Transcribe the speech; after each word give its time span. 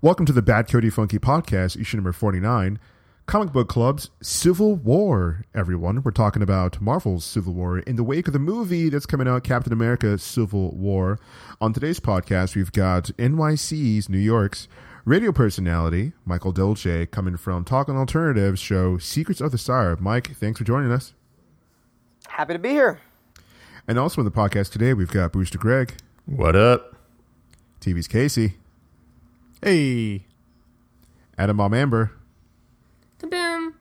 Welcome 0.00 0.26
to 0.26 0.32
the 0.32 0.42
Bad 0.42 0.68
Coyote 0.68 0.90
Funky 0.90 1.18
Podcast, 1.18 1.80
issue 1.80 1.96
number 1.96 2.12
49, 2.12 2.78
Comic 3.26 3.52
Book 3.52 3.68
Club's 3.68 4.10
Civil 4.22 4.76
War, 4.76 5.44
everyone. 5.54 6.02
We're 6.02 6.12
talking 6.12 6.40
about 6.42 6.80
Marvel's 6.80 7.24
Civil 7.24 7.52
War 7.52 7.80
in 7.80 7.96
the 7.96 8.04
wake 8.04 8.28
of 8.28 8.32
the 8.32 8.38
movie 8.38 8.88
that's 8.90 9.06
coming 9.06 9.26
out, 9.26 9.42
Captain 9.42 9.72
America 9.72 10.16
Civil 10.18 10.70
War. 10.76 11.18
On 11.60 11.72
today's 11.72 11.98
podcast, 11.98 12.54
we've 12.54 12.70
got 12.72 13.04
NYC's, 13.18 14.08
New 14.08 14.18
York's 14.18 14.68
radio 15.04 15.32
personality, 15.32 16.12
Michael 16.24 16.52
Dolce, 16.52 17.04
coming 17.06 17.36
from 17.36 17.64
Talking 17.64 17.96
Alternatives 17.96 18.60
show 18.60 18.98
Secrets 18.98 19.40
of 19.40 19.50
the 19.50 19.58
Star. 19.58 19.96
Mike, 19.96 20.36
thanks 20.36 20.58
for 20.58 20.64
joining 20.64 20.92
us. 20.92 21.12
Happy 22.28 22.52
to 22.52 22.58
be 22.58 22.68
here. 22.70 23.00
And 23.88 23.98
also 23.98 24.20
on 24.20 24.24
the 24.26 24.30
podcast 24.30 24.70
today, 24.70 24.94
we've 24.94 25.10
got 25.10 25.32
Booster 25.32 25.58
Greg, 25.58 25.94
What 26.24 26.54
up? 26.54 26.94
TV's 27.80 28.06
Casey, 28.08 28.54
Hey. 29.62 30.26
Adam 31.36 31.56
Mom 31.56 31.72
Amber, 31.74 32.10
Kaboom. 33.20 33.74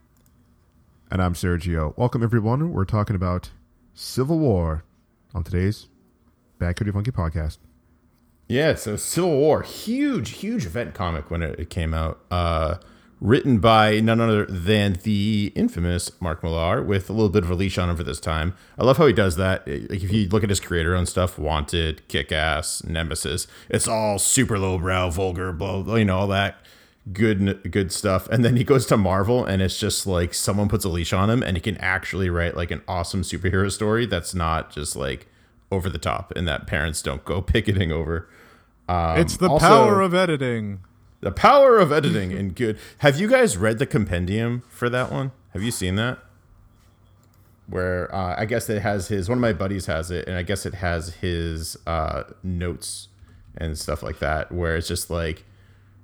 and 1.10 1.22
I'm 1.22 1.34
Sergio. 1.34 1.98
Welcome, 1.98 2.22
everyone. 2.22 2.72
We're 2.72 2.86
talking 2.86 3.16
about 3.16 3.50
Civil 3.96 4.38
War 4.38 4.84
on 5.34 5.44
today's 5.44 5.88
Bad 6.60 6.76
Coyote 6.76 6.92
Funky 6.92 7.12
Podcast. 7.12 7.58
Yeah, 8.48 8.76
so 8.76 8.96
Civil 8.96 9.38
War, 9.38 9.64
huge, 9.64 10.32
huge 10.32 10.66
event 10.68 10.94
comic 10.94 11.32
when 11.32 11.42
it, 11.42 11.60
it 11.60 11.70
came 11.72 11.94
out. 11.96 12.20
Uh, 12.30 12.76
written 13.20 13.58
by 13.60 14.00
none 14.00 14.20
other 14.22 14.46
than 14.46 15.00
the 15.04 15.52
infamous 15.56 16.12
Mark 16.22 16.44
Millar, 16.44 16.84
with 16.84 17.10
a 17.10 17.14
little 17.14 17.30
bit 17.30 17.44
of 17.44 17.50
a 17.50 17.56
leash 17.56 17.78
on 17.78 17.90
him 17.90 17.96
for 17.98 18.04
this 18.04 18.20
time. 18.20 18.54
I 18.78 18.84
love 18.84 18.98
how 18.98 19.08
he 19.08 19.14
does 19.14 19.36
that. 19.38 19.68
Like 19.68 20.04
if 20.04 20.12
you 20.12 20.28
look 20.30 20.44
at 20.44 20.50
his 20.50 20.60
creator 20.60 20.96
owned 20.96 21.10
stuff, 21.10 21.40
Wanted, 21.40 22.08
Kick 22.08 22.32
Ass, 22.32 22.84
Nemesis, 22.84 23.48
it's 23.70 23.88
all 23.88 24.20
super 24.20 24.60
lowbrow, 24.60 25.10
vulgar, 25.10 25.52
blah, 25.52 25.96
you 25.96 26.06
know, 26.06 26.18
all 26.20 26.28
that 26.28 26.58
good 27.12 27.72
good 27.72 27.92
stuff. 27.92 28.28
And 28.30 28.44
then 28.46 28.56
he 28.56 28.64
goes 28.64 28.86
to 28.88 28.98
Marvel, 28.98 29.44
and 29.46 29.62
it's 29.62 29.80
just 29.80 30.06
like 30.06 30.34
someone 30.34 30.70
puts 30.70 30.86
a 30.86 30.90
leash 30.90 31.14
on 31.14 31.30
him, 31.30 31.42
and 31.42 31.58
he 31.58 31.62
can 31.62 31.78
actually 31.78 32.30
write 32.30 32.56
like 32.56 32.70
an 32.72 32.82
awesome 32.88 33.22
superhero 33.24 33.72
story 33.72 34.06
that's 34.06 34.36
not 34.36 34.72
just 34.72 34.96
like 34.96 35.28
over 35.72 35.90
the 35.90 35.98
top, 35.98 36.32
and 36.36 36.48
that 36.48 36.68
parents 36.68 37.02
don't 37.02 37.26
go 37.26 37.42
picketing 37.54 37.92
over. 37.92 38.30
Um, 38.88 39.18
it's 39.20 39.38
the 39.38 39.50
also- 39.50 39.66
power 39.68 40.02
of 40.02 40.14
editing. 40.14 40.82
The 41.28 41.32
power 41.34 41.78
of 41.78 41.92
editing 41.92 42.32
and 42.32 42.56
good. 42.56 42.80
Have 43.00 43.20
you 43.20 43.28
guys 43.28 43.58
read 43.58 43.80
the 43.80 43.86
compendium 43.86 44.64
for 44.70 44.90
that 44.90 45.12
one? 45.12 45.34
Have 45.52 45.62
you 45.62 45.72
seen 45.72 45.98
that? 45.98 46.20
Where 47.68 48.14
uh, 48.16 48.36
I 48.38 48.46
guess 48.46 48.70
it 48.70 48.82
has 48.82 49.10
his 49.10 49.28
one 49.28 49.40
of 49.40 49.42
my 49.42 49.52
buddies 49.52 49.88
has 49.88 50.10
it, 50.10 50.26
and 50.26 50.38
I 50.38 50.44
guess 50.44 50.66
it 50.66 50.76
has 50.76 51.16
his 51.16 51.76
uh, 51.86 52.24
notes 52.44 53.10
and 53.58 53.78
stuff 53.78 54.04
like 54.04 54.20
that. 54.20 54.54
Where 54.54 54.78
it's 54.78 54.88
just 54.88 55.10
like, 55.10 55.44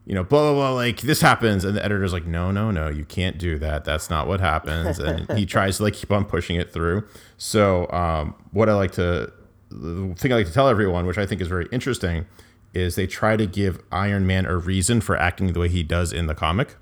you 0.05 0.13
know, 0.13 0.25
blah 0.25 0.51
blah 0.51 0.53
blah, 0.55 0.73
like 0.73 0.99
this 0.99 1.21
happens, 1.21 1.63
and 1.63 1.77
the 1.77 1.85
editor's 1.85 2.11
like, 2.11 2.25
no, 2.25 2.51
no, 2.51 2.69
no, 2.69 2.89
you 2.89 3.05
can't 3.05 3.37
do 3.37 3.57
that. 3.59 3.85
That's 3.85 4.09
not 4.09 4.27
what 4.27 4.41
happens, 4.41 4.99
and 4.99 5.31
he 5.37 5.45
tries 5.45 5.77
to 5.77 5.83
like 5.83 5.93
keep 5.93 6.11
on 6.11 6.25
pushing 6.25 6.57
it 6.57 6.73
through. 6.73 7.07
So, 7.37 7.89
um, 7.91 8.35
what 8.51 8.67
I 8.67 8.73
like 8.73 8.91
to, 8.93 9.31
the 9.69 10.13
thing 10.17 10.33
I 10.33 10.35
like 10.35 10.47
to 10.47 10.53
tell 10.53 10.67
everyone, 10.67 11.05
which 11.05 11.17
I 11.17 11.25
think 11.25 11.39
is 11.39 11.47
very 11.47 11.69
interesting, 11.71 12.25
is 12.73 12.95
they 12.95 13.07
try 13.07 13.37
to 13.37 13.45
give 13.45 13.81
Iron 13.91 14.25
Man 14.25 14.45
a 14.45 14.57
reason 14.57 15.01
for 15.01 15.15
acting 15.17 15.53
the 15.53 15.59
way 15.59 15.69
he 15.69 15.83
does 15.83 16.11
in 16.11 16.27
the 16.27 16.35
comic. 16.35 16.75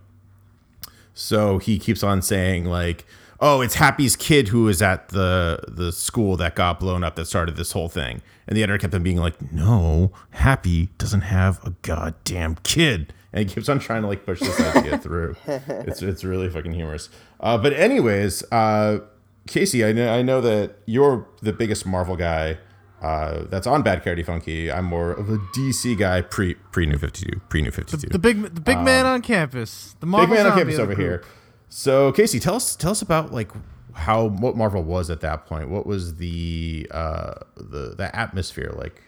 So 1.13 1.57
he 1.57 1.77
keeps 1.77 2.03
on 2.03 2.21
saying 2.21 2.65
like, 2.65 3.05
"Oh, 3.39 3.61
it's 3.61 3.75
Happy's 3.75 4.15
kid 4.15 4.47
who 4.49 4.63
was 4.63 4.81
at 4.81 5.09
the 5.09 5.59
the 5.67 5.91
school 5.91 6.37
that 6.37 6.55
got 6.55 6.79
blown 6.79 7.03
up 7.03 7.15
that 7.15 7.25
started 7.25 7.57
this 7.57 7.73
whole 7.73 7.89
thing." 7.89 8.21
And 8.47 8.57
the 8.57 8.63
editor 8.63 8.77
kept 8.77 8.93
on 8.93 9.03
being 9.03 9.17
like, 9.17 9.51
"No, 9.51 10.11
Happy 10.31 10.89
doesn't 10.97 11.21
have 11.21 11.59
a 11.65 11.71
goddamn 11.81 12.55
kid." 12.63 13.13
And 13.33 13.47
he 13.47 13.53
keeps 13.53 13.69
on 13.69 13.79
trying 13.79 14.01
to 14.01 14.07
like 14.07 14.25
push 14.25 14.39
this 14.39 14.59
idea 14.59 14.97
through. 14.99 15.35
It's 15.45 16.01
it's 16.01 16.23
really 16.23 16.49
fucking 16.49 16.73
humorous. 16.73 17.09
Uh, 17.39 17.57
but 17.57 17.73
anyways, 17.73 18.43
uh, 18.51 18.99
Casey, 19.47 19.83
I 19.85 19.91
know 19.91 20.13
I 20.13 20.21
know 20.21 20.39
that 20.41 20.77
you're 20.85 21.27
the 21.41 21.53
biggest 21.53 21.85
Marvel 21.85 22.15
guy. 22.15 22.57
Uh, 23.01 23.45
that's 23.49 23.65
on 23.65 23.81
Bad 23.81 24.03
Coyote 24.03 24.21
Funky. 24.23 24.71
I'm 24.71 24.85
more 24.85 25.11
of 25.11 25.29
a 25.29 25.37
DC 25.57 25.97
guy, 25.97 26.21
pre 26.21 26.53
pre 26.71 26.85
New 26.85 26.97
Fifty 26.97 27.25
Two, 27.31 27.39
pre 27.49 27.61
New 27.61 27.71
Fifty 27.71 27.97
Two. 27.97 28.07
The 28.09 28.19
big 28.19 28.41
the 28.53 28.61
big 28.61 28.79
man 28.79 29.05
on 29.07 29.21
campus. 29.21 29.95
The 29.99 30.05
Marvel 30.05 30.25
Um, 30.25 30.29
Big 30.29 30.43
man 30.43 30.51
on 30.51 30.57
campus 30.57 30.77
over 30.79 30.93
group. 30.93 30.99
here. 30.99 31.23
So 31.69 32.11
Casey, 32.11 32.39
tell 32.39 32.55
us 32.55 32.75
tell 32.75 32.91
us 32.91 33.01
about 33.01 33.31
like 33.33 33.49
how 33.93 34.25
what 34.25 34.55
Marvel 34.55 34.83
was 34.83 35.09
at 35.09 35.21
that 35.21 35.47
point. 35.47 35.69
What 35.69 35.87
was 35.87 36.15
the 36.17 36.87
uh 36.91 37.33
the 37.55 37.95
the 37.97 38.15
atmosphere 38.15 38.71
like? 38.77 39.01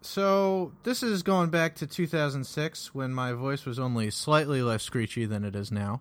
So 0.00 0.72
this 0.84 1.02
is 1.02 1.22
going 1.22 1.50
back 1.50 1.74
to 1.76 1.86
2006 1.86 2.94
when 2.94 3.12
my 3.12 3.32
voice 3.32 3.64
was 3.66 3.78
only 3.78 4.10
slightly 4.10 4.62
less 4.62 4.82
screechy 4.82 5.26
than 5.26 5.44
it 5.44 5.56
is 5.56 5.72
now, 5.72 6.00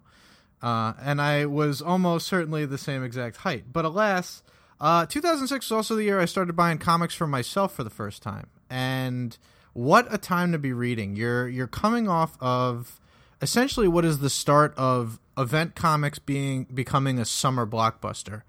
uh, 0.62 0.94
and 1.02 1.20
I 1.22 1.46
was 1.48 1.82
almost 1.82 2.28
certainly 2.28 2.66
the 2.66 2.78
same 2.78 3.04
exact 3.04 3.38
height. 3.38 3.66
But 3.74 3.86
alas, 3.86 4.44
uh, 4.80 5.06
2006 5.06 5.70
was 5.70 5.76
also 5.76 5.96
the 5.96 6.04
year 6.04 6.20
I 6.20 6.26
started 6.26 6.56
buying 6.56 6.78
comics 6.78 7.16
for 7.16 7.28
myself 7.28 7.74
for 7.74 7.84
the 7.84 7.90
first 7.90 8.22
time, 8.22 8.48
and 8.70 9.38
what 9.74 10.12
a 10.14 10.18
time 10.18 10.52
to 10.52 10.60
be 10.60 10.74
reading! 10.74 11.16
You're 11.16 11.48
you're 11.48 11.68
coming 11.68 12.08
off 12.08 12.38
of 12.42 13.00
essentially 13.42 13.88
what 13.88 14.06
is 14.06 14.20
the 14.20 14.30
start 14.30 14.74
of 14.78 15.20
event 15.38 15.76
comics 15.76 16.20
being 16.20 16.66
becoming 16.74 17.20
a 17.20 17.26
summer 17.26 17.66
blockbuster, 17.66 18.44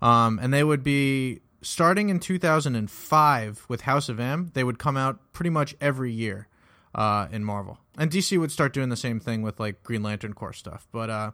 um, 0.00 0.38
and 0.42 0.52
they 0.54 0.64
would 0.64 0.82
be 0.82 1.40
starting 1.60 2.08
in 2.08 2.20
2005 2.20 3.66
with 3.68 3.82
House 3.82 4.08
of 4.08 4.20
M. 4.20 4.50
They 4.54 4.64
would 4.64 4.78
come 4.78 4.96
out 4.96 5.18
pretty 5.32 5.50
much 5.50 5.74
every 5.80 6.12
year 6.12 6.48
uh, 6.94 7.28
in 7.30 7.44
Marvel, 7.44 7.78
and 7.98 8.10
DC 8.10 8.38
would 8.38 8.52
start 8.52 8.72
doing 8.72 8.88
the 8.88 8.96
same 8.96 9.20
thing 9.20 9.42
with 9.42 9.60
like 9.60 9.82
Green 9.82 10.02
Lantern 10.02 10.32
Corps 10.32 10.52
stuff. 10.54 10.86
But 10.92 11.10
uh, 11.10 11.30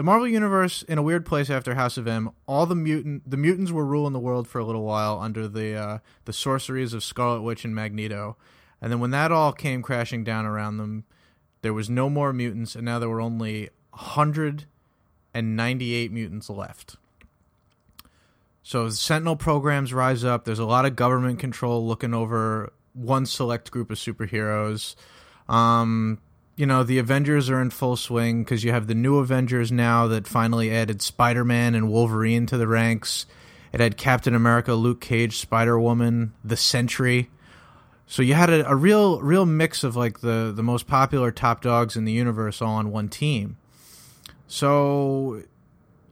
the 0.00 0.04
Marvel 0.04 0.26
universe 0.26 0.82
in 0.84 0.96
a 0.96 1.02
weird 1.02 1.26
place 1.26 1.50
after 1.50 1.74
House 1.74 1.98
of 1.98 2.08
M. 2.08 2.30
All 2.48 2.64
the 2.64 2.74
mutant 2.74 3.30
the 3.30 3.36
mutants 3.36 3.70
were 3.70 3.84
ruling 3.84 4.14
the 4.14 4.18
world 4.18 4.48
for 4.48 4.58
a 4.58 4.64
little 4.64 4.82
while 4.82 5.20
under 5.20 5.46
the 5.46 5.74
uh, 5.74 5.98
the 6.24 6.32
sorceries 6.32 6.94
of 6.94 7.04
Scarlet 7.04 7.42
Witch 7.42 7.66
and 7.66 7.74
Magneto, 7.74 8.38
and 8.80 8.90
then 8.90 8.98
when 8.98 9.10
that 9.10 9.30
all 9.30 9.52
came 9.52 9.82
crashing 9.82 10.24
down 10.24 10.46
around 10.46 10.78
them, 10.78 11.04
there 11.60 11.74
was 11.74 11.90
no 11.90 12.08
more 12.08 12.32
mutants, 12.32 12.74
and 12.74 12.86
now 12.86 12.98
there 12.98 13.10
were 13.10 13.20
only 13.20 13.68
198 13.90 16.12
mutants 16.12 16.48
left. 16.48 16.96
So 18.62 18.86
the 18.86 18.92
Sentinel 18.92 19.36
programs 19.36 19.92
rise 19.92 20.24
up. 20.24 20.46
There's 20.46 20.58
a 20.58 20.64
lot 20.64 20.86
of 20.86 20.96
government 20.96 21.40
control 21.40 21.86
looking 21.86 22.14
over 22.14 22.72
one 22.94 23.26
select 23.26 23.70
group 23.70 23.90
of 23.90 23.98
superheroes. 23.98 24.94
Um, 25.46 26.20
you 26.60 26.66
know, 26.66 26.82
the 26.82 26.98
Avengers 26.98 27.48
are 27.48 27.62
in 27.62 27.70
full 27.70 27.96
swing 27.96 28.44
because 28.44 28.62
you 28.62 28.70
have 28.70 28.86
the 28.86 28.94
new 28.94 29.16
Avengers 29.16 29.72
now 29.72 30.06
that 30.08 30.28
finally 30.28 30.70
added 30.70 31.00
Spider 31.00 31.42
Man 31.42 31.74
and 31.74 31.90
Wolverine 31.90 32.44
to 32.46 32.58
the 32.58 32.68
ranks. 32.68 33.24
It 33.72 33.80
had 33.80 33.96
Captain 33.96 34.34
America, 34.34 34.74
Luke 34.74 35.00
Cage, 35.00 35.38
Spider 35.38 35.80
Woman, 35.80 36.34
the 36.44 36.58
Sentry. 36.58 37.30
So 38.06 38.20
you 38.20 38.34
had 38.34 38.50
a, 38.50 38.68
a 38.68 38.76
real, 38.76 39.22
real 39.22 39.46
mix 39.46 39.84
of 39.84 39.96
like 39.96 40.20
the 40.20 40.52
the 40.54 40.62
most 40.62 40.86
popular 40.86 41.30
top 41.30 41.62
dogs 41.62 41.96
in 41.96 42.04
the 42.04 42.12
universe 42.12 42.60
all 42.60 42.74
on 42.74 42.90
one 42.90 43.08
team. 43.08 43.56
So 44.46 45.44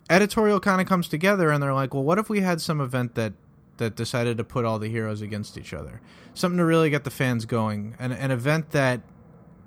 editorial 0.09 0.61
kind 0.61 0.81
of 0.81 0.87
comes 0.87 1.09
together 1.09 1.51
and 1.51 1.63
they're 1.63 1.75
like, 1.75 1.93
well, 1.93 2.05
what 2.05 2.19
if 2.19 2.31
we 2.31 2.41
had 2.41 2.63
some 2.63 2.81
event 2.81 3.17
that 3.17 3.35
that 3.77 3.97
decided 3.97 4.39
to 4.39 4.45
put 4.45 4.65
all 4.65 4.79
the 4.79 4.89
heroes 4.89 5.21
against 5.21 5.59
each 5.59 5.75
other? 5.75 6.01
Something 6.33 6.57
to 6.57 6.65
really 6.65 6.89
get 6.89 7.05
the 7.05 7.11
fans 7.11 7.45
going. 7.45 7.97
An, 7.99 8.13
an 8.13 8.31
event 8.31 8.71
that 8.71 9.03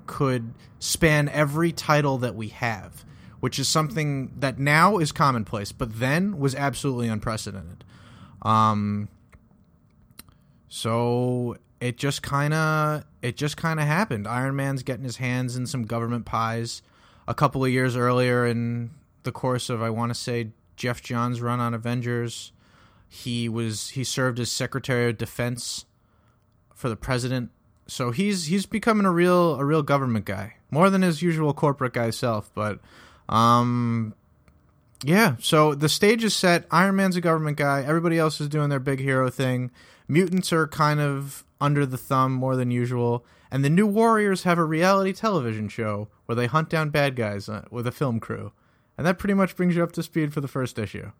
could 0.05 0.53
span 0.79 1.29
every 1.29 1.71
title 1.71 2.17
that 2.19 2.35
we 2.35 2.49
have, 2.49 3.05
which 3.39 3.59
is 3.59 3.67
something 3.67 4.33
that 4.39 4.59
now 4.59 4.97
is 4.97 5.11
commonplace, 5.11 5.71
but 5.71 5.99
then 5.99 6.39
was 6.39 6.55
absolutely 6.55 7.07
unprecedented. 7.07 7.83
Um, 8.41 9.09
so 10.67 11.57
it 11.79 11.97
just 11.97 12.21
kind 12.21 12.53
of 12.53 13.03
it 13.21 13.35
just 13.35 13.57
kind 13.57 13.79
of 13.79 13.85
happened. 13.85 14.27
Iron 14.27 14.55
Man's 14.55 14.83
getting 14.83 15.03
his 15.03 15.17
hands 15.17 15.55
in 15.55 15.65
some 15.65 15.83
government 15.83 16.25
pies. 16.25 16.81
A 17.27 17.33
couple 17.33 17.63
of 17.63 17.71
years 17.71 17.95
earlier, 17.95 18.45
in 18.45 18.91
the 19.23 19.31
course 19.31 19.69
of 19.69 19.81
I 19.81 19.89
want 19.89 20.11
to 20.11 20.15
say 20.15 20.51
Geoff 20.75 21.01
Johns' 21.01 21.41
run 21.41 21.59
on 21.59 21.73
Avengers, 21.73 22.51
he 23.07 23.49
was 23.49 23.89
he 23.89 24.03
served 24.03 24.39
as 24.39 24.51
Secretary 24.51 25.09
of 25.09 25.17
Defense 25.17 25.85
for 26.73 26.89
the 26.89 26.95
president. 26.95 27.51
So 27.91 28.11
he's 28.11 28.45
he's 28.45 28.65
becoming 28.65 29.05
a 29.05 29.11
real 29.11 29.55
a 29.55 29.65
real 29.65 29.83
government 29.83 30.23
guy, 30.23 30.55
more 30.71 30.89
than 30.89 31.01
his 31.01 31.21
usual 31.21 31.53
corporate 31.53 31.91
guy 31.91 32.09
self. 32.11 32.49
But 32.55 32.79
um, 33.27 34.13
yeah. 35.03 35.35
So 35.41 35.75
the 35.75 35.89
stage 35.89 36.23
is 36.23 36.33
set. 36.33 36.65
Iron 36.71 36.95
Man's 36.95 37.17
a 37.17 37.21
government 37.21 37.57
guy. 37.57 37.83
Everybody 37.83 38.17
else 38.17 38.39
is 38.39 38.47
doing 38.47 38.69
their 38.69 38.79
big 38.79 39.01
hero 39.01 39.29
thing. 39.29 39.71
Mutants 40.07 40.53
are 40.53 40.69
kind 40.69 41.01
of 41.01 41.43
under 41.59 41.85
the 41.85 41.97
thumb 41.97 42.31
more 42.31 42.55
than 42.55 42.71
usual. 42.71 43.25
And 43.51 43.65
the 43.65 43.69
New 43.69 43.87
Warriors 43.87 44.43
have 44.43 44.57
a 44.57 44.63
reality 44.63 45.11
television 45.11 45.67
show 45.67 46.07
where 46.27 46.35
they 46.37 46.47
hunt 46.47 46.69
down 46.69 46.91
bad 46.91 47.17
guys 47.17 47.49
uh, 47.49 47.65
with 47.71 47.85
a 47.85 47.91
film 47.91 48.21
crew. 48.21 48.53
And 48.97 49.05
that 49.05 49.19
pretty 49.19 49.33
much 49.33 49.57
brings 49.57 49.75
you 49.75 49.83
up 49.83 49.91
to 49.93 50.03
speed 50.03 50.33
for 50.33 50.39
the 50.39 50.47
first 50.47 50.79
issue. 50.79 51.11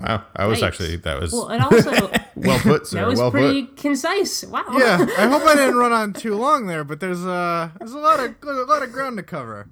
Wow, 0.00 0.24
I 0.34 0.46
was 0.46 0.60
Yikes. 0.60 0.66
actually 0.66 0.96
that 0.96 1.20
was 1.20 1.32
Well, 1.32 1.48
and 1.48 1.62
also 1.62 2.10
well 2.46 2.58
put, 2.60 2.86
sir. 2.86 3.00
that 3.00 3.06
was 3.06 3.18
well 3.18 3.30
pretty 3.30 3.64
put. 3.64 3.76
concise. 3.76 4.44
Wow. 4.44 4.64
Yeah, 4.76 5.06
I 5.18 5.28
hope 5.28 5.42
I 5.42 5.54
didn't 5.54 5.76
run 5.76 5.92
on 5.92 6.12
too 6.12 6.34
long 6.34 6.66
there, 6.66 6.84
but 6.84 7.00
there's 7.00 7.24
uh 7.24 7.70
there's 7.78 7.92
a 7.92 7.98
lot 7.98 8.20
of 8.20 8.34
a 8.42 8.52
lot 8.64 8.82
of 8.82 8.92
ground 8.92 9.16
to 9.18 9.22
cover. 9.22 9.68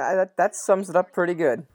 Uh, 0.00 0.14
that, 0.14 0.36
that 0.36 0.54
sums 0.54 0.88
it 0.88 0.94
up 0.96 1.12
pretty 1.12 1.34
good. 1.34 1.66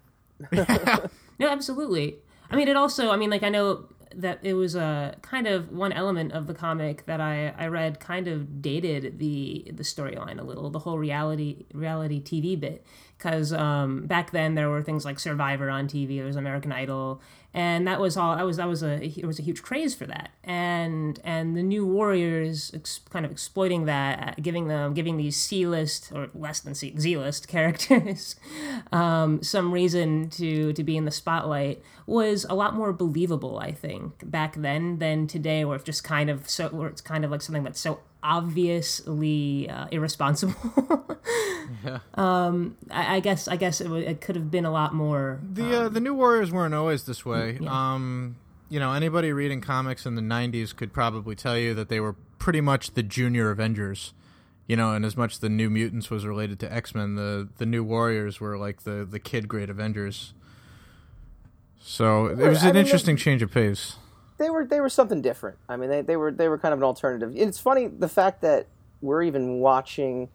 No, 1.39 1.50
absolutely. 1.50 2.17
I 2.50 2.55
mean, 2.55 2.67
it 2.67 2.77
also. 2.77 3.09
I 3.09 3.17
mean, 3.17 3.29
like 3.29 3.44
I 3.44 3.50
know 3.50 3.85
that 4.15 4.39
it 4.44 4.53
was 4.53 4.75
a 4.75 5.15
kind 5.23 5.47
of 5.47 5.71
one 5.71 5.91
element 5.91 6.31
of 6.31 6.45
the 6.45 6.53
comic 6.53 7.05
that 7.07 7.19
I 7.19 7.53
I 7.57 7.67
read 7.67 8.00
kind 8.00 8.27
of 8.27 8.61
dated 8.61 9.17
the 9.19 9.65
the 9.73 9.83
storyline 9.83 10.39
a 10.39 10.44
little, 10.44 10.69
the 10.69 10.79
whole 10.79 11.00
reality 11.00 11.65
reality 11.73 12.21
TV 12.21 12.59
bit, 12.59 12.85
because 13.17 13.51
um, 13.51 14.05
back 14.05 14.31
then 14.31 14.55
there 14.55 14.69
were 14.69 14.83
things 14.83 15.05
like 15.05 15.19
Survivor 15.19 15.69
on 15.69 15.88
TV, 15.88 16.17
there 16.17 16.25
was 16.25 16.35
American 16.35 16.71
Idol, 16.71 17.21
and 17.53 17.88
that 17.88 18.00
was 18.00 18.17
all. 18.17 18.31
I 18.33 18.44
was 18.44 18.57
that 18.57 18.67
was 18.67 18.81
a 18.81 19.03
it 19.03 19.25
was 19.25 19.39
a 19.39 19.44
huge 19.44 19.61
craze 19.61 19.94
for 19.94 20.05
that, 20.07 20.31
and 20.44 21.19
and 21.23 21.55
the 21.55 21.63
New 21.63 21.85
Warriors 21.85 22.71
ex- 22.73 23.01
kind 23.09 23.25
of 23.25 23.31
exploiting 23.31 23.85
that, 23.85 24.41
giving 24.41 24.67
them 24.67 24.94
giving 24.94 25.17
these 25.17 25.38
C 25.38 25.67
list 25.67 26.11
or 26.13 26.29
less 26.33 26.59
than 26.59 26.73
C 26.73 27.17
list 27.17 27.47
characters 27.53 28.35
um, 28.91 29.44
some 29.44 29.71
reason 29.71 30.29
to 30.31 30.73
to 30.73 30.83
be 30.83 30.97
in 30.97 31.05
the 31.05 31.11
spotlight 31.11 31.81
was 32.05 32.45
a 32.50 32.55
lot 32.55 32.75
more 32.75 32.91
believable, 32.91 33.59
I 33.59 33.71
think, 33.71 34.29
back 34.29 34.55
then 34.55 35.00
than 35.00 35.27
today, 35.27 35.63
where 35.63 35.75
it's 35.75 35.85
just 35.85 36.03
kind 36.03 36.29
of 36.29 36.50
so 36.50 36.69
where 36.69 36.89
it's 36.89 37.01
kind 37.01 37.23
of 37.23 37.31
like 37.31 37.41
something 37.41 37.63
that's 37.63 37.79
so 37.79 38.00
obviously 38.23 39.69
uh, 39.69 39.87
irresponsible. 39.91 40.55
Um, 42.15 42.77
I, 42.89 43.17
I 43.17 43.19
guess 43.19 43.47
I 43.47 43.57
guess 43.57 43.81
it, 43.81 43.85
w- 43.85 44.05
it 44.05 44.21
could 44.21 44.35
have 44.35 44.49
been 44.49 44.63
a 44.63 44.71
lot 44.71 44.93
more. 44.93 45.41
The 45.51 45.81
uh, 45.81 45.89
the 45.89 45.99
new 45.99 46.13
Warriors 46.13 46.49
weren't 46.51 46.73
always 46.73 47.03
this 47.03 47.25
way. 47.25 47.59
Um, 47.67 48.37
you 48.69 48.79
know, 48.79 48.93
anybody 48.93 49.33
reading 49.33 49.59
comics 49.59 50.05
in 50.05 50.15
the 50.15 50.21
'90s 50.21 50.73
could 50.73 50.93
probably 50.93 51.35
tell 51.35 51.57
you 51.57 51.73
that 51.73 51.89
they 51.89 51.99
were 51.99 52.13
pretty 52.39 52.61
much 52.61 52.93
the 52.93 53.03
junior 53.03 53.49
Avengers. 53.49 54.13
You 54.67 54.77
know, 54.77 54.93
and 54.93 55.03
as 55.03 55.17
much 55.17 55.39
the 55.39 55.49
New 55.49 55.69
Mutants 55.69 56.09
was 56.09 56.25
related 56.25 56.57
to 56.61 56.73
X 56.73 56.95
Men, 56.95 57.15
the 57.15 57.49
the 57.57 57.65
New 57.65 57.83
Warriors 57.83 58.39
were 58.39 58.57
like 58.57 58.83
the 58.83 59.05
the 59.09 59.19
kid 59.19 59.49
grade 59.49 59.69
Avengers. 59.69 60.33
So 61.81 62.27
it 62.27 62.37
was 62.37 62.63
I 62.63 62.69
an 62.69 62.75
mean, 62.75 62.85
interesting 62.85 63.17
change 63.17 63.41
of 63.41 63.51
pace. 63.51 63.97
They 64.43 64.49
were 64.49 64.65
they 64.65 64.81
were 64.81 64.89
something 64.89 65.21
different. 65.21 65.57
I 65.69 65.77
mean, 65.77 65.89
they, 65.89 66.01
they 66.01 66.17
were 66.17 66.29
they 66.29 66.49
were 66.49 66.57
kind 66.57 66.73
of 66.73 66.79
an 66.79 66.83
alternative. 66.83 67.31
It's 67.33 67.59
funny 67.59 67.87
the 67.87 68.09
fact 68.09 68.41
that 68.41 68.67
we're 68.99 69.23
even 69.23 69.59
watching 69.59 70.27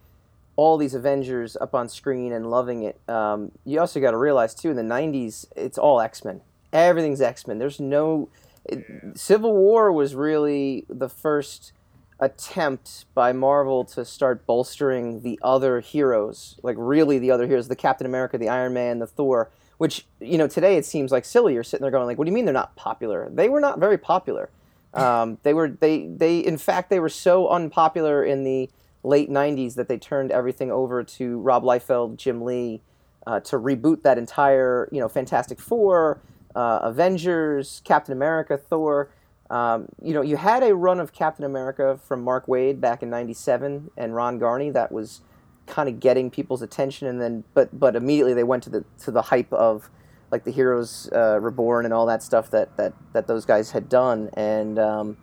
all 0.56 0.78
these 0.78 0.94
Avengers 0.94 1.58
up 1.60 1.75
on 1.75 1.90
screen 1.90 2.32
and 2.32 2.50
loving 2.50 2.84
it. 2.84 2.99
Um, 3.06 3.52
you 3.66 3.78
also 3.78 4.00
got 4.00 4.12
to 4.12 4.16
realize 4.16 4.55
too 4.55 4.70
in 4.70 4.76
the 4.76 4.82
'90s, 4.82 5.44
it's 5.55 5.76
all 5.76 6.00
X 6.00 6.25
Men. 6.25 6.40
Everything's 6.72 7.20
X 7.20 7.46
Men. 7.46 7.58
There's 7.58 7.81
no 7.81 8.31
it, 8.64 8.82
Civil 9.14 9.55
War 9.55 9.93
was 9.93 10.14
really 10.14 10.87
the 10.88 11.10
first 11.10 11.72
attempt 12.19 13.05
by 13.12 13.34
Marvel 13.34 13.84
to 13.84 14.06
start 14.06 14.46
bolstering 14.46 15.20
the 15.20 15.38
other 15.43 15.81
heroes, 15.81 16.58
like 16.62 16.76
really 16.78 17.19
the 17.19 17.31
other 17.31 17.46
heroes, 17.46 17.69
the 17.69 17.76
Captain 17.76 18.06
America, 18.06 18.38
the 18.38 18.49
Iron 18.49 18.72
Man, 18.72 19.00
the 19.00 19.06
Thor. 19.06 19.50
Which 19.79 20.07
you 20.21 20.39
know 20.39 20.49
today 20.49 20.77
it 20.77 20.85
seems 20.85 21.11
like 21.13 21.25
silly. 21.25 21.55
You're 21.55 21.63
sitting 21.63 21.83
there 21.83 21.91
going 21.91 22.07
like, 22.07 22.19
"What 22.19 22.25
do 22.25 22.31
you 22.31 22.35
mean 22.35 22.45
they're 22.45 22.55
not 22.55 22.77
popular? 22.77 23.29
They 23.33 23.49
were 23.49 23.61
not 23.61 23.79
very 23.79 23.99
popular. 23.99 24.51
Um, 24.95 25.37
they 25.43 25.53
were 25.53 25.69
they 25.69 26.07
they 26.07 26.39
in 26.39 26.57
fact 26.57 26.89
they 26.89 26.99
were 26.99 27.11
so 27.11 27.49
unpopular 27.51 28.25
in 28.25 28.43
the 28.43 28.71
late 29.03 29.29
'90s 29.29 29.75
that 29.75 29.87
they 29.87 29.99
turned 29.99 30.31
everything 30.31 30.73
over 30.73 31.05
to 31.05 31.39
Rob 31.41 31.63
Liefeld, 31.63 32.17
Jim 32.17 32.43
Lee, 32.43 32.81
uh, 33.27 33.39
to 33.41 33.57
reboot 33.57 34.03
that 34.03 34.17
entire 34.17 34.89
you 34.91 34.99
know 34.99 35.07
Fantastic 35.07 35.61
Four, 35.61 36.23
uh, 36.57 36.81
Avengers, 36.83 37.83
Captain 37.85 38.13
America, 38.13 38.57
Thor. 38.57 39.11
Um, 39.51 39.89
you 40.03 40.15
know, 40.15 40.23
you 40.23 40.39
had 40.39 40.63
a 40.63 40.75
run 40.75 41.01
of 41.01 41.13
Captain 41.13 41.45
America 41.45 41.99
from 42.03 42.23
Mark 42.23 42.47
Waid 42.47 42.81
back 42.81 43.03
in 43.03 43.11
'97 43.11 43.91
and 43.97 44.15
Ron 44.15 44.39
Garney 44.39 44.71
that 44.73 44.91
was 44.91 45.21
kind 45.69 45.88
of 45.88 46.00
getting 46.00 46.31
people's 46.31 46.62
attention, 46.62 47.06
and 47.06 47.20
then 47.20 47.44
but 47.55 47.79
but 47.79 47.97
immediately 47.97 48.35
they 48.35 48.44
went 48.44 48.62
to 48.65 48.70
the 48.70 48.85
to 49.05 49.11
the 49.11 49.23
hype 49.23 49.53
of 49.53 49.91
like 50.31 50.44
the 50.44 50.50
Heroes 50.50 51.09
uh, 51.12 51.38
Reborn 51.41 51.85
and 51.85 51.94
all 51.94 52.06
that 52.06 52.23
stuff 52.23 52.50
that 52.50 52.76
that 52.76 52.94
that 53.12 53.26
those 53.26 53.44
guys 53.44 53.70
had 53.70 53.88
done, 53.88 54.31
and 54.35 54.79
um, 54.79 55.17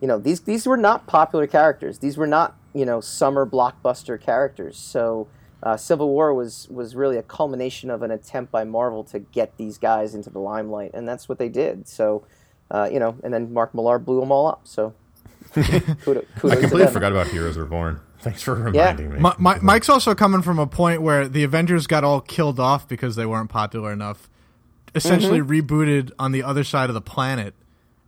you 0.00 0.08
know 0.08 0.18
these 0.18 0.40
these 0.40 0.66
were 0.66 0.76
not 0.76 1.06
popular 1.06 1.46
characters. 1.46 1.98
These 1.98 2.16
were 2.16 2.26
not 2.26 2.56
you 2.74 2.84
know 2.84 3.00
summer 3.00 3.46
blockbuster 3.46 4.20
characters. 4.20 4.76
So 4.76 5.28
uh, 5.62 5.76
Civil 5.76 6.08
War 6.08 6.34
was 6.34 6.68
was 6.70 6.94
really 6.94 7.16
a 7.16 7.22
culmination 7.22 7.90
of 7.90 8.02
an 8.02 8.10
attempt 8.10 8.52
by 8.52 8.64
Marvel 8.64 9.04
to 9.04 9.20
get 9.20 9.56
these 9.56 9.78
guys 9.78 10.14
into 10.14 10.30
the 10.30 10.40
limelight, 10.40 10.90
and 10.94 11.08
that's 11.08 11.28
what 11.28 11.38
they 11.38 11.48
did. 11.48 11.88
So 11.88 12.24
uh, 12.70 12.88
you 12.90 12.98
know, 12.98 13.16
and 13.22 13.32
then 13.32 13.52
Mark 13.52 13.74
Millar 13.74 13.98
blew 13.98 14.20
them 14.20 14.32
all 14.32 14.46
up. 14.48 14.62
So 14.64 14.94
kudos, 15.52 16.24
I 16.48 16.56
kudos 16.56 16.60
to 16.60 16.60
completely 16.60 16.84
them. 16.84 16.92
forgot 16.92 17.12
about 17.12 17.28
Heroes 17.28 17.58
Reborn. 17.58 18.00
Thanks 18.22 18.40
for 18.40 18.54
reminding 18.54 19.10
me. 19.10 19.18
Mi- 19.18 19.30
Mi- 19.38 19.60
Mike's 19.60 19.88
also 19.88 20.14
coming 20.14 20.42
from 20.42 20.60
a 20.60 20.66
point 20.66 21.02
where 21.02 21.26
the 21.26 21.42
Avengers 21.42 21.88
got 21.88 22.04
all 22.04 22.20
killed 22.20 22.60
off 22.60 22.88
because 22.88 23.16
they 23.16 23.26
weren't 23.26 23.50
popular 23.50 23.92
enough. 23.92 24.30
Essentially 24.94 25.40
rebooted 25.40 26.12
on 26.18 26.30
the 26.32 26.42
other 26.42 26.62
side 26.62 26.88
of 26.88 26.94
the 26.94 27.00
planet, 27.00 27.54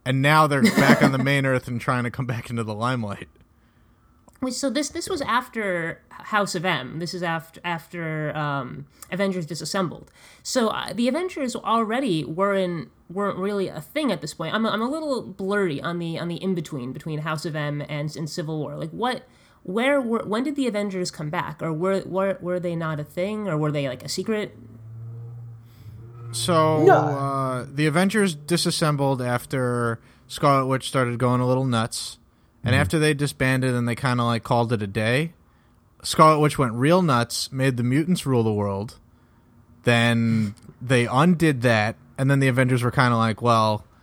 and 0.04 0.22
now 0.22 0.46
they're 0.46 0.62
back 0.62 1.02
on 1.02 1.12
the 1.12 1.18
main 1.18 1.44
Earth 1.46 1.66
and 1.66 1.80
trying 1.80 2.04
to 2.04 2.10
come 2.10 2.26
back 2.26 2.48
into 2.48 2.62
the 2.62 2.74
limelight. 2.74 3.28
Wait, 4.40 4.52
so 4.54 4.68
this 4.70 4.90
this 4.90 5.08
was 5.08 5.20
after 5.22 6.00
House 6.10 6.54
of 6.54 6.64
M. 6.64 6.98
This 6.98 7.14
is 7.14 7.22
after 7.22 7.60
after 7.64 8.36
um, 8.36 8.86
Avengers 9.10 9.46
Disassembled. 9.46 10.12
So 10.42 10.68
uh, 10.68 10.92
the 10.92 11.08
Avengers 11.08 11.56
already 11.56 12.24
weren't 12.24 12.90
weren't 13.10 13.38
really 13.38 13.68
a 13.68 13.80
thing 13.80 14.12
at 14.12 14.20
this 14.20 14.34
point. 14.34 14.54
I'm 14.54 14.66
a, 14.66 14.68
I'm 14.68 14.82
a 14.82 14.88
little 14.88 15.22
blurry 15.22 15.80
on 15.80 15.98
the 15.98 16.18
on 16.18 16.28
the 16.28 16.36
in 16.36 16.54
between 16.54 16.92
between 16.92 17.20
House 17.20 17.44
of 17.46 17.56
M 17.56 17.82
and, 17.88 18.14
and 18.14 18.30
Civil 18.30 18.60
War. 18.60 18.76
Like 18.76 18.90
what. 18.90 19.24
Where 19.64 20.00
were 20.00 20.22
when 20.24 20.44
did 20.44 20.56
the 20.56 20.66
Avengers 20.68 21.10
come 21.10 21.30
back, 21.30 21.62
or 21.62 21.72
were 21.72 22.02
were 22.06 22.38
were 22.40 22.60
they 22.60 22.76
not 22.76 23.00
a 23.00 23.04
thing, 23.04 23.48
or 23.48 23.56
were 23.58 23.72
they 23.72 23.88
like 23.88 24.04
a 24.04 24.08
secret? 24.08 24.56
So 26.32 26.84
No. 26.84 26.94
uh, 26.94 27.66
the 27.72 27.86
Avengers 27.86 28.34
disassembled 28.34 29.22
after 29.22 30.00
Scarlet 30.26 30.66
Witch 30.66 30.88
started 30.88 31.18
going 31.18 31.40
a 31.40 31.46
little 31.46 31.64
nuts, 31.64 32.18
and 32.64 32.74
after 32.74 32.98
they 32.98 33.14
disbanded 33.14 33.74
and 33.74 33.88
they 33.88 33.94
kind 33.94 34.20
of 34.20 34.26
like 34.26 34.42
called 34.42 34.72
it 34.72 34.82
a 34.82 34.86
day, 34.86 35.32
Scarlet 36.02 36.40
Witch 36.40 36.58
went 36.58 36.72
real 36.74 37.02
nuts, 37.02 37.52
made 37.52 37.76
the 37.76 37.82
mutants 37.84 38.26
rule 38.26 38.42
the 38.42 38.52
world. 38.52 38.98
Then 39.84 40.54
they 40.82 41.06
undid 41.06 41.62
that, 41.62 41.96
and 42.18 42.30
then 42.30 42.40
the 42.40 42.48
Avengers 42.48 42.82
were 42.82 42.90
kind 42.90 43.12
of 43.12 43.18
like, 43.18 43.40
well, 43.42 43.84
s- 43.84 43.93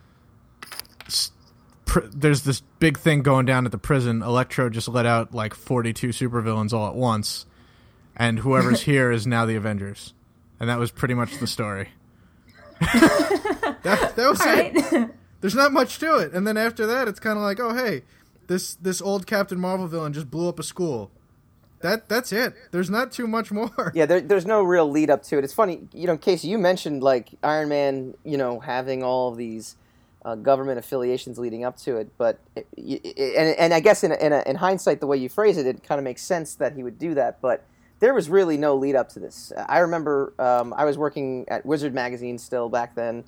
pr- 1.92 2.06
there's 2.10 2.42
this 2.42 2.62
big 2.78 2.98
thing 2.98 3.20
going 3.20 3.44
down 3.44 3.66
at 3.66 3.70
the 3.72 3.76
prison. 3.78 4.22
Electro 4.22 4.70
just 4.70 4.88
let 4.88 5.04
out 5.04 5.34
like 5.34 5.52
42 5.54 6.08
supervillains 6.08 6.72
all 6.72 6.88
at 6.88 6.94
once, 6.94 7.44
and 8.16 8.38
whoever's 8.38 8.80
here 8.92 9.12
is 9.12 9.26
now 9.26 9.44
the 9.44 9.56
Avengers. 9.56 10.14
And 10.58 10.70
that 10.70 10.78
was 10.78 10.90
pretty 10.90 11.14
much 11.14 11.36
the 11.38 11.46
story. 11.46 11.88
that, 12.80 14.12
that 14.16 14.28
was 14.30 14.40
All 14.46 14.48
it. 14.58 14.92
right. 14.92 15.10
There's 15.40 15.54
not 15.56 15.72
much 15.72 15.98
to 15.98 16.16
it. 16.18 16.32
And 16.32 16.46
then 16.46 16.56
after 16.56 16.86
that, 16.86 17.08
it's 17.08 17.18
kind 17.20 17.36
of 17.36 17.42
like, 17.42 17.58
oh 17.60 17.74
hey, 17.74 18.02
this 18.46 18.74
this 18.76 19.02
old 19.02 19.26
Captain 19.26 19.58
Marvel 19.58 19.86
villain 19.88 20.12
just 20.12 20.30
blew 20.30 20.48
up 20.48 20.58
a 20.58 20.62
school. 20.62 21.10
That 21.80 22.08
that's 22.08 22.32
it. 22.32 22.54
There's 22.70 22.88
not 22.90 23.10
too 23.10 23.26
much 23.26 23.50
more. 23.50 23.92
Yeah, 23.94 24.06
there, 24.06 24.20
there's 24.20 24.46
no 24.46 24.62
real 24.62 24.88
lead 24.88 25.10
up 25.10 25.24
to 25.24 25.38
it. 25.38 25.42
It's 25.44 25.52
funny, 25.52 25.88
you 25.92 26.06
know, 26.06 26.16
Casey, 26.16 26.46
you 26.46 26.58
mentioned 26.58 27.02
like 27.02 27.30
Iron 27.42 27.68
Man, 27.68 28.14
you 28.24 28.36
know, 28.38 28.60
having 28.60 29.02
all 29.02 29.30
of 29.32 29.36
these 29.36 29.76
uh, 30.24 30.34
government 30.36 30.78
affiliations 30.78 31.38
leading 31.38 31.64
up 31.64 31.76
to 31.78 31.96
it, 31.96 32.08
but 32.16 32.38
it, 32.54 32.66
it, 32.76 33.36
and 33.36 33.56
and 33.58 33.74
I 33.74 33.80
guess 33.80 34.04
in 34.04 34.12
in, 34.12 34.32
in 34.32 34.56
hindsight, 34.56 35.00
the 35.00 35.06
way 35.06 35.16
you 35.16 35.28
phrase 35.28 35.56
it, 35.56 35.66
it 35.66 35.82
kind 35.82 35.98
of 35.98 36.04
makes 36.04 36.22
sense 36.22 36.54
that 36.56 36.74
he 36.74 36.82
would 36.82 36.98
do 36.98 37.14
that. 37.14 37.40
But 37.40 37.64
there 37.98 38.14
was 38.14 38.28
really 38.28 38.56
no 38.56 38.76
lead 38.76 38.94
up 38.94 39.08
to 39.10 39.20
this. 39.20 39.52
I 39.68 39.78
remember 39.78 40.32
um, 40.38 40.74
I 40.76 40.84
was 40.84 40.96
working 40.98 41.44
at 41.48 41.66
Wizard 41.66 41.94
magazine 41.94 42.38
still 42.38 42.68
back 42.68 42.94
then, 42.94 43.24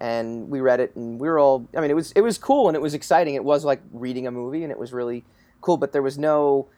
and 0.00 0.48
we 0.48 0.60
read 0.60 0.80
it, 0.80 0.94
and 0.96 1.20
we 1.20 1.28
were 1.28 1.38
all. 1.38 1.66
I 1.76 1.80
mean, 1.80 1.90
it 1.90 1.94
was 1.94 2.12
it 2.12 2.22
was 2.22 2.38
cool 2.38 2.68
and 2.68 2.76
it 2.76 2.80
was 2.80 2.94
exciting. 2.94 3.34
It 3.34 3.44
was 3.44 3.64
like 3.64 3.80
reading 3.92 4.26
a 4.26 4.30
movie, 4.30 4.62
and 4.62 4.72
it 4.72 4.78
was 4.78 4.92
really 4.92 5.24
cool. 5.60 5.76
But 5.76 5.92
there 5.92 6.02
was 6.02 6.18
no. 6.18 6.68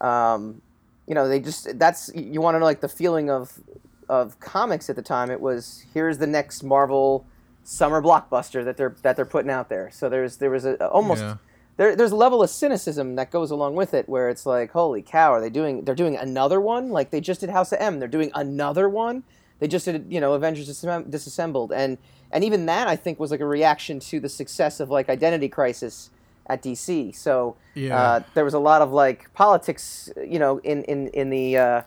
Um, 0.00 0.62
you 1.06 1.14
know, 1.14 1.28
they 1.28 1.40
just 1.40 1.78
that's 1.78 2.10
you 2.14 2.40
want 2.40 2.54
to 2.54 2.58
know 2.60 2.64
like 2.64 2.80
the 2.80 2.88
feeling 2.88 3.30
of 3.30 3.60
of 4.08 4.40
comics 4.40 4.90
at 4.90 4.96
the 4.96 5.02
time. 5.02 5.30
It 5.30 5.40
was 5.40 5.84
here's 5.94 6.18
the 6.18 6.26
next 6.26 6.62
Marvel 6.62 7.26
summer 7.64 8.02
blockbuster 8.02 8.64
that 8.64 8.76
they're 8.76 8.96
that 9.02 9.16
they're 9.16 9.24
putting 9.24 9.50
out 9.50 9.68
there. 9.68 9.90
So 9.92 10.08
there's 10.08 10.36
there 10.38 10.50
was 10.50 10.64
a 10.64 10.86
almost 10.88 11.22
Yeah. 11.22 11.36
there, 11.76 11.94
there's 11.96 12.12
a 12.12 12.16
level 12.16 12.42
of 12.42 12.50
cynicism 12.50 13.16
that 13.16 13.30
goes 13.30 13.50
along 13.50 13.74
with 13.74 13.94
it 13.94 14.08
where 14.08 14.28
it's 14.28 14.44
like, 14.46 14.72
holy 14.72 15.02
cow, 15.02 15.32
are 15.32 15.40
they 15.40 15.50
doing 15.50 15.84
they're 15.84 15.94
doing 15.94 16.16
another 16.16 16.60
one? 16.60 16.90
Like 16.90 17.10
they 17.10 17.20
just 17.20 17.40
did 17.40 17.50
House 17.50 17.72
of 17.72 17.80
M, 17.80 17.98
they're 17.98 18.08
doing 18.08 18.30
another 18.34 18.88
one. 18.88 19.22
They 19.60 19.68
just 19.68 19.84
did 19.84 20.06
you 20.08 20.20
know 20.20 20.32
Avengers 20.34 20.68
Disassemb- 20.68 21.10
Disassembled, 21.10 21.70
and 21.72 21.98
and 22.32 22.44
even 22.44 22.66
that 22.66 22.88
I 22.88 22.96
think 22.96 23.20
was 23.20 23.30
like 23.30 23.40
a 23.40 23.46
reaction 23.46 24.00
to 24.00 24.20
the 24.20 24.28
success 24.28 24.80
of 24.80 24.90
like 24.90 25.08
Identity 25.08 25.48
Crisis 25.48 26.10
at 26.46 26.62
DC. 26.62 27.14
So 27.14 27.56
Yeah. 27.74 27.96
uh, 27.96 28.20
there 28.34 28.44
was 28.44 28.54
a 28.54 28.58
lot 28.58 28.82
of 28.82 28.90
like 28.92 29.32
politics, 29.34 30.10
you 30.26 30.38
know, 30.38 30.58
in 30.58 30.82
in 30.84 31.08
in 31.08 31.30
the 31.30 31.58
uh, 31.58 31.82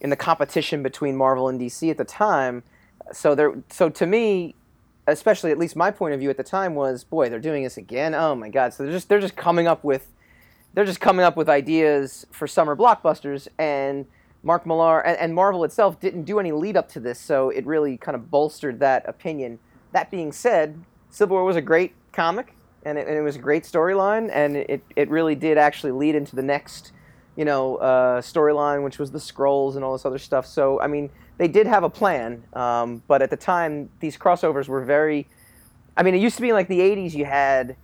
in 0.00 0.08
the 0.10 0.16
competition 0.16 0.82
between 0.82 1.14
Marvel 1.14 1.46
and 1.48 1.60
DC 1.60 1.90
at 1.90 1.98
the 1.98 2.04
time. 2.06 2.62
So 3.12 3.34
there, 3.34 3.52
so 3.70 3.88
to 3.90 4.06
me, 4.06 4.54
especially 5.12 5.50
at 5.50 5.58
least 5.58 5.76
my 5.76 5.90
point 5.90 6.14
of 6.14 6.20
view 6.20 6.30
at 6.30 6.36
the 6.36 6.44
time 6.44 6.74
was, 6.74 7.04
boy, 7.04 7.28
they're 7.28 7.38
doing 7.38 7.62
this 7.62 7.76
again. 7.76 8.14
Oh 8.14 8.34
my 8.34 8.48
god! 8.48 8.74
So 8.74 8.82
they're 8.82 8.92
just 8.92 9.08
they're 9.08 9.20
just 9.20 9.36
coming 9.36 9.66
up 9.66 9.84
with 9.84 10.08
they're 10.74 10.84
just 10.84 11.00
coming 11.00 11.24
up 11.24 11.36
with 11.36 11.48
ideas 11.48 12.26
for 12.30 12.46
summer 12.46 12.76
blockbusters 12.76 13.48
and. 13.58 14.06
Mark 14.42 14.64
Millar 14.64 15.00
and, 15.00 15.18
and 15.18 15.34
Marvel 15.34 15.64
itself 15.64 16.00
didn't 16.00 16.22
do 16.22 16.38
any 16.38 16.50
lead 16.50 16.74
up 16.74 16.88
to 16.92 16.98
this, 16.98 17.18
so 17.18 17.50
it 17.50 17.66
really 17.66 17.98
kind 17.98 18.14
of 18.14 18.30
bolstered 18.30 18.80
that 18.80 19.06
opinion. 19.06 19.58
That 19.92 20.10
being 20.10 20.32
said, 20.32 20.82
Civil 21.10 21.36
War 21.36 21.44
was 21.44 21.56
a 21.56 21.60
great 21.60 21.92
comic, 22.12 22.54
and 22.82 22.96
it, 22.96 23.06
and 23.06 23.18
it 23.18 23.20
was 23.20 23.36
a 23.36 23.38
great 23.38 23.64
storyline, 23.64 24.30
and 24.32 24.56
it, 24.56 24.82
it 24.96 25.10
really 25.10 25.34
did 25.34 25.58
actually 25.58 25.92
lead 25.92 26.14
into 26.14 26.36
the 26.36 26.42
next, 26.42 26.92
you 27.36 27.44
know, 27.44 27.76
uh, 27.76 28.22
storyline, 28.22 28.82
which 28.82 28.98
was 28.98 29.10
the 29.10 29.18
Skrulls 29.18 29.76
and 29.76 29.84
all 29.84 29.92
this 29.92 30.06
other 30.06 30.18
stuff. 30.18 30.46
So 30.46 30.80
I 30.80 30.86
mean, 30.86 31.10
they 31.40 31.48
did 31.48 31.66
have 31.66 31.84
a 31.84 31.88
plan, 31.88 32.44
um, 32.52 33.02
but 33.08 33.22
at 33.22 33.30
the 33.30 33.36
time, 33.36 33.88
these 34.00 34.18
crossovers 34.18 34.68
were 34.68 34.84
very. 34.84 35.26
I 35.96 36.02
mean, 36.02 36.14
it 36.14 36.18
used 36.18 36.36
to 36.36 36.42
be 36.42 36.52
like 36.52 36.68
the 36.68 36.80
'80s. 36.80 37.14
You 37.14 37.24
had. 37.24 37.76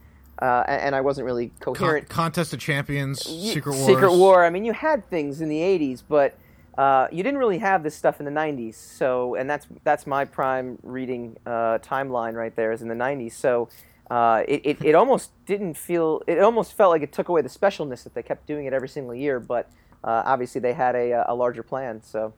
Uh, 0.42 0.62
and, 0.68 0.94
I 0.94 1.00
wasn't 1.00 1.24
really 1.24 1.50
Con- 1.60 1.72
coherent. 1.74 2.10
Contest 2.10 2.52
of 2.52 2.60
Champions, 2.60 3.22
Secret 3.22 3.72
Wars. 3.72 3.86
Secret 3.86 4.12
War. 4.12 4.44
I 4.44 4.50
mean, 4.50 4.66
you 4.66 4.74
had 4.74 5.08
things 5.08 5.40
in 5.40 5.48
the 5.48 5.60
'80s, 5.60 6.02
but 6.06 6.36
uh, 6.76 7.08
you 7.10 7.22
didn't 7.22 7.38
really 7.38 7.56
have 7.56 7.82
this 7.82 7.94
stuff 7.94 8.20
in 8.20 8.26
the 8.26 8.30
'90s. 8.30 8.74
So, 8.74 9.36
and 9.36 9.48
that's 9.48 9.66
that's 9.84 10.06
my 10.06 10.26
prime 10.26 10.78
reading 10.82 11.38
uh, 11.46 11.78
timeline 11.78 12.34
right 12.34 12.54
there 12.54 12.72
is 12.72 12.82
in 12.82 12.88
the 12.88 12.94
'90s. 12.94 13.32
So, 13.32 13.70
uh, 14.10 14.42
it, 14.46 14.60
it 14.64 14.84
it 14.84 14.94
almost 15.02 15.30
didn't 15.46 15.78
feel. 15.78 16.22
It 16.26 16.40
almost 16.40 16.74
felt 16.74 16.90
like 16.90 17.00
it 17.00 17.12
took 17.12 17.30
away 17.30 17.40
the 17.40 17.48
specialness 17.48 18.04
that 18.04 18.12
they 18.12 18.22
kept 18.22 18.46
doing 18.46 18.66
it 18.66 18.74
every 18.74 18.90
single 18.90 19.14
year. 19.14 19.40
But 19.40 19.70
uh, 20.04 20.24
obviously, 20.26 20.60
they 20.60 20.74
had 20.74 20.94
a 20.94 21.24
a 21.26 21.34
larger 21.34 21.62
plan. 21.62 22.02
So. 22.02 22.34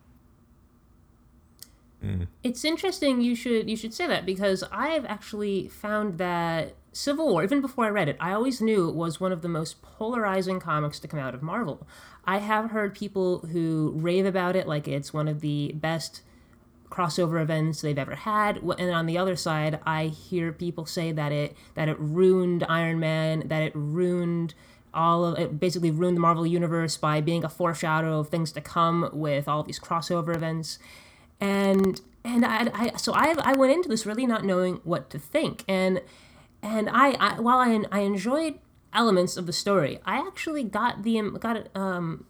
Mm. 2.05 2.29
It's 2.45 2.65
interesting 2.65 3.21
you 3.21 3.35
should 3.35 3.69
you 3.69 3.77
should 3.77 3.93
say 3.93 4.07
that 4.07 4.25
because 4.25 4.63
I've 4.71 5.05
actually 5.07 5.69
found 5.69 6.19
that 6.19 6.75
Civil 6.93 7.29
War, 7.29 7.43
even 7.43 7.61
before 7.61 7.87
I 7.87 7.91
read 7.91 8.09
it, 8.09 8.17
I 8.21 8.33
always 8.33 8.61
knew 8.61 8.89
it 8.89 8.95
was 8.95 9.21
one 9.21 9.33
of 9.33 9.43
the 9.43 9.49
most 9.49 9.83
polarizing 9.83 10.61
comics 10.61 10.99
to 11.01 11.09
come 11.09 11.21
out 11.21 11.35
of 11.35 11.43
Marvel. 11.43 11.87
I 12.25 12.39
have 12.39 12.71
heard 12.71 12.95
people 12.95 13.41
who 13.53 13.93
rave 13.97 14.27
about 14.27 14.55
it 14.55 14.67
like 14.67 14.87
it's 14.87 15.13
one 15.13 15.29
of 15.29 15.41
the 15.41 15.73
best 15.75 16.23
crossover 16.91 17.41
events 17.41 17.81
they've 17.81 17.99
ever 17.99 18.15
had. 18.15 18.59
And 18.59 18.91
on 18.91 19.07
the 19.07 19.19
other 19.19 19.37
side 19.37 19.79
i 19.85 20.07
hear 20.07 20.53
people 20.53 20.87
say 20.87 21.13
that 21.13 21.33
it 21.33 21.57
that 21.75 21.89
it 21.89 21.97
ruined 21.99 22.65
iron 22.69 22.99
man 22.99 23.43
that 23.47 23.63
it 23.63 23.73
ruined 23.75 24.55
all 24.95 25.25
of 25.25 25.39
it 25.39 25.61
basically 25.61 25.91
ruined 25.91 26.17
the 26.17 26.21
marvel 26.21 26.47
universe 26.47 26.97
by 26.97 27.21
being 27.21 27.45
a 27.45 27.49
foreshadow 27.49 28.21
of 28.21 28.29
things 28.29 28.53
to 28.53 28.61
come 28.61 29.11
with 29.13 29.47
all 29.47 29.63
these 29.63 29.79
crossover 29.79 30.35
events 30.35 30.79
and 31.41 32.01
and 32.25 32.45
I, 32.45 32.71
I 32.75 32.97
so 32.97 33.13
I 33.13 33.35
I 33.39 33.55
went 33.55 33.73
into 33.73 33.89
this 33.89 34.07
really 34.07 34.27
not 34.27 34.45
knowing 34.45 34.81
what 34.85 35.11
to 35.11 35.19
think 35.19 35.65
and 35.69 36.03
and 36.63 36.89
I, 36.91 37.13
I 37.13 37.41
while 37.41 37.59
I 37.59 37.85
I 37.93 38.01
enjoyed 38.01 38.59
elements 38.93 39.37
of 39.37 39.47
the 39.47 39.53
story 39.53 40.01
I 40.05 40.17
actually 40.19 40.65
got 40.65 41.03
the 41.03 41.21
got 41.39 41.57
it 41.57 41.71
um 41.75 42.25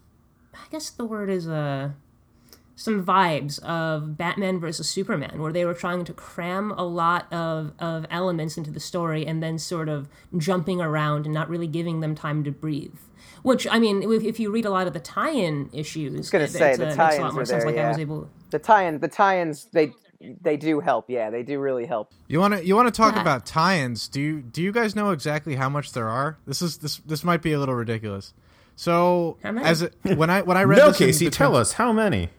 I 0.55 0.67
guess 0.71 0.91
the 0.91 1.05
word 1.05 1.31
is 1.31 1.49
uh 1.49 1.91
some 2.79 3.05
vibes 3.05 3.59
of 3.65 4.17
Batman 4.17 4.61
versus 4.61 4.88
Superman, 4.88 5.41
where 5.41 5.53
they 5.53 5.65
were 5.65 5.75
trying 5.75 6.05
to 6.05 6.12
cram 6.12 6.71
a 6.71 6.85
lot 6.85 7.31
of, 7.33 7.73
of 7.81 8.07
elements 8.09 8.57
into 8.57 8.71
the 8.71 8.79
story 8.79 9.27
and 9.27 9.43
then 9.43 9.59
sort 9.59 9.88
of 9.88 10.09
jumping 10.37 10.81
around 10.81 11.25
and 11.25 11.35
not 11.35 11.50
really 11.50 11.67
giving 11.67 11.99
them 11.99 12.15
time 12.15 12.45
to 12.45 12.53
breathe. 12.53 12.95
Which, 13.43 13.67
I 13.69 13.81
mean, 13.81 14.05
if, 14.05 14.23
if 14.23 14.38
you 14.38 14.53
read 14.53 14.65
a 14.65 14.71
lot 14.71 14.87
of 14.87 14.93
the 14.93 15.00
tie 15.00 15.33
in 15.33 15.71
issues, 15.73 16.15
I 16.15 16.19
was 16.19 16.31
gonna 16.31 16.47
say, 16.47 16.77
the 16.77 16.85
makes 16.85 16.95
a 16.95 16.97
tie-ins 16.97 17.21
lot 17.21 17.33
more 17.33 17.43
are 17.43 17.47
sense. 17.47 17.65
there, 17.65 17.73
Like 17.73 17.85
I 17.85 17.88
was 17.88 17.99
yeah. 17.99 18.03
able. 18.03 18.31
The 18.50 18.59
tie-in, 18.59 18.99
the 19.00 19.09
tie-ins, 19.09 19.67
they 19.73 19.93
they 20.40 20.57
do 20.57 20.81
help. 20.81 21.09
Yeah, 21.09 21.31
they 21.31 21.43
do 21.43 21.61
really 21.61 21.87
help. 21.87 22.12
You 22.26 22.40
want 22.40 22.55
to 22.55 22.64
you 22.64 22.75
want 22.75 22.88
to 22.93 22.97
talk 22.97 23.14
Yeah. 23.14 23.21
about 23.23 23.47
tie-ins? 23.47 24.09
Do 24.09 24.21
you 24.21 24.40
do 24.40 24.62
you 24.62 24.73
guys 24.73 24.97
know 24.97 25.11
exactly 25.11 25.57
how 25.57 25.69
much 25.69 25.93
there 25.93 26.09
are? 26.09 26.38
This 26.47 26.61
is 26.62 26.78
this 26.78 26.97
this 26.99 27.23
might 27.25 27.43
be 27.43 27.52
a 27.52 27.59
little 27.59 27.75
ridiculous. 27.75 28.33
So 28.76 29.38
as 29.45 29.83
it, 29.83 29.95
when 30.02 30.31
I 30.31 30.43
when 30.43 30.57
I 30.57 30.62
read 30.64 30.78
No, 30.78 30.88
this 30.88 30.99
Casey, 30.99 31.25
the 31.26 31.31
tell 31.31 31.55
us 31.57 31.73
how 31.75 31.93
many. 31.93 32.31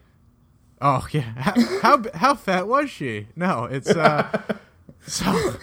Oh 0.81 1.05
yeah, 1.11 1.21
how, 1.21 1.79
how 1.81 2.03
how 2.13 2.35
fat 2.35 2.67
was 2.67 2.89
she? 2.89 3.27
No, 3.35 3.65
it's 3.65 3.89
uh, 3.89 4.41
so 5.07 5.53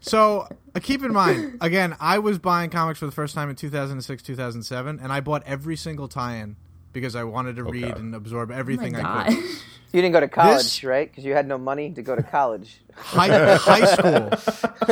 so 0.00 0.48
uh, 0.74 0.80
keep 0.80 1.02
in 1.02 1.12
mind 1.12 1.58
again. 1.60 1.94
I 2.00 2.18
was 2.18 2.38
buying 2.38 2.70
comics 2.70 2.98
for 2.98 3.06
the 3.06 3.12
first 3.12 3.34
time 3.34 3.50
in 3.50 3.56
2006, 3.56 4.22
2007, 4.22 4.98
and 5.02 5.12
I 5.12 5.20
bought 5.20 5.42
every 5.46 5.76
single 5.76 6.08
tie-in 6.08 6.56
because 6.92 7.14
I 7.16 7.24
wanted 7.24 7.56
to 7.56 7.64
read 7.64 7.96
and 7.96 8.14
absorb 8.14 8.50
Oh 8.50 8.54
everything 8.54 8.96
I 8.96 9.34
could. 9.34 9.44
You 9.90 10.02
didn't 10.02 10.12
go 10.12 10.20
to 10.20 10.28
college, 10.28 10.58
This- 10.64 10.84
right? 10.84 11.10
Because 11.10 11.24
you 11.24 11.32
had 11.32 11.48
no 11.48 11.56
money 11.56 11.90
to 11.92 12.02
go 12.02 12.14
to 12.14 12.22
college. 12.22 12.78
High, 12.94 13.56
high 13.56 13.86
school, 13.86 14.30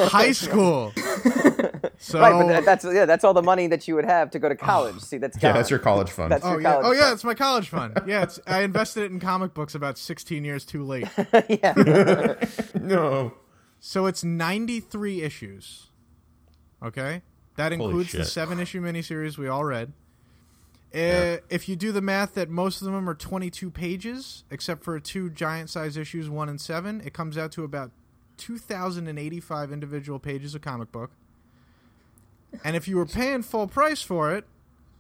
high 0.09 0.33
school. 0.45 0.93
So 1.99 2.21
Right, 2.21 2.47
but 2.47 2.65
that's 2.65 2.85
yeah, 2.85 3.07
that's 3.07 3.25
all 3.25 3.33
the 3.33 3.43
money 3.43 3.67
that 3.69 3.89
you 3.89 3.95
would 3.95 4.05
have 4.05 4.31
to 4.33 4.39
go 4.39 4.49
to 4.51 4.55
oh. 4.55 4.59
college. 4.59 5.01
See, 5.01 5.17
that's 5.17 5.43
Yeah, 5.43 5.53
that's 5.53 5.71
your 5.71 5.79
college 5.79 6.11
fund. 6.11 6.31
That's 6.31 6.45
Oh 6.45 6.53
your 6.53 6.61
yeah, 6.61 6.73
college 6.73 6.87
oh 6.87 6.93
yeah, 6.93 7.01
fund. 7.01 7.13
it's 7.15 7.25
my 7.25 7.35
college 7.35 7.69
fund. 7.71 8.01
Yeah, 8.07 8.23
it's, 8.23 8.39
I 8.47 8.63
invested 8.63 9.05
it 9.05 9.11
in 9.13 9.19
comic 9.19 9.55
books 9.55 9.75
about 9.75 9.97
16 9.97 10.45
years 10.45 10.65
too 10.67 10.85
late. 10.85 11.09
yeah. 11.49 11.73
no. 12.75 13.33
So 13.81 14.07
it's 14.07 14.23
93 14.23 15.23
issues. 15.23 15.87
Okay? 16.83 17.23
That 17.57 17.73
includes 17.73 18.13
the 18.13 18.25
seven 18.25 18.61
issue 18.61 18.83
miniseries 18.83 19.39
we 19.39 19.49
all 19.49 19.65
read. 19.65 19.93
Uh, 20.97 21.39
If 21.51 21.69
you 21.69 21.77
do 21.77 21.93
the 21.93 22.01
math 22.01 22.35
that 22.35 22.49
most 22.49 22.81
of 22.81 22.87
them 22.87 23.09
are 23.09 23.15
22 23.15 23.71
pages, 23.71 24.45
except 24.51 24.83
for 24.83 24.99
two 24.99 25.29
giant 25.31 25.69
size 25.71 25.97
issues, 25.97 26.29
one 26.31 26.49
and 26.49 26.61
seven, 26.61 27.03
it 27.05 27.13
comes 27.13 27.37
out 27.37 27.53
to 27.53 27.65
about 27.65 27.91
2,085 28.39 29.73
individual 29.73 30.19
pages 30.19 30.55
of 30.55 30.63
comic 30.63 30.91
book. 30.93 31.11
And 32.65 32.75
if 32.77 32.89
you 32.89 32.97
were 32.97 33.07
paying 33.07 33.43
full 33.43 33.67
price 33.67 34.03
for 34.03 34.33
it, 34.33 34.45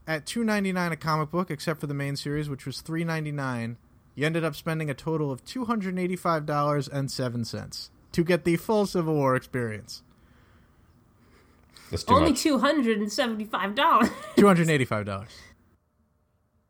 at 0.07 0.26
2.99 0.26 0.93
a 0.93 0.97
comic 0.97 1.31
book, 1.31 1.50
except 1.50 1.81
for 1.81 1.87
the 1.87 1.95
main 1.95 2.17
series, 2.17 2.49
which 2.49 2.67
was 2.67 2.83
3.99, 2.83 3.76
you 4.15 4.25
ended 4.26 4.45
up 4.45 4.55
spending 4.55 4.88
a 4.91 4.95
total 4.95 5.31
of 5.33 5.45
$285.07 5.45 7.88
to 8.12 8.25
get 8.25 8.45
the 8.45 8.57
full 8.57 8.87
Civil 8.87 9.15
War 9.15 9.35
experience. 9.37 10.03
That's 11.91 12.05
too 12.05 12.15
Only 12.15 12.31
much. 12.31 12.41
two 12.43 12.59
hundred 12.59 12.99
and 12.99 13.12
seventy-five 13.12 13.75
dollars. 13.76 14.09
$285 14.37 15.29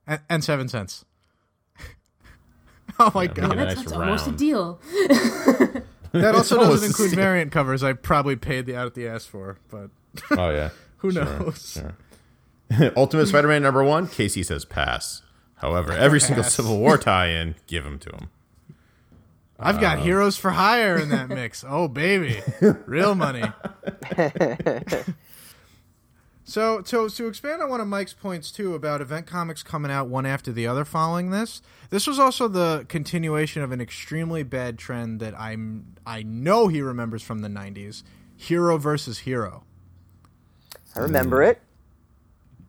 and, 0.06 0.20
and 0.28 0.44
7 0.44 0.68
cents. 0.68 1.04
oh 2.98 3.10
my 3.14 3.26
god. 3.26 3.56
That's 3.58 3.74
that's 3.76 3.92
almost 3.92 4.26
a 4.28 4.32
deal. 4.32 4.80
That 6.12 6.34
also 6.34 6.58
doesn't 6.58 6.86
include 6.86 7.10
same. 7.10 7.16
variant 7.18 7.52
covers 7.52 7.82
I 7.82 7.92
probably 7.92 8.36
paid 8.36 8.66
the 8.66 8.76
out 8.76 8.86
at 8.86 8.94
the 8.94 9.06
ass 9.08 9.26
for, 9.26 9.58
but 9.70 9.90
Oh 10.30 10.50
yeah. 10.50 10.70
who 10.98 11.10
Sure, 11.12 11.24
knows? 11.24 11.72
sure. 12.70 12.92
Ultimate 12.96 13.26
Spider-Man 13.26 13.62
number 13.62 13.84
one. 13.84 14.08
Casey 14.08 14.42
says 14.42 14.64
pass. 14.64 15.22
However, 15.56 15.92
every 15.92 16.20
single 16.20 16.42
Civil 16.44 16.78
War 16.78 16.98
tie-in, 16.98 17.54
give 17.66 17.84
them 17.84 17.98
to 18.00 18.10
him. 18.10 18.28
I've 19.58 19.80
got 19.80 20.00
heroes 20.00 20.36
for 20.36 20.50
hire 20.50 20.98
in 20.98 21.08
that 21.10 21.28
mix. 21.30 21.64
Oh 21.66 21.88
baby, 21.88 22.40
real 22.86 23.14
money. 23.14 23.42
So, 26.48 26.80
to 26.80 27.08
to 27.08 27.26
expand 27.26 27.60
on 27.60 27.68
one 27.68 27.80
of 27.80 27.88
Mike's 27.88 28.14
points 28.14 28.52
too 28.52 28.74
about 28.74 29.00
event 29.00 29.26
comics 29.26 29.64
coming 29.64 29.90
out 29.90 30.06
one 30.06 30.24
after 30.24 30.52
the 30.52 30.64
other 30.68 30.84
following 30.84 31.30
this, 31.30 31.60
this 31.90 32.06
was 32.06 32.20
also 32.20 32.46
the 32.46 32.86
continuation 32.88 33.62
of 33.62 33.72
an 33.72 33.80
extremely 33.80 34.44
bad 34.44 34.78
trend 34.78 35.18
that 35.18 35.38
I'm 35.38 35.96
I 36.06 36.22
know 36.22 36.68
he 36.68 36.80
remembers 36.80 37.24
from 37.24 37.40
the 37.40 37.48
'90s: 37.48 38.04
hero 38.36 38.78
versus 38.78 39.18
hero. 39.20 39.64
I 40.94 41.00
remember 41.00 41.42
it. 41.42 41.60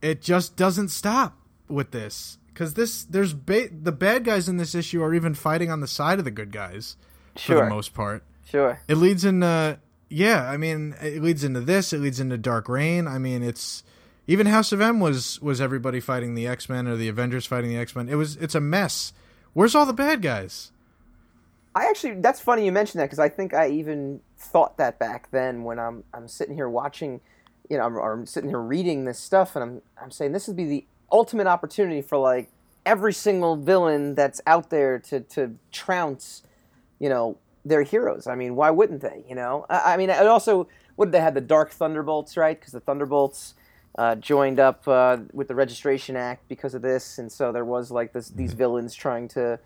it 0.01 0.23
just 0.23 0.55
doesn't 0.55 0.89
stop 0.89 1.37
with 1.69 1.91
this 1.91 2.39
because 2.47 2.73
this 2.73 3.03
there's 3.03 3.33
ba- 3.33 3.69
the 3.71 3.91
bad 3.91 4.23
guys 4.23 4.49
in 4.49 4.57
this 4.57 4.73
issue 4.73 5.03
are 5.03 5.13
even 5.13 5.35
fighting 5.35 5.69
on 5.69 5.81
the 5.81 5.87
side 5.87 6.17
of 6.17 6.25
the 6.25 6.31
good 6.31 6.51
guys 6.51 6.97
for 7.37 7.53
the 7.55 7.69
most 7.69 7.93
part. 7.93 8.23
Sure. 8.43 8.79
It 8.87 8.95
leads 8.95 9.23
into 9.23 9.45
uh, 9.45 9.75
yeah, 10.09 10.49
I 10.49 10.57
mean 10.57 10.95
it 11.01 11.21
leads 11.21 11.43
into 11.43 11.61
this. 11.61 11.93
It 11.93 11.99
leads 11.99 12.19
into 12.19 12.37
Dark 12.37 12.69
Reign. 12.69 13.07
I 13.07 13.17
mean 13.17 13.43
it's 13.43 13.83
even 14.27 14.47
House 14.47 14.71
of 14.71 14.81
M 14.81 14.99
was 14.99 15.41
was 15.41 15.61
everybody 15.61 15.99
fighting 15.99 16.35
the 16.35 16.47
X 16.47 16.69
Men 16.69 16.87
or 16.87 16.95
the 16.95 17.07
Avengers 17.07 17.45
fighting 17.45 17.69
the 17.69 17.77
X 17.77 17.95
Men. 17.95 18.09
It 18.09 18.15
was 18.15 18.35
it's 18.37 18.55
a 18.55 18.61
mess. 18.61 19.13
Where's 19.53 19.75
all 19.75 19.85
the 19.85 19.93
bad 19.93 20.21
guys? 20.21 20.71
I 21.75 21.85
actually 21.85 22.15
that's 22.15 22.39
funny 22.39 22.65
you 22.65 22.71
mentioned 22.71 23.01
that 23.01 23.05
because 23.05 23.19
I 23.19 23.29
think 23.29 23.53
I 23.53 23.69
even 23.69 24.21
thought 24.37 24.77
that 24.77 24.99
back 24.99 25.29
then 25.31 25.63
when 25.63 25.79
I'm 25.79 26.03
I'm 26.13 26.27
sitting 26.27 26.55
here 26.55 26.69
watching, 26.69 27.21
you 27.69 27.77
know, 27.77 27.83
or 27.83 28.13
I'm 28.13 28.25
sitting 28.25 28.49
here 28.49 28.59
reading 28.59 29.05
this 29.05 29.19
stuff 29.19 29.55
and 29.55 29.63
I'm 29.63 29.81
I'm 30.01 30.11
saying 30.11 30.31
this 30.31 30.47
would 30.47 30.57
be 30.57 30.65
the 30.65 30.85
ultimate 31.11 31.47
opportunity 31.47 32.01
for 32.01 32.17
like 32.17 32.49
every 32.85 33.13
single 33.13 33.55
villain 33.55 34.15
that's 34.15 34.41
out 34.45 34.69
there 34.69 34.99
to 34.99 35.21
to 35.21 35.55
trounce, 35.71 36.43
you 36.99 37.09
know, 37.09 37.37
their 37.67 37.83
heroes. 37.83 38.27
I 38.27 38.35
mean, 38.35 38.55
why 38.55 38.69
wouldn't 38.71 39.01
they? 39.01 39.23
You 39.27 39.35
know, 39.35 39.65
I, 39.69 39.93
I 39.93 39.97
mean, 39.97 40.09
it 40.09 40.27
also 40.27 40.67
would 40.97 41.11
they 41.11 41.19
had 41.21 41.33
the 41.33 41.41
Dark 41.41 41.71
Thunderbolts, 41.71 42.37
right? 42.37 42.59
Because 42.59 42.73
the 42.73 42.79
Thunderbolts. 42.81 43.53
Uh, 43.99 44.13
joined 44.13 44.59
up 44.59 44.87
uh, 44.87 45.17
with 45.33 45.47
the 45.47 45.55
Registration 45.55 46.15
Act 46.15 46.47
because 46.47 46.75
of 46.75 46.83
this, 46.83 47.17
and 47.17 47.31
so 47.31 47.51
there 47.51 47.65
was 47.65 47.89
like 47.89 48.13
this, 48.13 48.29
these 48.29 48.53
villains 48.53 48.93
trying 48.93 49.27
to 49.29 49.57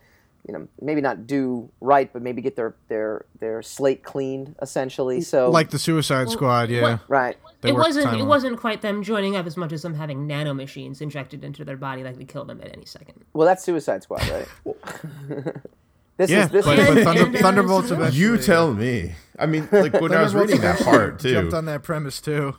you 0.48 0.53
know 0.53 0.70
maybe 0.81 1.01
not 1.01 1.27
do 1.27 1.70
right, 1.81 2.10
but 2.13 2.22
maybe 2.22 2.41
get 2.41 2.55
their 2.55 2.74
their 2.88 3.25
their 3.41 3.62
slate 3.62 4.03
cleaned 4.03 4.55
essentially. 4.62 5.20
So 5.20 5.50
Like 5.51 5.72
the 5.72 5.77
Suicide 5.79 6.29
Squad, 6.29 6.70
yeah. 6.70 6.81
what- 6.81 7.00
right, 7.10 7.36
They 7.60 7.72
it 7.72 7.75
wasn't. 7.75 8.13
It 8.13 8.22
on- 8.22 8.27
wasn't 8.29 8.58
quite 8.58 8.81
them 8.81 9.03
joining 9.03 9.36
up 9.36 9.46
as 9.46 9.58
much 9.58 9.74
as 9.74 9.81
them 9.81 9.96
having 9.96 10.29
nanomachines 10.29 11.01
injected 11.01 11.43
into 11.43 11.65
their 11.65 11.75
body 11.75 12.01
that 12.03 12.17
could 12.17 12.29
kill 12.29 12.46
them 12.46 12.62
at 12.63 12.72
any 12.74 12.86
second. 12.86 13.25
well 13.34 13.46
that's 13.46 13.65
Suicide 13.65 14.03
Squad, 14.03 14.24
right? 14.29 14.48
this 16.21 16.29
Yeah, 16.29 16.45
is 16.45 16.49
this 16.51 16.65
but, 16.65 16.79
is 16.79 16.87
but 16.87 17.03
Thunder, 17.03 17.25
and, 17.25 17.37
Thunderbolts 17.37 17.87
Civil- 17.87 18.03
eventually. 18.05 18.23
You 18.25 18.37
tell 18.37 18.73
me. 18.73 19.15
I 19.39 19.45
mean, 19.47 19.67
like 19.71 19.93
when 19.99 20.13
I 20.13 20.21
was 20.21 20.35
reading 20.35 20.61
that 20.61 20.79
part 20.79 21.19
too. 21.19 21.33
Jumped 21.33 21.53
on 21.53 21.65
that 21.65 21.83
premise 21.83 22.21
too. 22.21 22.55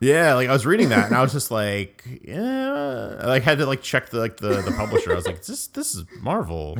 Yeah, 0.00 0.34
like 0.34 0.48
I 0.48 0.52
was 0.52 0.64
reading 0.64 0.88
that 0.90 1.08
and 1.08 1.16
I 1.16 1.20
was 1.20 1.32
just 1.32 1.50
like, 1.50 2.04
yeah, 2.24 3.18
I 3.20 3.26
like 3.26 3.42
had 3.42 3.58
to 3.58 3.66
like 3.66 3.82
check 3.82 4.10
the 4.10 4.18
like 4.18 4.38
the, 4.38 4.62
the 4.62 4.72
publisher. 4.76 5.12
I 5.12 5.16
was 5.16 5.26
like, 5.26 5.44
this 5.44 5.66
this 5.66 5.94
is 5.94 6.04
Marvel. 6.20 6.78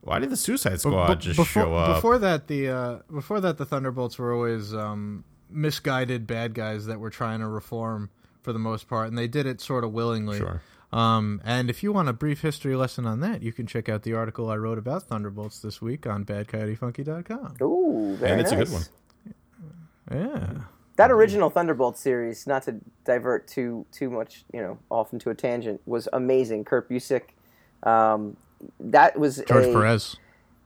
Why 0.00 0.18
did 0.18 0.30
the 0.30 0.36
Suicide 0.36 0.80
Squad 0.80 1.06
But 1.08 1.20
just 1.20 1.36
before, 1.36 1.62
show 1.62 1.74
up? 1.74 1.96
Before 1.96 2.18
that, 2.18 2.46
the 2.46 2.68
uh, 2.68 2.98
before 3.12 3.40
that, 3.40 3.58
the 3.58 3.64
Thunderbolts 3.66 4.18
were 4.18 4.32
always 4.32 4.74
um, 4.74 5.24
misguided 5.50 6.26
bad 6.26 6.54
guys 6.54 6.86
that 6.86 7.00
were 7.00 7.10
trying 7.10 7.40
to 7.40 7.48
reform 7.48 8.10
for 8.42 8.52
the 8.52 8.58
most 8.58 8.88
part, 8.88 9.08
and 9.08 9.16
they 9.18 9.28
did 9.28 9.46
it 9.46 9.60
sort 9.60 9.82
of 9.84 9.92
willingly. 9.92 10.38
Sure. 10.38 10.60
Um, 10.92 11.40
and 11.44 11.68
if 11.70 11.82
you 11.82 11.92
want 11.92 12.08
a 12.08 12.12
brief 12.12 12.42
history 12.42 12.76
lesson 12.76 13.04
on 13.06 13.20
that, 13.20 13.42
you 13.42 13.52
can 13.52 13.66
check 13.66 13.88
out 13.88 14.02
the 14.02 14.14
article 14.14 14.48
I 14.50 14.56
wrote 14.56 14.78
about 14.78 15.04
Thunderbolts 15.04 15.60
this 15.60 15.82
week 15.82 16.06
on 16.06 16.24
BadCoyoteFunky.com. 16.24 17.56
ooh, 17.62 18.16
very 18.16 18.32
and 18.32 18.40
it's 18.40 18.52
a 18.52 18.56
good 18.56 18.70
one. 18.70 18.82
Yeah. 20.12 20.46
That 20.96 21.10
original 21.10 21.50
Thunderbolt 21.50 21.98
series, 21.98 22.46
not 22.46 22.62
to 22.64 22.76
divert 23.04 23.48
too 23.48 23.84
too 23.90 24.10
much, 24.10 24.44
you 24.52 24.60
know, 24.60 24.78
off 24.90 25.12
into 25.12 25.30
a 25.30 25.34
tangent, 25.34 25.80
was 25.86 26.08
amazing. 26.12 26.64
Kurt 26.64 26.88
Busiek, 26.88 27.22
um, 27.82 28.36
that 28.78 29.18
was 29.18 29.42
George 29.48 29.66
a, 29.66 29.72
Perez. 29.72 30.16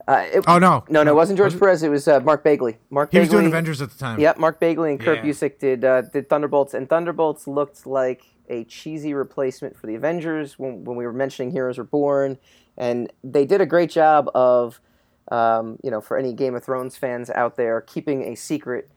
Uh, 0.07 0.25
it- 0.33 0.45
Oh 0.47 0.59
no, 0.59 0.85
no, 0.91 1.03
no, 1.03 1.13
it 1.13 1.15
wasn't 1.15 1.39
George 1.39 1.59
Perez. 1.59 1.83
It 1.83 1.89
was 1.89 2.07
uh, 2.09 2.21
Mark 2.21 2.45
Bagley. 2.45 2.77
Mark 2.91 3.11
He 3.11 3.19
was 3.21 3.31
doing 3.31 3.47
Avengers 3.47 3.81
at 3.81 3.91
the 3.91 3.99
time. 3.99 4.21
Yep, 4.21 4.39
Mark 4.39 4.61
Bagley 4.61 4.91
and 4.91 5.01
Kurt 5.01 5.19
Yeah. 5.25 5.31
Busiek 5.31 5.59
did 5.59 5.83
uh, 5.85 6.03
did 6.03 6.29
Thunderbolts, 6.29 6.75
and 6.75 6.91
Thunderbolts 6.91 7.47
looked 7.47 7.87
like 7.87 8.25
a 8.49 8.65
cheesy 8.65 9.15
replacement 9.15 9.77
for 9.77 9.87
the 9.87 9.95
Avengers 9.95 10.59
when, 10.59 10.85
when 10.85 10.97
we 10.97 11.05
were 11.07 11.13
mentioning 11.13 11.51
Heroes 11.51 11.79
Reborn, 11.79 12.39
and 12.77 13.13
they 13.25 13.45
did 13.45 13.61
a 13.61 13.67
great 13.67 13.91
job 13.91 14.31
of, 14.35 14.81
um, 15.33 15.79
you 15.83 15.91
know, 15.91 16.01
for 16.01 16.17
any 16.17 16.33
Game 16.33 16.55
of 16.55 16.65
Thrones 16.65 16.97
fans 16.97 17.31
out 17.31 17.57
there, 17.57 17.81
keeping 17.81 18.23
a 18.25 18.35
secret 18.35 18.91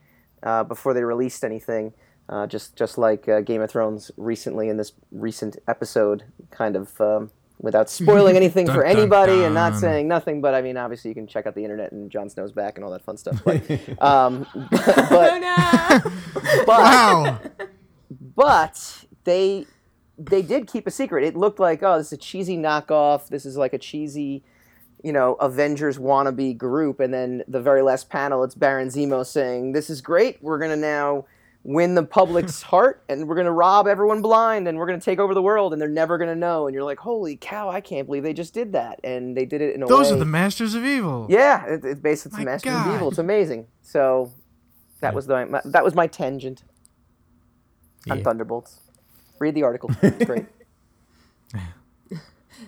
uh, 0.43 0.63
before 0.63 0.93
they 0.93 1.03
released 1.03 1.43
anything. 1.43 1.93
Uh, 2.29 2.47
just 2.47 2.75
just 2.77 2.97
like 2.97 3.27
uh, 3.27 3.41
Game 3.41 3.61
of 3.61 3.69
Thrones 3.69 4.09
recently 4.15 4.69
in 4.69 4.77
this 4.77 4.93
recent 5.11 5.57
episode, 5.67 6.23
kind 6.51 6.75
of. 6.75 6.99
Um, 7.01 7.31
Without 7.59 7.89
spoiling 8.01 8.35
anything 8.35 8.65
for 8.65 8.81
Dun, 8.81 8.85
dun, 8.85 8.97
anybody 8.97 9.43
and 9.43 9.53
not 9.53 9.75
saying 9.75 10.07
nothing, 10.07 10.41
but 10.41 10.55
I 10.55 10.63
mean, 10.63 10.77
obviously, 10.77 11.09
you 11.09 11.15
can 11.15 11.27
check 11.27 11.45
out 11.45 11.53
the 11.53 11.63
internet 11.63 11.91
and 11.91 12.09
Jon 12.09 12.27
Snow's 12.27 12.51
back 12.51 12.75
and 12.77 12.83
all 12.83 12.89
that 12.89 13.03
fun 13.03 13.17
stuff. 13.17 13.39
But, 13.45 14.01
um, 14.01 14.47
but, 14.71 15.11
Oh 15.11 15.37
no! 15.39 16.11
but 16.65 16.67
Wow. 16.67 17.39
but 18.35 19.05
they 19.23 19.65
they 20.17 20.41
did 20.41 20.67
keep 20.67 20.85
a 20.87 20.91
secret. 20.91 21.23
It 21.23 21.35
looked 21.35 21.59
like 21.59 21.81
oh, 21.83 21.97
this 21.97 22.07
is 22.07 22.13
a 22.13 22.17
cheesy 22.17 22.57
knockoff. 22.57 23.27
This 23.29 23.45
is 23.45 23.57
like 23.57 23.73
a 23.73 23.77
cheesy, 23.79 24.43
you 25.03 25.11
know, 25.13 25.33
Avengers 25.35 25.97
wannabe 25.97 26.57
group. 26.57 26.99
And 26.99 27.13
then 27.13 27.43
the 27.47 27.61
very 27.61 27.81
last 27.81 28.09
panel, 28.09 28.43
it's 28.43 28.55
Baron 28.55 28.89
Zemo 28.89 29.25
saying, 29.25 29.71
"This 29.71 29.89
is 29.89 30.01
great. 30.01 30.37
We're 30.41 30.59
gonna 30.59 30.75
now." 30.77 31.25
Win 31.63 31.93
the 31.93 32.01
public's 32.01 32.59
heart, 32.73 33.03
and 33.07 33.27
we're 33.27 33.35
gonna 33.35 33.51
rob 33.51 33.87
everyone 33.87 34.23
blind, 34.23 34.67
and 34.67 34.79
we're 34.79 34.87
gonna 34.87 34.99
take 34.99 35.19
over 35.19 35.35
the 35.35 35.43
world, 35.43 35.73
and 35.73 35.79
they're 35.79 35.87
never 35.87 36.17
gonna 36.17 36.33
know. 36.33 36.65
And 36.65 36.73
you're 36.73 36.83
like, 36.83 36.97
"Holy 36.97 37.35
cow! 37.35 37.69
I 37.69 37.81
can't 37.81 38.07
believe 38.07 38.23
they 38.23 38.33
just 38.33 38.55
did 38.55 38.73
that!" 38.73 38.99
And 39.03 39.37
they 39.37 39.45
did 39.45 39.61
it 39.61 39.75
in 39.75 39.83
a 39.83 39.85
Those 39.85 40.07
way. 40.09 40.15
are 40.15 40.17
the 40.17 40.25
masters 40.25 40.73
of 40.73 40.83
evil. 40.83 41.27
Yeah, 41.29 41.63
it, 41.67 41.85
it's 41.85 42.01
basically 42.01 42.45
My 42.45 42.53
Masters 42.53 42.73
God. 42.73 42.87
of 42.89 42.95
Evil. 42.95 43.09
It's 43.09 43.19
amazing. 43.19 43.67
So 43.83 44.31
that 45.01 45.13
was 45.13 45.27
the 45.27 45.45
my, 45.45 45.61
that 45.65 45.83
was 45.83 45.93
my 45.93 46.07
tangent 46.07 46.63
on 48.09 48.17
Yeah. 48.17 48.23
Thunderbolts. 48.23 48.79
Read 49.41 49.55
the 49.55 49.63
article. 49.63 49.89
It's 50.01 50.25
great. 50.25 50.45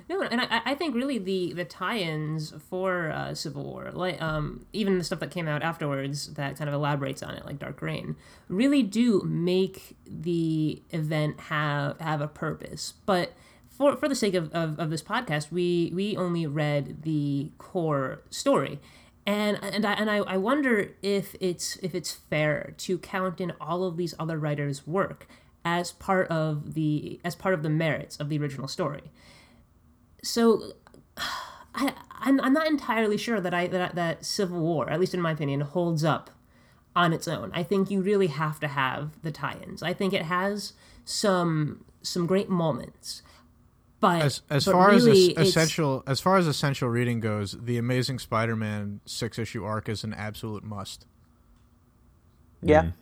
No, 0.10 0.22
and 0.22 0.42
I, 0.42 0.62
I 0.65 0.75
think 0.75 0.96
really 0.96 1.18
the 1.18 1.53
the 1.53 1.65
tie-ins 1.65 2.52
for 2.69 3.12
uh, 3.12 3.36
Civil 3.36 3.63
War, 3.63 3.91
like 3.93 4.19
um, 4.21 4.65
even 4.74 4.97
the 4.97 5.04
stuff 5.04 5.19
that 5.19 5.30
came 5.30 5.47
out 5.47 5.62
afterwards 5.62 6.34
that 6.34 6.58
kind 6.58 6.67
of 6.67 6.74
elaborates 6.74 7.21
on 7.21 7.36
it, 7.36 7.45
like 7.45 7.60
Dark 7.60 7.82
Reign, 7.82 8.15
really 8.50 8.82
do 8.82 9.21
make 9.21 9.95
the 10.06 10.82
event 10.89 11.39
have 11.41 12.00
have 12.02 12.21
a 12.21 12.28
purpose. 12.28 12.95
But 13.06 13.34
for 13.69 13.95
for 13.95 14.10
the 14.10 14.15
sake 14.15 14.34
of, 14.34 14.52
of, 14.52 14.80
of 14.80 14.89
this 14.89 15.04
podcast, 15.04 15.52
we 15.52 15.91
we 15.93 16.17
only 16.17 16.47
read 16.47 17.04
the 17.04 17.52
core 17.60 18.24
story. 18.30 18.80
And 19.26 19.58
and 19.63 19.86
I 19.86 19.93
and 19.93 20.10
I, 20.10 20.17
I 20.17 20.38
wonder 20.38 20.89
if 21.02 21.36
it's 21.39 21.78
if 21.78 21.95
it's 21.95 22.12
fair 22.12 22.74
to 22.80 22.97
count 22.97 23.39
in 23.39 23.54
all 23.62 23.84
of 23.84 23.95
these 23.95 24.15
other 24.19 24.38
writers' 24.38 24.86
work 24.88 25.28
as 25.65 25.91
part 25.91 26.28
of 26.28 26.73
the 26.73 27.19
as 27.23 27.36
part 27.36 27.54
of 27.54 27.63
the 27.63 27.69
merits 27.69 28.17
of 28.17 28.30
the 28.30 28.38
original 28.38 28.67
story 28.67 29.12
so 30.23 30.73
I, 31.76 31.93
I'm, 32.23 32.39
I'm 32.39 32.54
not 32.54 32.67
entirely 32.67 33.17
sure 33.17 33.41
that 33.41 33.54
I 33.54 33.67
that, 33.67 33.95
that 33.95 34.26
Civil 34.26 34.60
War, 34.60 34.89
at 34.89 34.99
least 34.99 35.13
in 35.13 35.21
my 35.21 35.32
opinion, 35.32 35.62
holds 35.62 36.04
up 36.04 36.30
on 36.95 37.12
its 37.12 37.28
own. 37.28 37.52
I 37.54 37.63
think 37.63 37.91
you 37.91 38.02
really 38.02 38.28
have 38.28 38.60
to 38.62 38.67
have 38.67 39.21
the 39.23 39.32
tie-ins. 39.32 39.84
I 39.84 39.93
think 39.93 40.13
it 40.13 40.23
has 40.23 40.73
some 41.06 41.84
some 42.02 42.26
great 42.26 42.49
moments, 42.49 43.23
but 43.99 44.21
As 44.21 44.41
as 44.49 44.65
but 44.65 44.71
far 44.71 44.91
really, 44.91 45.36
as 45.36 45.49
essential 45.49 46.04
as 46.08 46.21
far 46.21 46.38
as 46.38 46.47
essential 46.47 46.89
reading 46.89 47.19
goes, 47.19 47.58
the 47.60 47.78
Amazing 47.78 48.19
Spider-Man 48.19 49.02
six 49.06 49.38
issue 49.38 49.63
arc 49.63 49.89
is 49.89 50.04
an 50.04 50.13
absolute 50.13 50.63
must. 50.63 51.06
Yeah. 52.62 52.84
Mm. 52.84 52.93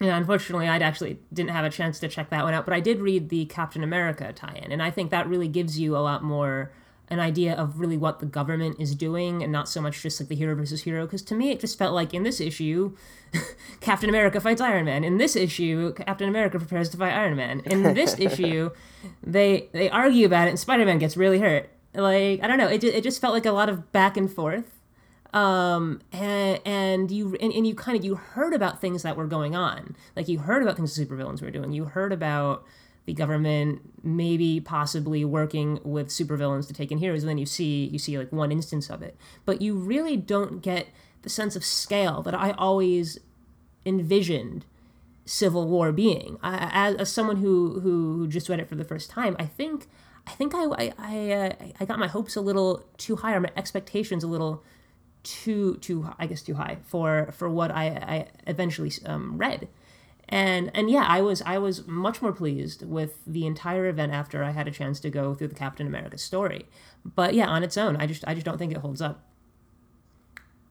Yeah, 0.00 0.16
unfortunately, 0.16 0.68
I'd 0.68 0.82
actually 0.82 1.18
didn't 1.32 1.50
have 1.50 1.64
a 1.64 1.70
chance 1.70 1.98
to 2.00 2.08
check 2.08 2.30
that 2.30 2.44
one 2.44 2.54
out, 2.54 2.64
but 2.64 2.74
I 2.74 2.80
did 2.80 3.00
read 3.00 3.30
the 3.30 3.46
Captain 3.46 3.82
America 3.82 4.32
tie-in, 4.32 4.70
and 4.70 4.82
I 4.82 4.90
think 4.90 5.10
that 5.10 5.28
really 5.28 5.48
gives 5.48 5.78
you 5.78 5.96
a 5.96 5.98
lot 5.98 6.22
more 6.22 6.70
an 7.10 7.20
idea 7.20 7.54
of 7.54 7.80
really 7.80 7.96
what 7.96 8.18
the 8.18 8.26
government 8.26 8.76
is 8.78 8.94
doing, 8.94 9.42
and 9.42 9.50
not 9.50 9.68
so 9.68 9.80
much 9.80 10.02
just 10.02 10.20
like 10.20 10.28
the 10.28 10.36
hero 10.36 10.54
versus 10.54 10.82
hero. 10.82 11.04
Because 11.06 11.22
to 11.22 11.34
me, 11.34 11.50
it 11.50 11.58
just 11.58 11.78
felt 11.78 11.94
like 11.94 12.14
in 12.14 12.22
this 12.22 12.40
issue, 12.40 12.94
Captain 13.80 14.08
America 14.08 14.40
fights 14.40 14.60
Iron 14.60 14.84
Man. 14.84 15.02
In 15.02 15.16
this 15.16 15.34
issue, 15.34 15.92
Captain 15.94 16.28
America 16.28 16.58
prepares 16.58 16.90
to 16.90 16.96
fight 16.96 17.12
Iron 17.12 17.34
Man. 17.34 17.60
In 17.64 17.94
this 17.94 18.16
issue, 18.18 18.70
they 19.22 19.68
they 19.72 19.90
argue 19.90 20.26
about 20.26 20.46
it, 20.46 20.50
and 20.50 20.60
Spider-Man 20.60 20.98
gets 20.98 21.16
really 21.16 21.40
hurt. 21.40 21.70
Like 21.94 22.42
I 22.42 22.46
don't 22.46 22.58
know, 22.58 22.68
it 22.68 22.84
it 22.84 23.02
just 23.02 23.20
felt 23.20 23.34
like 23.34 23.46
a 23.46 23.52
lot 23.52 23.68
of 23.68 23.90
back 23.90 24.16
and 24.16 24.30
forth 24.30 24.77
um 25.34 26.00
and, 26.12 26.60
and 26.64 27.10
you 27.10 27.36
and, 27.40 27.52
and 27.52 27.66
you 27.66 27.74
kind 27.74 27.98
of 27.98 28.04
you 28.04 28.14
heard 28.14 28.54
about 28.54 28.80
things 28.80 29.02
that 29.02 29.16
were 29.16 29.26
going 29.26 29.54
on. 29.54 29.96
Like 30.16 30.28
you 30.28 30.38
heard 30.38 30.62
about 30.62 30.76
things 30.76 30.94
the 30.94 31.04
supervillains 31.04 31.42
were 31.42 31.50
doing. 31.50 31.72
You 31.72 31.84
heard 31.84 32.12
about 32.12 32.64
the 33.04 33.14
government 33.14 33.80
maybe 34.02 34.60
possibly 34.60 35.24
working 35.24 35.80
with 35.82 36.08
supervillains 36.08 36.66
to 36.66 36.74
take 36.74 36.92
in 36.92 36.98
heroes 36.98 37.22
and 37.22 37.28
then 37.28 37.38
you 37.38 37.46
see 37.46 37.86
you 37.86 37.98
see 37.98 38.18
like 38.18 38.32
one 38.32 38.52
instance 38.52 38.90
of 38.90 39.02
it. 39.02 39.16
But 39.44 39.62
you 39.62 39.74
really 39.74 40.16
don't 40.16 40.62
get 40.62 40.88
the 41.22 41.28
sense 41.28 41.56
of 41.56 41.64
scale 41.64 42.22
that 42.22 42.34
i 42.34 42.52
always 42.52 43.18
envisioned 43.84 44.64
civil 45.24 45.68
war 45.68 45.92
being. 45.92 46.38
I, 46.42 46.70
as, 46.72 46.96
as 46.96 47.12
someone 47.12 47.36
who, 47.36 47.80
who 47.80 48.18
who 48.18 48.28
just 48.28 48.48
read 48.48 48.60
it 48.60 48.68
for 48.68 48.76
the 48.76 48.84
first 48.84 49.10
time 49.10 49.36
i 49.38 49.44
think 49.44 49.86
i 50.26 50.30
think 50.30 50.54
i 50.54 50.64
i 50.64 50.92
I, 50.98 51.30
uh, 51.32 51.52
I 51.80 51.84
got 51.84 51.98
my 51.98 52.06
hopes 52.06 52.36
a 52.36 52.40
little 52.40 52.84
too 52.96 53.16
high 53.16 53.34
or 53.34 53.40
my 53.40 53.50
expectations 53.56 54.24
a 54.24 54.26
little 54.26 54.62
too 55.28 55.76
too 55.76 56.08
I 56.18 56.26
guess 56.26 56.42
too 56.42 56.54
high 56.54 56.78
for 56.84 57.30
for 57.32 57.48
what 57.48 57.70
I, 57.70 57.86
I 57.86 58.26
eventually 58.46 58.92
um, 59.04 59.36
read, 59.36 59.68
and 60.28 60.70
and 60.74 60.90
yeah 60.90 61.04
I 61.06 61.20
was 61.20 61.42
I 61.42 61.58
was 61.58 61.86
much 61.86 62.22
more 62.22 62.32
pleased 62.32 62.86
with 62.86 63.18
the 63.26 63.46
entire 63.46 63.86
event 63.86 64.12
after 64.12 64.42
I 64.42 64.50
had 64.50 64.66
a 64.66 64.70
chance 64.70 65.00
to 65.00 65.10
go 65.10 65.34
through 65.34 65.48
the 65.48 65.54
Captain 65.54 65.86
America 65.86 66.18
story, 66.18 66.66
but 67.04 67.34
yeah 67.34 67.46
on 67.46 67.62
its 67.62 67.76
own 67.76 67.96
I 67.96 68.06
just 68.06 68.24
I 68.26 68.34
just 68.34 68.46
don't 68.46 68.58
think 68.58 68.72
it 68.72 68.78
holds 68.78 69.02
up. 69.02 69.24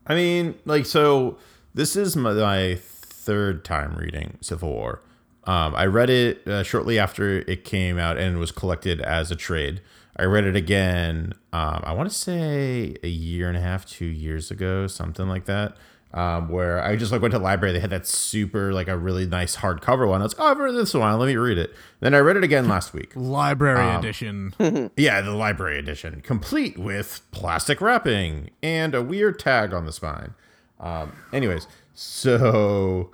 I 0.08 0.16
mean, 0.16 0.56
like, 0.66 0.86
so 0.86 1.38
this 1.74 1.96
is 1.96 2.16
my, 2.16 2.80
third 2.80 3.66
time 3.66 3.94
reading 3.98 4.38
Civil 4.40 4.70
War. 4.70 5.02
Um, 5.44 5.76
I 5.76 5.86
read 5.86 6.10
it 6.10 6.48
uh, 6.48 6.64
shortly 6.64 6.98
after 6.98 7.40
it 7.40 7.66
came 7.66 7.98
out 7.98 8.18
and 8.18 8.40
was 8.40 8.54
collected 8.54 9.02
as 9.02 9.32
a 9.32 9.36
trade. 9.36 9.82
I 10.20 10.24
read 10.24 10.46
it 10.46 10.56
again, 10.56 11.34
um, 11.54 11.82
I 11.84 11.94
want 11.94 12.10
to 12.10 12.16
say 12.16 12.96
a 13.04 13.08
year 13.08 13.48
and 13.48 13.58
a 13.58 13.62
half, 13.62 13.86
two 13.86 14.06
years 14.06 14.50
ago, 14.52 14.88
something 14.88 15.28
like 15.28 15.46
that. 15.46 15.76
Um, 16.14 16.48
where 16.50 16.82
I 16.82 16.96
just 16.96 17.12
like 17.12 17.22
went 17.22 17.34
to 17.34 17.38
the 17.38 17.44
library, 17.44 17.74
they 17.74 17.82
had 17.82 17.90
that 17.90 18.08
super 18.08 18.72
like 18.74 18.88
a 18.88 18.98
really 18.98 19.28
nice 19.28 19.58
hardcover 19.58 20.08
one. 20.08 20.22
I 20.22 20.24
was 20.24 20.36
like, 20.38 20.48
oh, 20.48 20.52
I've 20.52 20.58
read 20.58 20.74
this 20.74 20.94
one. 20.94 21.20
Let 21.20 21.28
me 21.28 21.36
read 21.36 21.58
it. 21.58 21.76
Then 22.00 22.16
I 22.16 22.20
read 22.20 22.38
it 22.38 22.44
again 22.46 22.68
last 22.70 22.94
week. 22.94 23.12
Library 23.16 23.80
Um, 23.80 24.00
edition. 24.00 24.54
Yeah, 24.98 25.20
the 25.22 25.32
library 25.34 25.78
edition, 25.78 26.22
complete 26.22 26.78
with 26.80 27.22
plastic 27.32 27.82
wrapping 27.82 28.50
and 28.64 28.96
a 28.96 29.04
weird 29.04 29.38
tag 29.38 29.74
on 29.74 29.86
the 29.86 29.92
spine. 29.92 30.34
Um, 30.80 31.12
anyways, 31.34 31.68
so 31.94 33.12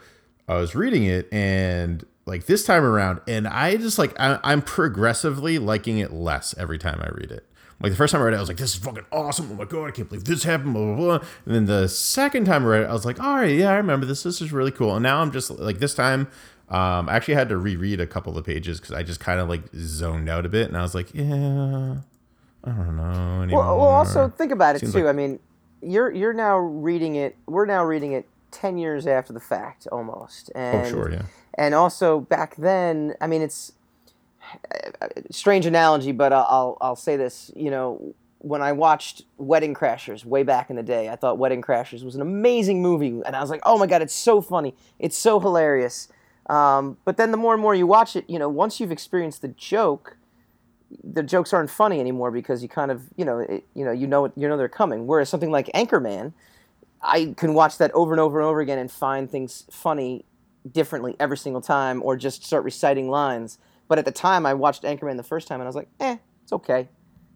I 0.48 0.56
was 0.58 0.76
reading 0.76 1.04
it 1.06 1.28
and 1.34 2.06
like 2.26 2.46
this 2.46 2.66
time 2.66 2.84
around, 2.84 3.22
and 3.28 3.48
I 3.48 3.76
just 3.78 4.00
like 4.00 4.18
I, 4.20 4.40
I'm 4.44 4.62
progressively 4.62 5.60
liking 5.60 5.98
it 6.00 6.12
less 6.14 6.56
every 6.58 6.78
time 6.78 7.00
I 7.02 7.10
read 7.10 7.32
it. 7.32 7.46
Like 7.82 7.92
the 7.92 7.98
first 7.98 8.14
time 8.14 8.22
I 8.22 8.26
read 8.26 8.34
it, 8.34 8.38
I 8.38 8.40
was 8.40 8.50
like, 8.50 8.58
"This 8.58 8.76
is 8.76 8.82
fucking 8.82 9.06
awesome! 9.12 9.50
Oh 9.52 9.56
my 9.56 9.66
god, 9.66 9.86
I 9.88 9.92
can't 9.92 10.08
believe 10.08 10.24
this 10.24 10.44
happened!" 10.44 10.74
Blah 10.74 10.96
blah 10.96 11.18
blah. 11.18 11.28
And 11.46 11.56
then 11.56 11.66
the 11.66 11.90
second 11.90 12.46
time 12.46 12.64
I 12.64 12.68
read 12.68 12.84
it, 12.84 12.90
I 12.90 12.94
was 12.94 13.04
like, 13.06 13.20
"All 13.20 13.36
right, 13.36 13.54
yeah, 13.56 13.72
I 13.72 13.76
remember 13.76 14.06
this. 14.06 14.24
This 14.24 14.42
is 14.42 14.54
really 14.54 14.72
cool." 14.72 14.96
And 14.96 15.04
now 15.04 15.22
I'm 15.22 15.32
just 15.32 15.50
like, 15.52 15.80
this 15.80 15.94
time, 15.94 16.28
um, 16.70 17.10
I 17.10 17.16
actually 17.16 17.34
had 17.34 17.50
to 17.50 17.58
reread 17.58 18.00
a 18.00 18.08
couple 18.08 18.38
of 18.38 18.46
pages 18.46 18.80
because 18.80 18.94
I 18.94 19.04
just 19.04 19.20
kind 19.20 19.40
of 19.42 19.50
like 19.50 19.64
zoned 19.76 20.30
out 20.30 20.46
a 20.46 20.50
bit, 20.50 20.70
and 20.70 20.78
I 20.78 20.82
was 20.82 20.96
like, 20.96 21.14
"Yeah, 21.14 21.98
I 22.64 22.70
don't 22.72 22.96
know 22.96 23.42
anymore." 23.44 23.66
Well, 23.66 23.78
well, 23.80 23.88
also 23.90 24.30
think 24.30 24.54
about 24.54 24.78
it 24.78 24.80
Seems 24.80 24.94
too. 24.94 25.00
like- 25.00 25.10
I 25.10 25.12
mean, 25.12 25.40
you're 25.82 26.10
you're 26.12 26.34
now 26.34 26.58
reading 26.58 27.16
it. 27.16 27.36
We're 27.48 27.66
now 27.66 27.84
reading 27.84 28.14
it 28.14 28.26
ten 28.52 28.78
years 28.78 29.06
after 29.08 29.34
the 29.34 29.42
fact, 29.42 29.88
almost. 29.92 30.52
And, 30.56 30.88
oh 30.88 30.90
sure, 30.90 31.12
yeah. 31.12 31.24
And 31.56 31.74
also 31.74 32.20
back 32.20 32.56
then, 32.56 33.16
I 33.22 33.28
mean, 33.28 33.42
it's 33.42 33.74
strange 35.32 35.66
analogy, 35.66 36.12
but 36.12 36.34
I'll 36.34 36.48
I'll, 36.50 36.78
I'll 36.82 36.96
say 36.96 37.16
this. 37.16 37.52
You 37.56 37.72
know, 37.72 38.16
when 38.40 38.62
I 38.62 38.72
watched 38.72 39.24
Wedding 39.38 39.74
Crashers 39.74 40.26
way 40.26 40.44
back 40.44 40.70
in 40.70 40.76
the 40.76 40.84
day, 40.84 41.10
I 41.10 41.16
thought 41.16 41.38
Wedding 41.38 41.62
Crashers 41.62 42.04
was 42.04 42.16
an 42.16 42.22
amazing 42.22 42.82
movie, 42.82 43.22
and 43.26 43.36
I 43.36 43.42
was 43.42 43.50
like, 43.50 43.62
oh 43.66 43.78
my 43.78 43.88
god, 43.88 44.02
it's 44.02 44.14
so 44.14 44.42
funny, 44.42 44.76
it's 45.00 45.18
so 45.18 45.40
hilarious. 45.40 46.10
Um, 46.50 46.98
but 47.06 47.18
then 47.18 47.32
the 47.32 47.38
more 47.38 47.54
and 47.54 47.62
more 47.62 47.74
you 47.74 47.88
watch 47.88 48.16
it, 48.16 48.30
you 48.30 48.38
know, 48.38 48.50
once 48.50 48.80
you've 48.80 48.92
experienced 48.92 49.42
the 49.42 49.48
joke, 49.48 50.18
the 51.04 51.24
jokes 51.24 51.54
aren't 51.54 51.70
funny 51.70 52.00
anymore 52.00 52.32
because 52.32 52.62
you 52.62 52.70
kind 52.70 52.92
of 52.92 53.04
you 53.16 53.26
know 53.26 53.40
it, 53.40 53.66
you 53.74 53.86
know 53.86 53.92
you 53.92 54.08
know 54.08 54.32
you 54.36 54.48
know 54.48 54.58
they're 54.58 54.68
coming. 54.68 55.08
Whereas 55.08 55.30
something 55.30 55.52
like 55.52 55.68
Anchorman, 55.74 56.34
I 57.02 57.34
can 57.38 57.54
watch 57.54 57.78
that 57.78 57.92
over 57.94 58.12
and 58.12 58.20
over 58.20 58.40
and 58.40 58.48
over 58.48 58.60
again 58.60 58.78
and 58.78 58.92
find 58.92 59.30
things 59.30 59.66
funny 59.72 60.26
differently 60.70 61.16
every 61.20 61.38
single 61.38 61.62
time, 61.62 62.02
or 62.04 62.16
just 62.16 62.44
start 62.46 62.64
reciting 62.64 63.10
lines. 63.10 63.58
But 63.88 64.00
at 64.00 64.06
the 64.06 64.12
time, 64.12 64.46
I 64.46 64.54
watched 64.54 64.84
Anchorman 64.84 65.18
the 65.18 65.24
first 65.24 65.48
time 65.48 65.60
and 65.60 65.66
I 65.66 65.68
was 65.68 65.76
like, 65.76 65.90
eh, 66.00 66.18
it's 66.44 66.54
okay, 66.54 66.90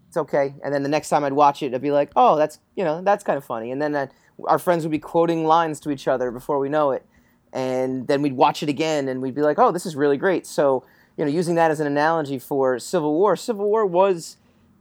it's 0.08 0.18
okay. 0.18 0.56
And 0.64 0.74
then 0.74 0.84
the 0.84 0.90
next 0.90 1.10
time 1.10 1.24
I'd 1.24 1.34
watch 1.34 1.62
it, 1.62 1.74
I'd 1.74 1.82
be 1.82 1.92
like, 1.92 2.12
oh, 2.16 2.38
that's 2.38 2.60
you 2.76 2.84
know 2.84 3.02
that's 3.02 3.24
kind 3.24 3.38
of 3.38 3.44
funny. 3.44 3.72
And 3.72 3.82
then 3.82 3.96
uh, 3.96 4.08
our 4.46 4.60
friends 4.60 4.84
would 4.84 4.92
be 4.92 5.00
quoting 5.00 5.46
lines 5.46 5.80
to 5.82 5.92
each 5.92 6.08
other 6.08 6.32
before 6.32 6.60
we 6.60 6.70
know 6.70 6.92
it, 6.92 7.06
and 7.54 8.08
then 8.08 8.22
we'd 8.22 8.34
watch 8.34 8.64
it 8.64 8.70
again 8.70 9.08
and 9.08 9.22
we'd 9.22 9.36
be 9.36 9.42
like, 9.42 9.60
oh, 9.60 9.72
this 9.72 9.86
is 9.86 9.96
really 9.96 10.18
great. 10.18 10.46
So 10.46 10.86
you 11.18 11.26
know, 11.26 11.32
using 11.32 11.56
that 11.56 11.72
as 11.72 11.80
an 11.80 11.88
analogy 11.88 12.38
for 12.38 12.78
Civil 12.80 13.14
War, 13.14 13.36
Civil 13.36 13.66
War 13.66 13.86
was 13.86 14.38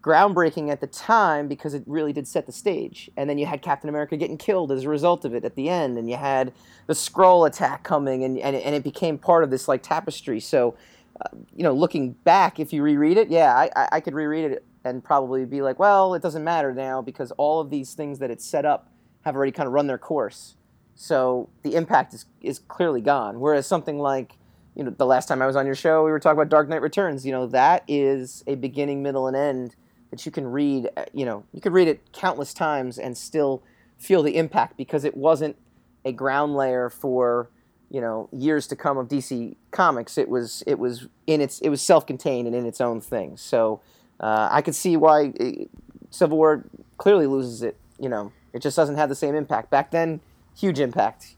groundbreaking 0.06 0.70
at 0.70 0.80
the 0.80 0.86
time 0.86 1.48
because 1.48 1.74
it 1.74 1.82
really 1.86 2.12
did 2.12 2.28
set 2.28 2.46
the 2.46 2.52
stage. 2.52 3.10
And 3.16 3.28
then 3.28 3.38
you 3.38 3.46
had 3.46 3.60
Captain 3.60 3.88
America 3.90 4.16
getting 4.16 4.38
killed 4.38 4.70
as 4.70 4.84
a 4.84 4.88
result 4.88 5.24
of 5.24 5.34
it 5.34 5.44
at 5.44 5.56
the 5.56 5.68
end, 5.68 5.98
and 5.98 6.08
you 6.08 6.16
had 6.16 6.52
the 6.86 6.94
Skrull 6.94 7.46
attack 7.46 7.82
coming, 7.82 8.22
and 8.22 8.38
and, 8.38 8.54
and 8.54 8.74
it 8.74 8.84
became 8.84 9.18
part 9.18 9.42
of 9.42 9.50
this 9.50 9.66
like 9.66 9.82
tapestry. 9.82 10.38
So, 10.38 10.76
uh, 11.20 11.36
you 11.54 11.64
know, 11.64 11.72
looking 11.72 12.12
back, 12.12 12.60
if 12.60 12.72
you 12.72 12.82
reread 12.82 13.16
it, 13.16 13.28
yeah, 13.28 13.52
I, 13.54 13.70
I 13.74 13.88
I 13.92 14.00
could 14.00 14.14
reread 14.14 14.52
it 14.52 14.64
and 14.84 15.02
probably 15.02 15.44
be 15.44 15.62
like, 15.62 15.80
well, 15.80 16.14
it 16.14 16.22
doesn't 16.22 16.44
matter 16.44 16.72
now 16.72 17.02
because 17.02 17.32
all 17.32 17.60
of 17.60 17.70
these 17.70 17.94
things 17.94 18.20
that 18.20 18.30
it 18.30 18.40
set 18.40 18.64
up 18.64 18.88
have 19.22 19.34
already 19.34 19.50
kind 19.50 19.66
of 19.66 19.72
run 19.72 19.88
their 19.88 19.98
course. 19.98 20.54
So 20.94 21.48
the 21.62 21.74
impact 21.74 22.14
is 22.14 22.26
is 22.40 22.60
clearly 22.60 23.00
gone. 23.00 23.40
Whereas 23.40 23.66
something 23.66 23.98
like 23.98 24.38
you 24.76 24.84
know, 24.84 24.90
the 24.90 25.06
last 25.06 25.26
time 25.26 25.42
I 25.42 25.46
was 25.46 25.56
on 25.56 25.66
your 25.66 25.74
show, 25.74 26.04
we 26.04 26.10
were 26.12 26.20
talking 26.20 26.38
about 26.38 26.50
Dark 26.50 26.68
Knight 26.68 26.82
Returns. 26.82 27.26
You 27.26 27.32
know, 27.32 27.46
that 27.46 27.82
is 27.88 28.44
a 28.46 28.54
beginning, 28.54 29.02
middle, 29.02 29.26
and 29.26 29.34
end 29.34 29.74
that 30.16 30.26
you 30.26 30.32
can 30.32 30.46
read. 30.46 30.88
uh, 30.96 31.04
You 31.12 31.24
know, 31.24 31.44
you 31.52 31.60
could 31.60 31.72
read 31.72 31.88
it 31.88 32.00
countless 32.12 32.54
times 32.54 32.98
and 32.98 33.16
still 33.16 33.62
feel 33.98 34.22
the 34.22 34.36
impact 34.36 34.76
because 34.76 35.04
it 35.04 35.16
wasn't 35.16 35.56
a 36.04 36.12
ground 36.12 36.54
layer 36.54 36.88
for 36.88 37.48
you 37.90 38.00
know 38.00 38.28
years 38.32 38.66
to 38.68 38.76
come 38.76 38.98
of 38.98 39.08
DC 39.08 39.56
Comics. 39.70 40.18
It 40.18 40.28
was 40.28 40.62
it 40.66 40.78
was 40.78 41.06
in 41.26 41.40
its 41.40 41.60
it 41.60 41.68
was 41.68 41.82
self-contained 41.82 42.46
and 42.46 42.56
in 42.56 42.66
its 42.66 42.80
own 42.80 43.00
thing. 43.00 43.36
So 43.36 43.80
uh, 44.20 44.48
I 44.50 44.62
could 44.62 44.74
see 44.74 44.96
why 44.96 45.32
uh, 45.40 45.50
Civil 46.10 46.38
War 46.38 46.64
clearly 46.98 47.26
loses 47.26 47.62
it. 47.62 47.76
You 47.98 48.08
know, 48.08 48.32
it 48.52 48.60
just 48.62 48.76
doesn't 48.76 48.96
have 48.96 49.08
the 49.08 49.14
same 49.14 49.34
impact. 49.34 49.70
Back 49.70 49.90
then, 49.90 50.20
huge 50.56 50.80
impact. 50.80 51.36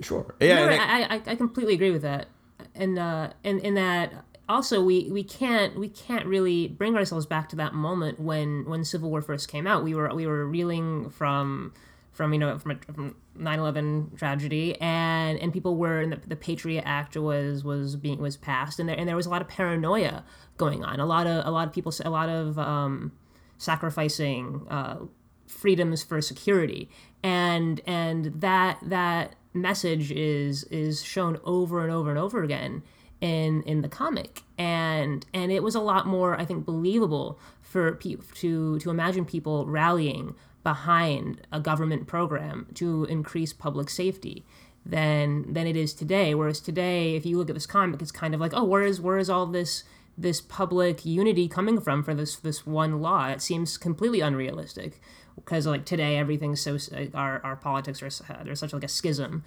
Sure. 0.00 0.34
Yeah. 0.40 0.66
No, 0.66 0.72
I, 0.72 1.14
I 1.16 1.22
I 1.26 1.34
completely 1.36 1.74
agree 1.74 1.90
with 1.90 2.02
that, 2.02 2.26
and 2.74 2.98
uh, 2.98 3.30
and 3.44 3.60
in 3.60 3.74
that 3.74 4.12
also 4.48 4.82
we 4.82 5.08
we 5.10 5.24
can't 5.24 5.78
we 5.78 5.88
can't 5.88 6.26
really 6.26 6.68
bring 6.68 6.96
ourselves 6.96 7.26
back 7.26 7.48
to 7.50 7.56
that 7.56 7.74
moment 7.74 8.20
when 8.20 8.64
when 8.68 8.84
Civil 8.84 9.10
War 9.10 9.22
first 9.22 9.48
came 9.48 9.66
out. 9.66 9.84
We 9.84 9.94
were 9.94 10.14
we 10.14 10.26
were 10.26 10.46
reeling 10.46 11.10
from 11.10 11.72
from 12.12 12.32
you 12.32 12.38
know 12.38 12.58
from, 12.58 12.72
a, 12.72 12.92
from 12.92 13.16
9/11 13.38 14.16
tragedy 14.18 14.80
and 14.80 15.38
and 15.38 15.52
people 15.52 15.76
were 15.76 16.00
and 16.00 16.12
the, 16.12 16.20
the 16.28 16.36
Patriot 16.36 16.82
Act 16.86 17.16
was 17.16 17.64
was 17.64 17.96
being 17.96 18.18
was 18.18 18.36
passed 18.36 18.78
and 18.78 18.88
there 18.88 18.96
and 18.98 19.08
there 19.08 19.16
was 19.16 19.26
a 19.26 19.30
lot 19.30 19.42
of 19.42 19.48
paranoia 19.48 20.24
going 20.56 20.84
on. 20.84 21.00
A 21.00 21.06
lot 21.06 21.26
of 21.26 21.44
a 21.46 21.50
lot 21.50 21.66
of 21.66 21.74
people 21.74 21.92
a 22.04 22.10
lot 22.10 22.28
of 22.28 22.58
um, 22.58 23.12
sacrificing 23.58 24.66
uh, 24.70 24.98
freedoms 25.46 26.02
for 26.02 26.20
security 26.20 26.88
and 27.22 27.80
and 27.86 28.26
that 28.40 28.78
that 28.82 29.34
message 29.52 30.12
is 30.12 30.64
is 30.64 31.02
shown 31.02 31.38
over 31.44 31.82
and 31.82 31.90
over 31.90 32.10
and 32.10 32.18
over 32.18 32.42
again 32.42 32.82
in 33.20 33.62
in 33.62 33.82
the 33.82 33.88
comic. 33.88 34.42
And 34.58 35.24
and 35.32 35.52
it 35.52 35.62
was 35.62 35.74
a 35.74 35.80
lot 35.80 36.06
more 36.06 36.38
i 36.40 36.44
think 36.44 36.64
believable 36.64 37.38
for 37.60 37.92
people 37.92 38.24
to 38.34 38.78
to 38.78 38.90
imagine 38.90 39.24
people 39.24 39.66
rallying 39.66 40.34
behind 40.62 41.46
a 41.52 41.60
government 41.60 42.06
program 42.06 42.66
to 42.74 43.04
increase 43.04 43.52
public 43.52 43.88
safety 43.90 44.44
than 44.84 45.52
than 45.52 45.66
it 45.66 45.76
is 45.76 45.92
today. 45.92 46.34
Whereas 46.34 46.60
today 46.60 47.16
if 47.16 47.26
you 47.26 47.38
look 47.38 47.50
at 47.50 47.54
this 47.54 47.66
comic 47.66 48.00
it's 48.00 48.12
kind 48.12 48.34
of 48.34 48.40
like 48.40 48.52
oh 48.54 48.64
where 48.64 48.82
is 48.82 49.00
where 49.00 49.18
is 49.18 49.28
all 49.28 49.46
this 49.46 49.84
this 50.18 50.40
public 50.40 51.04
unity 51.04 51.46
coming 51.46 51.80
from 51.80 52.02
for 52.02 52.14
this 52.14 52.36
this 52.36 52.66
one 52.66 53.00
law? 53.00 53.28
It 53.28 53.42
seems 53.42 53.76
completely 53.76 54.20
unrealistic 54.20 55.00
because 55.34 55.66
like 55.66 55.84
today 55.84 56.16
everything's 56.16 56.60
so 56.60 56.78
our, 57.14 57.40
our 57.44 57.56
politics 57.56 58.02
are 58.02 58.10
there's 58.44 58.60
such 58.60 58.72
like 58.72 58.84
a 58.84 58.88
schism. 58.88 59.44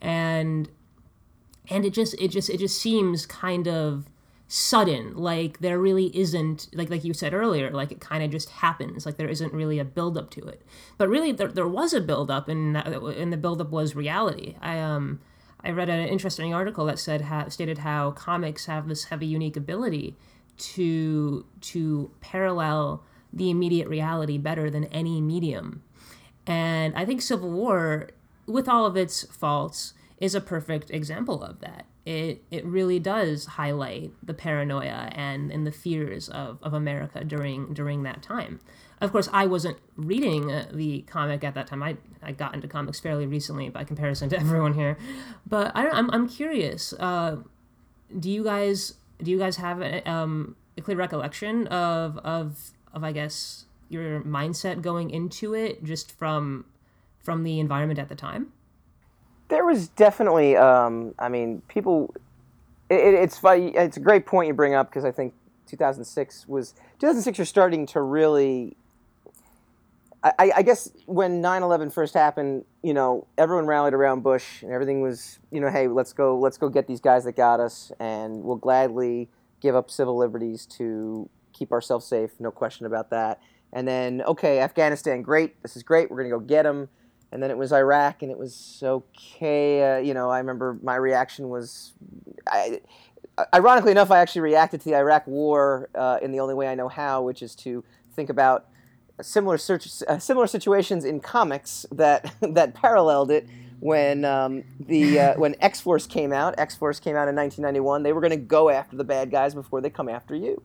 And 0.00 0.68
and 1.68 1.84
it 1.84 1.92
just 1.92 2.14
it 2.20 2.28
just 2.28 2.50
it 2.50 2.58
just 2.58 2.80
seems 2.80 3.26
kind 3.26 3.68
of 3.68 4.06
sudden 4.54 5.16
like 5.16 5.60
there 5.60 5.78
really 5.78 6.14
isn't 6.14 6.68
like 6.74 6.90
like 6.90 7.04
you 7.04 7.14
said 7.14 7.32
earlier 7.32 7.70
like 7.70 7.90
it 7.90 8.00
kind 8.00 8.22
of 8.22 8.30
just 8.30 8.50
happens 8.50 9.06
like 9.06 9.16
there 9.16 9.26
isn't 9.26 9.50
really 9.54 9.78
a 9.78 9.84
build 9.84 10.18
up 10.18 10.30
to 10.30 10.46
it. 10.46 10.60
But 10.98 11.08
really 11.08 11.32
there, 11.32 11.48
there 11.48 11.66
was 11.66 11.94
a 11.94 12.02
build 12.02 12.30
up 12.30 12.48
and 12.48 12.76
and 12.76 13.32
the 13.32 13.38
build 13.38 13.60
up 13.60 13.70
was 13.70 13.96
reality. 13.96 14.56
I 14.60 14.78
um 14.78 15.20
i 15.64 15.70
read 15.70 15.88
an 15.88 16.06
interesting 16.06 16.52
article 16.52 16.84
that 16.86 16.98
said 16.98 17.26
stated 17.50 17.78
how 17.78 18.10
comics 18.10 18.66
have 18.66 18.88
this 18.88 19.04
have 19.04 19.22
a 19.22 19.24
unique 19.24 19.56
ability 19.56 20.16
to 20.58 21.46
to 21.62 22.10
parallel 22.20 23.02
the 23.32 23.48
immediate 23.48 23.88
reality 23.88 24.36
better 24.36 24.68
than 24.68 24.84
any 24.86 25.20
medium. 25.22 25.82
And 26.46 26.94
i 26.94 27.06
think 27.06 27.22
civil 27.22 27.50
war 27.50 28.10
with 28.46 28.68
all 28.68 28.84
of 28.84 28.98
its 28.98 29.24
faults 29.34 29.94
is 30.22 30.34
a 30.34 30.40
perfect 30.40 30.90
example 30.90 31.42
of 31.42 31.60
that 31.60 31.84
it 32.04 32.42
it 32.50 32.64
really 32.64 32.98
does 32.98 33.44
highlight 33.46 34.12
the 34.22 34.34
paranoia 34.34 35.10
and 35.12 35.52
and 35.52 35.66
the 35.66 35.72
fears 35.72 36.28
of, 36.28 36.58
of 36.62 36.74
America 36.74 37.22
during 37.24 37.72
during 37.72 38.02
that 38.02 38.22
time. 38.22 38.60
Of 39.00 39.12
course, 39.12 39.28
I 39.32 39.46
wasn't 39.46 39.78
reading 39.96 40.50
uh, 40.50 40.68
the 40.72 41.02
comic 41.02 41.42
at 41.42 41.54
that 41.54 41.66
time. 41.66 41.82
I, 41.82 41.96
I 42.22 42.32
got 42.32 42.54
into 42.54 42.68
comics 42.68 43.00
fairly 43.00 43.26
recently 43.26 43.68
by 43.68 43.84
comparison 43.84 44.28
to 44.30 44.38
everyone 44.40 44.74
here, 44.74 44.96
but 45.46 45.72
I 45.76 45.82
don't, 45.82 45.94
I'm 45.94 46.10
I'm 46.10 46.28
curious. 46.28 46.92
Uh, 46.94 47.36
do 48.18 48.30
you 48.30 48.42
guys 48.42 48.94
do 49.22 49.30
you 49.30 49.38
guys 49.38 49.56
have 49.56 49.80
a, 49.80 50.08
um, 50.08 50.56
a 50.76 50.82
clear 50.82 50.96
recollection 50.96 51.68
of 51.68 52.18
of 52.18 52.72
of 52.92 53.04
I 53.04 53.12
guess 53.12 53.66
your 53.88 54.22
mindset 54.22 54.82
going 54.82 55.10
into 55.10 55.54
it 55.54 55.84
just 55.84 56.10
from 56.18 56.64
from 57.20 57.44
the 57.44 57.60
environment 57.60 58.00
at 58.00 58.08
the 58.08 58.16
time? 58.16 58.52
There 59.48 59.64
was 59.64 59.88
definitely, 59.88 60.56
um, 60.56 61.14
I 61.18 61.28
mean, 61.28 61.62
people. 61.68 62.14
It, 62.88 63.14
it's. 63.14 63.40
It's 63.42 63.96
a 63.96 64.00
great 64.00 64.26
point 64.26 64.48
you 64.48 64.54
bring 64.54 64.74
up 64.74 64.88
because 64.88 65.04
I 65.04 65.10
think 65.10 65.34
2006 65.66 66.48
was 66.48 66.72
2006. 67.00 67.38
You're 67.38 67.44
starting 67.44 67.86
to 67.86 68.00
really. 68.00 68.76
I, 70.24 70.52
I 70.58 70.62
guess 70.62 70.88
when 71.06 71.42
9/11 71.42 71.92
first 71.92 72.14
happened, 72.14 72.64
you 72.82 72.94
know, 72.94 73.26
everyone 73.36 73.66
rallied 73.66 73.92
around 73.92 74.22
Bush, 74.22 74.62
and 74.62 74.70
everything 74.70 75.00
was, 75.00 75.40
you 75.50 75.60
know, 75.60 75.68
hey, 75.68 75.88
let's 75.88 76.12
go, 76.12 76.38
let's 76.38 76.56
go 76.56 76.68
get 76.68 76.86
these 76.86 77.00
guys 77.00 77.24
that 77.24 77.34
got 77.34 77.58
us, 77.58 77.90
and 77.98 78.44
we'll 78.44 78.56
gladly 78.56 79.28
give 79.60 79.74
up 79.74 79.90
civil 79.90 80.16
liberties 80.16 80.64
to 80.66 81.28
keep 81.52 81.72
ourselves 81.72 82.06
safe. 82.06 82.30
No 82.38 82.52
question 82.52 82.86
about 82.86 83.10
that. 83.10 83.40
And 83.72 83.88
then, 83.88 84.22
okay, 84.22 84.60
Afghanistan, 84.60 85.22
great. 85.22 85.60
This 85.62 85.76
is 85.76 85.82
great. 85.82 86.10
We're 86.10 86.18
gonna 86.18 86.30
go 86.30 86.40
get 86.40 86.64
them 86.64 86.88
and 87.32 87.42
then 87.42 87.50
it 87.50 87.56
was 87.58 87.72
Iraq, 87.72 88.22
and 88.22 88.30
it 88.30 88.38
was 88.38 88.80
okay. 88.82 89.96
Uh, 89.96 89.98
you 89.98 90.14
know, 90.14 90.30
I 90.30 90.38
remember 90.38 90.78
my 90.82 90.96
reaction 90.96 91.48
was, 91.48 91.94
I, 92.46 92.80
ironically 93.54 93.92
enough, 93.92 94.10
I 94.10 94.18
actually 94.20 94.42
reacted 94.42 94.80
to 94.82 94.90
the 94.90 94.96
Iraq 94.96 95.26
War 95.26 95.88
uh, 95.94 96.18
in 96.22 96.30
the 96.32 96.40
only 96.40 96.54
way 96.54 96.68
I 96.68 96.74
know 96.74 96.88
how, 96.88 97.22
which 97.22 97.42
is 97.42 97.54
to 97.56 97.82
think 98.14 98.28
about 98.30 98.66
similar 99.22 99.58
search, 99.58 99.88
uh, 100.06 100.18
similar 100.18 100.46
situations 100.46 101.04
in 101.04 101.20
comics 101.20 101.86
that 101.90 102.34
that 102.40 102.74
paralleled 102.74 103.30
it. 103.30 103.48
When 103.80 104.24
um, 104.24 104.64
the 104.78 105.18
uh, 105.18 105.34
when 105.38 105.56
X 105.60 105.80
Force 105.80 106.06
came 106.06 106.32
out, 106.32 106.54
X 106.58 106.76
Force 106.76 107.00
came 107.00 107.16
out 107.16 107.28
in 107.28 107.34
1991. 107.34 108.02
They 108.02 108.12
were 108.12 108.20
going 108.20 108.30
to 108.30 108.36
go 108.36 108.70
after 108.70 108.96
the 108.96 109.04
bad 109.04 109.30
guys 109.30 109.54
before 109.54 109.80
they 109.80 109.90
come 109.90 110.08
after 110.08 110.34
you. 110.36 110.62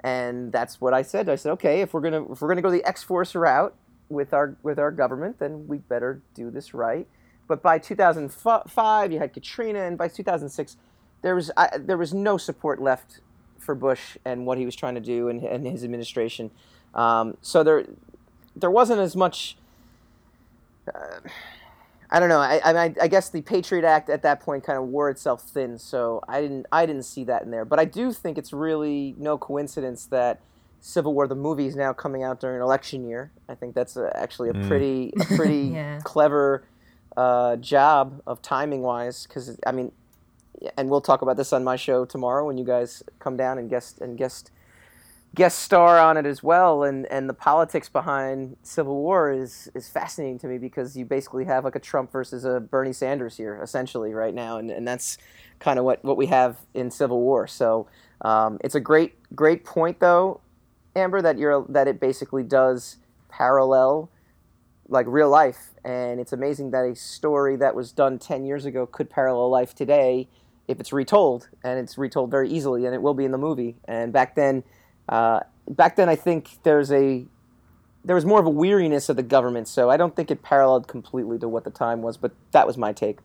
and 0.00 0.52
that's 0.52 0.80
what 0.80 0.94
I 0.94 1.02
said. 1.02 1.28
I 1.28 1.36
said, 1.36 1.52
okay, 1.52 1.80
if 1.82 1.94
we're 1.94 2.00
gonna 2.00 2.30
if 2.32 2.40
we're 2.40 2.48
gonna 2.48 2.62
go 2.62 2.70
the 2.70 2.84
X 2.84 3.02
Force 3.02 3.34
route 3.34 3.74
with 4.10 4.34
our 4.34 4.56
with 4.62 4.78
our 4.78 4.90
government, 4.90 5.38
then 5.38 5.66
we 5.66 5.78
better 5.78 6.20
do 6.34 6.50
this 6.50 6.74
right. 6.74 7.06
But 7.48 7.62
by 7.62 7.78
2005, 7.78 9.12
you 9.12 9.18
had 9.18 9.32
Katrina, 9.32 9.80
and 9.80 9.96
by 9.96 10.08
2006, 10.08 10.76
there 11.22 11.34
was 11.34 11.50
I, 11.56 11.78
there 11.78 11.96
was 11.96 12.12
no 12.12 12.36
support 12.36 12.80
left 12.82 13.20
for 13.58 13.74
Bush 13.74 14.16
and 14.24 14.46
what 14.46 14.58
he 14.58 14.64
was 14.64 14.74
trying 14.74 14.94
to 14.94 15.00
do 15.00 15.28
and, 15.28 15.42
and 15.42 15.66
his 15.66 15.84
administration. 15.84 16.50
Um, 16.94 17.36
so 17.40 17.62
there 17.62 17.86
there 18.56 18.70
wasn't 18.70 19.00
as 19.00 19.16
much. 19.16 19.56
Uh, 20.92 21.20
I 22.12 22.18
don't 22.18 22.28
know. 22.28 22.40
I, 22.40 22.60
I, 22.64 22.94
I 23.00 23.06
guess 23.06 23.28
the 23.28 23.40
Patriot 23.40 23.84
Act 23.84 24.10
at 24.10 24.22
that 24.22 24.40
point 24.40 24.64
kind 24.64 24.76
of 24.76 24.88
wore 24.88 25.10
itself 25.10 25.42
thin, 25.42 25.78
so 25.78 26.22
I 26.26 26.40
didn't 26.40 26.66
I 26.72 26.84
didn't 26.84 27.04
see 27.04 27.24
that 27.24 27.42
in 27.42 27.50
there. 27.50 27.64
But 27.64 27.78
I 27.78 27.84
do 27.84 28.12
think 28.12 28.36
it's 28.36 28.52
really 28.52 29.14
no 29.16 29.38
coincidence 29.38 30.06
that 30.06 30.40
Civil 30.80 31.14
War 31.14 31.26
the 31.28 31.34
movie 31.34 31.66
is 31.66 31.76
now 31.76 31.92
coming 31.92 32.22
out 32.22 32.40
during 32.40 32.56
an 32.56 32.62
election 32.62 33.08
year. 33.08 33.30
I 33.48 33.54
think 33.54 33.74
that's 33.74 33.96
a, 33.96 34.10
actually 34.16 34.48
a 34.50 34.54
pretty 34.54 35.12
a 35.20 35.24
pretty 35.36 35.72
Yeah. 35.74 36.00
clever 36.04 36.64
uh, 37.16 37.56
job 37.56 38.22
of 38.26 38.40
timing 38.42 38.82
wise. 38.82 39.26
Because 39.26 39.58
I 39.66 39.72
mean, 39.72 39.92
and 40.76 40.88
we'll 40.90 41.00
talk 41.00 41.22
about 41.22 41.36
this 41.36 41.52
on 41.52 41.64
my 41.64 41.76
show 41.76 42.04
tomorrow 42.04 42.46
when 42.46 42.58
you 42.58 42.64
guys 42.64 43.02
come 43.18 43.36
down 43.36 43.58
and 43.58 43.68
guest 43.70 44.00
and 44.00 44.16
guest 44.18 44.50
guest 45.32 45.60
star 45.60 45.96
on 46.00 46.16
it 46.16 46.26
as 46.26 46.42
well 46.42 46.82
and 46.82 47.06
and 47.06 47.28
the 47.28 47.32
politics 47.32 47.88
behind 47.88 48.56
civil 48.64 48.96
war 48.96 49.30
is 49.30 49.70
is 49.76 49.88
fascinating 49.88 50.40
to 50.40 50.48
me 50.48 50.58
because 50.58 50.96
you 50.96 51.04
basically 51.04 51.44
have 51.44 51.62
like 51.64 51.76
a 51.76 51.78
trump 51.78 52.10
versus 52.10 52.44
a 52.44 52.58
bernie 52.58 52.92
sanders 52.92 53.36
here 53.36 53.60
essentially 53.62 54.12
right 54.12 54.34
now 54.34 54.58
and 54.58 54.72
and 54.72 54.88
that's 54.88 55.18
kind 55.60 55.78
of 55.78 55.84
what 55.84 56.04
what 56.04 56.16
we 56.16 56.26
have 56.26 56.56
in 56.74 56.90
civil 56.90 57.20
war 57.20 57.46
so 57.46 57.86
um, 58.22 58.58
it's 58.64 58.74
a 58.74 58.80
great 58.80 59.14
great 59.36 59.64
point 59.64 60.00
though 60.00 60.40
amber 60.96 61.22
that 61.22 61.38
you're 61.38 61.64
that 61.68 61.88
it 61.88 62.00
basically 62.00 62.42
does 62.42 62.96
parallel 63.28 64.10
like 64.88 65.06
real 65.08 65.30
life. 65.30 65.70
And 65.84 66.20
it's 66.20 66.32
amazing 66.32 66.72
that 66.72 66.84
a 66.84 66.94
story 66.94 67.56
that 67.56 67.74
was 67.74 67.92
done 67.92 68.18
10 68.18 68.44
years 68.44 68.66
ago 68.66 68.86
could 68.86 69.08
parallel 69.08 69.48
life 69.48 69.74
today 69.74 70.28
if 70.68 70.80
it's 70.80 70.92
retold. 70.92 71.48
And 71.64 71.78
it's 71.78 71.96
retold 71.96 72.30
very 72.30 72.50
easily 72.50 72.84
and 72.86 72.94
it 72.94 73.00
will 73.00 73.14
be 73.14 73.24
in 73.24 73.30
the 73.30 73.38
movie. 73.38 73.76
And 73.86 74.12
back 74.12 74.34
then 74.34 74.64
uh, 75.08 75.40
back 75.68 75.96
then 75.96 76.08
i 76.08 76.16
think 76.16 76.62
there's 76.62 76.90
a 76.90 77.24
there 78.04 78.14
was 78.14 78.24
more 78.24 78.40
of 78.40 78.46
a 78.46 78.50
weariness 78.50 79.08
of 79.08 79.16
the 79.16 79.22
government. 79.22 79.68
So 79.68 79.88
i 79.88 79.96
don't 79.96 80.14
think 80.14 80.30
it 80.30 80.42
paralleled 80.42 80.88
completely 80.88 81.38
to 81.38 81.48
what 81.48 81.64
the 81.64 81.70
time 81.70 82.02
was 82.02 82.16
but 82.16 82.32
that 82.50 82.66
was 82.66 82.76
my 82.76 82.92
take. 82.92 83.18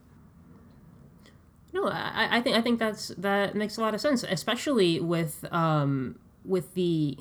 No, 1.73 1.87
I, 1.87 2.37
I 2.37 2.41
think 2.41 2.55
I 2.55 2.61
think 2.61 2.79
that's 2.79 3.09
that 3.17 3.53
makes 3.53 3.75
a 3.75 3.81
lot 3.81 3.93
of 3.93 3.99
sense, 3.99 4.23
especially 4.23 5.01
with 5.01 5.43
um, 5.51 6.17
with 6.45 6.73
the 6.73 7.17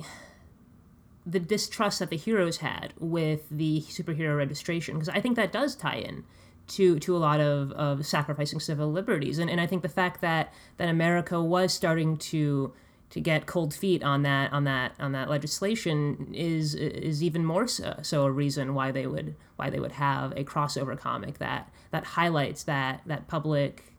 the 1.25 1.39
distrust 1.39 1.99
that 1.99 2.09
the 2.09 2.17
heroes 2.17 2.57
had 2.57 2.93
with 2.99 3.49
the 3.49 3.81
superhero 3.81 4.37
registration, 4.37 4.95
because 4.95 5.09
I 5.09 5.21
think 5.21 5.35
that 5.35 5.51
does 5.51 5.75
tie 5.75 5.97
in 5.97 6.23
to 6.67 6.99
to 6.99 7.15
a 7.15 7.19
lot 7.19 7.39
of, 7.39 7.71
of 7.73 8.05
sacrificing 8.05 8.59
civil 8.59 8.91
liberties, 8.91 9.39
and 9.39 9.49
and 9.49 9.59
I 9.61 9.67
think 9.67 9.81
the 9.81 9.89
fact 9.89 10.21
that 10.21 10.53
that 10.77 10.89
America 10.89 11.41
was 11.41 11.73
starting 11.73 12.17
to 12.17 12.73
to 13.11 13.19
get 13.19 13.45
cold 13.45 13.73
feet 13.73 14.03
on 14.03 14.23
that 14.23 14.51
on 14.51 14.63
that 14.65 14.93
on 14.99 15.11
that 15.13 15.29
legislation 15.29 16.31
is 16.33 16.75
is 16.75 17.23
even 17.23 17.45
more 17.45 17.67
so, 17.67 17.99
so 18.01 18.25
a 18.25 18.31
reason 18.31 18.73
why 18.73 18.91
they 18.91 19.07
would 19.07 19.35
why 19.55 19.69
they 19.69 19.79
would 19.79 19.93
have 19.93 20.31
a 20.33 20.43
crossover 20.43 20.97
comic 20.97 21.37
that 21.37 21.71
that 21.91 22.03
highlights 22.03 22.63
that 22.63 23.01
that 23.05 23.27
public 23.27 23.93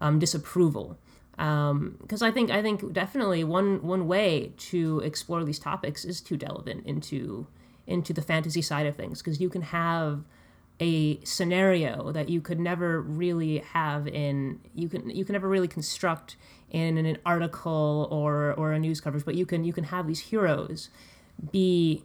um, 0.00 0.18
disapproval. 0.18 0.98
Um, 1.38 1.96
because 2.00 2.22
I 2.22 2.30
think 2.30 2.50
I 2.50 2.62
think 2.62 2.92
definitely 2.92 3.44
one 3.44 3.82
one 3.82 4.08
way 4.08 4.52
to 4.56 5.00
explore 5.00 5.44
these 5.44 5.58
topics 5.58 6.04
is 6.04 6.20
to 6.22 6.36
delve 6.36 6.66
in, 6.66 6.80
into 6.84 7.46
into 7.86 8.12
the 8.12 8.22
fantasy 8.22 8.62
side 8.62 8.86
of 8.86 8.96
things. 8.96 9.22
Because 9.22 9.40
you 9.40 9.48
can 9.48 9.62
have 9.62 10.24
a 10.80 11.22
scenario 11.24 12.12
that 12.12 12.28
you 12.28 12.40
could 12.40 12.60
never 12.60 13.00
really 13.00 13.58
have 13.58 14.06
in 14.06 14.60
you 14.74 14.88
can 14.88 15.10
you 15.10 15.24
can 15.24 15.32
never 15.32 15.48
really 15.48 15.68
construct 15.68 16.36
in 16.70 16.98
an 16.98 17.18
article 17.24 18.08
or 18.10 18.52
or 18.54 18.72
a 18.72 18.78
news 18.78 19.00
coverage, 19.00 19.24
but 19.24 19.34
you 19.34 19.46
can 19.46 19.64
you 19.64 19.72
can 19.72 19.84
have 19.84 20.06
these 20.06 20.20
heroes 20.20 20.90
be 21.52 22.02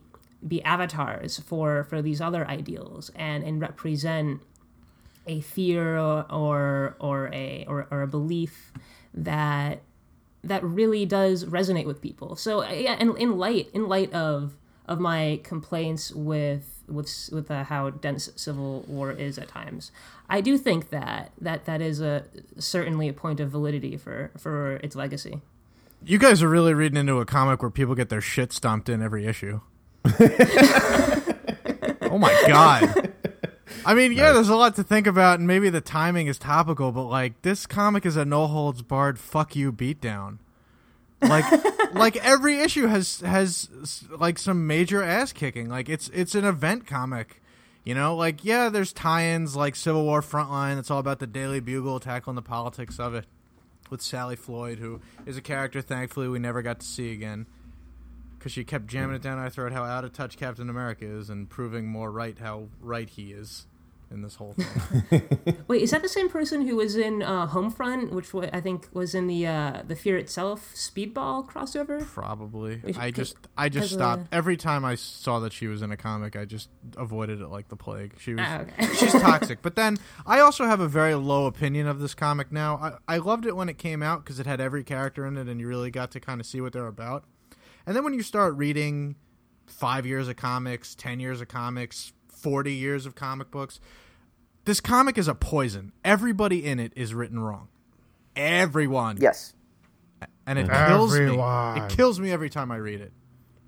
be 0.48 0.64
avatars 0.64 1.40
for 1.40 1.84
for 1.86 2.02
these 2.02 2.22
other 2.22 2.48
ideals 2.48 3.12
and 3.16 3.44
and 3.44 3.62
represent 3.62 4.42
a 5.28 5.42
fear 5.42 5.98
or 5.98 6.26
or, 6.32 6.96
or 7.00 7.30
a 7.34 7.66
or, 7.68 7.88
or 7.92 8.02
a 8.02 8.08
belief 8.08 8.74
that 9.14 9.82
that 10.44 10.64
really 10.64 11.06
does 11.06 11.46
resonate 11.46 11.86
with 11.86 12.02
people. 12.02 12.36
So 12.36 12.68
yeah, 12.70 12.96
and 13.00 13.18
in 13.18 13.38
light 13.38 13.70
in 13.74 13.88
light 13.88 14.12
of 14.14 14.56
of 14.86 15.00
my 15.00 15.40
complaints 15.44 16.12
with 16.12 16.84
with 16.88 17.30
with 17.32 17.50
uh, 17.50 17.64
how 17.64 17.90
dense 17.90 18.30
civil 18.36 18.84
war 18.88 19.12
is 19.12 19.38
at 19.38 19.48
times, 19.48 19.92
I 20.30 20.42
do 20.42 20.58
think 20.58 20.90
that 20.90 21.32
that 21.40 21.66
that 21.66 21.82
is 21.82 22.02
a 22.02 22.26
certainly 22.58 23.08
a 23.08 23.14
point 23.14 23.40
of 23.40 23.50
validity 23.50 23.98
for 23.98 24.32
for 24.38 24.78
its 24.78 24.96
legacy. 24.96 25.42
You 26.06 26.18
guys 26.18 26.44
are 26.44 26.50
really 26.50 26.74
reading 26.74 26.98
into 26.98 27.20
a 27.20 27.26
comic 27.26 27.62
where 27.62 27.72
people 27.72 27.96
get 27.96 28.10
their 28.10 28.20
shit 28.20 28.52
stomped 28.52 28.90
in 28.90 29.02
every 29.02 29.26
issue. 29.26 29.62
oh 32.02 32.18
my 32.20 32.44
god. 32.46 33.13
I 33.86 33.94
mean, 33.94 34.12
yeah, 34.12 34.32
there's 34.32 34.50
a 34.50 34.56
lot 34.56 34.76
to 34.76 34.84
think 34.84 35.08
about, 35.08 35.40
and 35.40 35.48
maybe 35.48 35.70
the 35.70 35.82
timing 35.82 36.28
is 36.28 36.38
topical, 36.38 36.92
but 36.92 37.06
like 37.06 37.42
this 37.42 37.66
comic 37.66 38.06
is 38.06 38.16
a 38.16 38.26
no 38.26 38.48
holds 38.48 38.82
barred 38.82 39.20
fuck 39.20 39.56
you 39.56 39.72
beatdown. 39.72 40.38
Like, 41.22 41.46
like 41.94 42.16
every 42.18 42.60
issue 42.60 42.88
has 42.88 43.22
has 43.22 43.70
like 44.10 44.40
some 44.40 44.68
major 44.68 45.04
ass 45.04 45.34
kicking. 45.34 45.70
Like 45.70 45.90
it's 45.90 46.10
it's 46.10 46.36
an 46.36 46.46
event 46.46 46.88
comic, 46.88 47.42
you 47.84 47.96
know. 47.96 48.16
Like 48.16 48.44
yeah, 48.44 48.70
there's 48.70 48.94
tie-ins 48.94 49.56
like 49.56 49.76
Civil 49.76 50.04
War 50.04 50.22
Frontline. 50.22 50.80
It's 50.80 50.92
all 50.92 51.00
about 51.00 51.20
the 51.20 51.28
Daily 51.28 51.60
Bugle 51.60 52.00
tackling 52.00 52.36
the 52.36 52.42
politics 52.42 53.00
of 53.00 53.14
it 53.14 53.26
with 53.90 54.02
Sally 54.02 54.36
Floyd, 54.36 54.80
who 54.80 55.02
is 55.26 55.38
a 55.38 55.42
character 55.42 55.82
thankfully 55.82 56.28
we 56.28 56.40
never 56.40 56.62
got 56.62 56.80
to 56.80 56.86
see 56.86 57.12
again 57.12 57.46
because 58.44 58.52
she 58.52 58.66
kept 58.66 58.88
jamming 58.88 59.16
it 59.16 59.22
down 59.22 59.38
our 59.40 59.50
throat 59.50 59.72
how 59.72 59.86
out 59.86 60.04
of 60.04 60.12
touch 60.12 60.36
Captain 60.36 60.70
America 60.70 61.06
is 61.06 61.30
and 61.30 61.50
proving 61.50 61.88
more 61.88 62.12
right 62.12 62.38
how 62.40 62.68
right 62.82 63.10
he 63.10 63.32
is 63.32 63.68
in 64.12 64.22
this 64.22 64.36
whole 64.36 64.54
thing. 64.54 65.56
Wait, 65.68 65.82
is 65.82 65.92
that 65.92 66.02
the 66.04 66.10
same 66.10 66.30
person 66.30 66.68
who 66.68 66.76
was 66.76 66.96
in 66.98 67.24
uh, 67.24 67.48
Homefront, 67.48 68.12
which 68.12 68.32
wa- 68.32 68.48
I 68.54 68.60
think 68.62 68.88
was 68.94 69.16
in 69.16 69.26
the 69.28 69.48
uh, 69.48 69.82
the 69.88 69.96
Fear 69.96 70.18
Itself 70.18 70.72
Speedball 70.76 71.50
crossover? 71.50 72.06
Probably. 72.06 72.80
Wait, 72.84 73.00
I 73.00 73.08
c- 73.08 73.12
just 73.14 73.38
I 73.58 73.70
just 73.70 73.84
has 73.86 73.92
a- 73.94 73.96
stopped 73.96 74.28
every 74.34 74.58
time 74.58 74.84
I 74.86 74.96
saw 74.96 75.40
that 75.40 75.54
she 75.54 75.68
was 75.68 75.82
in 75.82 75.90
a 75.92 75.98
comic. 75.98 76.36
I 76.36 76.44
just 76.46 76.70
avoided 76.98 77.40
it 77.42 77.48
like 77.48 77.70
the 77.70 77.76
plague. 77.78 78.14
She 78.20 78.34
was 78.36 78.44
Ah, 78.46 78.60
okay. 78.60 78.86
she's 78.94 79.14
toxic. 79.14 79.64
But 79.64 79.76
then 79.76 79.98
I 80.28 80.42
also 80.42 80.66
have 80.66 80.82
a 80.82 80.88
very 80.90 81.16
low 81.16 81.46
opinion 81.48 81.88
of 81.88 82.00
this 82.00 82.14
comic 82.14 82.52
now. 82.52 83.00
I, 83.08 83.16
I 83.16 83.18
loved 83.18 83.46
it 83.48 83.56
when 83.56 83.70
it 83.70 83.78
came 83.80 84.04
out 84.04 84.24
because 84.24 84.38
it 84.40 84.46
had 84.46 84.60
every 84.62 84.84
character 84.84 85.26
in 85.26 85.38
it, 85.38 85.48
and 85.48 85.60
you 85.62 85.68
really 85.68 85.90
got 85.92 86.12
to 86.12 86.20
kind 86.20 86.40
of 86.42 86.46
see 86.46 86.62
what 86.62 86.74
they're 86.74 86.86
about. 86.88 87.24
And 87.86 87.96
then 87.96 88.04
when 88.04 88.14
you 88.14 88.24
start 88.24 88.56
reading 88.56 89.16
five 89.66 90.06
years 90.06 90.28
of 90.28 90.36
comics, 90.36 90.96
ten 90.96 91.20
years 91.20 91.42
of 91.42 91.48
comics, 91.48 92.14
forty 92.28 92.74
years 92.74 93.06
of 93.06 93.16
comic 93.16 93.52
books, 93.52 93.80
this 94.66 94.80
comic 94.80 95.18
is 95.18 95.28
a 95.28 95.36
poison. 95.36 95.92
Everybody 96.04 96.66
in 96.66 96.80
it 96.80 96.94
is 96.96 97.14
written 97.14 97.40
wrong. 97.40 97.68
Everyone. 98.36 99.18
yes 99.20 99.54
And 100.48 100.58
it 100.58 100.70
kills 100.70 101.18
me. 101.18 101.38
It 101.38 101.90
kills 101.90 102.20
me 102.20 102.32
every 102.32 102.50
time 102.50 102.72
I 102.72 102.78
read 102.78 103.02
it. 103.02 103.14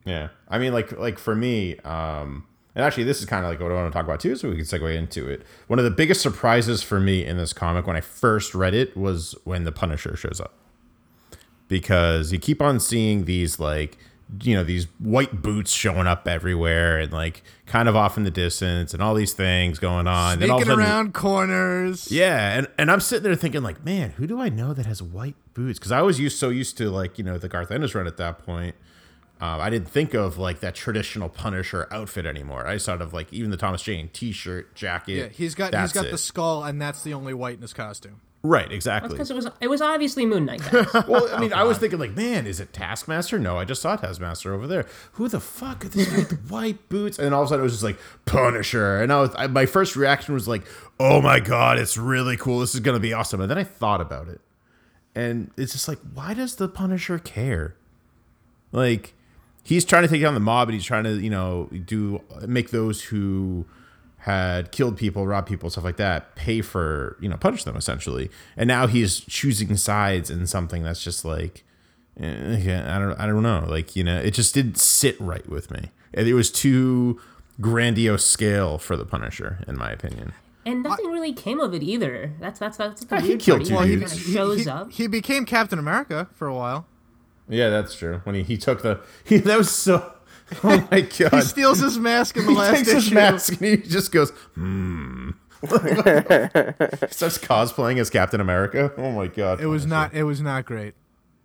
Yeah, 0.06 0.30
I 0.47 0.60
mean, 0.60 0.71
like 0.73 0.91
like 0.97 1.17
for 1.17 1.36
me, 1.36 1.78
um, 1.80 2.45
and 2.75 2.84
actually, 2.84 3.06
this 3.06 3.19
is 3.21 3.25
kind 3.25 3.43
of 3.43 3.49
like 3.49 3.60
what 3.60 3.71
I 3.71 3.75
want 3.75 3.91
to 3.91 3.97
talk 3.97 4.06
about 4.06 4.19
too, 4.19 4.36
so 4.36 4.49
we 4.49 4.56
can 4.56 4.65
segue 4.65 4.95
into 4.95 5.28
it. 5.28 5.43
One 5.67 5.80
of 5.80 5.86
the 5.86 5.91
biggest 5.91 6.21
surprises 6.21 6.84
for 6.84 6.99
me 6.99 7.25
in 7.25 7.38
this 7.38 7.54
comic 7.54 7.88
when 7.88 7.95
I 7.95 8.01
first 8.01 8.54
read 8.54 8.73
it 8.73 8.95
was 8.95 9.34
when 9.45 9.63
the 9.63 9.71
Punisher 9.71 10.15
shows 10.15 10.39
up, 10.39 10.60
because 11.67 12.32
you 12.32 12.39
keep 12.39 12.62
on 12.62 12.80
seeing 12.80 13.25
these 13.25 13.60
like 13.60 13.97
you 14.41 14.56
know 14.56 14.63
these 14.63 14.88
white 14.99 15.41
boots 15.43 15.71
showing 15.71 16.08
up 16.08 16.28
everywhere 16.28 16.97
and 16.97 17.13
like 17.13 17.43
kind 17.67 17.88
of 17.88 17.95
off 17.95 18.17
in 18.17 18.23
the 18.23 18.32
distance 18.32 18.91
and 18.93 19.01
all 19.04 19.13
these 19.13 19.34
things 19.34 19.78
going 19.78 20.08
on. 20.08 20.39
Then 20.39 20.49
all 20.49 20.58
of 20.58 20.63
Sneaking 20.63 20.80
sudden- 20.82 20.91
around 20.91 21.13
corners. 21.13 22.12
yeah, 22.12 22.58
and, 22.58 22.67
and 22.78 22.89
I'm 22.91 22.99
sitting 23.01 23.23
there 23.23 23.36
thinking 23.36 23.62
like, 23.62 23.86
man, 23.86 24.12
who 24.12 24.25
do 24.25 24.39
I 24.41 24.49
know 24.49 24.73
that 24.73 24.86
has 24.88 25.01
white 25.01 25.36
boots? 25.54 25.78
Because 25.78 25.91
I 25.91 26.01
was 26.01 26.19
used 26.19 26.38
so 26.39 26.49
used 26.49 26.78
to 26.80 26.89
like 26.89 27.17
you 27.17 27.23
know 27.23 27.38
the 27.38 27.47
Garth 27.47 27.71
Ennis 27.71 27.93
run 27.93 28.08
at 28.08 28.17
that 28.17 28.39
point. 28.39 28.75
Um, 29.41 29.60
I 29.60 29.69
didn't 29.69 29.89
think 29.89 30.13
of 30.13 30.38
like 30.38 30.62
that 30.62 30.75
traditional 30.75 31.28
Punisher 31.30 31.88
outfit 31.91 32.25
anymore. 32.25 32.65
I 32.65 32.75
just 32.75 32.86
thought 32.86 33.01
of 33.01 33.13
like 33.13 33.32
even 33.34 33.51
the 33.51 33.58
Thomas 33.58 33.82
Jane 33.84 34.10
T-shirt, 34.13 34.73
jacket. 34.75 35.13
Yeah, 35.13 35.28
he's 35.28 35.54
got 35.54 35.75
he's 35.75 35.91
got 35.91 36.06
it. 36.06 36.12
the 36.12 36.17
skull, 36.17 36.63
and 36.63 36.82
that's 36.82 37.04
the 37.04 37.13
only 37.13 37.34
white 37.34 37.56
in 37.58 37.62
his 37.62 37.73
costume. 37.73 38.21
Right, 38.45 38.71
exactly. 38.71 39.10
Because 39.12 39.31
it 39.31 39.36
was 39.36 39.47
it 39.60 39.67
was 39.67 39.81
obviously 39.81 40.25
Moon 40.25 40.45
Knight. 40.45 40.62
Well, 41.08 41.27
I 41.34 41.39
mean, 41.39 41.53
I 41.53 41.63
was 41.63 41.77
thinking 41.77 41.99
like, 41.99 42.15
man, 42.15 42.47
is 42.47 42.60
it 42.60 42.73
Taskmaster? 42.73 43.38
No, 43.38 43.58
I 43.58 43.65
just 43.65 43.81
saw 43.81 43.95
Taskmaster 43.95 44.53
over 44.53 44.67
there. 44.67 44.86
Who 45.13 45.27
the 45.27 45.39
fuck 45.39 45.84
is 45.84 45.91
this 45.91 46.10
guy 46.10 46.17
with 46.17 46.49
white 46.49 46.89
boots? 46.89 47.17
And 47.17 47.25
then 47.25 47.34
all 47.34 47.41
of 47.41 47.47
a 47.47 47.49
sudden, 47.49 47.62
it 47.62 47.63
was 47.63 47.73
just 47.73 47.84
like 47.84 47.97
Punisher, 48.25 49.01
and 49.01 49.12
I 49.12 49.19
was 49.21 49.31
I, 49.38 49.47
my 49.47 49.65
first 49.65 49.95
reaction 49.95 50.34
was 50.34 50.47
like, 50.47 50.63
oh 50.99 51.21
my 51.21 51.39
god, 51.39 51.77
it's 51.77 51.97
really 51.97 52.38
cool. 52.38 52.60
This 52.60 52.73
is 52.73 52.81
gonna 52.81 52.99
be 52.99 53.13
awesome. 53.13 53.41
And 53.41 53.49
then 53.49 53.58
I 53.58 53.63
thought 53.63 54.01
about 54.01 54.27
it, 54.27 54.41
and 55.13 55.51
it's 55.58 55.73
just 55.73 55.88
like, 55.88 55.99
why 56.13 56.34
does 56.34 56.55
the 56.55 56.67
Punisher 56.67 57.19
care? 57.19 57.75
Like, 58.71 59.13
he's 59.63 59.86
trying 59.86 60.03
to 60.03 60.10
take 60.10 60.21
down 60.21 60.34
the 60.34 60.39
mob, 60.39 60.69
and 60.69 60.73
he's 60.73 60.86
trying 60.86 61.03
to 61.05 61.19
you 61.19 61.29
know 61.29 61.69
do 61.86 62.21
make 62.47 62.71
those 62.71 63.03
who 63.03 63.65
had 64.25 64.71
killed 64.71 64.97
people, 64.97 65.27
robbed 65.27 65.47
people, 65.47 65.69
stuff 65.69 65.83
like 65.83 65.97
that, 65.97 66.35
pay 66.35 66.61
for 66.61 67.15
you 67.21 67.29
know 67.29 67.38
punish 67.38 67.63
them 67.63 67.75
essentially. 67.75 68.29
And 68.57 68.67
now 68.67 68.88
he's 68.88 69.19
choosing 69.19 69.77
sides 69.77 70.29
in 70.31 70.47
something 70.47 70.81
that's 70.83 71.03
just 71.03 71.23
like 71.23 71.63
eh, 72.19 72.57
yeah, 72.57 72.95
I 72.95 72.99
don't 72.99 73.19
I 73.19 73.27
don't 73.27 73.43
know, 73.43 73.65
like 73.67 73.95
you 73.95 74.03
know, 74.03 74.17
it 74.19 74.31
just 74.31 74.53
didn't 74.53 74.77
sit 74.77 75.19
right 75.21 75.47
with 75.47 75.69
me. 75.71 75.91
It 76.13 76.33
was 76.33 76.49
too 76.51 77.19
grandiose 77.61 78.25
scale 78.25 78.77
for 78.77 78.97
the 78.97 79.05
Punisher, 79.05 79.59
in 79.67 79.77
my 79.77 79.91
opinion. 79.91 80.33
And 80.65 80.81
nothing 80.81 81.11
really 81.11 81.31
came 81.33 81.59
of 81.59 81.75
it 81.75 81.83
either. 81.83 82.31
That's 82.39 82.59
that's 82.59 82.77
that's 82.77 83.05
the 83.05 83.15
Yeah, 83.17 83.21
he 83.21 83.38
killed 83.38 83.69
part. 83.69 83.85
two 83.85 83.89
He 83.91 83.95
dudes. 83.97 84.13
kinda 84.13 84.25
He- 84.27 84.33
shows 84.33 84.63
he, 84.63 84.69
up. 84.69 84.91
he 84.91 85.07
became 85.07 85.45
Captain 85.45 85.77
America 85.77 86.27
for 86.33 86.47
a 86.47 86.55
while. 86.55 86.88
Yeah, 87.47 87.69
that's 87.69 87.93
true. 87.93 88.21
When 88.23 88.33
he, 88.33 88.41
he 88.41 88.57
took 88.57 88.81
the 88.81 89.01
he 89.23 89.38
that 89.38 89.55
was 89.59 89.69
so 89.69 90.13
oh 90.63 90.88
my 90.91 91.01
god. 91.01 91.34
He 91.34 91.41
steals 91.41 91.79
his 91.79 91.97
mask 91.97 92.38
in 92.38 92.45
the 92.45 92.51
he 92.51 92.58
last 92.58 92.75
takes 92.77 92.91
his 92.91 93.12
mask 93.12 93.53
and 93.53 93.65
he 93.65 93.77
just 93.77 94.12
goes, 94.12 94.31
hmm. 94.53 95.31
Starts 95.65 97.39
cosplaying 97.39 97.99
as 97.99 98.10
Captain 98.10 98.39
America. 98.39 98.91
Oh 98.97 99.12
my 99.12 99.27
god. 99.27 99.60
It 99.60 99.67
was 99.67 99.84
Punisher. 99.84 99.89
not. 99.89 100.13
It 100.13 100.23
was 100.23 100.41
not 100.41 100.65
great. 100.65 100.93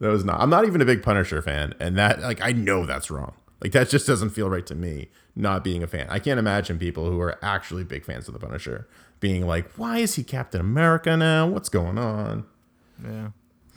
That 0.01 0.09
was 0.09 0.25
not. 0.25 0.41
I'm 0.41 0.51
not 0.51 0.67
even 0.67 0.81
a 0.81 0.85
big 0.85 1.03
Punisher 1.03 1.41
fan, 1.43 1.75
and 1.79 1.97
that 1.97 2.21
like 2.21 2.41
I 2.43 2.53
know 2.53 2.85
that's 2.87 3.11
wrong. 3.11 3.35
Like 3.63 3.73
that 3.73 3.89
just 3.89 4.07
doesn't 4.07 4.31
feel 4.31 4.51
right 4.51 4.67
to 4.67 4.75
me. 4.75 5.09
Not 5.37 5.63
being 5.63 5.83
a 5.83 5.87
fan, 5.87 6.07
I 6.11 6.19
can't 6.19 6.39
imagine 6.39 6.79
people 6.79 7.09
who 7.09 7.21
are 7.21 7.39
actually 7.43 7.85
big 7.85 8.05
fans 8.05 8.27
of 8.27 8.35
the 8.35 8.41
Punisher 8.41 8.89
being 9.21 9.47
like, 9.47 9.71
"Why 9.75 9.99
is 9.99 10.17
he 10.17 10.25
Captain 10.25 10.61
America 10.61 11.17
now? 11.17 11.47
What's 11.47 11.69
going 11.69 11.99
on?" 11.99 12.45
Yeah. 13.03 13.29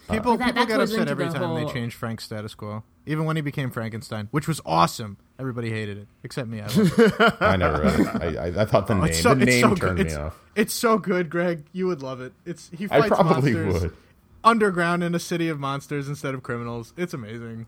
People, 0.09 0.37
But 0.37 0.39
that- 0.39 0.45
people 0.47 0.61
that 0.61 0.67
get 0.67 0.79
upset 0.81 1.07
every 1.07 1.29
time 1.29 1.41
whole- 1.43 1.55
they 1.55 1.71
change 1.71 1.95
Frank's 1.95 2.23
status 2.25 2.53
quo. 2.55 2.83
Even 3.05 3.25
when 3.25 3.35
he 3.35 3.41
became 3.41 3.69
Frankenstein, 3.69 4.27
which 4.31 4.47
was 4.47 4.61
awesome. 4.65 5.17
Everybody 5.37 5.69
hated 5.69 5.97
it, 5.97 6.07
except 6.23 6.47
me. 6.47 6.61
I. 6.61 6.65
I 7.41 7.55
never 7.57 7.81
read 7.81 7.99
it. 7.99 8.07
I, 8.07 8.45
I, 8.45 8.61
I 8.61 8.65
thought 8.65 8.87
the 8.87 8.93
oh, 8.93 8.97
name, 8.97 9.05
it's 9.09 9.21
so, 9.21 9.33
the 9.35 9.45
name 9.45 9.61
so 9.61 9.75
turned 9.75 9.97
good. 9.97 10.05
me 10.07 10.11
It's, 10.11 10.15
off. 10.15 10.41
it's 10.55 10.73
so 10.73 10.97
good, 10.97 11.29
Greg. 11.29 11.65
You 11.73 11.87
would 11.87 12.01
love 12.01 12.21
it. 12.21 12.31
It's 12.45 12.69
he 12.73 12.85
I 12.85 12.99
fights 13.01 13.07
probably 13.09 13.53
monsters 13.53 13.81
would. 13.83 13.93
underground 14.43 15.03
in 15.03 15.15
a 15.15 15.19
city 15.19 15.49
of 15.49 15.59
monsters 15.59 16.07
instead 16.07 16.33
of 16.33 16.43
criminals. 16.43 16.93
It's 16.95 17.13
amazing. 17.13 17.65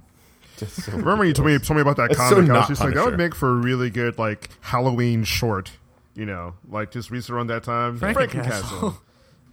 Just 0.58 0.84
so 0.84 0.92
Remember 0.94 1.18
when 1.18 1.28
you 1.28 1.34
told 1.34 1.48
me, 1.48 1.58
told 1.60 1.76
me 1.76 1.82
about 1.82 1.98
that 1.98 2.12
It's 2.12 2.20
so 2.20 2.36
comic? 2.36 2.38
I 2.38 2.40
was 2.40 2.48
not 2.48 2.68
just 2.70 2.82
like, 2.82 2.94
that 2.94 3.04
would 3.06 3.18
make 3.18 3.36
for 3.36 3.50
a 3.50 3.56
really 3.56 3.90
good 3.90 4.18
like 4.18 4.50
Halloween 4.62 5.24
short. 5.26 5.72
You 6.16 6.26
know, 6.26 6.54
like 6.70 6.92
just 6.92 7.12
recent 7.12 7.36
around 7.36 7.48
that 7.48 7.64
time. 7.64 8.00
Frankencastle. 8.00 8.98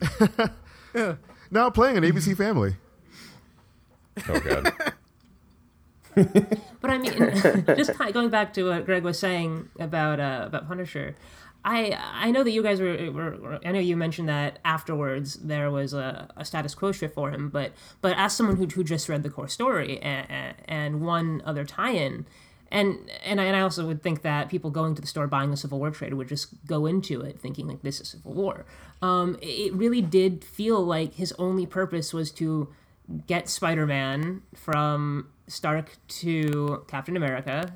Frankencastle. 0.00 0.48
Now 1.52 1.68
playing 1.68 1.98
an 1.98 2.02
ABC 2.02 2.34
Family. 2.34 2.76
Oh 4.26 4.40
god. 4.40 4.72
But 6.80 6.90
I 6.90 6.98
mean, 6.98 7.12
just 7.76 7.96
going 8.12 8.30
back 8.30 8.52
to 8.54 8.70
what 8.70 8.86
Greg 8.86 9.04
was 9.04 9.18
saying 9.18 9.68
about 9.78 10.18
uh, 10.18 10.44
about 10.46 10.66
Punisher, 10.66 11.14
I 11.64 11.96
I 12.14 12.30
know 12.30 12.42
that 12.42 12.50
you 12.50 12.62
guys 12.62 12.80
were, 12.80 13.10
were, 13.12 13.36
were 13.36 13.60
I 13.64 13.70
know 13.70 13.78
you 13.78 13.96
mentioned 13.96 14.28
that 14.30 14.60
afterwards 14.64 15.34
there 15.34 15.70
was 15.70 15.92
a, 15.92 16.28
a 16.36 16.44
status 16.44 16.74
quo 16.74 16.90
shift 16.90 17.14
for 17.14 17.30
him, 17.30 17.50
but 17.50 17.72
but 18.00 18.16
as 18.16 18.34
someone 18.34 18.56
who 18.56 18.66
who 18.66 18.82
just 18.82 19.08
read 19.08 19.22
the 19.22 19.30
core 19.30 19.48
story 19.48 19.98
and, 20.00 20.54
and 20.64 21.00
one 21.02 21.42
other 21.44 21.64
tie-in. 21.64 22.26
And 22.72 22.98
and 23.22 23.38
I, 23.38 23.44
and 23.44 23.54
I 23.54 23.60
also 23.60 23.86
would 23.86 24.02
think 24.02 24.22
that 24.22 24.48
people 24.48 24.70
going 24.70 24.94
to 24.94 25.02
the 25.02 25.06
store 25.06 25.26
buying 25.26 25.50
the 25.50 25.58
Civil 25.58 25.78
War 25.78 25.90
trade 25.90 26.14
would 26.14 26.28
just 26.28 26.48
go 26.66 26.86
into 26.86 27.20
it 27.20 27.38
thinking 27.38 27.68
like 27.68 27.82
this 27.82 28.00
is 28.00 28.08
Civil 28.08 28.32
War. 28.32 28.64
Um, 29.02 29.36
it 29.42 29.74
really 29.74 30.00
did 30.00 30.42
feel 30.42 30.82
like 30.82 31.14
his 31.14 31.32
only 31.38 31.66
purpose 31.66 32.14
was 32.14 32.30
to 32.32 32.72
get 33.26 33.50
Spider-Man 33.50 34.40
from 34.54 35.28
Stark 35.46 35.98
to 36.22 36.82
Captain 36.88 37.14
America, 37.14 37.74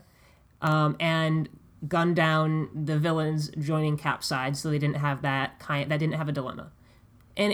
um, 0.62 0.96
and 0.98 1.50
gun 1.86 2.14
down 2.14 2.70
the 2.74 2.98
villains 2.98 3.50
joining 3.58 3.98
Cap's 3.98 4.26
side, 4.26 4.56
so 4.56 4.70
they 4.70 4.78
didn't 4.78 4.96
have 4.96 5.20
that 5.20 5.58
kind. 5.58 5.90
That 5.90 6.00
didn't 6.00 6.14
have 6.14 6.30
a 6.30 6.32
dilemma, 6.32 6.70
and 7.36 7.52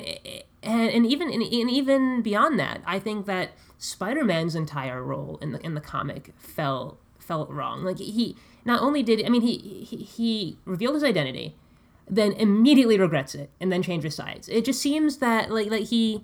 and, 0.63 0.91
and 0.91 1.07
even 1.07 1.29
and, 1.29 1.43
and 1.43 1.71
even 1.71 2.23
beyond 2.23 2.61
that, 2.61 2.83
I 2.87 3.01
think 3.01 3.27
that 3.27 3.51
Spider-Man's 3.79 4.55
entire 4.55 5.03
role 5.03 5.41
in 5.43 5.51
the 5.51 5.59
in 5.67 5.75
the 5.75 5.81
comic 5.81 6.33
fell 6.39 6.99
felt 7.23 7.49
wrong. 7.51 7.85
Like 7.85 7.99
he 7.99 8.37
not 8.65 8.81
only 8.83 9.03
did 9.03 9.25
I 9.25 9.29
mean 9.29 9.43
he 9.43 9.59
he, 9.59 9.97
he 9.97 10.57
revealed 10.65 10.95
his 10.95 11.05
identity, 11.05 11.55
then 12.09 12.33
immediately 12.33 12.99
regrets 12.99 13.35
it, 13.35 13.51
and 13.61 13.71
then 13.73 13.83
changes 13.83 14.15
sides. 14.15 14.49
It 14.49 14.65
just 14.65 14.81
seems 14.81 15.19
that 15.19 15.51
like 15.51 15.71
like 15.71 15.85
he. 15.85 16.23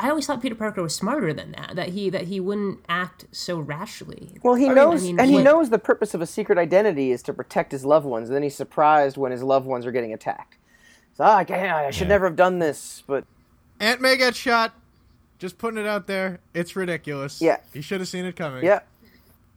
I 0.00 0.10
always 0.10 0.26
thought 0.28 0.40
Peter 0.40 0.54
Parker 0.54 0.80
was 0.80 0.94
smarter 0.94 1.32
than 1.32 1.50
that. 1.52 1.72
That 1.74 1.88
he 1.88 2.08
that 2.10 2.24
he 2.28 2.38
wouldn't 2.38 2.78
act 2.88 3.24
so 3.32 3.58
rashly. 3.58 4.30
Well, 4.44 4.54
he 4.54 4.66
I 4.66 4.68
mean- 4.68 4.74
knows, 4.76 5.02
I 5.02 5.06
mean, 5.06 5.18
and 5.20 5.28
he 5.28 5.34
what- 5.36 5.44
knows 5.44 5.70
the 5.70 5.78
purpose 5.80 6.14
of 6.14 6.20
a 6.20 6.26
secret 6.26 6.56
identity 6.56 7.10
is 7.10 7.20
to 7.24 7.32
protect 7.32 7.72
his 7.72 7.84
loved 7.84 8.06
ones. 8.06 8.28
And 8.28 8.36
then 8.36 8.44
he's 8.44 8.54
surprised 8.54 9.16
when 9.16 9.32
his 9.32 9.42
loved 9.42 9.66
ones 9.66 9.84
are 9.86 9.90
getting 9.90 10.12
attacked. 10.12 10.56
So 11.14 11.24
ah, 11.24 11.38
I, 11.38 11.44
can't, 11.44 11.60
I 11.72 11.90
should 11.90 12.02
Yeah. 12.06 12.08
never 12.14 12.26
have 12.26 12.36
done 12.36 12.60
this, 12.60 13.02
but 13.08 13.24
Aunt 13.80 14.00
May 14.00 14.16
gets 14.16 14.36
shot. 14.38 14.72
Just 15.40 15.58
putting 15.58 15.78
it 15.80 15.86
out 15.86 16.06
there. 16.06 16.38
It's 16.54 16.76
ridiculous. 16.76 17.40
Yeah. 17.40 17.56
You 17.72 17.82
should 17.82 17.98
have 18.00 18.08
seen 18.08 18.24
it 18.24 18.36
coming. 18.36 18.64
yeah, 18.64 18.80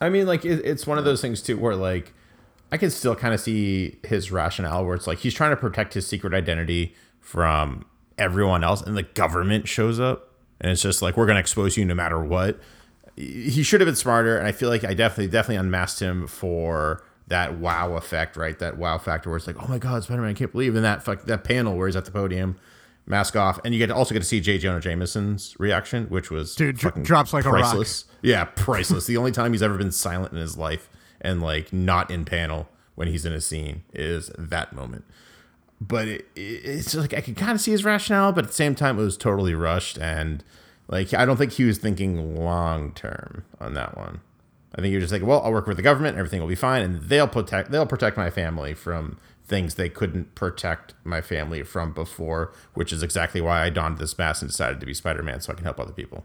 I 0.00 0.08
mean, 0.08 0.26
like 0.26 0.44
it, 0.44 0.64
it's 0.64 0.86
one 0.86 0.98
of 0.98 1.04
those 1.04 1.20
things 1.20 1.42
too, 1.42 1.56
where 1.56 1.76
like 1.76 2.12
I 2.72 2.76
can 2.76 2.90
still 2.90 3.14
kind 3.14 3.32
of 3.34 3.40
see 3.40 3.98
his 4.04 4.30
rationale, 4.32 4.84
where 4.84 4.94
it's 4.94 5.06
like 5.06 5.18
he's 5.18 5.34
trying 5.34 5.50
to 5.50 5.56
protect 5.56 5.94
his 5.94 6.06
secret 6.06 6.34
identity 6.34 6.94
from 7.20 7.86
everyone 8.18 8.64
else, 8.64 8.82
and 8.82 8.96
the 8.96 9.02
government 9.02 9.68
shows 9.68 10.00
up, 10.00 10.30
and 10.60 10.70
it's 10.70 10.82
just 10.82 11.02
like 11.02 11.16
we're 11.16 11.26
gonna 11.26 11.40
expose 11.40 11.76
you 11.76 11.84
no 11.84 11.94
matter 11.94 12.22
what. 12.22 12.58
He 13.16 13.62
should 13.62 13.80
have 13.80 13.86
been 13.86 13.94
smarter, 13.94 14.36
and 14.36 14.46
I 14.46 14.52
feel 14.52 14.68
like 14.68 14.82
I 14.82 14.92
definitely, 14.92 15.28
definitely 15.28 15.56
unmasked 15.56 16.00
him 16.00 16.26
for 16.26 17.04
that 17.28 17.58
wow 17.58 17.94
effect, 17.94 18.36
right? 18.36 18.58
That 18.58 18.76
wow 18.76 18.98
factor, 18.98 19.30
where 19.30 19.36
it's 19.36 19.46
like, 19.46 19.62
oh 19.62 19.68
my 19.68 19.78
god, 19.78 20.02
Spider 20.02 20.22
Man, 20.22 20.30
I 20.30 20.34
can't 20.34 20.50
believe, 20.50 20.74
and 20.74 20.84
that 20.84 21.04
fuck, 21.04 21.22
that 21.26 21.44
panel 21.44 21.76
where 21.76 21.86
he's 21.86 21.96
at 21.96 22.04
the 22.04 22.10
podium. 22.10 22.56
Mask 23.06 23.36
off, 23.36 23.60
and 23.64 23.74
you 23.74 23.78
get 23.78 23.90
also 23.90 24.14
get 24.14 24.20
to 24.20 24.26
see 24.26 24.40
J. 24.40 24.56
Jonah 24.56 24.80
Jameson's 24.80 25.54
reaction, 25.58 26.06
which 26.06 26.30
was 26.30 26.54
Dude, 26.54 26.76
dro- 26.78 26.90
drops 26.92 27.32
like 27.34 27.44
a 27.44 27.50
rock. 27.50 27.60
priceless. 27.64 28.06
Yeah, 28.22 28.44
priceless. 28.44 29.06
the 29.06 29.18
only 29.18 29.30
time 29.32 29.52
he's 29.52 29.62
ever 29.62 29.76
been 29.76 29.92
silent 29.92 30.32
in 30.32 30.38
his 30.38 30.56
life 30.56 30.88
and 31.20 31.42
like 31.42 31.70
not 31.72 32.10
in 32.10 32.24
panel 32.24 32.68
when 32.94 33.08
he's 33.08 33.26
in 33.26 33.32
a 33.34 33.40
scene 33.42 33.82
is 33.92 34.30
that 34.38 34.72
moment. 34.72 35.04
But 35.80 36.08
it, 36.08 36.26
it, 36.34 36.40
it's 36.64 36.84
just 36.92 36.96
like 36.96 37.12
I 37.12 37.20
can 37.20 37.34
kind 37.34 37.52
of 37.52 37.60
see 37.60 37.72
his 37.72 37.84
rationale, 37.84 38.32
but 38.32 38.44
at 38.44 38.48
the 38.50 38.56
same 38.56 38.74
time, 38.74 38.98
it 38.98 39.02
was 39.02 39.18
totally 39.18 39.54
rushed 39.54 39.98
and 39.98 40.42
like 40.88 41.12
I 41.12 41.26
don't 41.26 41.36
think 41.36 41.52
he 41.52 41.64
was 41.64 41.76
thinking 41.76 42.36
long 42.42 42.92
term 42.92 43.44
on 43.60 43.74
that 43.74 43.96
one. 43.98 44.20
I 44.74 44.80
think 44.80 44.88
he 44.90 44.96
was 44.96 45.04
just 45.04 45.12
like, 45.12 45.22
well, 45.28 45.40
I'll 45.42 45.52
work 45.52 45.66
with 45.66 45.76
the 45.76 45.82
government, 45.82 46.16
everything 46.16 46.40
will 46.40 46.48
be 46.48 46.54
fine, 46.54 46.82
and 46.82 47.02
they'll 47.02 47.28
protect 47.28 47.70
they'll 47.70 47.84
protect 47.86 48.16
my 48.16 48.30
family 48.30 48.72
from 48.74 49.18
things 49.46 49.74
they 49.74 49.88
couldn't 49.90 50.34
protect 50.34 50.94
my 51.04 51.20
family 51.20 51.62
from 51.62 51.92
before, 51.92 52.52
which 52.72 52.92
is 52.92 53.02
exactly 53.02 53.40
why 53.40 53.62
I 53.64 53.70
donned 53.70 53.98
this 53.98 54.16
mask 54.16 54.42
and 54.42 54.50
decided 54.50 54.80
to 54.80 54.86
be 54.86 54.94
Spider 54.94 55.22
Man 55.22 55.40
so 55.40 55.52
I 55.52 55.56
can 55.56 55.64
help 55.64 55.78
other 55.78 55.92
people. 55.92 56.24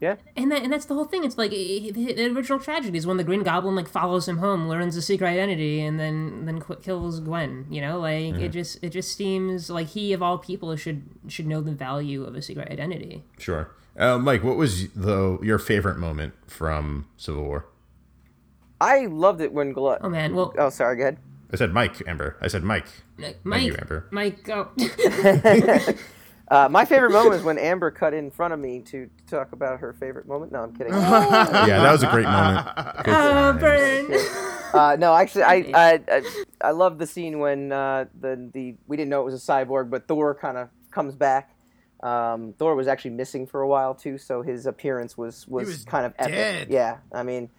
yeah. 0.00 0.16
And 0.36 0.50
that, 0.52 0.62
and 0.62 0.72
that's 0.72 0.84
the 0.86 0.94
whole 0.94 1.04
thing. 1.04 1.24
It's 1.24 1.36
like 1.38 1.52
i- 1.52 1.54
i- 1.54 1.90
the 1.90 2.26
original 2.34 2.58
tragedy 2.58 2.96
is 2.96 3.06
when 3.06 3.16
the 3.18 3.24
Green 3.24 3.42
Goblin 3.42 3.74
like 3.76 3.88
follows 3.88 4.26
him 4.28 4.38
home, 4.38 4.66
learns 4.68 4.94
the 4.94 5.02
secret 5.02 5.26
identity, 5.28 5.80
and 5.82 5.98
then 6.00 6.44
then 6.46 6.60
qu- 6.60 6.76
kills 6.76 7.20
Gwen. 7.20 7.66
You 7.70 7.80
know, 7.82 7.98
like 8.00 8.34
it 8.36 8.48
just 8.50 8.82
it 8.82 8.90
just 8.90 9.14
seems 9.16 9.68
like 9.70 9.88
he 9.88 10.12
of 10.12 10.22
all 10.22 10.38
people 10.38 10.74
should 10.76 11.02
should 11.28 11.46
know 11.46 11.60
the 11.60 11.72
value 11.72 12.24
of 12.24 12.34
a 12.34 12.40
secret 12.42 12.70
identity. 12.70 13.24
Sure. 13.38 13.70
Uh, 13.98 14.18
Mike, 14.18 14.42
what 14.44 14.56
was 14.56 14.88
the 14.92 15.38
your 15.42 15.58
favorite 15.58 15.98
moment 15.98 16.32
from 16.46 17.06
Civil 17.18 17.44
War? 17.44 17.66
I 18.80 19.06
loved 19.06 19.40
it 19.42 19.52
when 19.52 19.72
Glut. 19.72 20.00
Oh 20.02 20.08
man, 20.08 20.34
well, 20.34 20.54
Oh, 20.58 20.70
sorry. 20.70 20.96
Go 20.96 21.02
ahead. 21.02 21.18
I 21.52 21.56
said 21.56 21.72
Mike, 21.72 22.02
Amber. 22.06 22.36
I 22.40 22.48
said 22.48 22.62
Mike. 22.62 22.86
Mike, 23.44 23.62
you, 23.62 23.76
Amber. 23.78 24.06
Mike, 24.10 24.48
oh. 24.48 24.70
Uh, 26.50 26.68
my 26.68 26.84
favorite 26.84 27.12
moment 27.12 27.30
was 27.30 27.44
when 27.44 27.58
Amber 27.58 27.92
cut 27.92 28.12
in 28.12 28.28
front 28.28 28.52
of 28.52 28.58
me 28.58 28.80
to 28.80 29.08
talk 29.28 29.52
about 29.52 29.78
her 29.78 29.92
favorite 29.92 30.26
moment. 30.26 30.50
No, 30.50 30.62
I'm 30.64 30.74
kidding. 30.74 30.92
Yeah, 31.60 31.82
that 31.82 31.92
was 31.92 32.02
a 32.02 32.08
great 32.08 32.26
moment. 32.26 32.66
Good 33.04 33.14
oh, 33.14 33.52
times. 33.52 33.60
burn. 33.60 34.20
Uh, 34.74 34.96
no, 34.98 35.14
actually, 35.14 35.44
I 35.44 35.70
I, 35.74 36.00
I 36.10 36.22
I 36.60 36.70
love 36.72 36.98
the 36.98 37.06
scene 37.06 37.38
when 37.38 37.70
uh, 37.70 38.06
the 38.18 38.50
the 38.52 38.74
we 38.88 38.96
didn't 38.96 39.10
know 39.10 39.20
it 39.20 39.24
was 39.24 39.34
a 39.34 39.52
cyborg, 39.52 39.90
but 39.90 40.08
Thor 40.08 40.34
kind 40.34 40.56
of 40.58 40.68
comes 40.90 41.14
back. 41.14 41.54
Um, 42.02 42.54
Thor 42.58 42.74
was 42.74 42.88
actually 42.88 43.12
missing 43.12 43.46
for 43.46 43.60
a 43.60 43.68
while 43.68 43.94
too, 43.94 44.18
so 44.18 44.42
his 44.42 44.66
appearance 44.66 45.16
was 45.16 45.46
was, 45.46 45.68
was 45.68 45.84
kind 45.84 46.04
of 46.04 46.14
epic. 46.18 46.34
dead. 46.34 46.68
Yeah, 46.70 46.98
I 47.12 47.22
mean, 47.22 47.50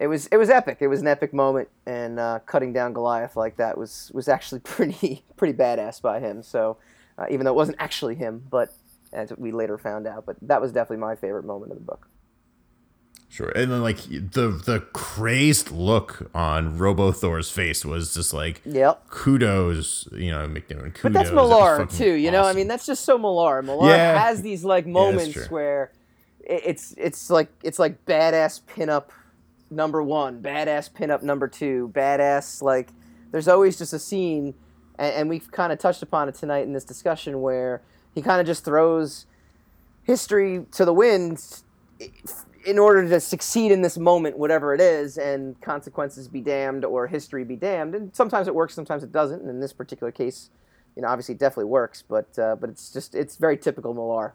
it 0.00 0.06
was 0.06 0.26
it 0.28 0.36
was 0.36 0.48
epic. 0.48 0.78
It 0.80 0.86
was 0.88 1.00
an 1.00 1.06
epic 1.08 1.34
moment, 1.34 1.68
and 1.86 2.18
uh, 2.20 2.38
cutting 2.46 2.72
down 2.72 2.92
Goliath 2.92 3.36
like 3.36 3.56
that 3.56 3.76
was 3.76 4.10
was 4.14 4.28
actually 4.28 4.60
pretty 4.64 5.24
pretty 5.36 5.56
badass 5.56 6.00
by 6.00 6.20
him. 6.20 6.42
So 6.42 6.76
uh, 7.18 7.26
even 7.30 7.44
though 7.44 7.52
it 7.52 7.56
wasn't 7.56 7.78
actually 7.80 8.14
him, 8.14 8.44
but 8.50 8.72
as 9.12 9.32
we 9.36 9.52
later 9.52 9.76
found 9.78 10.06
out, 10.06 10.24
but 10.26 10.36
that 10.42 10.60
was 10.60 10.70
definitely 10.72 10.98
my 10.98 11.16
favorite 11.16 11.44
moment 11.44 11.72
of 11.72 11.78
the 11.78 11.84
book. 11.84 12.08
Sure. 13.30 13.50
And 13.50 13.70
then 13.70 13.82
like 13.82 13.98
the 14.08 14.60
the 14.64 14.80
crazed 14.94 15.70
look 15.70 16.30
on 16.34 16.78
Robo 16.78 17.12
Thor's 17.12 17.50
face 17.50 17.84
was 17.84 18.14
just 18.14 18.32
like 18.32 18.62
Yep. 18.64 19.08
kudos, 19.10 20.08
you 20.12 20.30
know, 20.30 20.46
McNiven. 20.48 20.94
Kudos. 20.94 21.02
But 21.02 21.12
that's 21.12 21.28
That 21.30 21.34
Millar 21.36 21.76
fucking 21.78 21.96
too, 21.98 22.12
you 22.14 22.30
know. 22.30 22.44
I 22.44 22.54
mean, 22.54 22.68
that's 22.68 22.86
just 22.86 23.04
so 23.04 23.18
Millar. 23.18 23.60
Millar 23.62 23.88
Yeah. 23.90 24.18
has 24.18 24.40
these 24.40 24.64
like 24.64 24.86
moments 24.86 25.34
true. 25.34 25.46
where 25.50 25.92
it's 26.40 26.94
it's 26.96 27.28
like 27.28 27.48
it's 27.62 27.78
like 27.78 28.02
badass 28.06 28.62
pinup 28.62 29.10
number 29.70 30.02
one, 30.02 30.42
badass 30.42 30.90
pinup 30.90 31.22
number 31.22 31.48
two, 31.48 31.90
badass 31.94 32.62
like. 32.62 32.90
There's 33.30 33.48
always 33.48 33.76
just 33.76 33.92
a 33.92 33.98
scene, 33.98 34.54
and, 34.98 35.14
and 35.14 35.28
we've 35.28 35.50
kind 35.52 35.70
of 35.70 35.78
touched 35.78 36.02
upon 36.02 36.30
it 36.30 36.34
tonight 36.34 36.64
in 36.64 36.72
this 36.72 36.84
discussion 36.84 37.42
where 37.42 37.82
he 38.14 38.22
kind 38.22 38.40
of 38.40 38.46
just 38.46 38.64
throws 38.64 39.26
history 40.02 40.64
to 40.72 40.86
the 40.86 40.94
wind 40.94 41.62
in 42.66 42.78
order 42.78 43.08
to 43.08 43.20
succeed 43.20 43.70
in 43.70 43.82
this 43.82 43.98
moment, 43.98 44.38
whatever 44.38 44.74
it 44.74 44.80
is, 44.80 45.18
and 45.18 45.60
consequences 45.60 46.28
be 46.28 46.40
damned 46.40 46.84
or 46.84 47.06
history 47.06 47.44
be 47.44 47.56
damned. 47.56 47.94
And 47.94 48.14
sometimes 48.14 48.48
it 48.48 48.54
works, 48.54 48.74
sometimes 48.74 49.02
it 49.02 49.12
doesn't. 49.12 49.40
And 49.40 49.50
in 49.50 49.60
this 49.60 49.72
particular 49.72 50.10
case, 50.10 50.50
you 50.96 51.02
know, 51.02 51.08
obviously 51.08 51.34
it 51.34 51.38
definitely 51.38 51.66
works, 51.66 52.02
but 52.02 52.36
uh, 52.38 52.56
but 52.56 52.70
it's 52.70 52.92
just 52.92 53.14
it's 53.14 53.36
very 53.36 53.56
typical 53.56 53.94
Millar. 53.94 54.34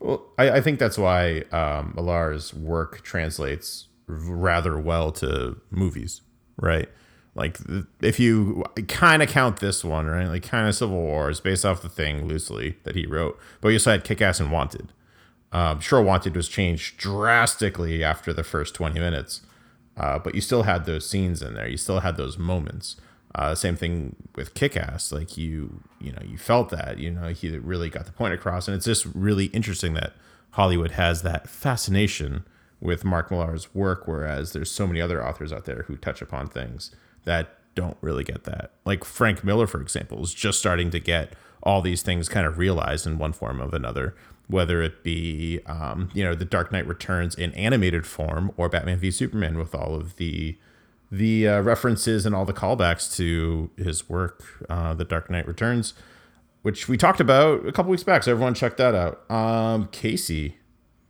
Well, 0.00 0.24
I, 0.38 0.50
I 0.52 0.60
think 0.60 0.78
that's 0.78 0.96
why 0.96 1.40
um, 1.52 1.92
Millar's 1.96 2.54
work 2.54 3.02
translates 3.02 3.87
rather 4.08 4.78
well 4.78 5.12
to 5.12 5.60
movies, 5.70 6.22
right? 6.56 6.88
Like, 7.34 7.58
if 8.00 8.18
you 8.18 8.64
kind 8.88 9.22
of 9.22 9.28
count 9.28 9.60
this 9.60 9.84
one, 9.84 10.06
right? 10.06 10.26
Like, 10.26 10.42
kind 10.42 10.66
of 10.66 10.74
Civil 10.74 10.96
War 10.96 11.30
is 11.30 11.40
based 11.40 11.64
off 11.64 11.82
the 11.82 11.88
thing 11.88 12.26
loosely 12.26 12.78
that 12.82 12.96
he 12.96 13.06
wrote, 13.06 13.38
but 13.60 13.68
you 13.68 13.76
also 13.76 13.92
had 13.92 14.02
Kick 14.02 14.20
Ass 14.20 14.40
and 14.40 14.50
Wanted. 14.50 14.92
Um, 15.52 15.78
sure, 15.80 16.02
Wanted 16.02 16.34
was 16.34 16.48
changed 16.48 16.96
drastically 16.96 18.02
after 18.02 18.32
the 18.32 18.42
first 18.42 18.74
20 18.74 18.98
minutes, 18.98 19.42
uh, 19.96 20.18
but 20.18 20.34
you 20.34 20.40
still 20.40 20.64
had 20.64 20.84
those 20.84 21.08
scenes 21.08 21.40
in 21.40 21.54
there. 21.54 21.68
You 21.68 21.76
still 21.76 22.00
had 22.00 22.16
those 22.16 22.38
moments. 22.38 22.96
Uh, 23.34 23.54
same 23.54 23.76
thing 23.76 24.16
with 24.34 24.54
Kick-Ass. 24.54 25.12
Like 25.12 25.36
you, 25.36 25.82
you 26.00 26.12
know, 26.12 26.22
you 26.24 26.38
felt 26.38 26.70
that. 26.70 26.98
You 26.98 27.10
know, 27.10 27.28
he 27.28 27.56
really 27.56 27.88
got 27.88 28.06
the 28.06 28.12
point 28.12 28.34
across, 28.34 28.66
and 28.66 28.74
it's 28.74 28.86
just 28.86 29.06
really 29.14 29.46
interesting 29.46 29.94
that 29.94 30.14
Hollywood 30.52 30.92
has 30.92 31.22
that 31.22 31.48
fascination 31.48 32.44
with 32.80 33.04
Mark 33.04 33.30
Millar's 33.30 33.74
work, 33.74 34.06
whereas 34.06 34.52
there's 34.52 34.70
so 34.70 34.86
many 34.86 35.00
other 35.00 35.24
authors 35.26 35.52
out 35.52 35.64
there 35.64 35.84
who 35.88 35.96
touch 35.96 36.22
upon 36.22 36.48
things 36.48 36.94
that 37.24 37.54
don't 37.74 37.96
really 38.00 38.24
get 38.24 38.44
that. 38.44 38.72
Like 38.84 39.04
Frank 39.04 39.44
Miller, 39.44 39.66
for 39.66 39.80
example, 39.80 40.22
is 40.22 40.34
just 40.34 40.58
starting 40.58 40.90
to 40.90 41.00
get 41.00 41.34
all 41.62 41.82
these 41.82 42.02
things 42.02 42.28
kind 42.28 42.46
of 42.46 42.58
realized 42.58 43.06
in 43.06 43.18
one 43.18 43.32
form 43.32 43.60
of 43.60 43.74
another. 43.74 44.14
Whether 44.46 44.80
it 44.80 45.02
be, 45.04 45.60
um, 45.66 46.10
you 46.14 46.24
know, 46.24 46.34
the 46.34 46.46
Dark 46.46 46.72
Knight 46.72 46.86
Returns 46.86 47.34
in 47.34 47.52
animated 47.52 48.06
form, 48.06 48.52
or 48.56 48.68
Batman 48.68 48.98
v 48.98 49.10
Superman 49.10 49.58
with 49.58 49.74
all 49.74 49.94
of 49.94 50.16
the 50.16 50.56
the 51.10 51.48
uh, 51.48 51.60
references 51.60 52.26
and 52.26 52.34
all 52.34 52.44
the 52.44 52.52
callbacks 52.52 53.14
to 53.16 53.70
his 53.76 54.08
work, 54.10 54.44
uh, 54.68 54.92
The 54.92 55.04
Dark 55.04 55.30
Knight 55.30 55.46
Returns, 55.46 55.94
which 56.60 56.86
we 56.86 56.98
talked 56.98 57.20
about 57.20 57.66
a 57.66 57.72
couple 57.72 57.90
weeks 57.90 58.02
back. 58.04 58.22
So 58.22 58.32
everyone 58.32 58.52
check 58.52 58.76
that 58.76 58.94
out. 58.94 59.30
Um, 59.30 59.88
Casey, 59.90 60.57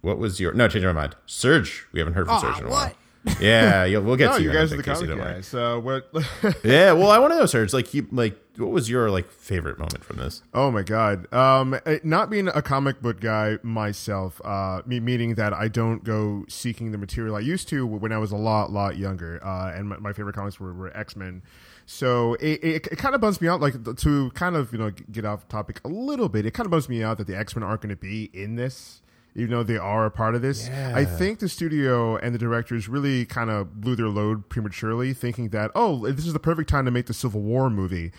what 0.00 0.18
was 0.18 0.40
your 0.40 0.52
no? 0.52 0.68
Change 0.68 0.84
my 0.84 0.92
mind. 0.92 1.16
Surge. 1.26 1.86
We 1.92 1.98
haven't 1.98 2.14
heard 2.14 2.26
from 2.26 2.40
Surge 2.40 2.60
in 2.60 2.66
a 2.66 2.70
while. 2.70 2.92
Yeah, 3.40 3.84
you'll, 3.84 4.02
we'll 4.04 4.16
get 4.16 4.30
No, 4.30 4.36
to 4.38 4.42
you 4.42 4.50
in 4.50 4.56
a 4.56 4.58
guys 4.58 4.72
are 4.72 4.76
the 4.76 4.82
comic 4.82 5.08
don't 5.08 5.18
guys. 5.18 5.46
So 5.46 5.80
what? 5.80 6.10
Yeah, 6.64 6.92
well, 6.92 7.10
I 7.10 7.18
want 7.18 7.32
to 7.32 7.38
know, 7.38 7.46
Surge. 7.46 7.74
Like, 7.74 7.92
you, 7.92 8.06
like, 8.10 8.38
what 8.56 8.70
was 8.70 8.88
your 8.88 9.10
like 9.10 9.30
favorite 9.30 9.78
moment 9.78 10.04
from 10.04 10.16
this? 10.16 10.42
Oh 10.54 10.70
my 10.70 10.82
god! 10.82 11.30
Um, 11.32 11.78
eh, 11.84 11.98
not 12.04 12.30
being 12.30 12.48
a 12.48 12.62
comic 12.62 13.02
book 13.02 13.20
guy 13.20 13.58
myself, 13.62 14.40
uh, 14.44 14.82
me 14.86 15.00
meaning 15.00 15.34
that 15.34 15.52
I 15.52 15.68
don't 15.68 16.04
go 16.04 16.44
seeking 16.48 16.92
the 16.92 16.98
material 16.98 17.36
I 17.36 17.40
used 17.40 17.68
to 17.68 17.86
when 17.86 18.12
I 18.12 18.18
was 18.18 18.32
a 18.32 18.36
lot, 18.36 18.70
lot 18.72 18.96
younger. 18.96 19.44
Uh, 19.44 19.72
and 19.74 19.88
my, 19.88 19.98
my 19.98 20.12
favorite 20.12 20.34
comics 20.34 20.58
were, 20.58 20.72
were 20.72 20.96
X 20.96 21.14
Men. 21.14 21.42
So 21.86 22.34
it, 22.34 22.62
it, 22.62 22.86
it 22.92 22.98
kind 22.98 23.14
of 23.14 23.20
bums 23.20 23.40
me 23.40 23.48
out, 23.48 23.60
like 23.60 23.74
to 23.96 24.30
kind 24.30 24.56
of 24.56 24.72
you 24.72 24.78
know 24.78 24.90
get 25.10 25.24
off 25.24 25.48
topic 25.48 25.80
a 25.84 25.88
little 25.88 26.28
bit. 26.28 26.46
It 26.46 26.52
kind 26.52 26.66
of 26.66 26.70
bums 26.70 26.88
me 26.88 27.02
out 27.02 27.18
that 27.18 27.26
the 27.26 27.36
X 27.36 27.54
Men 27.54 27.62
aren't 27.62 27.82
going 27.82 27.90
to 27.90 27.96
be 27.96 28.30
in 28.32 28.56
this. 28.56 29.02
Even 29.38 29.52
though 29.52 29.62
they 29.62 29.78
are 29.78 30.04
a 30.06 30.10
part 30.10 30.34
of 30.34 30.42
this, 30.42 30.68
I 30.68 31.04
think 31.04 31.38
the 31.38 31.48
studio 31.48 32.16
and 32.16 32.34
the 32.34 32.38
directors 32.38 32.88
really 32.88 33.24
kind 33.24 33.50
of 33.50 33.80
blew 33.80 33.94
their 33.94 34.08
load 34.08 34.48
prematurely, 34.48 35.14
thinking 35.14 35.50
that 35.50 35.70
oh, 35.74 36.10
this 36.10 36.26
is 36.26 36.32
the 36.32 36.40
perfect 36.40 36.68
time 36.68 36.84
to 36.84 36.90
make 36.90 37.06
the 37.06 37.14
Civil 37.14 37.40
War 37.40 37.70
movie. 37.70 38.12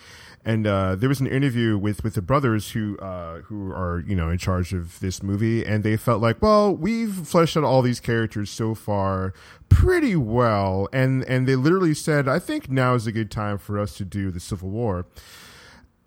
And 0.45 0.65
uh, 0.65 0.95
there 0.95 1.09
was 1.09 1.19
an 1.19 1.27
interview 1.27 1.77
with, 1.77 2.01
with 2.01 2.13
the 2.13 2.21
brothers 2.21 2.71
who 2.71 2.97
uh, 2.99 3.41
who 3.41 3.71
are 3.71 4.03
you 4.07 4.15
know 4.15 4.29
in 4.29 4.37
charge 4.37 4.73
of 4.73 4.99
this 5.01 5.21
movie, 5.21 5.65
and 5.65 5.83
they 5.83 5.97
felt 5.97 6.21
like, 6.21 6.41
well, 6.41 6.73
we've 6.73 7.27
fleshed 7.27 7.57
out 7.57 7.65
all 7.65 7.81
these 7.81 7.99
characters 7.99 8.49
so 8.49 8.73
far 8.73 9.33
pretty 9.67 10.15
well, 10.15 10.87
and 10.93 11.23
and 11.25 11.47
they 11.47 11.57
literally 11.57 11.93
said, 11.93 12.27
I 12.27 12.39
think 12.39 12.69
now 12.69 12.95
is 12.95 13.05
a 13.05 13.11
good 13.11 13.29
time 13.29 13.57
for 13.57 13.77
us 13.77 13.95
to 13.97 14.05
do 14.05 14.31
the 14.31 14.39
Civil 14.39 14.69
War, 14.69 15.05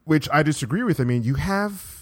which 0.04 0.28
I 0.32 0.42
disagree 0.42 0.82
with. 0.82 0.98
I 0.98 1.04
mean, 1.04 1.22
you 1.22 1.34
have 1.34 2.01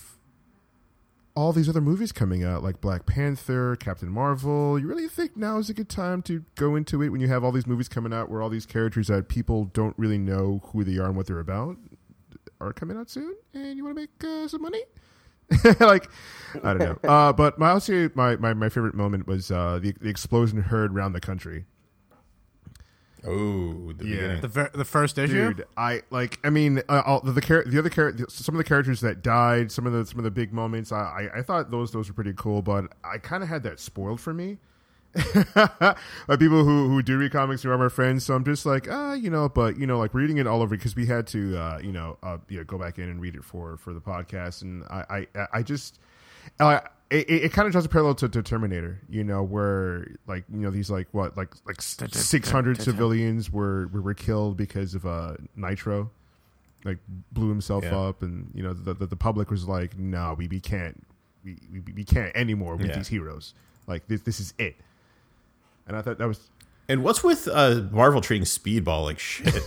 all 1.41 1.55
these 1.55 1.71
other 1.71 1.81
movies 1.81 2.13
coming 2.13 2.45
out, 2.45 2.63
like 2.63 2.83
Black 2.83 3.07
Panther, 3.07 3.75
Captain 3.77 4.11
Marvel. 4.11 4.79
You 4.79 4.87
really 4.87 5.09
think 5.09 5.39
now 5.39 5.57
is 5.57 5.71
a 5.71 5.75
good 5.75 5.89
time 5.89 6.21
to 6.23 6.45
go 6.55 6.77
into 6.77 7.03
it 7.03 7.09
when 7.09 7.23
you 7.23 7.29
have 7.29 7.43
all 7.43 7.51
these 7.51 7.67
movies 7.67 7.89
coming 7.89 8.13
out 8.13 8.29
where 8.29 8.43
all 8.43 8.51
these 8.51 8.67
characters 8.67 9.07
that 9.07 9.29
people 9.29 9.65
don't 9.65 9.95
really 9.99 10.19
know 10.19 10.61
who 10.67 10.85
they 10.85 10.99
are 10.99 11.07
and 11.07 11.17
what 11.17 11.27
they're 11.27 11.41
about 11.41 11.79
are 12.61 12.75
coming 12.75 12.99
out 12.99 13.09
soon, 13.09 13.35
and 13.55 13.79
you 13.79 13.85
want 13.85 13.97
to 13.97 14.03
make 14.03 14.23
uh, 14.23 14.47
some 14.49 14.61
money? 14.61 14.83
like, 15.81 16.11
I 16.63 16.75
don't 16.75 16.79
know. 16.79 16.99
Uh, 17.11 17.33
but 17.33 17.59
my, 17.59 17.71
I'll 17.71 17.81
say 17.81 18.11
my, 18.15 18.37
my, 18.37 18.53
my 18.53 18.69
favorite 18.69 18.95
moment 18.95 19.27
was 19.27 19.51
uh, 19.51 19.79
the, 19.83 19.93
the 19.93 20.11
explosion 20.11 20.61
heard 20.61 20.95
around 20.95 21.15
the 21.15 21.21
country. 21.21 21.65
Oh, 23.27 23.93
the 23.93 24.05
Yeah. 24.07 24.15
beginning. 24.17 24.41
The 24.41 24.49
ver- 24.49 24.71
the 24.75 24.85
first 24.85 25.19
issue. 25.19 25.55
Dude, 25.55 25.67
I 25.77 26.03
like. 26.11 26.39
I 26.45 26.51
mean, 26.51 26.83
uh, 26.89 27.03
all, 27.05 27.21
the 27.21 27.33
the, 27.33 27.41
char- 27.41 27.65
the 27.65 27.79
other 27.79 27.91
char- 27.91 28.15
some 28.29 28.55
of 28.55 28.59
the 28.59 28.65
characters 28.65 29.01
that 29.03 29.23
died, 29.23 29.71
some 29.71 29.87
of 29.87 29.93
the 29.93 30.07
some 30.07 30.19
of 30.19 30.25
the 30.25 30.31
big 30.31 30.53
moments. 30.53 30.91
I 30.93 31.29
I, 31.35 31.39
I 31.39 31.43
thought 31.43 31.71
those 31.71 31.91
those 31.93 32.09
were 32.09 32.15
pretty 32.15 32.33
cool, 32.37 32.63
but 32.63 32.87
I 33.05 33.19
kind 33.19 33.43
of 33.43 33.49
had 33.49 33.63
that 33.65 33.79
spoiled 33.81 34.21
for 34.21 34.33
me. 34.33 34.59
by 35.55 36.37
people 36.39 36.65
who 36.65 36.89
who 36.89 37.03
do 37.03 37.19
read 37.19 37.33
comics 37.33 37.63
who 37.63 37.71
are 37.71 37.77
my 37.79 37.89
friends, 37.89 38.25
so 38.25 38.35
I'm 38.35 38.45
just 38.45 38.65
like, 38.65 38.87
ah, 38.91 39.13
you 39.15 39.29
know, 39.29 39.49
but 39.49 39.77
you 39.77 39.87
know, 39.87 39.99
like 39.99 40.15
reading 40.15 40.39
it 40.39 40.47
all 40.47 40.63
over 40.63 40.77
because 40.77 40.95
we 40.95 41.07
had 41.07 41.27
to, 41.29 41.59
uh, 41.59 41.81
you 41.83 41.91
know, 41.93 42.17
uh, 42.23 42.39
you 42.49 42.59
know, 42.59 42.65
go 42.65 42.79
back 42.79 42.99
in 42.99 43.09
and 43.09 43.21
read 43.21 43.35
it 43.35 43.45
for 43.45 43.77
for 43.77 43.93
the 43.93 44.01
podcast, 44.01 44.63
and 44.63 44.85
I 44.85 45.27
I 45.35 45.47
I 45.55 45.63
just. 45.63 45.99
Uh, 46.59 46.81
it, 47.11 47.29
it, 47.29 47.45
it 47.45 47.53
kind 47.53 47.67
of 47.67 47.73
draws 47.73 47.85
a 47.85 47.89
parallel 47.89 48.15
to, 48.17 48.29
to 48.29 48.43
Terminator, 48.43 49.01
you 49.09 49.25
know, 49.25 49.43
where 49.43 50.07
like 50.27 50.45
you 50.53 50.61
know 50.61 50.71
these 50.71 50.91
like 50.91 51.09
what 51.13 51.37
like 51.37 51.53
like 51.67 51.83
six 51.83 52.51
hundred 52.51 52.81
civilians 52.81 53.53
were, 53.53 53.89
were 53.89 54.01
were 54.01 54.15
killed 54.15 54.57
because 54.57 54.95
of 54.95 55.05
uh 55.07 55.35
nitro, 55.57 56.11
like 56.85 56.99
blew 57.33 57.49
himself 57.49 57.85
Yeah. 57.85 57.99
up, 57.99 58.23
and 58.23 58.51
you 58.55 58.63
know 58.63 58.73
the, 58.73 58.95
the 58.95 59.07
the 59.07 59.17
public 59.17 59.51
was 59.51 59.67
like, 59.67 59.99
no, 59.99 60.35
we, 60.39 60.47
we 60.49 60.61
can't 60.61 61.05
we, 61.45 61.57
we, 61.73 61.81
we 61.97 62.05
can't 62.05 62.35
anymore 62.37 62.77
with 62.77 62.89
Yeah. 62.91 62.97
these 62.97 63.09
heroes, 63.09 63.55
like 63.87 64.07
this 64.07 64.23
this 64.23 64.39
is 64.41 64.55
it, 64.59 64.77
and 65.87 65.97
I 65.97 66.03
thought 66.03 66.19
that 66.19 66.29
was 66.29 66.49
And 66.89 67.03
what's 67.03 67.25
with 67.25 67.49
uh, 67.49 67.83
Marvel 67.91 68.21
treating 68.21 68.45
Speedball 68.47 69.05
like 69.05 69.19
shit? 69.19 69.55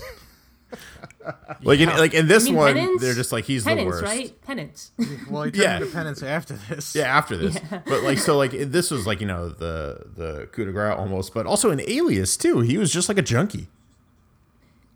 like, 1.63 1.80
in, 1.80 1.89
like 1.89 2.13
in 2.13 2.28
this 2.28 2.43
I 2.43 2.45
mean, 2.47 2.55
one, 2.55 2.74
Penance? 2.76 3.01
they're 3.01 3.13
just 3.13 3.32
like 3.32 3.45
he's 3.45 3.63
Penance, 3.63 3.82
the 3.97 4.03
worst. 4.03 4.03
right? 4.03 4.41
Penance. 4.41 4.91
Well, 5.30 5.43
he 5.43 5.51
turned 5.51 5.63
Yeah. 5.63 5.78
into 5.78 5.88
penance 5.91 6.21
after 6.24 6.53
this. 6.69 6.95
Yeah, 6.95 7.15
after 7.15 7.38
this, 7.38 7.57
but 7.86 8.03
like 8.03 8.17
so, 8.19 8.38
like 8.38 8.51
this 8.51 8.91
was 8.91 9.07
like 9.07 9.21
you 9.21 9.28
know 9.28 9.49
the 9.49 10.05
the 10.15 10.47
coup 10.51 10.65
de 10.65 10.71
grace 10.71 10.95
almost, 10.97 11.34
but 11.34 11.45
also 11.45 11.71
an 11.71 11.82
Alias 11.88 12.36
too. 12.38 12.59
He 12.59 12.78
was 12.78 12.91
just 12.91 13.07
like 13.09 13.17
a 13.17 13.21
junkie. 13.21 13.67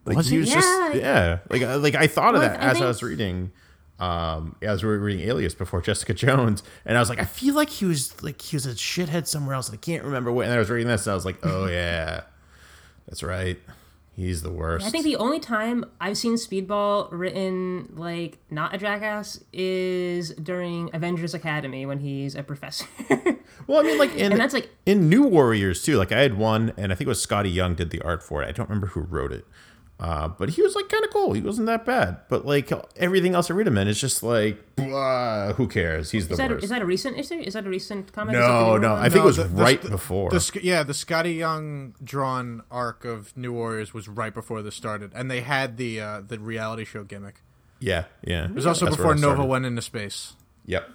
Like 0.06 0.18
Was 0.18 0.28
he 0.28 0.36
he? 0.36 0.40
was 0.42 0.50
just 0.52 0.68
Yeah. 0.68 0.94
yeah. 0.96 1.38
Like 1.50 1.62
uh, 1.62 1.78
like 1.80 1.96
I 1.96 2.08
thought 2.08 2.36
of 2.36 2.42
Well, 2.42 2.50
that 2.50 2.62
I 2.62 2.72
as 2.72 2.82
I 2.82 2.86
was 2.88 3.02
reading, 3.04 3.52
um, 4.00 4.56
as 4.62 4.84
we 4.84 4.90
were 4.90 5.00
reading 5.00 5.28
Alias 5.28 5.54
before 5.56 5.82
Jessica 5.82 6.14
Jones, 6.14 6.64
and 6.86 6.98
I 6.98 7.00
was 7.02 7.10
like, 7.10 7.20
I 7.20 7.26
feel 7.26 7.56
like 7.56 7.70
he 7.70 7.86
was 7.86 8.22
like 8.24 8.42
he 8.42 8.56
was 8.56 8.66
a 8.66 8.72
shithead 8.74 9.28
somewhere 9.28 9.56
else. 9.56 9.72
I 9.72 9.76
can't 9.78 10.04
remember 10.04 10.32
what. 10.32 10.46
And 10.46 10.54
I 10.54 10.58
was 10.60 10.70
reading 10.70 10.88
this, 10.88 11.06
and 11.08 11.12
I 11.12 11.16
was 11.16 11.26
like, 11.26 11.38
oh 11.46 11.68
yeah, 11.68 12.22
that's 13.08 13.24
right. 13.24 13.60
He's 14.18 14.42
the 14.42 14.52
worst. 14.52 14.84
I 14.86 14.90
think 14.90 15.04
the 15.04 15.16
only 15.18 15.40
time 15.40 15.86
I've 16.02 16.18
seen 16.18 16.34
Speedball 16.34 17.08
written 17.12 17.94
like 17.96 18.40
not 18.50 18.74
a 18.74 18.78
jackass 18.80 19.40
is 19.54 20.32
during 20.32 20.90
Avengers 20.92 21.36
Academy 21.36 21.86
when 21.86 22.00
he's 22.00 22.34
a 22.36 22.42
professor. 22.44 22.88
Well, 23.66 23.80
I 23.80 23.84
mean, 23.84 23.98
like 23.98 24.14
in 24.16 24.32
And 24.32 24.40
that's, 24.40 24.54
like- 24.54 24.70
in 24.86 25.10
New 25.10 25.24
Warriors 25.24 25.82
too. 25.84 25.98
Like 25.98 26.12
I 26.12 26.22
had 26.22 26.38
one, 26.38 26.74
and 26.78 26.92
I 26.92 26.96
think 26.96 27.08
it 27.08 27.10
was 27.10 27.26
Skottie 27.26 27.54
Young 27.54 27.76
did 27.76 27.90
the 27.90 28.02
art 28.02 28.24
for 28.24 28.42
it. 28.42 28.48
I 28.48 28.52
don't 28.52 28.70
remember 28.70 28.88
who 28.88 29.02
wrote 29.02 29.32
it, 29.34 29.46
uh, 30.00 30.28
but 30.28 30.50
he 30.50 30.62
was 30.62 30.76
like 30.76 30.90
kind 30.90 31.04
of 31.04 31.10
cool. 31.10 31.34
He 31.34 31.42
wasn't 31.42 31.66
that 31.68 31.86
bad. 31.86 32.18
But 32.30 32.46
like 32.46 32.72
everything 32.98 33.34
else 33.34 33.50
I 33.50 33.56
read 33.56 33.66
him 33.68 33.78
in 33.78 33.88
is 33.88 34.00
just 34.00 34.22
like, 34.22 34.76
blah, 34.76 35.54
who 35.54 35.68
cares? 35.68 36.12
He's 36.12 36.28
the 36.28 36.34
is 36.34 36.38
that 36.38 36.52
a, 36.52 36.54
worst. 36.56 36.64
is 36.66 36.70
that 36.70 36.82
a 36.82 36.86
recent 36.86 37.18
issue? 37.18 37.36
Is 37.36 37.54
that 37.56 37.66
a 37.66 37.70
recent 37.70 38.14
comic? 38.14 38.36
Is 38.36 38.40
no, 38.42 38.78
no. 38.78 38.94
one? 38.94 39.00
I 39.02 39.10
think 39.10 39.24
it 39.24 39.26
was 39.26 39.38
the- 39.38 39.46
the- 39.46 39.62
right 39.64 39.82
the- 39.82 39.90
before. 39.90 40.30
The, 40.30 40.60
yeah, 40.62 40.84
the 40.84 40.94
Skottie 40.94 41.36
Young 41.38 41.96
drawn 42.04 42.62
arc 42.70 43.06
of 43.06 43.36
New 43.36 43.52
Warriors 43.54 43.94
was 43.94 44.08
right 44.08 44.34
before 44.34 44.62
this 44.62 44.76
started, 44.76 45.12
and 45.16 45.32
they 45.32 45.42
had 45.42 45.78
the 45.78 46.00
uh, 46.00 46.22
the 46.22 46.38
reality 46.40 46.86
show 46.86 47.04
gimmick. 47.04 47.42
yeah, 47.80 48.06
yeah. 48.24 48.46
It 48.46 48.54
was 48.54 48.68
also 48.68 48.86
That's 48.86 48.98
before 48.98 49.16
Nova 49.16 49.44
went 49.46 49.66
into 49.66 49.82
space. 49.82 50.34
Yep. 50.68 50.90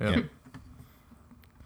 Yeah. 0.00 0.10
Yeah. 0.10 0.22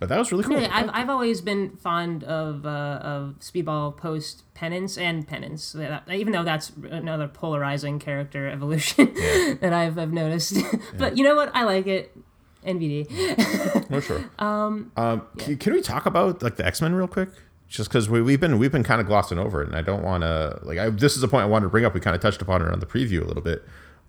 But 0.00 0.08
that 0.08 0.18
was 0.18 0.32
really 0.32 0.44
cool. 0.44 0.60
Yeah, 0.60 0.70
I've, 0.72 0.90
I've 0.92 1.08
always 1.08 1.40
been 1.40 1.76
fond 1.76 2.24
of 2.24 2.66
uh, 2.66 2.98
of 3.02 3.36
Speedball 3.40 3.96
post 3.96 4.42
Penance 4.54 4.98
and 4.98 5.26
Penance, 5.26 5.74
even 6.10 6.32
though 6.32 6.42
that's 6.42 6.72
another 6.90 7.28
polarizing 7.28 7.98
character 7.98 8.48
evolution 8.50 9.14
that 9.60 9.72
I've, 9.72 9.98
I've 9.98 10.12
noticed. 10.12 10.58
but 10.98 11.16
you 11.16 11.24
know 11.24 11.36
what? 11.36 11.50
I 11.54 11.64
like 11.64 11.86
it. 11.86 12.16
NVD. 12.64 13.84
Oh 13.90 14.00
sure. 14.00 14.24
um, 14.38 14.90
can, 15.38 15.56
can 15.58 15.72
we 15.74 15.80
talk 15.80 16.06
about 16.06 16.42
like 16.42 16.56
the 16.56 16.66
X 16.66 16.80
Men 16.82 16.94
real 16.94 17.06
quick? 17.06 17.28
Just 17.68 17.88
because 17.90 18.08
we, 18.08 18.22
we've 18.22 18.40
been 18.40 18.58
we've 18.58 18.72
been 18.72 18.82
kind 18.82 19.00
of 19.00 19.06
glossing 19.06 19.38
over 19.38 19.62
it, 19.62 19.68
and 19.68 19.76
I 19.76 19.82
don't 19.82 20.02
want 20.02 20.22
to 20.22 20.58
like. 20.62 20.78
I, 20.78 20.90
this 20.90 21.16
is 21.16 21.22
a 21.22 21.28
point 21.28 21.42
I 21.42 21.46
wanted 21.46 21.66
to 21.66 21.70
bring 21.70 21.84
up. 21.84 21.94
We 21.94 22.00
kind 22.00 22.16
of 22.16 22.22
touched 22.22 22.42
upon 22.42 22.62
it 22.62 22.70
on 22.70 22.80
the 22.80 22.86
preview 22.86 23.22
a 23.22 23.24
little 23.24 23.42
bit. 23.42 23.62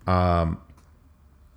Um, 0.06 0.60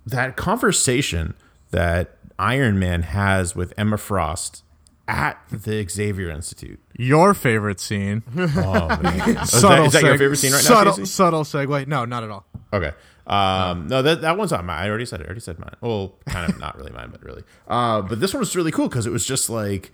that 0.06 0.36
conversation 0.36 1.34
that 1.70 2.16
Iron 2.40 2.78
Man 2.78 3.02
has 3.02 3.54
with 3.54 3.74
Emma 3.76 3.98
Frost 3.98 4.64
at 5.06 5.38
the 5.50 5.86
Xavier 5.86 6.30
Institute. 6.30 6.80
Your 6.96 7.34
favorite 7.34 7.80
scene. 7.80 8.22
Oh 8.36 8.88
man, 9.02 9.36
is 9.42 9.62
that, 9.62 9.84
is 9.84 9.92
that 9.92 10.02
your 10.02 10.16
favorite 10.16 10.36
scene 10.36 10.52
right 10.52 10.62
subtle, 10.62 10.84
now? 10.84 10.90
Casey? 10.96 11.04
Subtle 11.04 11.44
segue. 11.44 11.86
No, 11.86 12.04
not 12.04 12.24
at 12.24 12.30
all. 12.30 12.46
Okay. 12.72 12.92
Um, 13.26 13.86
no, 13.88 14.02
that 14.02 14.22
that 14.22 14.38
one's 14.38 14.50
not 14.50 14.64
mine. 14.64 14.82
I 14.82 14.88
already 14.88 15.04
said 15.04 15.20
it. 15.20 15.24
I 15.24 15.26
already 15.26 15.40
said 15.40 15.58
mine. 15.58 15.74
Well, 15.80 16.18
kind 16.26 16.50
of 16.50 16.58
not 16.58 16.76
really 16.78 16.92
mine, 16.92 17.10
but 17.12 17.22
really. 17.22 17.42
Uh, 17.68 18.00
but 18.02 18.20
this 18.20 18.32
one 18.32 18.40
was 18.40 18.56
really 18.56 18.72
cool 18.72 18.88
because 18.88 19.06
it 19.06 19.12
was 19.12 19.26
just 19.26 19.50
like 19.50 19.92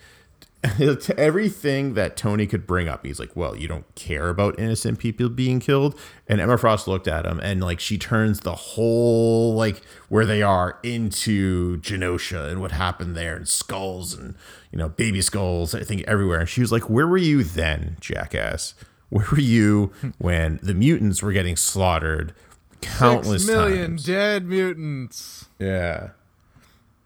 everything 1.17 1.95
that 1.95 2.17
Tony 2.17 2.47
could 2.47 2.67
bring 2.67 2.89
up. 2.89 3.05
He's 3.05 3.21
like, 3.21 3.35
"Well, 3.37 3.57
you 3.57 3.69
don't 3.69 3.93
care 3.95 4.29
about 4.29 4.59
innocent 4.59 4.99
people 4.99 5.29
being 5.29 5.61
killed." 5.61 5.99
And 6.29 6.41
Emma 6.41 6.59
Frost 6.59 6.89
looked 6.89 7.07
at 7.09 7.25
him, 7.27 7.39
and 7.41 7.61
like 7.61 7.81
she 7.81 7.99
turns 7.99 8.41
the 8.41 8.55
whole 8.55 9.55
like 9.55 9.83
where 10.09 10.27
they 10.27 10.43
are 10.43 10.79
into 10.83 11.79
Genosha 11.81 12.51
and 12.51 12.61
what 12.61 12.73
happened 12.73 13.17
there, 13.17 13.37
and 13.37 13.49
skulls 13.49 14.15
and 14.15 14.35
you 14.73 14.79
know 14.79 14.89
baby 14.89 15.23
skulls. 15.23 15.75
I 15.75 15.83
think 15.83 16.03
everywhere. 16.09 16.41
And 16.41 16.49
she 16.49 16.61
was 16.61 16.73
like, 16.73 16.89
"Where 16.91 17.07
were 17.07 17.17
you 17.17 17.45
then, 17.45 17.97
jackass? 18.01 18.75
Where 19.11 19.27
were 19.31 19.41
you 19.41 19.93
when 20.19 20.59
the 20.63 20.75
mutants 20.75 21.23
were 21.23 21.33
getting 21.33 21.57
slaughtered?" 21.57 22.33
Countless 22.83 23.47
Six 23.47 23.57
million 23.57 23.91
times. 23.93 24.05
dead 24.05 24.47
mutants. 24.47 25.47
Yeah. 25.59 26.11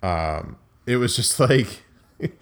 Um, 0.03 0.57
it 0.87 0.97
was 0.97 1.15
just 1.15 1.39
like 1.39 1.83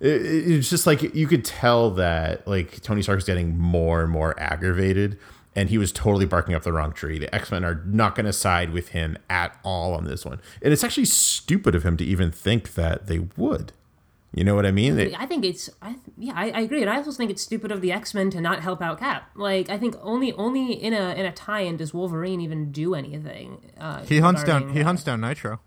it, 0.00 0.22
it, 0.22 0.50
it's 0.52 0.70
just 0.70 0.86
like 0.86 1.14
you 1.14 1.26
could 1.26 1.44
tell 1.44 1.90
that 1.92 2.46
like 2.46 2.80
Tony 2.82 3.02
Stark 3.02 3.18
is 3.18 3.24
getting 3.24 3.58
more 3.58 4.02
and 4.02 4.10
more 4.10 4.38
aggravated, 4.38 5.18
and 5.56 5.70
he 5.70 5.78
was 5.78 5.92
totally 5.92 6.26
barking 6.26 6.54
up 6.54 6.62
the 6.62 6.72
wrong 6.72 6.92
tree. 6.92 7.18
The 7.18 7.34
X 7.34 7.50
Men 7.50 7.64
are 7.64 7.82
not 7.86 8.14
going 8.14 8.26
to 8.26 8.32
side 8.32 8.70
with 8.70 8.88
him 8.88 9.18
at 9.28 9.58
all 9.64 9.94
on 9.94 10.04
this 10.04 10.24
one, 10.24 10.40
and 10.62 10.72
it's 10.72 10.84
actually 10.84 11.06
stupid 11.06 11.74
of 11.74 11.84
him 11.84 11.96
to 11.96 12.04
even 12.04 12.30
think 12.30 12.74
that 12.74 13.06
they 13.06 13.20
would. 13.36 13.72
You 14.34 14.44
know 14.44 14.54
what 14.54 14.66
I 14.66 14.72
mean? 14.72 14.96
They, 14.96 15.14
I 15.14 15.24
think 15.24 15.42
it's, 15.42 15.70
I 15.80 15.96
yeah, 16.18 16.34
I, 16.36 16.50
I 16.50 16.60
agree, 16.60 16.82
and 16.82 16.90
I 16.90 16.96
also 16.96 17.12
think 17.12 17.30
it's 17.30 17.40
stupid 17.40 17.72
of 17.72 17.80
the 17.80 17.90
X 17.92 18.12
Men 18.12 18.28
to 18.30 18.42
not 18.42 18.60
help 18.60 18.82
out 18.82 19.00
Cap. 19.00 19.30
Like, 19.34 19.70
I 19.70 19.78
think 19.78 19.96
only 20.02 20.32
only 20.34 20.72
in 20.72 20.92
a 20.92 21.14
in 21.14 21.24
a 21.24 21.32
tie-in 21.32 21.78
does 21.78 21.94
Wolverine 21.94 22.40
even 22.42 22.70
do 22.70 22.94
anything. 22.94 23.72
Uh, 23.80 24.04
He 24.04 24.18
hunts 24.18 24.44
down. 24.44 24.56
regarding 24.56 24.76
He 24.76 24.82
hunts 24.82 25.02
down 25.02 25.22
Nitro. 25.22 25.60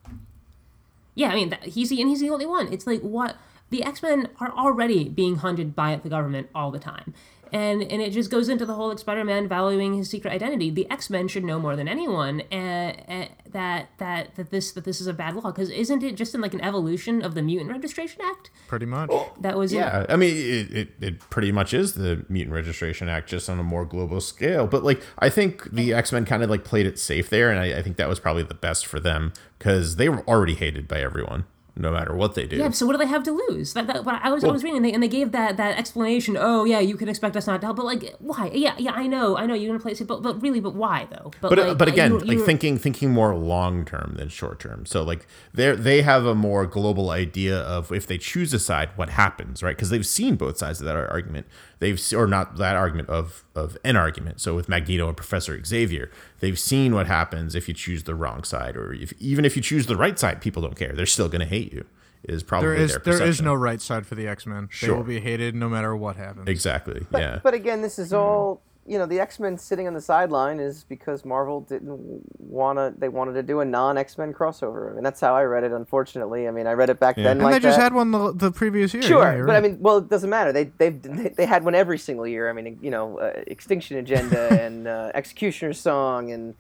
Yeah, 1.16 1.30
I 1.32 1.36
mean, 1.36 1.50
that, 1.50 1.64
he's 1.64 1.90
the 1.90 2.00
and 2.00 2.10
he's 2.10 2.20
the 2.22 2.30
only 2.30 2.46
one. 2.46 2.72
It's 2.72 2.86
like 2.86 3.02
what 3.02 3.36
the 3.72 3.84
X 3.84 4.02
Men 4.04 4.30
are 4.40 4.52
already 4.52 5.10
being 5.10 5.38
hunted 5.38 5.76
by 5.76 5.96
the 5.96 6.10
government 6.10 6.50
all 6.54 6.70
the 6.72 6.80
time, 6.80 7.14
and 7.52 7.82
and 7.82 8.02
it 8.02 8.12
just 8.12 8.30
goes 8.30 8.48
into 8.50 8.66
the 8.66 8.74
whole 8.76 8.90
like 8.90 9.00
Spider 9.00 9.24
Man 9.24 9.48
valuing 9.48 9.96
his 9.98 10.10
secret 10.10 10.32
identity. 10.32 10.70
The 10.70 10.90
X 10.92 11.10
Men 11.10 11.28
should 11.28 11.44
know 11.44 11.60
more 11.60 11.76
than 11.76 11.88
anyone 11.88 12.44
uh, 12.52 12.56
uh, 12.56 13.26
that 13.52 13.90
that 13.98 14.36
that 14.36 14.52
this 14.52 14.72
that 14.74 14.84
this 14.86 15.02
is 15.02 15.08
a 15.08 15.14
bad 15.14 15.36
law. 15.36 15.52
Because 15.52 15.70
isn't 15.70 16.04
it 16.04 16.16
just 16.16 16.36
in 16.36 16.42
like 16.42 16.54
an 16.54 16.62
evolution 16.62 17.22
of 17.22 17.34
the 17.34 17.42
Mutant 17.42 17.72
Registration 17.72 18.22
Act? 18.24 18.52
Pretty 18.68 18.86
much. 18.86 19.10
that 19.42 19.58
was 19.58 19.74
in- 19.74 19.80
Yeah, 19.80 20.06
I 20.08 20.16
mean, 20.16 20.36
it, 20.36 20.74
it, 20.78 20.90
it 21.02 21.20
pretty 21.30 21.52
much 21.52 21.74
is 21.74 21.94
the 21.94 22.26
Mutant 22.30 22.54
Registration 22.54 23.10
Act, 23.10 23.28
just 23.30 23.50
on 23.50 23.60
a 23.60 23.64
more 23.64 23.84
global 23.86 24.22
scale. 24.22 24.68
But 24.68 24.84
like, 24.84 25.02
I 25.20 25.30
think 25.30 25.72
the 25.72 25.94
X 25.94 26.12
Men 26.14 26.24
kind 26.26 26.44
of 26.44 26.50
like 26.50 26.64
played 26.64 26.86
it 26.86 27.00
safe 27.00 27.30
there, 27.30 27.50
and 27.52 27.60
I, 27.60 27.80
I 27.80 27.82
think 27.82 27.98
that 27.98 28.08
was 28.08 28.20
probably 28.20 28.44
the 28.44 28.54
best 28.54 28.86
for 28.86 29.00
them 29.00 29.34
because 29.60 29.98
they 29.98 30.08
were 30.10 30.22
already 30.28 30.56
hated 30.56 30.88
by 30.88 31.02
everyone, 31.02 31.44
no 31.76 31.92
matter 31.92 32.14
what 32.16 32.36
they 32.36 32.46
do. 32.46 32.58
Yeah, 32.58 32.70
so 32.72 32.86
what 32.86 32.92
do 32.94 32.98
they 32.98 33.08
have 33.08 33.24
to 33.24 33.32
lose? 33.32 33.74
That, 33.74 33.88
that, 33.88 34.04
what 34.06 34.20
I 34.24 34.30
was 34.32 34.44
I 34.44 34.48
was 34.50 34.64
reading, 34.64 34.78
and 34.78 34.86
they, 34.86 34.94
and 34.94 35.02
they 35.02 35.08
gave 35.08 35.32
that 35.32 35.58
that 35.58 35.78
explanation. 35.78 36.38
Oh 36.40 36.66
yeah, 36.66 36.80
you 36.80 36.98
can 36.98 37.08
expect 37.10 37.36
us 37.38 37.48
not 37.48 37.62
to 37.62 37.68
help, 37.68 37.78
but 37.78 37.86
like 37.86 38.16
why? 38.20 38.52
Yeah, 38.54 38.76
yeah, 38.78 38.92
I 38.94 39.08
know, 39.08 39.38
I 39.38 39.46
know 39.46 39.54
you're 39.54 39.70
gonna 39.70 39.80
play 39.82 39.94
it, 39.94 40.08
but 40.08 40.22
but 40.22 40.42
really, 40.42 40.60
but 40.60 40.76
why 40.76 41.08
though? 41.10 41.32
but 41.42 41.58
uh, 41.58 41.68
like, 41.70 41.78
but 41.78 41.88
again, 41.88 42.12
you- 42.12 42.20
like 42.20 42.38
you- 42.40 42.46
thinking 42.46 42.78
thinking 42.78 43.12
more 43.12 43.34
long 43.36 43.86
term 43.86 44.16
than 44.18 44.30
short 44.30 44.60
term. 44.60 44.86
So 44.86 45.04
like 45.04 45.26
they 45.54 45.72
they 45.76 46.02
have 46.02 46.26
a 46.26 46.36
more 46.36 46.66
global 46.66 47.10
idea 47.10 47.58
of 47.60 47.92
if 47.92 48.06
they 48.08 48.18
choose 48.18 48.54
a 48.54 48.60
side, 48.60 48.90
what 48.96 49.10
happens, 49.10 49.64
right? 49.64 49.76
Because 49.76 49.90
they've 49.90 50.06
seen 50.06 50.36
both 50.36 50.58
sides 50.58 50.80
of 50.82 50.86
that 50.86 50.96
argument. 50.96 51.48
They've 51.80 52.00
or 52.16 52.28
not 52.28 52.58
that 52.58 52.76
argument 52.76 53.10
of 53.10 53.44
of 53.56 53.78
an 53.84 53.96
argument. 53.96 54.40
So 54.40 54.56
with 54.56 54.70
Magneto 54.70 55.08
and 55.08 55.18
Professor 55.18 55.62
Xavier, 55.64 56.12
they've 56.40 56.60
seen 56.60 56.94
what 56.94 57.08
happens 57.08 57.56
if 57.56 57.68
you 57.68 57.74
choose 57.74 58.04
the 58.04 58.14
wrong 58.14 58.44
side, 58.44 58.76
or 58.78 58.94
if 58.94 59.14
even 59.20 59.46
if 59.46 59.56
you 59.56 59.62
choose 59.64 59.88
the 59.88 59.96
right 59.96 60.18
side, 60.20 60.42
people 60.42 60.62
don't 60.62 60.76
care. 60.76 60.94
They're 60.94 61.06
still 61.08 61.28
going 61.28 61.42
to 61.42 61.46
hate 61.64 61.74
you. 61.74 61.86
Is 62.24 62.44
probably 62.44 62.68
There 62.70 62.78
is 62.78 62.92
their 63.04 63.18
there 63.18 63.28
is 63.28 63.42
no 63.42 63.56
right 63.56 63.82
side 63.82 64.06
for 64.06 64.14
the 64.16 64.28
X 64.28 64.46
Men. 64.46 64.68
They 64.70 64.88
Sure. 64.88 64.96
will 64.98 65.04
be 65.04 65.20
hated 65.20 65.56
no 65.56 65.68
matter 65.68 65.96
what 65.96 66.18
happens. 66.18 66.48
exactly 66.48 67.06
But, 67.10 67.22
yeah. 67.22 67.40
but 67.42 67.54
again, 67.56 67.82
this 67.82 67.98
is 67.98 68.14
all 68.14 68.62
you 68.86 69.00
know. 69.00 69.08
The 69.08 69.20
X 69.20 69.40
Men 69.40 69.58
sitting 69.58 69.88
on 69.88 69.96
the 69.96 70.02
sideline 70.02 70.60
is 70.60 70.84
because 70.88 71.26
Marvel 71.26 71.62
didn't 71.62 71.98
wanna. 72.38 72.94
They 72.96 73.10
wanted 73.10 73.34
to 73.34 73.44
do 73.44 73.60
a 73.62 73.66
non 73.66 73.98
X 73.98 74.20
Men 74.20 74.34
crossover, 74.34 74.94
I 74.94 74.98
and 74.98 75.06
that's 75.06 75.20
how 75.20 75.36
I 75.36 75.44
read 75.46 75.64
it. 75.64 75.72
Unfortunately, 75.72 76.48
I 76.48 76.52
mean, 76.52 76.68
I 76.68 76.74
read 76.74 76.92
it 76.92 77.00
back 77.00 77.16
then 77.16 77.26
and 77.26 77.42
like 77.42 77.54
they 77.54 77.60
just 77.60 77.78
that. 77.78 77.84
had 77.86 77.94
one 77.96 78.12
the, 78.12 78.32
the 78.34 78.52
previous 78.52 78.94
year. 78.94 79.02
Sure, 79.02 79.24
Yeah, 79.24 79.38
you're 79.38 79.48
but 79.48 79.56
I 79.56 79.60
mean, 79.60 79.78
well, 79.80 79.98
it 79.98 80.10
doesn't 80.10 80.30
matter. 80.30 80.52
They 80.52 80.66
they've 80.78 81.02
they, 81.02 81.30
they 81.30 81.46
had 81.48 81.64
one 81.64 81.74
every 81.74 81.98
single 81.98 82.28
year. 82.28 82.50
I 82.52 82.54
mean, 82.54 82.78
you 82.84 82.92
know, 82.92 83.18
uh, 83.18 83.34
Extinction 83.48 83.98
Agenda 83.98 84.42
and 84.64 84.88
uh, 84.88 85.12
Executioner's 85.16 85.80
Song 85.80 86.32
and 86.32 86.54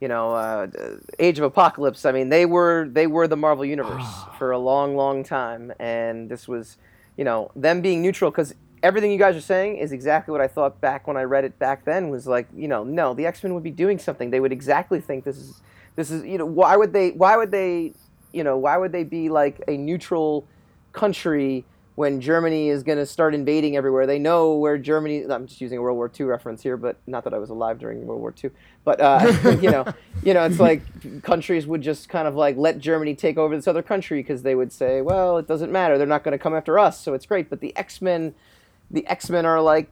you 0.00 0.08
know, 0.08 0.32
uh, 0.32 0.66
Age 1.18 1.38
of 1.38 1.44
Apocalypse. 1.44 2.04
I 2.04 2.12
mean, 2.12 2.28
they 2.28 2.46
were 2.46 2.88
they 2.90 3.06
were 3.06 3.26
the 3.28 3.36
Marvel 3.36 3.64
universe 3.64 4.06
for 4.38 4.50
a 4.50 4.58
long, 4.58 4.96
long 4.96 5.24
time, 5.24 5.72
and 5.78 6.28
this 6.28 6.46
was, 6.46 6.76
you 7.16 7.24
know, 7.24 7.50
them 7.56 7.80
being 7.80 8.02
neutral 8.02 8.30
because 8.30 8.54
everything 8.82 9.10
you 9.10 9.18
guys 9.18 9.34
are 9.34 9.40
saying 9.40 9.76
is 9.78 9.92
exactly 9.92 10.32
what 10.32 10.40
I 10.40 10.48
thought 10.48 10.80
back 10.80 11.06
when 11.06 11.16
I 11.16 11.22
read 11.22 11.44
it 11.44 11.58
back 11.58 11.84
then. 11.84 12.10
Was 12.10 12.26
like, 12.26 12.46
you 12.54 12.68
know, 12.68 12.84
no, 12.84 13.14
the 13.14 13.26
X 13.26 13.42
Men 13.42 13.54
would 13.54 13.62
be 13.62 13.70
doing 13.70 13.98
something. 13.98 14.30
They 14.30 14.40
would 14.40 14.52
exactly 14.52 15.00
think 15.00 15.24
this 15.24 15.38
is 15.38 15.62
this 15.96 16.10
is 16.10 16.24
you 16.24 16.38
know 16.38 16.46
why 16.46 16.76
would 16.76 16.92
they 16.92 17.10
why 17.10 17.36
would 17.36 17.50
they 17.50 17.94
you 18.32 18.44
know 18.44 18.56
why 18.56 18.76
would 18.76 18.92
they 18.92 19.04
be 19.04 19.28
like 19.28 19.62
a 19.66 19.76
neutral 19.76 20.46
country 20.92 21.64
when 21.96 22.20
Germany 22.20 22.68
is 22.68 22.82
going 22.82 22.98
to 22.98 23.06
start 23.06 23.34
invading 23.34 23.74
everywhere. 23.74 24.06
They 24.06 24.18
know 24.18 24.54
where 24.54 24.76
Germany. 24.76 25.24
I'm 25.28 25.46
just 25.46 25.62
using 25.62 25.78
a 25.78 25.82
World 25.82 25.96
War 25.96 26.12
II 26.18 26.26
reference 26.26 26.62
here, 26.62 26.76
but 26.76 26.98
not 27.06 27.24
that 27.24 27.32
I 27.32 27.38
was 27.38 27.48
alive 27.48 27.78
during 27.78 28.06
World 28.06 28.20
War 28.20 28.34
II. 28.42 28.50
But 28.84 29.00
uh, 29.00 29.56
you 29.62 29.70
know, 29.70 29.86
you 30.22 30.34
know, 30.34 30.44
it's 30.44 30.60
like 30.60 30.82
countries 31.22 31.66
would 31.66 31.80
just 31.80 32.10
kind 32.10 32.28
of 32.28 32.34
like 32.34 32.56
let 32.58 32.78
Germany 32.78 33.14
take 33.14 33.38
over 33.38 33.56
this 33.56 33.66
other 33.66 33.82
country 33.82 34.20
because 34.20 34.42
they 34.42 34.54
would 34.54 34.72
say, 34.72 35.00
well, 35.00 35.38
it 35.38 35.48
doesn't 35.48 35.72
matter. 35.72 35.96
They're 35.96 36.06
not 36.06 36.22
going 36.22 36.32
to 36.32 36.38
come 36.38 36.54
after 36.54 36.78
us, 36.78 37.00
so 37.00 37.14
it's 37.14 37.24
great. 37.24 37.48
But 37.48 37.60
the 37.60 37.74
X 37.76 38.02
Men, 38.02 38.34
the 38.90 39.04
X 39.06 39.28
Men 39.28 39.44
are 39.44 39.60
like. 39.60 39.90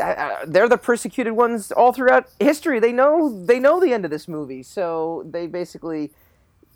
Uh, 0.00 0.38
they're 0.44 0.68
the 0.68 0.76
persecuted 0.76 1.34
ones 1.34 1.70
all 1.70 1.92
throughout 1.92 2.28
history. 2.40 2.80
They 2.80 2.90
know 2.90 3.44
they 3.44 3.60
know 3.60 3.78
the 3.78 3.92
end 3.92 4.04
of 4.04 4.10
this 4.10 4.26
movie, 4.26 4.64
so 4.64 5.24
they 5.30 5.46
basically, 5.46 6.10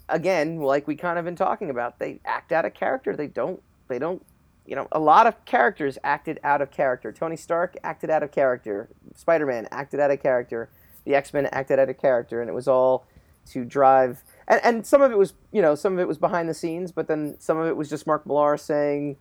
again, 0.08 0.58
like 0.58 0.86
we 0.86 0.94
kind 0.94 1.18
of 1.18 1.24
been 1.24 1.34
talking 1.34 1.68
about, 1.68 1.98
they 1.98 2.20
act 2.24 2.52
out 2.52 2.64
a 2.64 2.70
character. 2.70 3.16
They 3.16 3.26
don't 3.26 3.60
they 3.88 3.98
don't 3.98 4.24
you 4.68 4.76
know, 4.76 4.86
a 4.92 4.98
lot 4.98 5.26
of 5.26 5.42
characters 5.46 5.96
acted 6.04 6.38
out 6.44 6.60
of 6.60 6.70
character. 6.70 7.10
Tony 7.10 7.36
Stark 7.36 7.74
acted 7.82 8.10
out 8.10 8.22
of 8.22 8.30
character. 8.30 8.90
Spider 9.14 9.46
Man 9.46 9.66
acted 9.70 9.98
out 9.98 10.10
of 10.10 10.22
character. 10.22 10.68
The 11.06 11.14
X 11.14 11.32
Men 11.32 11.46
acted 11.46 11.78
out 11.78 11.88
of 11.88 11.96
character, 11.96 12.42
and 12.42 12.50
it 12.50 12.52
was 12.52 12.68
all 12.68 13.06
to 13.52 13.64
drive. 13.64 14.22
And, 14.46 14.60
and 14.62 14.86
some 14.86 15.00
of 15.00 15.10
it 15.10 15.16
was, 15.16 15.32
you 15.52 15.62
know, 15.62 15.74
some 15.74 15.94
of 15.94 15.98
it 16.00 16.06
was 16.06 16.18
behind 16.18 16.50
the 16.50 16.54
scenes, 16.54 16.92
but 16.92 17.08
then 17.08 17.36
some 17.38 17.56
of 17.56 17.66
it 17.66 17.78
was 17.78 17.88
just 17.88 18.06
Mark 18.06 18.26
Millar 18.26 18.58
saying, 18.58 19.16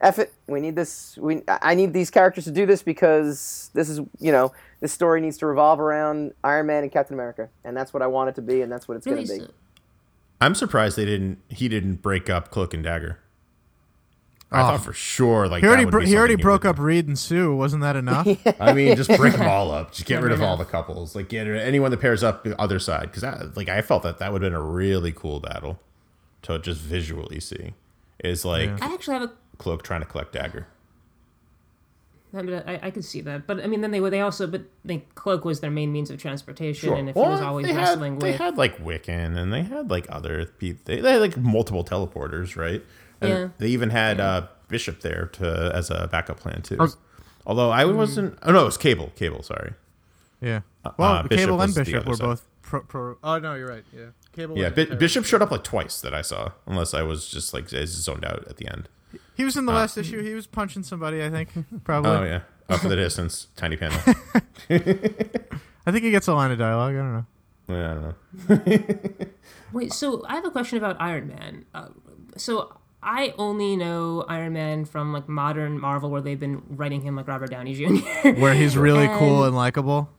"Eff 0.00 0.18
it, 0.18 0.32
we 0.46 0.62
need 0.62 0.76
this. 0.76 1.18
We 1.18 1.42
I 1.46 1.74
need 1.74 1.92
these 1.92 2.10
characters 2.10 2.44
to 2.44 2.50
do 2.50 2.64
this 2.64 2.82
because 2.82 3.68
this 3.74 3.90
is, 3.90 4.00
you 4.18 4.32
know, 4.32 4.52
this 4.80 4.94
story 4.94 5.20
needs 5.20 5.36
to 5.38 5.46
revolve 5.46 5.78
around 5.78 6.32
Iron 6.42 6.68
Man 6.68 6.84
and 6.84 6.90
Captain 6.90 7.12
America, 7.12 7.50
and 7.64 7.76
that's 7.76 7.92
what 7.92 8.02
I 8.02 8.06
want 8.06 8.30
it 8.30 8.34
to 8.36 8.42
be, 8.42 8.62
and 8.62 8.72
that's 8.72 8.88
what 8.88 8.96
it's 8.96 9.06
really, 9.06 9.26
going 9.26 9.40
to 9.40 9.46
be." 9.48 9.52
I'm 10.40 10.54
surprised 10.54 10.96
they 10.96 11.04
didn't. 11.04 11.42
He 11.48 11.68
didn't 11.68 11.96
break 11.96 12.30
up 12.30 12.50
Cloak 12.50 12.72
and 12.72 12.82
Dagger. 12.82 13.18
I 14.52 14.60
Oh. 14.60 14.66
thought 14.68 14.84
for 14.84 14.92
sure, 14.92 15.48
like 15.48 15.62
He 15.62 15.66
already 15.66 15.82
that 15.82 15.86
would 15.86 15.90
bro- 15.90 16.00
he 16.06 16.16
already 16.16 16.36
broke 16.36 16.62
would 16.62 16.70
up 16.70 16.78
Reed 16.78 17.08
and 17.08 17.18
Sue. 17.18 17.54
Wasn't 17.56 17.82
that 17.82 17.96
enough? 17.96 18.28
I 18.60 18.72
mean, 18.72 18.94
just 18.96 19.10
break 19.16 19.32
them 19.32 19.48
all 19.48 19.72
up. 19.72 19.92
Just 19.92 20.06
get 20.06 20.22
rid 20.22 20.30
of 20.32 20.40
all 20.40 20.56
the 20.56 20.64
couples. 20.64 21.16
Like 21.16 21.28
get 21.28 21.42
rid 21.42 21.60
of 21.60 21.66
anyone 21.66 21.90
that 21.90 21.96
pairs 22.00 22.22
up 22.22 22.44
the 22.44 22.58
other 22.60 22.78
side. 22.78 23.10
Because 23.12 23.56
like 23.56 23.68
I 23.68 23.82
felt 23.82 24.02
that 24.04 24.18
that 24.18 24.32
would 24.32 24.42
have 24.42 24.52
been 24.52 24.56
a 24.58 24.62
really 24.62 25.10
cool 25.12 25.40
battle 25.40 25.80
to 26.42 26.58
just 26.60 26.80
visually 26.80 27.40
see. 27.40 27.74
Is 28.22 28.44
like 28.44 28.70
I 28.82 28.94
actually 28.94 29.14
have 29.18 29.22
a 29.28 29.32
Cloak 29.58 29.82
trying 29.82 30.00
to 30.00 30.06
collect 30.06 30.32
Dagger. 30.32 30.68
I, 32.34 32.42
mean, 32.42 32.62
I, 32.66 32.78
I 32.82 32.90
could 32.90 33.04
see 33.04 33.22
that, 33.22 33.46
but 33.46 33.60
I 33.60 33.66
mean, 33.66 33.80
then 33.80 33.92
they 33.92 34.00
were 34.00 34.10
they 34.10 34.20
also, 34.20 34.46
but 34.46 34.62
they 34.84 34.98
cloak 35.14 35.44
was 35.46 35.60
their 35.60 35.70
main 35.70 35.90
means 35.90 36.10
of 36.10 36.20
transportation, 36.20 36.92
and 36.92 37.08
if 37.08 37.14
he 37.14 37.20
was 37.20 37.40
always 37.40 37.66
they 37.66 37.72
wrestling 37.74 38.14
had, 38.14 38.20
they 38.20 38.32
with, 38.32 38.40
had 38.40 38.58
like 38.58 38.76
Wiccan 38.78 39.38
and 39.38 39.50
they 39.52 39.62
had 39.62 39.90
like 39.90 40.06
other 40.10 40.44
people. 40.44 40.82
They, 40.84 41.00
they 41.00 41.12
had 41.12 41.20
like 41.22 41.36
multiple 41.38 41.82
teleporters, 41.82 42.54
right? 42.54 42.82
And 43.20 43.30
Yeah. 43.30 43.48
They 43.58 43.68
even 43.68 43.90
had 43.90 44.20
uh, 44.20 44.46
Bishop 44.68 45.00
there 45.00 45.26
to 45.34 45.72
as 45.74 45.90
a 45.90 46.08
backup 46.10 46.38
plan 46.40 46.62
too. 46.62 46.76
was- 46.76 46.96
Although 47.46 47.70
I 47.70 47.84
Mm. 47.84 47.94
wasn't. 47.96 48.38
Oh 48.42 48.52
no, 48.52 48.62
it 48.62 48.64
was 48.66 48.76
Cable. 48.76 49.12
Cable. 49.16 49.42
Sorry. 49.42 49.74
yeah. 50.40 50.60
Well, 50.98 51.12
uh, 51.12 51.22
Bishop 51.22 51.46
Cable 51.46 51.60
and 51.60 51.74
Bishop 51.74 52.06
were 52.06 52.14
side. 52.16 52.24
both 52.24 52.46
pro, 52.62 52.80
pro. 52.82 53.16
Oh 53.22 53.38
no, 53.38 53.54
you're 53.54 53.68
right. 53.68 53.84
Yeah. 53.96 54.06
Cable. 54.32 54.58
Yeah, 54.58 54.70
wasn't 54.70 54.90
Bi- 54.90 54.94
Bishop 54.96 55.24
showed 55.24 55.42
up 55.42 55.50
like 55.52 55.62
twice 55.64 56.00
that 56.00 56.12
I 56.12 56.22
saw, 56.22 56.50
unless 56.66 56.92
I 56.94 57.02
was 57.02 57.28
just 57.28 57.54
like 57.54 57.68
zoned 57.90 58.24
out 58.24 58.44
at 58.48 58.56
the 58.56 58.66
end. 58.68 58.88
He 59.34 59.44
was 59.44 59.56
in 59.56 59.64
the 59.66 59.72
last 59.72 59.96
issue. 59.96 60.22
He 60.22 60.34
was 60.34 60.46
punching 60.46 60.82
somebody. 60.82 61.22
I 61.24 61.30
think 61.30 61.50
probably. 61.84 62.10
Oh 62.10 62.24
yeah, 62.24 62.40
Up 62.68 62.82
in 62.82 62.90
the 62.90 62.96
distance, 62.96 63.46
tiny 63.56 63.76
panel. 63.76 63.98
I 64.68 65.92
think 65.92 66.04
he 66.04 66.10
gets 66.10 66.26
a 66.28 66.34
line 66.34 66.50
of 66.50 66.58
dialogue. 66.58 66.94
I 66.94 66.98
don't 66.98 67.12
know. 67.12 67.26
Yeah, 67.68 67.90
I 67.90 67.94
don't 67.94 68.68
know. 68.68 69.26
Wait, 69.72 69.92
so 69.92 70.24
I 70.26 70.34
have 70.34 70.44
a 70.44 70.50
question 70.50 70.78
about 70.78 70.96
Iron 71.00 71.28
Man. 71.28 71.64
Uh, 71.74 71.88
so 72.36 72.76
I 73.06 73.32
only 73.38 73.76
know 73.76 74.24
Iron 74.28 74.52
Man 74.52 74.84
from 74.84 75.12
like 75.12 75.28
modern 75.28 75.78
Marvel, 75.78 76.10
where 76.10 76.20
they've 76.20 76.38
been 76.40 76.60
writing 76.68 77.00
him 77.02 77.14
like 77.16 77.28
Robert 77.28 77.50
Downey 77.50 77.74
Jr. 77.74 78.30
Where 78.40 78.52
he's 78.52 78.76
really 78.76 79.06
cool 79.06 79.38
And- 79.44 79.46
and 79.48 79.56
likable. 79.56 80.10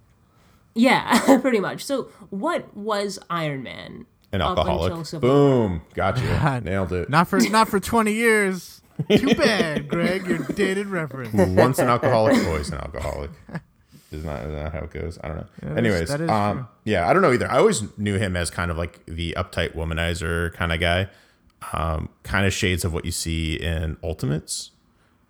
yeah, 0.74 1.40
pretty 1.42 1.60
much. 1.60 1.84
So 1.84 2.04
what 2.30 2.76
was 2.76 3.20
Iron 3.30 3.64
Man? 3.64 4.06
An 4.32 4.42
alcoholic. 4.42 4.92
until 4.92 5.06
Civil 5.06 5.30
War? 5.30 5.38
Boom, 5.70 5.82
got 5.96 6.18
you, 6.22 6.62
nailed 6.70 6.92
it. 6.94 7.10
Not 7.10 7.28
for 7.28 7.40
not 7.40 7.68
for 7.68 7.80
twenty 7.80 8.14
years. 8.14 8.82
Too 9.10 9.36
bad, 9.36 9.88
Greg. 9.88 10.26
Your 10.26 10.40
dated 10.40 10.88
reference. 10.88 11.34
Once 11.56 11.80
an 11.80 11.88
alcoholic, 11.88 12.36
always 12.48 12.70
an 12.70 12.80
alcoholic. 12.80 13.30
Is 14.12 14.24
not, 14.24 14.42
is 14.46 14.54
not 14.54 14.72
how 14.72 14.80
it 14.80 14.92
goes. 14.92 15.20
I 15.24 15.28
don't 15.28 15.38
know. 15.38 15.46
that 15.62 15.86
is- 15.86 16.10
Anyways, 16.10 16.30
um, 16.30 16.68
yeah, 16.86 17.08
I 17.10 17.14
don't 17.14 17.22
know 17.22 17.32
either. 17.34 17.52
I 17.52 17.58
always 17.58 17.84
knew 17.98 18.18
him 18.18 18.36
as 18.38 18.50
kind 18.50 18.72
of 18.72 18.78
like 18.78 19.06
the 19.06 19.34
uptight 19.38 19.76
womanizer 19.76 20.54
kind 20.54 20.72
of 20.72 20.80
guy. 20.80 21.10
Um, 21.74 22.10
kind 22.24 22.46
of 22.46 22.54
shades 22.54 22.86
of 22.86 22.94
what 22.94 23.04
you 23.04 23.12
see 23.12 23.56
in 23.56 23.98
Ultimates, 24.04 24.72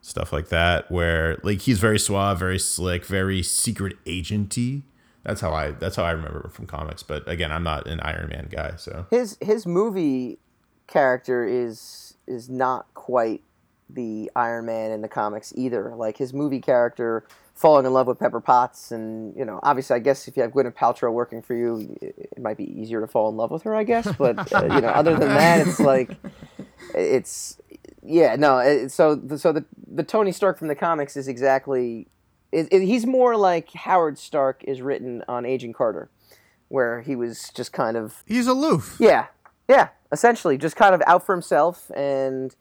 stuff 0.02 0.34
like 0.34 0.50
that, 0.50 0.92
where 0.92 1.38
like 1.44 1.62
he's 1.62 1.80
very 1.80 1.98
suave, 1.98 2.38
very 2.40 2.60
slick, 2.60 3.06
very 3.06 3.42
secret 3.42 3.96
agenty. 4.06 4.84
That's 5.24 5.42
how 5.42 5.54
I. 5.54 5.72
That's 5.72 5.96
how 5.96 6.04
I 6.04 6.12
remember 6.12 6.50
from 6.54 6.68
comics. 6.68 7.04
But 7.04 7.28
again, 7.28 7.52
I'm 7.52 7.64
not 7.64 7.88
an 7.88 8.00
Iron 8.02 8.30
Man 8.30 8.48
guy, 8.52 8.74
so 8.78 9.08
his 9.10 9.38
his 9.42 9.66
movie 9.66 10.40
character 10.88 11.44
is 11.46 12.18
is 12.28 12.50
not 12.50 12.94
quite 12.94 13.42
the 13.90 14.30
Iron 14.36 14.66
Man 14.66 14.92
in 14.92 15.02
the 15.02 15.08
comics 15.08 15.54
either. 15.56 15.94
Like 15.96 16.18
his 16.18 16.34
movie 16.34 16.62
character 16.62 17.26
falling 17.58 17.86
in 17.86 17.94
love 17.94 18.08
with 18.08 18.20
Pepper 18.20 18.40
Potts, 18.40 18.92
and 18.92 19.36
you 19.36 19.44
know, 19.44 19.60
obviously, 19.64 19.96
I 19.96 20.00
guess 20.00 20.28
if 20.28 20.38
you 20.38 20.44
have 20.44 20.52
Gwyneth 20.52 20.76
Paltrow 20.76 21.12
working 21.12 21.42
for 21.42 21.56
you, 21.56 21.98
it 22.02 22.40
might 22.40 22.58
be 22.58 22.80
easier 22.80 23.02
to 23.02 23.08
fall 23.08 23.30
in 23.30 23.36
love 23.36 23.52
with 23.52 23.64
her. 23.64 23.76
I 23.76 23.84
guess, 23.84 24.10
but 24.18 24.54
uh, 24.54 24.64
you 24.64 24.82
know, 24.82 24.90
other 24.90 25.18
than 25.18 25.30
that, 25.30 25.68
it's 25.68 25.80
like 25.80 26.12
it's 26.94 27.60
yeah, 28.04 28.36
no. 28.36 28.60
It, 28.60 28.92
so 28.92 29.16
the, 29.16 29.38
so 29.38 29.52
the 29.52 29.66
the 29.86 30.04
Tony 30.04 30.32
Stark 30.32 30.58
from 30.58 30.68
the 30.68 30.76
comics 30.76 31.18
is 31.18 31.28
exactly. 31.28 32.08
It, 32.50 32.70
it, 32.72 32.86
he's 32.86 33.06
more 33.06 33.36
like 33.36 33.74
Howard 33.74 34.18
Stark 34.18 34.64
is 34.64 34.82
written 34.82 35.22
on 35.28 35.46
Agent 35.46 35.76
Carter, 35.76 36.10
where 36.70 37.02
he 37.02 37.14
was 37.14 37.52
just 37.54 37.74
kind 37.74 37.98
of 37.98 38.24
He's 38.26 38.48
aloof. 38.48 38.96
yeah, 39.00 39.28
yeah, 39.68 39.90
essentially, 40.14 40.58
just 40.58 40.78
kind 40.78 40.96
of 40.96 41.04
out 41.06 41.26
for 41.26 41.36
himself, 41.36 41.92
and 41.94 42.56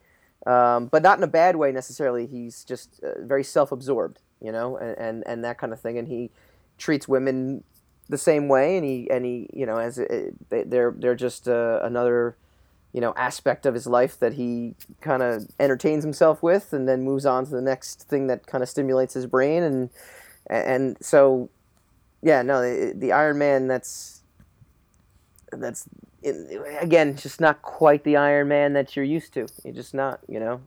um, 0.45 0.87
but 0.87 1.03
not 1.03 1.19
in 1.19 1.25
a 1.25 1.29
bad 1.29 1.55
way 1.55 1.71
necessarily. 1.71 2.27
He's 2.27 2.65
just 2.65 3.01
uh, 3.05 3.21
very 3.21 3.45
self-absorbed, 3.45 4.21
you 4.41 4.53
know, 4.53 4.77
and, 4.77 4.99
and 4.99 5.27
and 5.27 5.45
that 5.45 5.59
kind 5.59 5.73
of 5.73 5.81
thing. 5.81 5.99
And 5.99 6.09
he 6.09 6.31
treats 6.79 7.09
women 7.09 7.65
the 8.09 8.19
same 8.19 8.49
way, 8.49 8.77
and 8.77 8.85
he 8.85 9.11
and 9.11 9.25
he, 9.25 9.49
you 9.53 9.67
know, 9.67 9.79
as 9.79 9.99
uh, 9.99 10.31
they, 10.49 10.63
they're 10.63 10.95
they're 10.97 11.15
just 11.15 11.49
uh, 11.49 11.81
another, 11.83 12.37
you 12.93 13.01
know, 13.01 13.13
aspect 13.17 13.67
of 13.67 13.75
his 13.75 13.87
life 13.87 14.19
that 14.21 14.35
he 14.35 14.75
kind 15.01 15.23
of 15.23 15.49
entertains 15.59 16.05
himself 16.05 16.43
with, 16.43 16.73
and 16.73 16.89
then 16.89 17.03
moves 17.03 17.27
on 17.27 17.45
to 17.45 17.51
the 17.51 17.61
next 17.61 18.09
thing 18.09 18.27
that 18.29 18.47
kind 18.47 18.63
of 18.63 18.69
stimulates 18.69 19.15
his 19.15 19.27
brain, 19.27 19.63
and 19.63 19.91
and 20.49 20.97
so, 21.01 21.51
yeah, 22.23 22.43
no, 22.43 22.63
the, 22.63 22.93
the 22.97 23.13
Iron 23.13 23.39
Man 23.39 23.67
that's 23.67 24.23
that's 25.53 25.89
it, 26.23 26.37
again 26.81 27.17
just 27.17 27.41
not 27.41 27.63
quite 27.63 28.05
the 28.05 28.17
Iron 28.17 28.49
Man 28.49 28.73
that 28.75 28.95
you're 28.95 29.05
used 29.05 29.33
to. 29.35 29.47
You're 29.65 29.75
just 29.75 29.95
not, 29.95 30.21
you 30.29 30.39
know. 30.39 30.61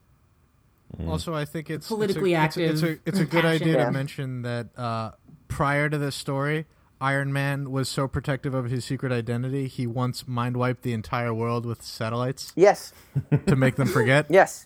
Also, 1.08 1.34
I 1.34 1.46
think 1.46 1.70
it's 1.70 1.88
Politically 1.88 2.34
it's 2.34 2.58
a, 2.58 2.64
it's 2.64 2.82
a, 2.82 2.90
active, 2.90 3.00
It's 3.00 3.02
a, 3.06 3.10
it's 3.10 3.20
a 3.20 3.26
good 3.26 3.42
passionate. 3.44 3.62
idea 3.62 3.78
Yeah. 3.78 3.86
to 3.86 3.92
mention 3.92 4.42
that 4.42 4.68
uh, 4.78 5.12
prior 5.48 5.90
to 5.90 5.98
this 5.98 6.16
story, 6.16 6.66
Iron 7.00 7.32
Man 7.32 7.72
was 7.72 7.88
so 7.88 8.08
protective 8.08 8.54
of 8.54 8.66
his 8.70 8.84
secret 8.86 9.12
identity, 9.12 9.68
he 9.68 9.88
once 9.88 10.28
mind 10.28 10.58
wiped 10.58 10.82
the 10.82 10.92
entire 10.94 11.34
world 11.34 11.66
with 11.66 11.82
satellites 11.82 12.52
Yes, 12.56 12.92
to 13.48 13.56
make 13.56 13.76
them 13.76 13.88
forget. 13.88 14.26
yes, 14.30 14.66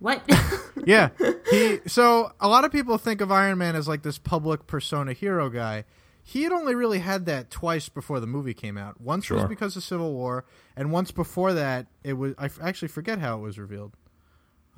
What? 0.00 0.22
yeah. 0.84 1.10
He 1.50 1.80
so 1.86 2.32
a 2.40 2.48
lot 2.48 2.64
of 2.64 2.72
people 2.72 2.98
think 2.98 3.20
of 3.20 3.30
Iron 3.32 3.56
Man 3.58 3.74
as 3.76 3.88
like 3.88 4.02
this 4.02 4.18
public 4.18 4.66
persona 4.66 5.12
hero 5.12 5.48
guy. 5.48 5.84
He 6.22 6.42
had 6.42 6.52
only 6.52 6.74
really 6.74 6.98
had 6.98 7.24
that 7.26 7.50
twice 7.50 7.88
before 7.88 8.20
the 8.20 8.26
movie 8.26 8.54
came 8.54 8.76
out. 8.76 9.00
Once 9.00 9.30
was 9.30 9.44
because 9.46 9.74
of 9.76 9.82
Civil 9.82 10.12
War, 10.12 10.44
and 10.76 10.92
once 10.92 11.10
before 11.10 11.54
that, 11.54 11.86
it 12.04 12.12
was 12.14 12.34
I 12.38 12.44
f- 12.46 12.58
actually 12.62 12.88
forget 12.88 13.18
how 13.18 13.38
it 13.38 13.40
was 13.40 13.58
revealed. 13.58 13.96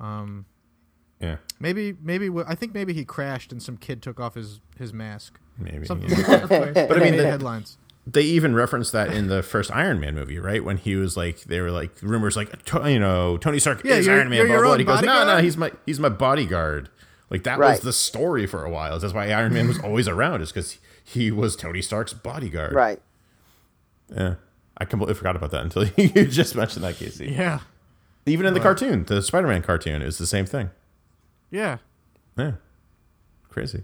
Um, 0.03 0.45
yeah, 1.21 1.37
maybe 1.59 1.95
maybe 2.01 2.27
w- 2.27 2.45
I 2.47 2.55
think 2.55 2.73
maybe 2.73 2.93
he 2.93 3.05
crashed 3.05 3.51
and 3.51 3.61
some 3.63 3.77
kid 3.77 4.01
took 4.01 4.19
off 4.19 4.35
his 4.35 4.59
his 4.77 4.91
mask. 4.93 5.39
maybe. 5.57 5.85
Something 5.85 6.09
yeah. 6.09 6.17
like 6.27 6.49
that. 6.49 6.73
But 6.89 6.97
I 6.97 7.03
mean, 7.03 7.15
the- 7.17 7.25
headlines. 7.25 7.77
they 8.05 8.23
even 8.23 8.53
referenced 8.53 8.91
that 8.91 9.13
in 9.13 9.27
the 9.27 9.41
first 9.41 9.71
Iron 9.71 9.99
Man 10.01 10.15
movie, 10.15 10.37
right? 10.39 10.63
When 10.63 10.75
he 10.77 10.95
was 10.97 11.15
like, 11.15 11.41
they 11.45 11.61
were 11.61 11.71
like 11.71 11.91
rumors 12.01 12.35
like, 12.35 12.51
you 12.85 12.99
know, 12.99 13.37
Tony 13.37 13.59
Stark 13.59 13.81
Yeah, 13.85 13.95
is 13.95 14.07
Iron 14.09 14.29
Man. 14.29 14.39
you're 14.47 14.47
Blah 14.61 14.67
blah. 14.67 14.77
he 14.77 14.83
goes, 14.83 15.01
no, 15.01 15.25
no, 15.25 15.37
he's 15.41 15.55
my 15.55 15.71
he's 15.85 15.99
my 16.01 16.09
bodyguard. 16.09 16.89
Like 17.29 17.43
that 17.43 17.57
was 17.57 17.79
the 17.79 17.93
story 17.93 18.45
for 18.45 18.65
a 18.65 18.69
while. 18.69 18.99
That's 18.99 19.13
why 19.13 19.31
Iron 19.31 19.53
Man 19.53 19.67
was 19.69 19.79
always 19.83 20.07
around, 20.09 20.41
is 20.41 20.51
because 20.51 20.77
he 21.03 21.31
was 21.31 21.55
Tony 21.55 21.81
Stark's 21.81 22.13
bodyguard. 22.13 22.73
right. 22.73 23.01
Yeah, 24.13 24.35
I 24.77 24.83
completely 24.85 25.15
forgot 25.15 25.35
about 25.37 25.51
that 25.51 25.63
until 25.63 25.85
you 25.97 26.27
just 26.27 26.55
mentioned 26.55 26.83
that, 26.83 26.95
Casey. 26.97 27.31
Yeah, 27.31 27.59
Even 28.25 28.45
in 28.45 28.53
the 28.53 28.59
cartoon, 28.59 29.03
the 29.05 29.21
Spider-Man 29.21 29.61
cartoon 29.63 30.01
is 30.01 30.17
the 30.17 30.27
same 30.27 30.45
thing. 30.45 30.69
yeah. 31.51 31.77
Yeah, 32.37 32.53
crazy. 33.49 33.83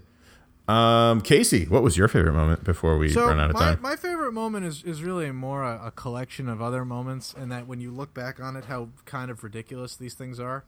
Um, 0.66 1.20
Casey, 1.20 1.66
what 1.66 1.82
was 1.82 1.96
your 1.96 2.08
favorite 2.08 2.32
moment 2.32 2.64
before 2.64 2.96
we 2.98 3.08
So 3.10 3.26
run 3.26 3.38
out 3.40 3.50
of 3.50 3.54
my, 3.54 3.60
time? 3.60 3.82
my 3.82 3.96
favorite 3.96 4.32
moment 4.32 4.66
is, 4.66 4.82
is 4.84 5.02
really 5.02 5.30
more 5.30 5.62
a, 5.64 5.86
a 5.86 5.90
collection 5.90 6.48
of 6.48 6.60
other 6.62 6.84
moments, 6.84 7.32
and 7.36 7.50
that 7.52 7.66
when 7.68 7.80
you 7.80 7.90
look 7.90 8.12
back 8.14 8.40
on 8.40 8.56
it, 8.56 8.64
how 8.66 8.88
kind 9.04 9.30
of 9.30 9.42
ridiculous 9.44 9.94
these 9.96 10.14
things 10.14 10.38
are. 10.40 10.64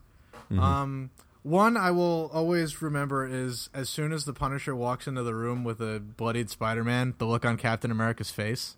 Mm-hmm. 0.51 0.59
Um, 0.61 1.11
one 1.43 1.77
I 1.77 1.91
will 1.91 2.31
always 2.33 2.83
remember 2.83 3.27
is 3.27 3.69
as 3.75 3.89
soon 3.89 4.13
as 4.13 4.25
the 4.25 4.33
Punisher 4.33 4.77
walks 4.77 5.07
into 5.09 5.23
the 5.25 5.35
room 5.35 5.65
with 5.65 5.81
a 5.81 5.99
bloodied 6.01 6.51
Spider-Man, 6.51 7.15
the 7.19 7.25
look 7.27 7.45
on 7.45 7.57
Captain 7.57 7.91
America's 7.91 8.31
face. 8.31 8.77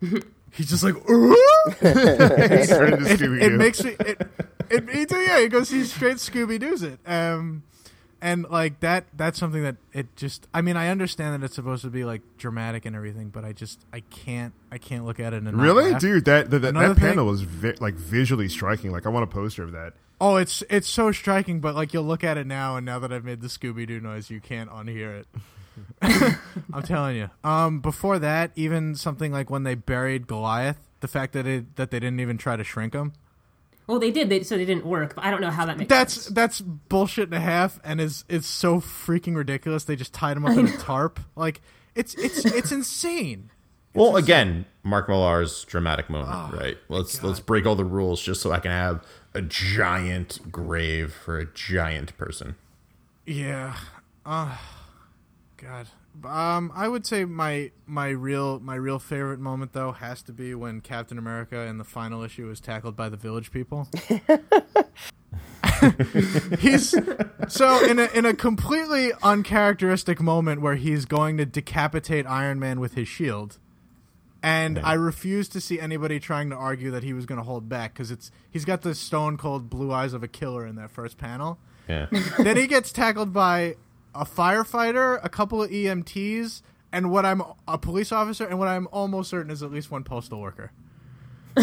He's 0.52 0.70
just 0.70 0.82
like, 0.82 0.94
it, 1.80 3.20
it 3.42 3.52
makes 3.52 3.82
me. 3.84 3.90
It, 4.00 4.20
it, 4.70 4.88
it, 4.88 5.10
yeah, 5.12 5.40
he 5.40 5.48
goes. 5.48 5.70
He 5.70 5.84
straight 5.84 6.16
Scooby 6.16 6.58
Doo's 6.58 6.82
it. 6.82 6.98
Um, 7.06 7.62
and 8.20 8.44
like 8.50 8.80
that. 8.80 9.04
That's 9.16 9.38
something 9.38 9.62
that 9.62 9.76
it 9.92 10.14
just. 10.16 10.46
I 10.52 10.60
mean, 10.62 10.76
I 10.76 10.88
understand 10.88 11.34
that 11.40 11.44
it's 11.46 11.54
supposed 11.54 11.82
to 11.82 11.90
be 11.90 12.04
like 12.04 12.22
dramatic 12.36 12.84
and 12.84 12.96
everything, 12.96 13.28
but 13.28 13.44
I 13.44 13.52
just 13.52 13.80
I 13.92 14.00
can't 14.00 14.52
I 14.72 14.78
can't 14.78 15.04
look 15.04 15.20
at 15.20 15.32
it 15.32 15.42
and 15.42 15.60
Really, 15.60 15.94
dude, 15.94 16.24
that 16.24 16.50
that, 16.50 16.58
that, 16.60 16.68
Another 16.70 16.88
that 16.94 17.00
thing- 17.00 17.08
panel 17.10 17.26
was 17.26 17.42
vi- 17.42 17.76
like 17.80 17.94
visually 17.94 18.48
striking. 18.48 18.90
Like 18.90 19.06
I 19.06 19.10
want 19.10 19.24
a 19.24 19.28
poster 19.28 19.62
of 19.62 19.72
that. 19.72 19.92
Oh, 20.20 20.36
it's 20.36 20.62
it's 20.68 20.88
so 20.88 21.12
striking, 21.12 21.60
but 21.60 21.76
like 21.76 21.94
you'll 21.94 22.02
look 22.04 22.24
at 22.24 22.36
it 22.36 22.46
now, 22.46 22.76
and 22.76 22.84
now 22.84 22.98
that 22.98 23.12
I've 23.12 23.24
made 23.24 23.40
the 23.40 23.46
Scooby 23.48 23.86
Doo 23.86 24.00
noise, 24.00 24.30
you 24.30 24.40
can't 24.40 24.68
unhear 24.70 25.20
it. 25.20 25.28
I'm 26.02 26.82
telling 26.84 27.16
you. 27.16 27.30
Um, 27.44 27.80
before 27.80 28.18
that, 28.18 28.52
even 28.56 28.94
something 28.94 29.32
like 29.32 29.50
when 29.50 29.62
they 29.64 29.74
buried 29.74 30.26
Goliath, 30.26 30.78
the 31.00 31.08
fact 31.08 31.32
that 31.34 31.46
it 31.46 31.76
that 31.76 31.90
they 31.90 32.00
didn't 32.00 32.20
even 32.20 32.38
try 32.38 32.56
to 32.56 32.64
shrink 32.64 32.94
him. 32.94 33.12
well, 33.86 33.98
they 33.98 34.10
did, 34.10 34.28
they, 34.28 34.42
so 34.42 34.56
they 34.56 34.64
didn't 34.64 34.84
work. 34.86 35.14
But 35.14 35.24
I 35.24 35.30
don't 35.30 35.40
know 35.40 35.50
how 35.50 35.64
that 35.66 35.78
makes 35.78 35.88
That's 35.88 36.12
sense. 36.14 36.26
that's 36.34 36.60
bullshit 36.60 37.24
and 37.24 37.34
a 37.34 37.40
half, 37.40 37.78
and 37.84 38.00
is 38.00 38.24
it's 38.28 38.46
so 38.46 38.80
freaking 38.80 39.34
ridiculous. 39.36 39.84
They 39.84 39.96
just 39.96 40.12
tied 40.12 40.36
him 40.36 40.44
up 40.44 40.56
in 40.56 40.66
a 40.66 40.76
tarp. 40.78 41.20
Like 41.36 41.60
it's 41.94 42.14
it's 42.14 42.44
it's 42.44 42.72
insane. 42.72 43.50
Well, 43.94 44.16
again, 44.16 44.66
Mark 44.84 45.08
Millar's 45.08 45.64
dramatic 45.64 46.08
moment, 46.10 46.30
Oh, 46.32 46.56
right? 46.56 46.76
Let's 46.88 47.20
let's 47.22 47.40
break 47.40 47.66
all 47.66 47.74
the 47.74 47.86
rules 47.86 48.22
just 48.22 48.40
so 48.42 48.52
I 48.52 48.60
can 48.60 48.70
have 48.70 49.02
a 49.34 49.40
giant 49.42 50.52
grave 50.52 51.12
for 51.12 51.38
a 51.38 51.46
giant 51.46 52.16
person. 52.16 52.54
Yeah. 53.26 53.74
Uh, 54.24 54.56
God. 55.58 55.86
Um, 56.24 56.72
I 56.74 56.88
would 56.88 57.06
say 57.06 57.24
my 57.24 57.70
my 57.86 58.08
real 58.08 58.58
my 58.60 58.74
real 58.74 58.98
favorite 58.98 59.40
moment 59.40 59.72
though 59.72 59.92
has 59.92 60.22
to 60.22 60.32
be 60.32 60.54
when 60.54 60.80
Captain 60.80 61.18
America 61.18 61.60
in 61.62 61.78
the 61.78 61.84
final 61.84 62.22
issue 62.22 62.50
is 62.50 62.60
tackled 62.60 62.96
by 62.96 63.08
the 63.08 63.16
Village 63.16 63.52
People. 63.52 63.88
he's 66.58 66.94
so 67.48 67.84
in 67.84 67.98
a 67.98 68.08
in 68.14 68.24
a 68.24 68.34
completely 68.34 69.12
uncharacteristic 69.22 70.20
moment 70.20 70.60
where 70.60 70.76
he's 70.76 71.04
going 71.04 71.36
to 71.38 71.46
decapitate 71.46 72.26
Iron 72.26 72.58
Man 72.58 72.80
with 72.80 72.94
his 72.94 73.08
shield. 73.08 73.58
And 74.42 74.78
I 74.78 74.92
refuse 74.92 75.48
to 75.48 75.60
see 75.60 75.80
anybody 75.80 76.20
trying 76.20 76.48
to 76.50 76.56
argue 76.56 76.92
that 76.92 77.02
he 77.02 77.12
was 77.12 77.26
going 77.26 77.38
to 77.38 77.44
hold 77.44 77.68
back 77.68 77.92
because 77.94 78.10
it's 78.12 78.30
he's 78.50 78.64
got 78.64 78.82
the 78.82 78.94
stone 78.94 79.36
cold 79.36 79.68
blue 79.68 79.92
eyes 79.92 80.12
of 80.12 80.22
a 80.22 80.28
killer 80.28 80.64
in 80.66 80.76
that 80.76 80.90
first 80.92 81.18
panel 81.18 81.58
Yeah. 81.88 82.06
then 82.38 82.56
he 82.56 82.68
gets 82.68 82.92
tackled 82.92 83.32
by 83.32 83.74
a 84.18 84.24
firefighter, 84.24 85.20
a 85.22 85.28
couple 85.28 85.62
of 85.62 85.70
EMTs, 85.70 86.62
and 86.92 87.10
what 87.10 87.24
I'm 87.24 87.42
a 87.66 87.78
police 87.78 88.12
officer, 88.12 88.46
and 88.46 88.58
what 88.58 88.68
I'm 88.68 88.88
almost 88.92 89.30
certain 89.30 89.50
is 89.50 89.62
at 89.62 89.70
least 89.70 89.90
one 89.90 90.04
postal 90.04 90.40
worker. 90.40 90.72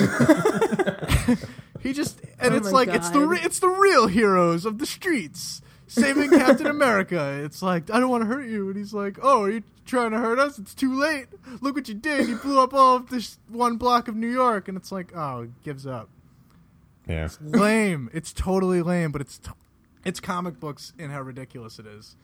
he 1.79 1.93
just 1.93 2.19
and 2.39 2.53
Oh 2.53 2.57
it's 2.57 2.65
my 2.65 2.71
like 2.71 2.89
it's 2.89 3.09
the 3.11 3.21
re- 3.21 3.39
it's 3.41 3.59
the 3.59 3.69
real 3.69 4.07
heroes 4.07 4.65
of 4.65 4.77
the 4.77 4.85
streets 4.85 5.61
saving 5.87 6.31
Captain 6.31 6.67
America. 6.67 7.41
It's 7.43 7.61
like 7.61 7.89
I 7.91 7.99
don't 7.99 8.09
want 8.09 8.23
to 8.23 8.27
hurt 8.27 8.45
you, 8.47 8.67
and 8.69 8.77
he's 8.77 8.93
like, 8.93 9.17
"Oh, 9.21 9.43
are 9.43 9.49
you 9.49 9.63
trying 9.85 10.11
to 10.11 10.17
hurt 10.17 10.39
us? 10.39 10.59
It's 10.59 10.73
too 10.73 10.99
late. 10.99 11.27
Look 11.61 11.75
what 11.75 11.87
you 11.87 11.95
did. 11.95 12.27
You 12.27 12.37
blew 12.37 12.59
up 12.59 12.73
all 12.73 12.95
of 12.97 13.09
this 13.09 13.37
one 13.47 13.77
block 13.77 14.07
of 14.07 14.15
New 14.15 14.31
York." 14.31 14.67
And 14.67 14.77
it's 14.77 14.91
like, 14.91 15.15
oh, 15.15 15.43
he 15.43 15.49
gives 15.63 15.85
up. 15.85 16.09
Yeah. 17.07 17.25
it's 17.25 17.39
Lame. 17.41 18.09
it's 18.13 18.33
totally 18.33 18.81
lame, 18.81 19.11
but 19.11 19.21
it's 19.21 19.37
t- 19.37 19.51
it's 20.03 20.19
comic 20.19 20.59
books 20.59 20.91
in 20.97 21.11
how 21.11 21.21
ridiculous 21.21 21.79
it 21.79 21.85
is. 21.85 22.15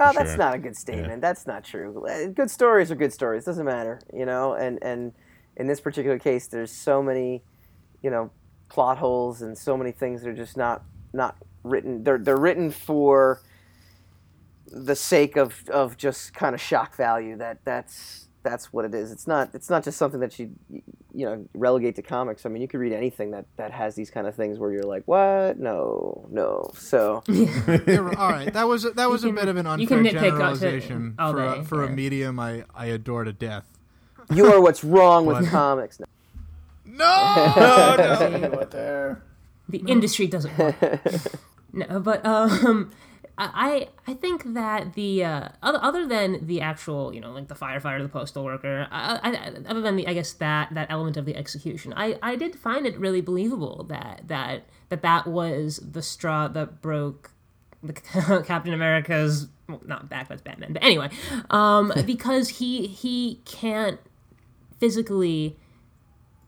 Oh, 0.00 0.12
that's 0.14 0.30
Sure. 0.30 0.38
not 0.38 0.54
a 0.54 0.58
good 0.58 0.76
statement. 0.76 1.20
That's 1.20 1.46
not 1.46 1.64
true. 1.64 2.06
Uh, 2.06 2.28
Good 2.28 2.50
stories 2.50 2.90
are 2.90 2.94
good 2.94 3.12
stories. 3.12 3.44
Doesn't 3.44 3.64
matter, 3.66 4.00
you 4.12 4.26
know. 4.26 4.54
And 4.54 4.78
and 4.82 5.12
in 5.56 5.66
this 5.66 5.80
particular 5.80 6.18
case, 6.18 6.46
there's 6.46 6.70
so 6.70 7.02
many, 7.02 7.42
you 8.02 8.10
know, 8.10 8.30
plot 8.68 8.98
holes 8.98 9.42
and 9.42 9.56
so 9.58 9.76
many 9.76 9.92
things 9.92 10.22
that 10.22 10.30
are 10.30 10.34
just 10.36 10.56
not 10.56 10.82
not 11.12 11.36
written. 11.64 12.04
They're 12.04 12.18
they're 12.18 12.36
written 12.36 12.70
for 12.70 13.40
the 14.70 14.94
sake 14.94 15.36
of 15.36 15.68
of 15.70 15.96
just 15.96 16.34
kind 16.34 16.54
of 16.54 16.60
shock 16.60 16.94
value. 16.96 17.36
That 17.36 17.64
that's 17.64 18.27
that's 18.42 18.72
what 18.72 18.84
it 18.84 18.94
is. 18.94 19.10
It's 19.12 19.26
not 19.26 19.50
it's 19.54 19.68
not 19.70 19.84
just 19.84 19.98
something 19.98 20.20
that 20.20 20.38
you 20.38 20.50
you 21.12 21.26
know 21.26 21.44
relegate 21.54 21.96
to 21.96 22.02
comics. 22.02 22.46
I 22.46 22.48
mean, 22.48 22.62
you 22.62 22.68
could 22.68 22.80
read 22.80 22.92
anything 22.92 23.32
that 23.32 23.46
that 23.56 23.72
has 23.72 23.94
these 23.94 24.10
kind 24.10 24.26
of 24.26 24.34
things 24.34 24.58
where 24.58 24.70
you're 24.72 24.82
like, 24.84 25.02
what? 25.06 25.58
No, 25.58 26.26
no. 26.30 26.70
So. 26.74 27.22
You're- 27.28 28.14
all 28.16 28.30
right, 28.30 28.52
that 28.52 28.68
was 28.68 28.84
that 28.84 29.10
was 29.10 29.22
You 29.24 29.30
a 29.30 29.32
can- 29.32 29.40
bit 29.44 29.48
of 29.48 29.56
an 29.56 29.66
unfair 29.66 29.98
nitpick 29.98 30.06
out 30.08 30.12
to- 30.14 30.20
generalization 30.60 31.14
all 31.18 31.32
for 31.32 31.44
a, 31.46 31.56
day, 31.58 31.64
for 31.64 31.82
a 31.84 31.90
medium 31.90 32.38
I 32.40 32.64
I 32.74 32.86
adore 32.86 33.24
to 33.24 33.32
death. 33.32 33.64
You 34.32 34.46
are 34.52 34.60
what's 34.60 34.84
wrong 34.84 35.26
with 35.26 35.36
What? 35.42 35.48
comics. 35.50 36.00
No. 36.84 37.04
the 39.68 39.78
industry 39.86 40.26
doesn't 40.26 40.56
work. 40.58 40.76
no, 41.72 42.00
but 42.00 42.24
um, 42.24 42.90
I 43.40 43.88
I 44.06 44.14
think 44.14 44.54
that 44.54 44.94
the 44.94 45.24
uh, 45.24 45.48
other 45.62 45.78
other 45.80 46.06
than 46.06 46.46
the 46.46 46.60
actual 46.60 47.14
you 47.14 47.20
know 47.20 47.30
like 47.30 47.48
the 47.48 47.54
firefighter, 47.54 48.02
the 48.02 48.08
postal 48.08 48.44
worker, 48.44 48.88
I, 48.90 49.18
I, 49.22 49.70
other 49.70 49.80
than 49.80 49.96
the 49.96 50.06
I 50.08 50.14
guess 50.14 50.32
that 50.34 50.74
that 50.74 50.90
element 50.90 51.16
of 51.16 51.24
the 51.24 51.36
execution, 51.36 51.94
I 51.96 52.18
I 52.22 52.36
did 52.36 52.56
find 52.56 52.86
it 52.86 52.98
really 52.98 53.20
believable 53.20 53.84
that 53.88 54.22
that 54.26 54.64
that 54.88 55.02
that 55.02 55.26
was 55.26 55.76
the 55.78 56.02
straw 56.02 56.48
that 56.48 56.82
broke 56.82 57.30
the 57.82 57.92
Captain 58.46 58.74
America's 58.74 59.48
well, 59.68 59.80
not 59.86 60.08
back 60.08 60.28
that's 60.28 60.42
Batman, 60.42 60.72
but 60.72 60.82
anyway, 60.82 61.08
um, 61.50 61.92
because 62.06 62.48
he 62.48 62.86
he 62.88 63.40
can't 63.44 64.00
physically 64.80 65.56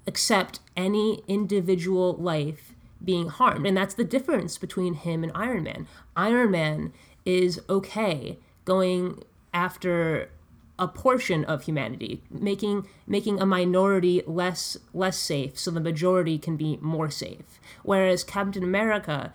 accept 0.07 0.61
any 0.77 1.23
individual 1.29 2.15
life 2.15 2.70
being 3.05 3.29
harmed. 3.29 3.67
And 3.67 3.77
that's 3.77 3.95
the 3.95 4.05
difference 4.05 4.59
between 4.59 4.95
him 4.95 5.23
and 5.23 5.33
Iron 5.35 5.65
Man. 5.65 5.87
Iron 6.17 6.51
Man 6.51 6.93
is 7.25 7.61
okay 7.69 8.39
going 8.65 9.23
after 9.53 10.31
a 10.79 10.89
portion 10.89 11.45
of 11.45 11.65
humanity, 11.65 12.23
making 12.31 12.87
making 13.07 13.41
a 13.41 13.47
minority 13.47 14.23
less 14.27 14.79
less 14.95 15.19
safe 15.19 15.59
so 15.59 15.71
the 15.71 15.81
majority 15.81 16.39
can 16.39 16.57
be 16.57 16.79
more 16.81 17.11
safe. 17.11 17.61
Whereas 17.83 18.25
Captain 18.25 18.65
America 18.65 19.35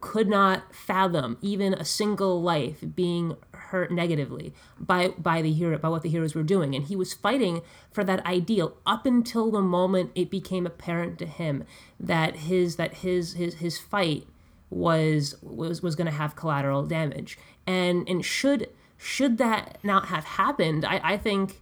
could 0.00 0.28
not 0.28 0.74
fathom 0.74 1.38
even 1.40 1.72
a 1.72 1.84
single 1.84 2.42
life 2.42 2.84
being 2.94 3.36
hurt 3.66 3.90
negatively 3.90 4.52
by 4.78 5.08
by 5.18 5.42
the 5.42 5.52
hero 5.52 5.78
by 5.78 5.88
what 5.88 6.02
the 6.02 6.08
heroes 6.08 6.34
were 6.34 6.42
doing 6.42 6.74
and 6.74 6.86
he 6.86 6.96
was 6.96 7.12
fighting 7.14 7.62
for 7.90 8.04
that 8.04 8.24
ideal 8.26 8.76
up 8.86 9.06
until 9.06 9.50
the 9.50 9.60
moment 9.60 10.10
it 10.14 10.30
became 10.30 10.66
apparent 10.66 11.18
to 11.18 11.26
him 11.26 11.64
that 11.98 12.36
his 12.36 12.76
that 12.76 12.94
his 12.98 13.34
his 13.34 13.54
his 13.56 13.78
fight 13.78 14.26
was 14.70 15.36
was 15.42 15.82
was 15.82 15.94
going 15.94 16.06
to 16.06 16.16
have 16.16 16.34
collateral 16.36 16.84
damage 16.84 17.38
and 17.66 18.08
and 18.08 18.24
should 18.24 18.68
should 18.96 19.38
that 19.38 19.78
not 19.82 20.06
have 20.06 20.24
happened 20.24 20.84
i 20.84 21.00
i 21.04 21.16
think 21.16 21.60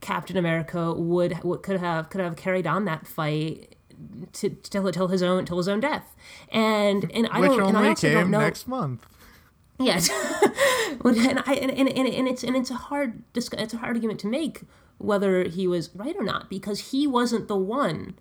captain 0.00 0.36
america 0.36 0.92
would, 0.92 1.42
would 1.42 1.62
could 1.62 1.80
have 1.80 2.08
could 2.10 2.20
have 2.20 2.36
carried 2.36 2.66
on 2.66 2.84
that 2.84 3.06
fight 3.06 3.76
to 4.32 4.50
till 4.50 4.90
till 4.92 5.08
his 5.08 5.22
own 5.22 5.44
till 5.44 5.56
his 5.56 5.68
own 5.68 5.80
death, 5.80 6.14
and 6.50 7.10
and 7.12 7.26
I 7.30 7.40
Which 7.40 7.50
don't 7.52 7.68
and 7.68 7.78
I 7.78 7.88
also 7.88 8.10
don't 8.10 8.30
know. 8.30 8.40
next 8.40 8.68
month. 8.68 9.06
Yes, 9.78 10.08
and 11.04 11.42
I 11.46 11.54
and, 11.54 11.70
and, 11.70 11.88
and, 11.88 12.28
it's 12.28 12.42
and 12.42 12.56
it's 12.56 12.70
a 12.70 12.74
hard 12.74 13.22
it's 13.34 13.74
a 13.74 13.78
hard 13.78 13.96
argument 13.96 14.20
to 14.20 14.26
make 14.26 14.62
whether 14.98 15.44
he 15.44 15.66
was 15.66 15.90
right 15.94 16.16
or 16.16 16.24
not 16.24 16.48
because 16.48 16.90
he 16.90 17.06
wasn't 17.06 17.48
the 17.48 17.56
one 17.56 18.14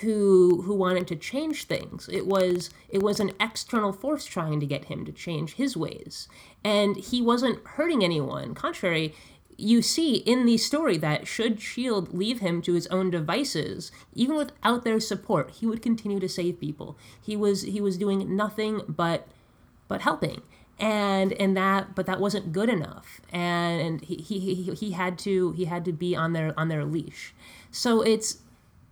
who 0.00 0.62
who 0.62 0.74
wanted 0.74 1.06
to 1.08 1.16
change 1.16 1.64
things. 1.64 2.08
It 2.10 2.26
was 2.26 2.70
it 2.88 3.02
was 3.02 3.18
an 3.20 3.32
external 3.40 3.92
force 3.92 4.24
trying 4.24 4.60
to 4.60 4.66
get 4.66 4.86
him 4.86 5.04
to 5.04 5.12
change 5.12 5.54
his 5.54 5.76
ways, 5.76 6.28
and 6.64 6.96
he 6.96 7.20
wasn't 7.20 7.66
hurting 7.66 8.04
anyone. 8.04 8.54
Contrary. 8.54 9.14
You 9.58 9.82
see 9.82 10.16
in 10.16 10.46
the 10.46 10.56
story 10.56 10.96
that 10.96 11.28
should 11.28 11.60
Shield 11.60 12.14
leave 12.14 12.40
him 12.40 12.62
to 12.62 12.72
his 12.72 12.86
own 12.88 13.10
devices, 13.10 13.92
even 14.14 14.34
without 14.34 14.82
their 14.82 14.98
support, 14.98 15.50
he 15.50 15.66
would 15.66 15.82
continue 15.82 16.18
to 16.18 16.28
save 16.28 16.58
people. 16.58 16.96
He 17.20 17.36
was 17.36 17.62
he 17.62 17.80
was 17.80 17.98
doing 17.98 18.34
nothing 18.34 18.80
but 18.88 19.28
but 19.88 20.00
helping 20.00 20.40
and 20.78 21.32
and 21.34 21.56
that 21.56 21.94
but 21.94 22.06
that 22.06 22.20
wasn't 22.20 22.52
good 22.52 22.68
enough. 22.68 23.20
And 23.32 24.02
he, 24.02 24.16
he 24.16 24.54
he 24.54 24.72
he 24.74 24.90
had 24.92 25.18
to 25.20 25.52
he 25.52 25.66
had 25.66 25.84
to 25.84 25.92
be 25.92 26.16
on 26.16 26.32
their 26.32 26.58
on 26.58 26.68
their 26.68 26.84
leash. 26.84 27.34
So 27.70 28.02
it's 28.02 28.38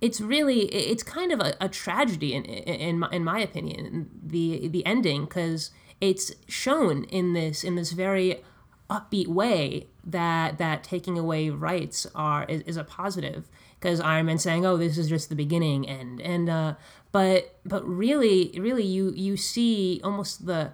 it's 0.00 0.20
really 0.20 0.62
it's 0.66 1.02
kind 1.02 1.32
of 1.32 1.40
a, 1.40 1.54
a 1.60 1.68
tragedy 1.68 2.34
in 2.34 2.44
in 2.44 3.00
my, 3.00 3.08
in 3.10 3.24
my 3.24 3.40
opinion 3.40 4.08
the 4.22 4.68
the 4.68 4.84
ending 4.86 5.24
because 5.24 5.70
it's 6.00 6.32
shown 6.48 7.04
in 7.04 7.34
this 7.34 7.62
in 7.64 7.74
this 7.74 7.92
very 7.92 8.42
upbeat 8.88 9.28
way 9.28 9.86
that 10.04 10.58
that 10.58 10.82
taking 10.82 11.18
away 11.18 11.50
rights 11.50 12.06
are 12.14 12.44
is, 12.44 12.62
is 12.62 12.76
a 12.76 12.84
positive. 12.84 13.48
Because 13.78 14.00
Iron 14.00 14.26
Man 14.26 14.38
saying 14.38 14.66
oh 14.66 14.76
this 14.76 14.98
is 14.98 15.08
just 15.08 15.28
the 15.28 15.34
beginning 15.34 15.88
and 15.88 16.20
and 16.20 16.48
uh 16.48 16.74
but 17.12 17.58
but 17.64 17.86
really 17.86 18.54
really 18.58 18.84
you 18.84 19.12
you 19.14 19.36
see 19.36 20.00
almost 20.04 20.46
the 20.46 20.72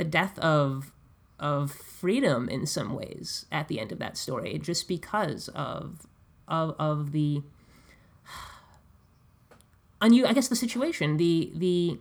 the 0.00 0.04
death 0.04 0.38
of 0.38 0.92
of 1.38 1.70
freedom 1.70 2.48
in 2.48 2.64
some 2.64 2.94
ways 2.94 3.44
at 3.52 3.68
the 3.68 3.78
end 3.78 3.92
of 3.92 3.98
that 3.98 4.16
story 4.16 4.58
just 4.58 4.88
because 4.88 5.48
of 5.48 6.06
of 6.48 6.74
of 6.78 7.12
the 7.12 7.42
unusual 10.00 10.30
I 10.30 10.32
guess 10.32 10.48
the 10.48 10.56
situation 10.56 11.18
the 11.18 11.52
the 11.54 11.98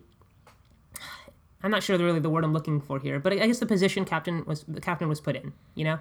I'm 1.62 1.72
not 1.72 1.84
sure 1.84 1.98
the, 1.98 2.06
really 2.06 2.22
the 2.22 2.30
word 2.30 2.46
I'm 2.46 2.54
looking 2.54 2.80
for 2.80 3.00
here, 3.00 3.20
but 3.20 3.34
I 3.34 3.42
I 3.44 3.48
guess 3.48 3.60
the 3.60 3.66
position 3.66 4.06
captain 4.06 4.46
was 4.46 4.64
the 4.64 4.80
captain 4.80 5.10
was 5.10 5.20
put 5.20 5.36
in, 5.36 5.52
you 5.76 5.84
know. 5.84 6.00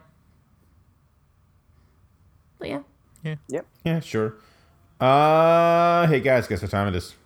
But 2.60 2.68
yeah, 2.68 2.82
Yeah, 3.82 3.98
sure. 3.98 4.36
Uh, 5.00 6.06
hey 6.06 6.20
guys, 6.20 6.46
guess 6.46 6.62
what 6.62 6.70
time 6.70 6.86
it 6.86 6.94
is? 6.94 7.16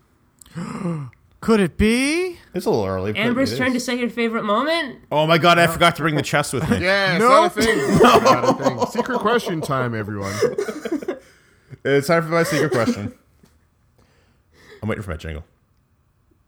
Could 1.42 1.58
it 1.58 1.76
be? 1.76 2.38
It's 2.54 2.66
a 2.66 2.70
little 2.70 2.86
early. 2.86 3.12
but 3.12 3.18
Amber's 3.20 3.52
it 3.52 3.56
turn 3.58 3.72
to 3.72 3.80
say 3.80 3.98
your 3.98 4.08
favorite 4.08 4.44
moment. 4.44 5.00
Oh 5.10 5.26
my 5.26 5.38
god, 5.38 5.58
I 5.58 5.66
forgot 5.66 5.96
to 5.96 6.02
bring 6.02 6.14
the 6.14 6.22
chest 6.22 6.52
with 6.52 6.68
me. 6.70 6.78
Yeah, 6.82 7.16
it's 7.16 7.20
Nope. 7.20 7.30
not 7.30 7.44
a 7.46 7.62
thing. 7.62 7.78
It's 7.80 8.00
not 8.02 8.44
a 8.48 8.64
thing. 8.64 8.86
Secret 8.86 9.18
question 9.18 9.60
time, 9.60 9.94
everyone. 9.94 10.32
It's 11.84 12.06
time 12.06 12.22
for 12.22 12.28
my 12.28 12.44
secret 12.44 12.70
question. 12.70 13.12
I'm 14.80 14.88
waiting 14.88 15.02
for 15.02 15.10
my 15.10 15.16
jingle. 15.16 15.42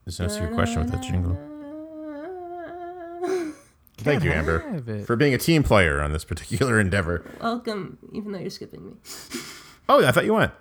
There's 0.05 0.21
no 0.21 0.29
secret 0.29 0.55
question 0.55 0.85
without 0.85 1.03
jingle. 1.03 1.37
Thank 3.97 4.23
you, 4.23 4.31
Amber, 4.31 5.03
for 5.07 5.17
being 5.17 5.35
a 5.35 5.39
team 5.39 5.65
player 5.65 6.01
on 6.01 6.13
this 6.13 6.25
particular 6.25 6.79
endeavor. 6.79 7.25
Welcome, 7.41 7.99
even 8.13 8.31
though 8.31 8.39
you're 8.39 8.49
skipping 8.51 8.87
me. 8.87 8.93
Oh, 9.89 10.07
I 10.07 10.13
thought 10.13 10.25
you 10.25 10.35
went. 10.35 10.53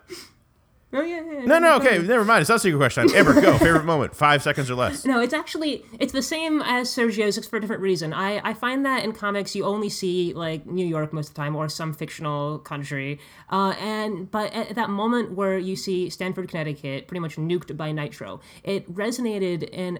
Oh 0.95 1.01
yeah, 1.01 1.21
yeah, 1.25 1.39
yeah. 1.39 1.45
No, 1.45 1.57
no, 1.57 1.75
okay, 1.77 1.97
never 1.97 2.23
mind. 2.23 2.41
It's 2.41 2.49
not 2.49 2.57
a 2.57 2.59
secret 2.59 2.77
question. 2.77 3.13
Amber, 3.15 3.41
go. 3.41 3.57
Favorite 3.57 3.85
moment. 3.85 4.15
Five 4.15 4.43
seconds 4.43 4.69
or 4.69 4.75
less. 4.75 5.05
No, 5.05 5.19
it's 5.19 5.33
actually 5.33 5.83
it's 5.99 6.13
the 6.13 6.21
same 6.21 6.61
as 6.61 6.89
Sergio's 6.89 7.37
it's 7.37 7.47
for 7.47 7.57
a 7.57 7.61
different 7.61 7.81
reason. 7.81 8.13
I, 8.13 8.39
I 8.47 8.53
find 8.53 8.85
that 8.85 9.03
in 9.03 9.11
comics 9.11 9.55
you 9.55 9.65
only 9.65 9.89
see 9.89 10.33
like 10.33 10.67
New 10.67 10.85
York 10.85 11.11
most 11.11 11.29
of 11.29 11.33
the 11.33 11.41
time 11.41 11.55
or 11.55 11.67
some 11.67 11.93
fictional 11.93 12.59
country. 12.59 13.19
Uh, 13.49 13.73
and 13.79 14.29
but 14.29 14.53
at 14.53 14.75
that 14.75 14.91
moment 14.91 15.31
where 15.31 15.57
you 15.57 15.75
see 15.75 16.09
Stamford, 16.11 16.47
Connecticut, 16.47 17.07
pretty 17.07 17.21
much 17.21 17.37
nuked 17.37 17.75
by 17.75 17.91
Nitro, 17.91 18.39
it 18.63 18.91
resonated 18.93 19.63
in 19.69 19.99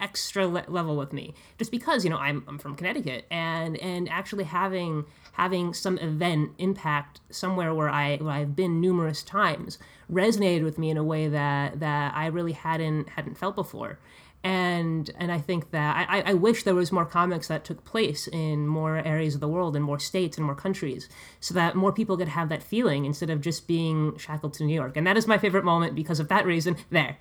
extra 0.00 0.46
le- 0.46 0.64
level 0.68 0.96
with 0.96 1.12
me. 1.12 1.34
Just 1.58 1.70
because 1.70 2.04
you 2.04 2.10
know 2.10 2.18
I'm, 2.18 2.44
I'm 2.46 2.58
from 2.58 2.76
Connecticut 2.76 3.26
and 3.30 3.76
and 3.78 4.08
actually 4.08 4.44
having 4.44 5.04
having 5.32 5.72
some 5.72 5.98
event 5.98 6.52
impact 6.58 7.20
somewhere 7.30 7.74
where 7.74 7.88
I 7.88 8.16
where 8.16 8.32
I've 8.32 8.56
been 8.56 8.80
numerous 8.80 9.22
times 9.22 9.78
resonated 10.10 10.64
with 10.64 10.78
me 10.78 10.90
in 10.90 10.96
a 10.96 11.04
way 11.04 11.28
that 11.28 11.80
that 11.80 12.14
I 12.14 12.26
really 12.26 12.52
hadn't 12.52 13.10
hadn't 13.10 13.38
felt 13.38 13.54
before. 13.54 13.98
And 14.44 15.10
and 15.18 15.32
I 15.32 15.38
think 15.38 15.72
that 15.72 16.08
I, 16.08 16.20
I 16.20 16.34
wish 16.34 16.62
there 16.62 16.74
was 16.74 16.92
more 16.92 17.04
comics 17.04 17.48
that 17.48 17.64
took 17.64 17.84
place 17.84 18.28
in 18.28 18.68
more 18.68 18.98
areas 18.98 19.34
of 19.34 19.40
the 19.40 19.48
world 19.48 19.74
in 19.74 19.82
more 19.82 19.98
states 19.98 20.36
and 20.36 20.46
more 20.46 20.54
countries 20.54 21.08
so 21.40 21.54
that 21.54 21.74
more 21.74 21.92
people 21.92 22.16
could 22.16 22.28
have 22.28 22.48
that 22.50 22.62
feeling 22.62 23.04
instead 23.04 23.30
of 23.30 23.40
just 23.40 23.66
being 23.66 24.16
shackled 24.16 24.54
to 24.54 24.64
New 24.64 24.74
York. 24.74 24.96
And 24.96 25.06
that 25.06 25.16
is 25.16 25.26
my 25.26 25.38
favorite 25.38 25.64
moment 25.64 25.96
because 25.96 26.20
of 26.20 26.28
that 26.28 26.46
reason. 26.46 26.76
There. 26.90 27.16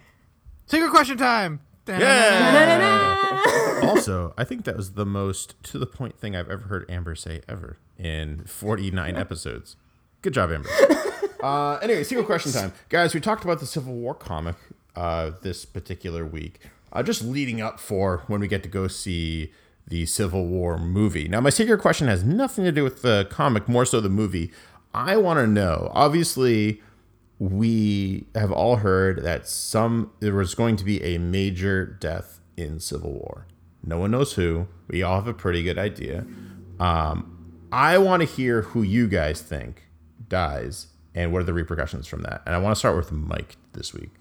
Secret 0.67 0.91
question 0.91 1.17
time. 1.17 1.61
Yeah. 1.87 3.81
also, 3.83 4.33
I 4.37 4.43
think 4.43 4.65
that 4.65 4.75
was 4.75 4.93
the 4.93 5.05
most 5.05 5.61
to 5.63 5.79
the 5.79 5.85
point 5.85 6.19
thing 6.19 6.35
I've 6.35 6.49
ever 6.49 6.67
heard 6.67 6.89
Amber 6.89 7.15
say 7.15 7.41
ever 7.47 7.77
in 7.97 8.43
49 8.45 9.15
episodes. 9.15 9.75
Good 10.21 10.33
job, 10.33 10.51
Amber. 10.51 10.69
uh, 11.43 11.75
anyway, 11.75 12.03
secret 12.03 12.25
question 12.25 12.51
time, 12.51 12.73
guys. 12.89 13.13
We 13.13 13.19
talked 13.19 13.43
about 13.43 13.59
the 13.59 13.65
Civil 13.65 13.93
War 13.93 14.13
comic 14.13 14.55
uh, 14.95 15.31
this 15.41 15.65
particular 15.65 16.25
week, 16.25 16.59
uh, 16.91 17.03
just 17.03 17.23
leading 17.23 17.61
up 17.61 17.79
for 17.79 18.23
when 18.27 18.41
we 18.41 18.47
get 18.47 18.63
to 18.63 18.69
go 18.69 18.87
see 18.87 19.51
the 19.87 20.05
Civil 20.05 20.47
War 20.47 20.77
movie. 20.77 21.27
Now, 21.27 21.39
my 21.39 21.49
secret 21.49 21.79
question 21.79 22.07
has 22.07 22.23
nothing 22.23 22.65
to 22.65 22.71
do 22.71 22.83
with 22.83 23.01
the 23.01 23.27
comic, 23.29 23.69
more 23.69 23.85
so 23.85 24.01
the 24.01 24.09
movie. 24.09 24.51
I 24.93 25.17
want 25.17 25.37
to 25.37 25.47
know. 25.47 25.91
Obviously, 25.93 26.81
we 27.39 28.25
have 28.35 28.51
all 28.51 28.77
heard 28.77 29.23
that 29.23 29.47
some 29.47 30.11
there 30.19 30.33
was 30.33 30.55
going 30.55 30.75
to 30.77 30.83
be 30.83 31.01
a 31.03 31.17
major 31.17 31.85
death 31.85 32.39
in 32.55 32.79
Civil 32.79 33.13
War. 33.13 33.45
No 33.83 33.99
one 33.99 34.11
knows 34.11 34.33
who. 34.33 34.67
We 34.87 35.03
all 35.03 35.15
have 35.15 35.27
a 35.27 35.33
pretty 35.33 35.63
good 35.63 35.77
idea. 35.77 36.25
Um, 36.79 37.67
I 37.71 37.97
want 37.99 38.21
to 38.21 38.27
hear 38.27 38.61
who 38.63 38.81
you 38.81 39.07
guys 39.07 39.41
think 39.41 39.83
dies 40.27 40.87
and 41.13 41.31
what 41.31 41.41
are 41.41 41.45
the 41.45 41.53
repercussions 41.53 42.07
from 42.07 42.23
that. 42.23 42.41
And 42.45 42.55
I 42.55 42.57
want 42.57 42.75
to 42.75 42.79
start 42.79 42.95
with 42.95 43.11
Mike 43.11 43.55
this 43.73 43.93
week. 43.93 44.11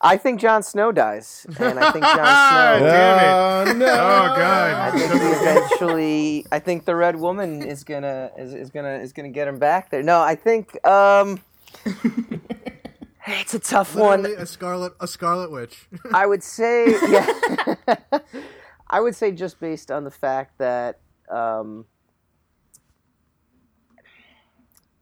I 0.00 0.16
think 0.16 0.38
Jon 0.40 0.62
Snow 0.62 0.92
dies, 0.92 1.44
and 1.58 1.78
I 1.78 1.90
think 1.90 2.04
Jon 2.04 2.14
Snow. 2.78 2.86
Damn 2.86 3.66
it. 3.68 3.70
Oh, 3.70 3.78
no. 3.78 3.86
Oh 3.86 4.32
I 4.32 4.36
god. 4.36 4.92
think 4.94 5.12
he 5.12 5.18
eventually. 5.18 6.46
I 6.52 6.58
think 6.60 6.84
the 6.84 6.94
Red 6.94 7.16
Woman 7.16 7.62
is 7.62 7.82
gonna 7.82 8.30
is, 8.38 8.54
is 8.54 8.70
gonna 8.70 8.98
is 8.98 9.12
gonna 9.12 9.28
get 9.30 9.48
him 9.48 9.58
back 9.58 9.90
there. 9.90 10.02
No, 10.02 10.20
I 10.20 10.36
think 10.36 10.84
um, 10.86 11.40
it's 13.26 13.54
a 13.54 13.58
tough 13.58 13.94
one. 13.94 14.26
A 14.26 14.46
scarlet, 14.46 14.92
a 15.00 15.06
scarlet 15.06 15.50
witch. 15.50 15.86
I 16.12 16.26
would 16.26 16.42
say, 16.42 16.90
yeah. 17.08 17.74
I 18.90 19.00
would 19.00 19.14
say 19.14 19.32
just 19.32 19.60
based 19.60 19.90
on 19.90 20.04
the 20.04 20.10
fact 20.10 20.58
that 20.58 21.00
um, 21.30 21.84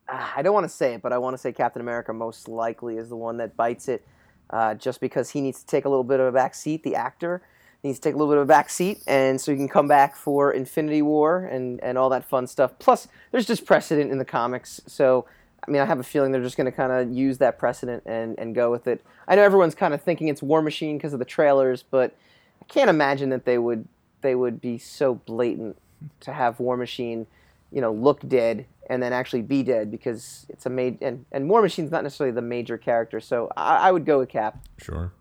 I 0.09 0.43
don't 0.43 0.55
want 0.55 0.65
to 0.65 0.75
say 0.75 0.95
it, 0.95 1.03
but 1.03 1.13
I 1.13 1.19
want 1.19 1.35
to 1.35 1.39
say 1.39 1.53
Captain 1.53 1.81
America 1.81 2.13
most 2.13 2.49
likely 2.49 2.97
is 2.97 3.09
the 3.09 3.17
one 3.17 3.37
that 3.39 3.57
bites 3.57 3.89
it, 3.89 4.07
uh, 4.51 4.75
just 4.75 5.01
because 5.01 5.31
he 5.31 5.41
needs 5.41 5.61
to 5.61 5.67
take 5.67 5.85
a 5.85 5.89
little 5.89 6.05
bit 6.05 6.21
of 6.21 6.27
a 6.27 6.33
back 6.33 6.55
seat. 6.55 6.83
The 6.83 6.95
actor 6.95 7.43
needs 7.83 7.99
to 7.99 8.09
take 8.09 8.15
a 8.15 8.19
little 8.19 8.33
bit 8.33 8.39
of 8.39 8.45
a 8.45 8.47
back 8.47 8.71
seat, 8.71 9.03
and 9.07 9.41
so 9.41 9.53
he 9.53 9.59
can 9.59 9.69
come 9.69 9.89
back 9.89 10.17
for 10.17 10.53
Infinity 10.53 11.03
War 11.03 11.45
and 11.45 11.81
and 11.83 11.97
all 11.97 12.09
that 12.11 12.25
fun 12.25 12.47
stuff. 12.47 12.79
Plus, 12.79 13.09
there's 13.31 13.47
just 13.47 13.65
precedent 13.67 14.11
in 14.11 14.19
the 14.19 14.25
comics, 14.25 14.81
so. 14.87 15.27
I 15.67 15.71
mean, 15.71 15.83
I 15.83 15.85
have 15.85 15.99
a 15.99 16.05
feeling 16.05 16.33
they're 16.33 16.43
just 16.43 16.57
going 16.57 16.67
to 16.67 16.73
kind 16.73 16.93
of 16.93 17.13
use 17.13 17.39
that 17.39 17.59
precedent 17.59 18.05
and, 18.07 18.39
and 18.39 18.55
go 18.55 18.71
with 18.71 18.87
it. 18.87 19.05
I 19.27 19.35
know 19.35 19.43
everyone's 19.43 19.75
kind 19.75 19.95
of 19.95 20.03
thinking 20.03 20.29
it's 20.29 20.43
War 20.43 20.63
Machine 20.63 20.97
because 20.97 21.13
of 21.13 21.19
the 21.19 21.25
trailers, 21.25 21.83
but 21.83 22.17
I 22.63 22.65
can't 22.67 22.91
imagine 22.91 23.31
that 23.31 23.45
they 23.45 23.59
would 23.59 23.87
they 24.23 24.35
would 24.35 24.61
be 24.61 24.79
so 24.79 25.15
blatant 25.15 25.77
to 26.21 26.33
have 26.33 26.59
War 26.59 26.77
Machine, 26.77 27.27
you 27.71 27.81
know, 27.81 27.93
look 27.93 28.27
dead 28.27 28.67
and 28.89 29.03
then 29.03 29.13
actually 29.13 29.43
be 29.43 29.63
dead 29.63 29.91
because 29.91 30.47
it's 30.49 30.67
a 30.67 30.71
made 30.71 30.99
and, 31.03 31.25
and 31.33 31.49
War 31.49 31.63
Machine's 31.63 31.91
not 31.91 32.03
necessarily 32.03 32.35
the 32.35 32.43
major 32.43 32.79
character, 32.79 33.21
so 33.21 33.51
I, 33.57 33.89
I 33.89 33.93
would 33.93 34.05
go 34.05 34.19
with 34.21 34.29
Cap. 34.29 34.59
Sure. 34.79 35.13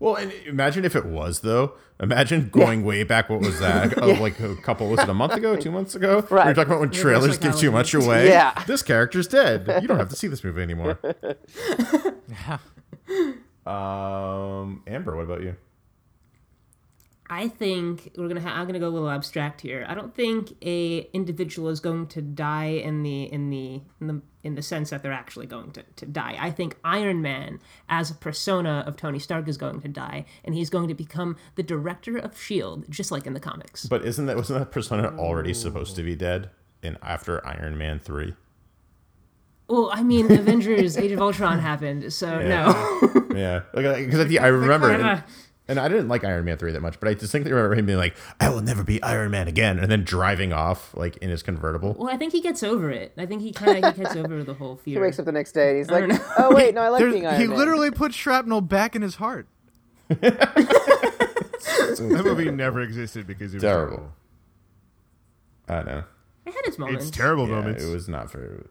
Well, 0.00 0.16
and 0.16 0.32
imagine 0.46 0.84
if 0.84 0.94
it 0.96 1.06
was 1.06 1.40
though. 1.40 1.72
Imagine 2.00 2.48
going 2.50 2.84
way 2.84 3.04
back. 3.04 3.30
What 3.30 3.40
was 3.40 3.60
that? 3.60 3.94
Oh, 4.02 4.10
like 4.20 4.38
a 4.40 4.56
couple. 4.56 4.88
Was 4.90 5.00
it 5.00 5.08
a 5.08 5.14
month 5.14 5.34
ago? 5.34 5.54
Two 5.60 5.70
months 5.70 5.94
ago? 5.94 6.16
We 6.16 6.22
were 6.22 6.36
Right. 6.36 6.54
talking 6.54 6.72
about 6.72 6.80
when 6.80 6.90
trailers 6.90 7.38
give 7.38 7.56
too 7.56 7.70
much 7.70 7.94
away. 7.94 8.28
Yeah. 8.28 8.52
This 8.66 8.82
character's 8.82 9.28
dead. 9.28 9.66
You 9.80 9.86
don't 9.88 9.98
have 9.98 10.08
to 10.10 10.16
see 10.16 10.26
this 10.26 10.42
movie 10.42 10.62
anymore. 10.68 10.98
yeah. 12.28 12.58
Um, 13.66 14.82
Amber, 14.86 15.16
what 15.16 15.22
about 15.22 15.42
you? 15.42 15.56
I 17.34 17.48
think 17.48 18.12
we're 18.16 18.28
gonna. 18.28 18.40
Ha- 18.40 18.54
I'm 18.54 18.66
gonna 18.68 18.78
go 18.78 18.86
a 18.86 18.90
little 18.90 19.10
abstract 19.10 19.60
here. 19.60 19.84
I 19.88 19.94
don't 19.94 20.14
think 20.14 20.52
a 20.64 21.00
individual 21.12 21.68
is 21.68 21.80
going 21.80 22.06
to 22.08 22.22
die 22.22 22.66
in 22.66 23.02
the 23.02 23.24
in 23.24 23.50
the 23.50 23.82
in 24.00 24.06
the 24.06 24.22
in 24.44 24.54
the 24.54 24.62
sense 24.62 24.90
that 24.90 25.02
they're 25.02 25.12
actually 25.12 25.46
going 25.46 25.72
to, 25.72 25.82
to 25.96 26.06
die. 26.06 26.36
I 26.38 26.52
think 26.52 26.76
Iron 26.84 27.22
Man, 27.22 27.58
as 27.88 28.12
a 28.12 28.14
persona 28.14 28.84
of 28.86 28.96
Tony 28.96 29.18
Stark, 29.18 29.48
is 29.48 29.56
going 29.56 29.80
to 29.80 29.88
die, 29.88 30.26
and 30.44 30.54
he's 30.54 30.70
going 30.70 30.86
to 30.86 30.94
become 30.94 31.36
the 31.56 31.64
director 31.64 32.16
of 32.16 32.40
Shield, 32.40 32.84
just 32.88 33.10
like 33.10 33.26
in 33.26 33.34
the 33.34 33.40
comics. 33.40 33.86
But 33.86 34.04
isn't 34.04 34.26
that 34.26 34.36
wasn't 34.36 34.60
that 34.60 34.70
persona 34.70 35.16
already 35.18 35.54
supposed 35.54 35.96
to 35.96 36.04
be 36.04 36.14
dead 36.14 36.50
in 36.84 36.96
after 37.02 37.44
Iron 37.44 37.76
Man 37.76 37.98
three? 37.98 38.34
Well, 39.66 39.90
I 39.92 40.04
mean, 40.04 40.30
Avengers: 40.30 40.96
Age 40.96 41.10
of 41.10 41.20
Ultron 41.20 41.58
happened, 41.58 42.12
so 42.12 42.38
no. 42.38 43.10
Yeah, 43.34 43.62
because 43.74 44.20
uh, 44.20 44.40
I, 44.40 44.44
I 44.44 44.46
remember, 44.62 45.24
and, 45.68 45.78
and 45.78 45.80
I 45.80 45.88
didn't 45.88 46.08
like 46.08 46.24
Iron 46.24 46.44
Man 46.44 46.56
three 46.58 46.72
that 46.72 46.80
much, 46.82 46.98
but 47.00 47.08
I 47.08 47.14
distinctly 47.14 47.52
remember 47.52 47.74
him 47.76 47.86
being 47.86 47.98
like, 47.98 48.16
"I 48.40 48.48
will 48.50 48.60
never 48.62 48.84
be 48.84 49.02
Iron 49.02 49.30
Man 49.30 49.48
again," 49.48 49.78
and 49.78 49.90
then 49.90 50.04
driving 50.04 50.52
off 50.52 50.94
like 50.96 51.16
in 51.18 51.30
his 51.30 51.42
convertible. 51.42 51.94
well, 51.98 52.12
I 52.12 52.16
think 52.16 52.32
he 52.32 52.40
gets 52.40 52.62
over 52.62 52.90
it. 52.90 53.12
I 53.16 53.26
think 53.26 53.42
he 53.42 53.52
kind 53.52 53.84
of 53.84 53.96
he 53.96 54.02
gets 54.02 54.16
over 54.16 54.42
the 54.44 54.54
whole 54.54 54.76
fear. 54.76 54.94
He 54.94 55.00
wakes 55.00 55.18
up 55.18 55.24
the 55.24 55.32
next 55.32 55.52
day 55.52 55.70
and 55.70 55.78
he's 55.78 55.90
like, 55.90 56.10
"Oh 56.38 56.54
wait, 56.54 56.74
no, 56.74 56.82
I 56.82 56.88
like 56.88 56.98
There's- 57.00 57.14
being 57.14 57.26
Iron 57.26 57.40
he 57.40 57.46
Man." 57.46 57.50
He 57.52 57.58
literally 57.58 57.90
put 57.90 58.12
shrapnel 58.14 58.60
back 58.60 58.94
in 58.96 59.02
his 59.02 59.16
heart. 59.16 59.46
That 61.96 62.22
movie 62.24 62.50
never 62.50 62.80
existed 62.80 63.26
because 63.26 63.52
it 63.54 63.56
was 63.58 63.62
Terrible. 63.62 64.12
I 65.68 65.76
don't 65.76 65.86
know. 65.86 66.04
It 66.46 66.52
had 66.54 66.64
its 66.66 66.78
moments. 66.78 67.08
It's 67.08 67.16
terrible 67.16 67.48
Yeah, 67.48 67.54
moments. 67.54 67.84
it 67.84 67.90
was 67.92 68.08
not 68.08 68.30
for 68.30 68.66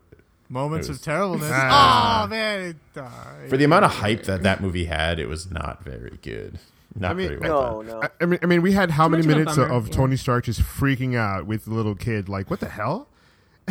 Moments 0.50 0.88
was- 0.88 0.98
of 1.00 1.04
terribleness. 1.04 1.50
Ah. 1.54 2.24
oh 2.24 2.28
man, 2.28 2.62
it 2.62 2.76
died. 2.94 3.50
For 3.50 3.58
the 3.58 3.64
amount 3.64 3.86
of 3.86 3.92
hype 3.92 4.24
that 4.24 4.44
that 4.44 4.62
movie 4.62 4.86
had, 4.86 5.20
it 5.20 5.28
was 5.28 5.50
not 5.50 5.84
very 5.84 6.20
good. 6.22 6.60
Not 6.96 7.12
I 7.12 7.14
mean, 7.16 7.28
very 7.30 7.40
well 7.40 7.82
no, 7.82 7.84
done. 7.92 8.00
no. 8.02 8.08
I, 8.08 8.10
I 8.22 8.26
mean, 8.26 8.40
I 8.44 8.46
mean, 8.46 8.62
we 8.62 8.72
had 8.74 8.92
how 8.92 9.08
many 9.08 9.24
much 9.24 9.30
of 9.30 9.36
a 9.36 9.40
minutes 9.40 9.58
of, 9.58 9.72
of 9.72 9.88
yeah. 9.88 9.94
Tony 9.94 10.16
Stark 10.16 10.46
just 10.46 10.62
freaking 10.62 11.16
out 11.18 11.46
with 11.48 11.66
the 11.66 11.72
little 11.74 11.96
kid, 11.96 12.30
like, 12.30 12.50
"What 12.50 12.60
the 12.60 12.70
hell?" 12.70 13.10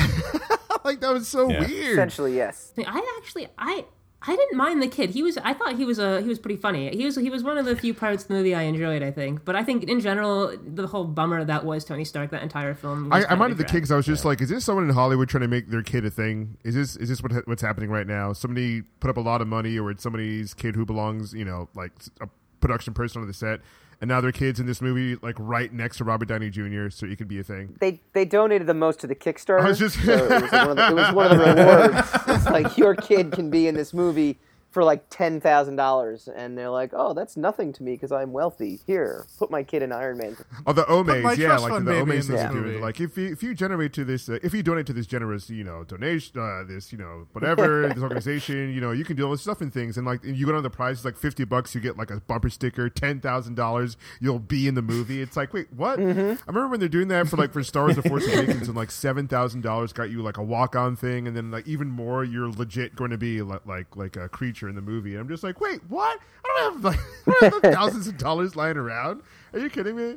like 0.85 1.01
that 1.01 1.13
was 1.13 1.29
so 1.29 1.49
Yeah. 1.51 1.61
weird. 1.61 1.93
Essentially, 1.93 2.35
yes. 2.37 2.73
I 2.79 3.19
actually 3.23 3.49
I 3.59 3.85
I 4.25 4.37
didn't 4.37 4.57
mind 4.57 4.81
the 4.83 4.87
kid. 4.89 5.11
He 5.11 5.23
was 5.23 5.37
I 5.39 5.53
thought 5.53 5.77
he 5.77 5.85
was 5.85 5.99
a 5.99 6.21
he 6.23 6.29
was 6.29 6.39
pretty 6.39 6.57
funny. 6.57 6.89
He 6.97 7.05
was 7.05 7.17
he 7.17 7.29
was 7.31 7.43
one 7.43 7.59
of 7.59 7.65
the 7.67 7.75
few 7.77 7.93
parts 7.93 8.23
of 8.23 8.29
the 8.29 8.35
movie 8.35 8.55
I 8.55 8.63
enjoyed. 8.63 9.03
I 9.03 9.11
think, 9.11 9.45
but 9.45 9.55
I 9.57 9.65
think 9.65 9.85
in 9.85 10.01
general 10.01 10.57
the 10.65 10.87
whole 10.87 11.05
bummer 11.05 11.45
that 11.45 11.65
was 11.65 11.85
Tony 11.85 12.05
Stark 12.05 12.31
that 12.31 12.43
entire 12.43 12.75
film. 12.75 13.11
Was 13.11 13.25
I, 13.25 13.33
I 13.33 13.35
minded 13.35 13.59
the 13.59 13.65
drag. 13.65 13.71
kid 13.73 13.77
because 13.79 13.93
I 13.93 13.97
was 13.97 14.07
just 14.07 14.25
like, 14.25 14.41
"Is 14.41 14.49
this 14.49 14.65
someone 14.65 14.89
in 14.89 14.95
Hollywood 14.95 15.29
trying 15.29 15.43
to 15.43 15.49
make 15.49 15.69
their 15.71 15.83
kid 15.83 16.05
a 16.07 16.11
thing? 16.11 16.57
Is 16.65 16.75
this 16.75 16.97
is 16.97 17.09
this 17.09 17.23
what 17.23 17.33
what's 17.49 17.63
happening 17.63 17.91
right 17.91 18.07
now? 18.07 18.33
Somebody 18.33 18.83
put 19.01 19.11
up 19.11 19.17
a 19.17 19.21
lot 19.21 19.41
of 19.43 19.49
money, 19.49 19.79
or 19.79 19.91
it's 19.91 20.03
somebody's 20.03 20.55
kid 20.55 20.77
who 20.77 20.87
belongs, 20.87 21.35
you 21.35 21.45
know, 21.45 21.69
like 21.75 21.93
a 22.21 22.29
production 22.63 22.95
person 22.95 23.21
on 23.21 23.27
the 23.29 23.35
set, 23.35 23.61
and 24.01 24.09
now 24.09 24.21
their 24.21 24.33
kid's 24.33 24.59
in 24.59 24.67
this 24.67 24.81
movie, 24.81 25.17
like 25.23 25.37
right 25.39 25.73
next 25.73 25.99
to 25.99 26.05
Robert 26.05 26.29
Downey 26.29 26.49
Jr., 26.49 26.89
so 26.89 27.05
it 27.07 27.19
could 27.19 27.29
be 27.29 27.39
a 27.39 27.45
thing." 27.45 27.77
They 27.81 28.01
they 28.15 28.25
donated 28.25 28.67
the 28.67 28.75
most 28.75 29.01
to 29.01 29.07
the 29.07 29.15
Kickstarter. 29.15 29.61
I 29.61 29.69
was 29.69 29.79
just- 29.79 30.03
so 30.03 30.13
it, 30.13 30.43
was 30.43 30.53
like 30.53 30.53
one 30.53 30.71
of 30.71 30.77
the, 30.77 30.87
it 30.89 30.95
was 30.95 31.13
one 31.15 31.31
of 31.33 31.39
the 31.39 31.45
rewards. 32.25 32.39
It's 32.39 32.47
like 32.51 32.79
your 32.79 32.95
kid 32.95 33.33
can 33.33 33.51
be 33.51 33.67
in 33.69 33.75
this 33.75 33.93
movie 33.93 34.39
for 34.73 34.83
like 34.83 35.05
ten 35.11 35.41
thousand 35.41 35.77
dollars, 35.77 36.29
and 36.35 36.57
they're 36.57 36.71
like, 36.71 36.91
"Oh, 36.95 37.13
that's 37.13 37.37
nothing 37.37 37.73
to 37.75 37.83
me 37.83 37.93
because 37.93 38.11
I'm 38.11 38.33
wealthy. 38.33 38.81
Here, 38.87 39.27
put 39.39 39.51
my 39.51 39.63
kid 39.63 39.83
in 39.83 39.93
Iron 39.93 40.19
Man." 40.19 40.37
Oh, 40.67 40.73
the 40.73 40.83
my 40.83 40.95
Omays, 40.95 41.37
yeah, 41.37 41.59
like 41.59 41.75
the 41.75 41.81
baby 41.81 42.13
Omays 42.13 42.29
in 42.29 42.37
doesn't 42.37 42.53
do 42.53 42.65
it. 42.69 42.81
Like 42.81 43.01
if 43.01 43.17
you 43.17 43.31
if 43.31 43.43
you 43.43 43.55
generate 43.55 43.93
to 43.95 44.05
this, 44.05 44.29
uh, 44.29 44.39
if 44.43 44.55
you 44.55 44.63
donate 44.63 44.87
to 44.87 44.93
this 44.93 45.07
generous, 45.07 45.51
you 45.51 45.63
know, 45.63 45.85
donation, 45.85 46.41
uh, 46.41 46.65
this, 46.65 46.91
you 46.91 46.99
know, 46.99 47.27
whatever 47.33 47.89
this 47.89 48.03
organization, 48.03 48.73
you 48.73 48.81
know, 48.81 48.93
you 48.93 49.05
can 49.05 49.17
do 49.17 49.25
all 49.25 49.31
this 49.33 49.43
stuff 49.43 49.61
and 49.61 49.73
things, 49.73 49.97
and 49.97 50.07
like 50.07 50.25
you 50.25 50.47
go 50.47 50.53
down 50.53 50.63
the 50.63 50.71
price, 50.71 51.05
like 51.05 51.19
fifty 51.19 51.45
bucks, 51.45 51.75
you 51.75 51.81
get 51.81 51.99
like 51.99 52.11
a 52.11 52.21
bumper 52.21 52.49
sticker, 52.49 52.89
ten 52.89 53.21
thousand 53.21 53.55
dollars, 53.55 53.97
you'll 54.21 54.39
be 54.39 54.67
in 54.67 54.75
the 54.75 54.83
movie. 54.83 55.21
It's 55.21 55.37
like, 55.37 55.53
wait, 55.53 55.73
what? 55.73 55.99
I 55.99 56.03
remember 56.03 56.69
when 56.69 56.81
they're 56.81 56.89
doing 56.89 57.09
that 57.09 57.29
for 57.29 57.37
like 57.37 57.53
for 57.53 57.63
Star 57.63 57.85
Wars: 57.85 57.97
The 57.97 58.09
Force 58.09 58.27
Awakens, 58.27 58.69
and 58.69 58.77
like 58.77 58.91
seven 58.91 59.29
thousand 59.29 59.61
dollars 59.61 59.93
got 59.93 60.11
you 60.11 60.23
like 60.23 60.39
a 60.39 60.43
walk 60.43 60.75
on 60.75 60.97
thing, 60.97 61.29
and 61.29 61.37
then 61.37 61.51
like 61.51 61.67
even 61.69 61.89
more, 61.89 62.25
you're 62.25 62.51
legit 62.51 62.97
going 62.97 63.11
to 63.11 63.19
be 63.19 63.43
like 63.43 63.67
like 63.67 63.97
like 63.97 64.17
a 64.17 64.29
creature 64.29 64.62
in 64.69 64.75
the 64.75 64.83
movie. 64.83 65.13
And 65.13 65.21
I'm 65.21 65.29
just 65.29 65.43
like, 65.43 65.61
wait, 65.61 65.81
what? 65.89 66.19
I 66.45 66.49
don't 66.61 66.73
have 66.75 66.85
like 66.85 66.99
I 67.27 67.51
don't 67.51 67.65
have 67.65 67.73
thousands 67.75 68.07
of 68.09 68.17
dollars 68.19 68.57
lying 68.57 68.77
around. 68.77 69.23
Are 69.53 69.59
you 69.59 69.69
kidding 69.71 69.97
me? 69.97 70.17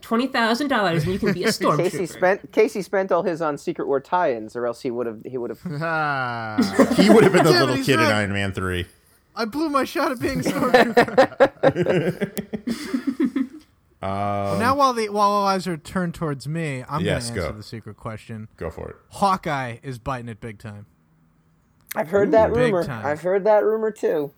twenty 0.00 0.26
thousand 0.26 0.68
dollars 0.68 1.04
and 1.04 1.12
you 1.12 1.18
can 1.18 1.32
be 1.34 1.44
a 1.44 1.52
Casey 1.76 2.06
spent 2.06 2.50
Casey 2.52 2.80
spent 2.80 3.12
all 3.12 3.22
his 3.22 3.42
on 3.42 3.58
Secret 3.58 3.86
War 3.86 4.00
tie-ins, 4.00 4.56
or 4.56 4.66
else 4.66 4.80
he 4.80 4.90
would 4.90 5.06
have 5.06 5.22
he 5.26 5.36
would 5.36 5.50
have. 5.50 5.60
Ah. 5.82 6.56
He 6.96 7.10
would 7.10 7.22
have 7.24 7.32
been 7.34 7.44
the 7.44 7.50
Damn 7.52 7.56
it, 7.56 7.66
little 7.66 7.74
he's 7.76 7.86
kid 7.86 8.00
in. 8.00 8.06
Iron 8.06 8.32
Man 8.32 8.52
three. 8.52 8.86
I 9.36 9.44
blew 9.44 9.68
my 9.68 9.84
shot 9.84 10.10
at 10.10 10.18
being 10.18 10.40
a 10.40 10.42
stormtrooper. 10.42 12.20
now, 14.02 14.74
while 14.74 14.92
the 14.92 15.08
while 15.10 15.28
all 15.30 15.46
eyes 15.46 15.66
are 15.66 15.76
turned 15.76 16.14
towards 16.14 16.48
me, 16.48 16.82
I'm 16.88 17.04
Yes, 17.04 17.26
going 17.28 17.34
to 17.36 17.40
answer 17.42 17.52
go. 17.52 17.56
the 17.58 17.62
secret 17.62 17.96
question. 17.96 18.48
Go 18.56 18.70
for 18.70 18.88
it. 18.90 18.96
He, 22.82 22.88
because 22.88 23.04
I've 23.04 23.20
heard 23.22 23.44
that 23.44 23.64
rumor 23.64 23.90
too. 23.90 24.32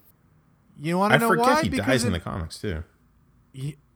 You 0.81 0.99
want 0.99 1.13
to 1.13 1.19
know 1.19 1.29
what 1.29 1.65
he, 1.65 1.69
dies 1.69 2.05
in 2.05 2.13
the 2.13 2.21
comics 2.21 2.59
too. 2.59 2.83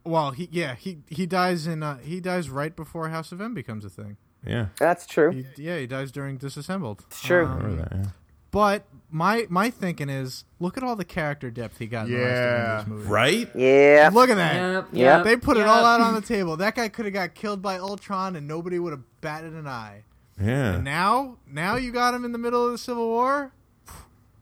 well, 0.05 0.31
he 0.31 0.49
yeah 0.53 0.75
he 0.75 0.99
he 1.09 1.27
dies 1.27 1.67
in 1.67 1.83
uh, 1.83 1.99
he 1.99 2.21
dies 2.21 2.51
right 2.51 2.75
before 2.75 3.09
House 3.09 3.33
of 3.33 3.41
M 3.41 3.55
becomes 3.55 3.85
a 3.85 3.91
thing. 3.91 4.17
Yeah. 4.47 4.67
That's 4.79 5.07
true. 5.07 5.31
He, 5.31 5.47
yeah, 5.57 5.79
he 5.79 5.87
dies 5.87 6.13
during 6.13 6.37
Disassembled. 6.37 7.05
It's 7.09 7.21
true. 7.23 7.47
I 7.47 7.55
remember 7.55 7.83
that, 7.83 7.93
yeah. 7.93 8.11
But 8.53 8.87
my 9.11 9.47
my 9.51 9.71
thinking 9.71 10.09
is, 10.09 10.45
look 10.61 10.77
at 10.77 10.83
all 10.83 10.97
the 10.97 11.05
character 11.05 11.51
depth 11.51 11.79
he 11.79 11.87
got 11.87 12.07
in 12.07 12.13
the 12.13 12.19
last 12.19 12.31
Yeah. 12.31 12.63
Avengers 12.63 12.87
movie. 12.89 13.09
Right? 13.09 13.51
yeah. 13.55 14.11
Look 14.13 14.31
at 14.31 14.37
that. 14.37 14.87
Yeah. 14.93 15.17
yep, 15.17 15.25
They 15.25 15.37
put 15.37 15.57
it 15.57 15.67
all 15.67 15.85
out 15.85 16.01
on 16.01 16.15
the 16.15 16.21
table. 16.21 16.57
That 16.57 16.75
guy 16.75 16.89
could 16.89 17.05
have 17.05 17.15
got 17.15 17.35
killed 17.35 17.61
by 17.61 17.79
Ultron, 17.79 18.37
and 18.37 18.47
nobody 18.47 18.79
would 18.79 18.93
have 18.93 19.03
batted 19.21 19.53
an 19.53 19.67
eye. 19.67 20.05
Yeah. 20.41 20.79
Now, 20.79 21.39
now 21.51 21.77
you 21.77 21.93
got 21.93 22.15
him 22.15 22.25
in 22.25 22.33
the 22.33 22.39
middle 22.39 22.65
of 22.67 22.73
the 22.73 22.79
Civil 22.79 23.09
War. 23.09 23.53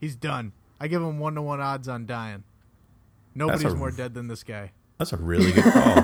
He's 0.01 0.17
done. 0.17 0.53
I 0.81 0.89
give 0.89 1.01
him 1.03 1.19
one 1.19 1.35
to 1.37 1.43
one 1.43 1.61
odds 1.61 1.89
on 1.89 2.07
dying. 2.07 2.45
Nobody's 3.35 3.65
a- 3.73 3.77
more 3.77 3.91
dead 3.91 4.15
than 4.15 4.29
this 4.29 4.43
guy. 4.43 4.73
That's 4.99 5.13
a 5.13 5.17
really 5.17 5.53
good 5.53 5.65
call. 5.65 5.97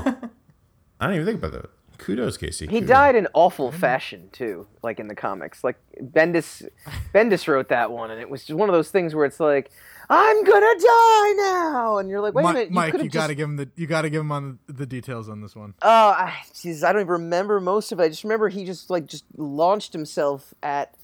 I 1.01 1.07
didn't 1.07 1.14
even 1.14 1.26
think 1.26 1.38
about 1.38 1.53
that. 1.53 1.70
Kudos, 1.99 2.36
Casey. 2.38 2.66
He 2.66 2.76
Kudos. 2.80 2.88
died 2.88 3.14
in 3.14 3.28
awful 3.34 3.70
fashion 3.70 4.30
too, 4.32 4.66
like 4.82 4.99
in 5.01 5.07
the 5.09 5.14
comics. 5.14 5.62
Like 5.62 5.76
Bendis, 6.03 6.66
Bendis 7.14 7.47
wrote 7.47 7.68
that 7.68 7.91
one, 7.93 8.11
and 8.11 8.20
it 8.20 8.28
was 8.30 8.45
just 8.45 8.59
one 8.59 8.68
of 8.68 8.72
those 8.72 8.91
things 8.91 9.14
where 9.14 9.26
it's 9.26 9.38
like, 9.38 9.70
"I'm 10.11 10.44
gonna 10.44 10.74
die 10.78 11.32
now," 11.36 11.98
and 11.98 12.11
you're 12.11 12.20
like, 12.20 12.34
"Wait 12.34 12.44
a 12.44 12.52
minute, 12.52 12.70
Mike, 12.70 12.92
you 12.94 13.08
got 13.08 13.28
to 13.28 13.34
just- 13.34 13.36
give 13.36 13.48
him 13.48 13.56
the 13.56 13.68
you 13.76 13.86
got 13.86 14.02
to 14.02 14.11
give 14.11 14.20
him 14.20 14.32
on 14.32 14.58
the, 14.66 14.72
the 14.72 14.86
details 14.86 15.28
on 15.28 15.40
this 15.40 15.54
one. 15.56 15.74
Oh, 15.80 15.88
I, 16.11 16.34
jeez, 16.52 16.82
I 16.82 16.92
don't 16.92 17.02
even 17.02 17.12
remember 17.12 17.61
most 17.61 17.92
of 17.92 18.00
it. 18.00 18.02
I 18.04 18.08
just 18.08 18.24
remember 18.24 18.48
he 18.48 18.64
just 18.64 18.90
like 18.90 19.06
just 19.06 19.24
launched 19.36 19.92
himself 19.92 20.52
at 20.62 20.94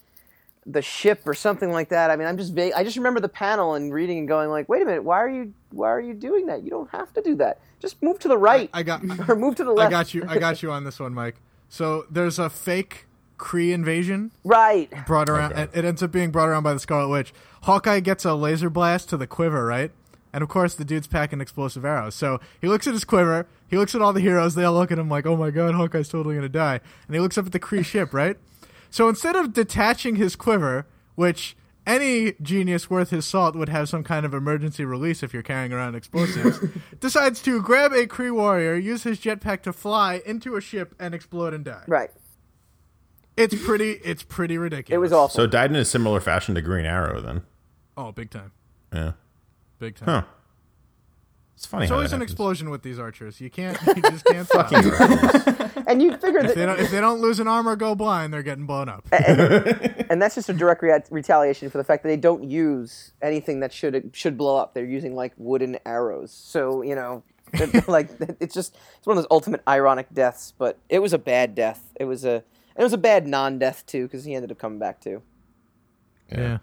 the 0.66 0.82
ship 0.82 1.22
or 1.26 1.32
something 1.34 1.70
like 1.70 1.90
that. 1.90 2.10
I 2.10 2.16
mean, 2.16 2.26
I'm 2.26 2.36
just 2.36 2.52
vague. 2.52 2.72
I 2.74 2.82
just 2.82 2.96
remember 2.96 3.20
the 3.20 3.28
panel 3.28 3.74
and 3.74 3.94
reading 3.94 4.18
and 4.18 4.26
going 4.26 4.50
like, 4.50 4.68
"Wait 4.68 4.82
a 4.82 4.84
minute, 4.84 5.04
why 5.04 5.18
are 5.18 5.28
you 5.28 5.54
why 5.70 5.88
are 5.88 6.00
you 6.00 6.12
doing 6.12 6.46
that? 6.46 6.62
You 6.64 6.70
don't 6.70 6.90
have 6.90 7.12
to 7.14 7.22
do 7.22 7.36
that. 7.36 7.60
Just 7.78 8.02
move 8.02 8.18
to 8.20 8.28
the 8.28 8.38
right 8.38 8.68
I 8.72 8.82
got 8.82 9.02
or 9.28 9.36
move 9.36 9.54
to 9.56 9.64
the 9.64 9.72
left. 9.72 9.86
I 9.86 9.90
got 9.90 10.12
you. 10.14 10.24
I 10.28 10.38
got 10.38 10.62
you 10.62 10.72
on 10.72 10.84
this 10.84 10.98
one, 10.98 11.14
Mike. 11.14 11.36
So 11.68 12.06
there's 12.10 12.38
a 12.38 12.50
fake 12.50 13.05
Kree 13.38 13.72
invasion 13.72 14.30
Right. 14.44 14.90
brought 15.06 15.28
around. 15.28 15.52
Okay. 15.52 15.62
It, 15.62 15.70
it 15.74 15.84
ends 15.84 16.02
up 16.02 16.12
being 16.12 16.30
brought 16.30 16.48
around 16.48 16.62
by 16.62 16.72
the 16.74 16.80
Scarlet 16.80 17.08
Witch. 17.08 17.32
Hawkeye 17.62 18.00
gets 18.00 18.24
a 18.24 18.34
laser 18.34 18.70
blast 18.70 19.08
to 19.10 19.16
the 19.16 19.26
quiver, 19.26 19.64
right? 19.66 19.90
And 20.32 20.42
of 20.42 20.48
course, 20.48 20.74
the 20.74 20.84
dude's 20.84 21.06
packing 21.06 21.40
explosive 21.40 21.84
arrows. 21.84 22.14
So 22.14 22.40
he 22.60 22.68
looks 22.68 22.86
at 22.86 22.92
his 22.92 23.04
quiver. 23.04 23.46
He 23.68 23.76
looks 23.78 23.94
at 23.94 24.02
all 24.02 24.12
the 24.12 24.20
heroes. 24.20 24.54
They 24.54 24.64
all 24.64 24.74
look 24.74 24.92
at 24.92 24.98
him 24.98 25.08
like, 25.08 25.24
"Oh 25.26 25.36
my 25.36 25.50
god, 25.50 25.74
Hawkeye's 25.74 26.08
totally 26.08 26.34
gonna 26.34 26.48
die." 26.48 26.80
And 27.06 27.14
he 27.14 27.20
looks 27.20 27.38
up 27.38 27.46
at 27.46 27.52
the 27.52 27.60
Kree 27.60 27.84
ship, 27.84 28.12
right? 28.14 28.36
So 28.90 29.08
instead 29.08 29.34
of 29.36 29.52
detaching 29.52 30.16
his 30.16 30.36
quiver, 30.36 30.86
which 31.14 31.56
any 31.86 32.34
genius 32.42 32.90
worth 32.90 33.10
his 33.10 33.24
salt 33.24 33.54
would 33.56 33.68
have 33.68 33.88
some 33.88 34.02
kind 34.04 34.26
of 34.26 34.34
emergency 34.34 34.84
release 34.84 35.22
if 35.22 35.32
you're 35.32 35.42
carrying 35.42 35.72
around 35.72 35.94
explosives, 35.94 36.60
decides 37.00 37.40
to 37.42 37.62
grab 37.62 37.92
a 37.92 38.06
Kree 38.06 38.32
warrior, 38.32 38.74
use 38.74 39.04
his 39.04 39.18
jetpack 39.20 39.62
to 39.62 39.72
fly 39.72 40.20
into 40.26 40.56
a 40.56 40.60
ship 40.60 40.94
and 40.98 41.14
explode 41.14 41.54
and 41.54 41.64
die. 41.64 41.84
Right. 41.86 42.10
It's 43.36 43.54
pretty. 43.64 43.92
It's 44.04 44.22
pretty 44.22 44.56
ridiculous. 44.58 44.94
It 44.96 44.98
was 44.98 45.12
awful. 45.12 45.34
So 45.36 45.42
it 45.44 45.50
died 45.50 45.70
in 45.70 45.76
a 45.76 45.84
similar 45.84 46.20
fashion 46.20 46.54
to 46.54 46.62
Green 46.62 46.86
Arrow 46.86 47.20
then. 47.20 47.42
Oh, 47.96 48.12
big 48.12 48.30
time, 48.30 48.52
Yeah. 48.92 49.12
big 49.78 49.96
time. 49.96 50.06
Huh. 50.08 50.22
It's 51.54 51.64
funny 51.64 51.82
There's 51.82 51.90
how 51.90 51.94
always 51.96 52.10
that 52.10 52.16
an 52.16 52.20
happens. 52.20 52.32
explosion 52.32 52.68
with 52.70 52.82
these 52.82 52.98
archers. 52.98 53.40
You 53.40 53.48
can't. 53.48 53.78
You 53.86 54.02
just 54.02 54.24
can't 54.26 54.46
stop. 54.46 54.70
and 55.86 56.02
you 56.02 56.14
figure 56.18 56.40
if, 56.40 56.48
they 56.54 56.66
that, 56.66 56.66
don't, 56.66 56.78
if 56.80 56.90
they 56.90 57.00
don't 57.00 57.20
lose 57.22 57.40
an 57.40 57.48
arm 57.48 57.66
or 57.66 57.76
go 57.76 57.94
blind, 57.94 58.34
they're 58.34 58.42
getting 58.42 58.66
blown 58.66 58.90
up. 58.90 59.06
and 59.12 60.20
that's 60.20 60.34
just 60.34 60.50
a 60.50 60.52
direct 60.52 60.82
rea- 60.82 61.02
retaliation 61.10 61.70
for 61.70 61.78
the 61.78 61.84
fact 61.84 62.02
that 62.02 62.10
they 62.10 62.16
don't 62.18 62.44
use 62.44 63.12
anything 63.22 63.60
that 63.60 63.72
should 63.72 64.10
should 64.12 64.36
blow 64.36 64.56
up. 64.58 64.74
They're 64.74 64.84
using 64.84 65.14
like 65.14 65.32
wooden 65.38 65.78
arrows. 65.86 66.30
So 66.30 66.82
you 66.82 66.94
know, 66.94 67.22
like 67.88 68.10
it's 68.38 68.54
just 68.54 68.76
it's 68.98 69.06
one 69.06 69.16
of 69.16 69.22
those 69.22 69.28
ultimate 69.30 69.62
ironic 69.66 70.12
deaths. 70.12 70.52
But 70.58 70.78
it 70.90 70.98
was 70.98 71.14
a 71.14 71.18
bad 71.18 71.54
death. 71.54 71.82
It 71.98 72.04
was 72.04 72.26
a 72.26 72.44
and 72.76 72.82
it 72.82 72.84
was 72.84 72.92
a 72.92 72.98
bad 72.98 73.26
non-death 73.26 73.84
too 73.86 74.04
because 74.04 74.24
he 74.24 74.34
ended 74.34 74.52
up 74.52 74.58
coming 74.58 74.78
back 74.78 75.00
too. 75.00 75.22
Yeah. 76.30 76.58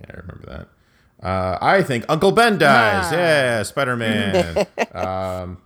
Yeah, 0.00 0.06
I 0.10 0.16
remember 0.20 0.46
that. 0.46 1.26
Uh, 1.26 1.58
I 1.60 1.82
think 1.82 2.04
Uncle 2.08 2.32
Ben 2.32 2.58
dies. 2.58 3.12
Yeah, 3.12 3.62
Spider 3.62 3.96
Man. 3.96 4.66
um, 4.94 5.58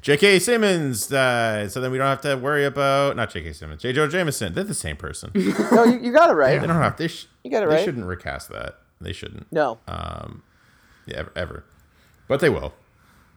J.K. 0.00 0.38
Simmons 0.38 1.06
died, 1.06 1.70
so 1.70 1.80
then 1.80 1.90
we 1.92 1.98
don't 1.98 2.06
have 2.08 2.22
to 2.22 2.36
worry 2.36 2.64
about 2.64 3.14
not 3.16 3.30
J.K. 3.30 3.52
Simmons, 3.52 3.82
J. 3.82 3.92
Joe 3.92 4.08
Jameson. 4.08 4.54
They're 4.54 4.64
the 4.64 4.74
same 4.74 4.96
person. 4.96 5.30
No, 5.72 5.84
you, 5.84 6.00
you 6.00 6.12
got 6.12 6.30
it 6.30 6.34
right. 6.34 6.58
They 6.60 6.66
don't 6.66 6.76
have. 6.76 6.96
They, 6.96 7.08
sh- 7.08 7.26
You 7.44 7.50
got 7.50 7.62
it 7.62 7.66
right. 7.66 7.76
they 7.76 7.84
shouldn't 7.84 8.06
recast 8.06 8.48
that. 8.48 8.78
They 9.00 9.12
shouldn't. 9.12 9.52
No, 9.52 9.78
Um, 9.86 10.42
Yeah, 11.06 11.18
ever, 11.18 11.32
ever. 11.36 11.64
But 12.26 12.40
they 12.40 12.48
will. 12.48 12.72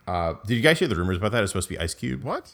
Uh, 0.07 0.35
did 0.45 0.55
you 0.55 0.61
guys 0.61 0.79
hear 0.79 0.87
the 0.87 0.95
rumors 0.95 1.17
about 1.17 1.31
that? 1.33 1.43
It's 1.43 1.51
supposed 1.51 1.67
to 1.67 1.73
be 1.75 1.79
Ice 1.79 1.93
Cube. 1.93 2.23
What? 2.23 2.51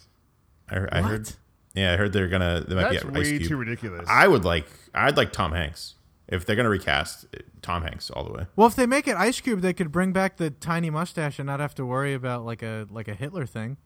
I, 0.70 0.88
I 0.92 1.02
heard. 1.02 1.34
Yeah, 1.74 1.94
I 1.94 1.98
heard 1.98 2.12
they're 2.14 2.28
gonna. 2.28 2.64
They 2.68 2.76
might 2.76 2.92
That's 2.92 3.04
be 3.04 3.10
Ice 3.12 3.32
way 3.32 3.38
Cube. 3.38 3.50
too 3.50 3.58
ridiculous. 3.58 4.08
I 4.10 4.28
would 4.28 4.44
like. 4.44 4.66
I'd 4.94 5.16
like 5.18 5.32
Tom 5.32 5.54
Hanks 5.54 5.96
if 6.28 6.46
they're 6.46 6.56
gonna 6.58 6.70
recast 6.70 7.26
Tom 7.62 7.84
Hanks 7.84 8.10
all 8.10 8.24
the 8.26 8.34
way. 8.34 8.48
Well, 8.56 8.68
if 8.68 8.76
they 8.76 8.86
make 8.86 9.08
it 9.08 9.16
Ice 9.16 9.40
Cube, 9.40 9.62
they 9.62 9.74
could 9.74 9.92
bring 9.92 10.12
back 10.12 10.38
the 10.38 10.50
tiny 10.50 10.90
mustache 10.90 11.40
and 11.40 11.48
not 11.48 11.60
have 11.62 11.74
to 11.76 11.86
worry 11.86 12.14
about 12.14 12.46
like 12.46 12.62
a 12.62 12.88
like 12.90 13.08
a 13.08 13.14
Hitler 13.14 13.46
thing. 13.46 13.78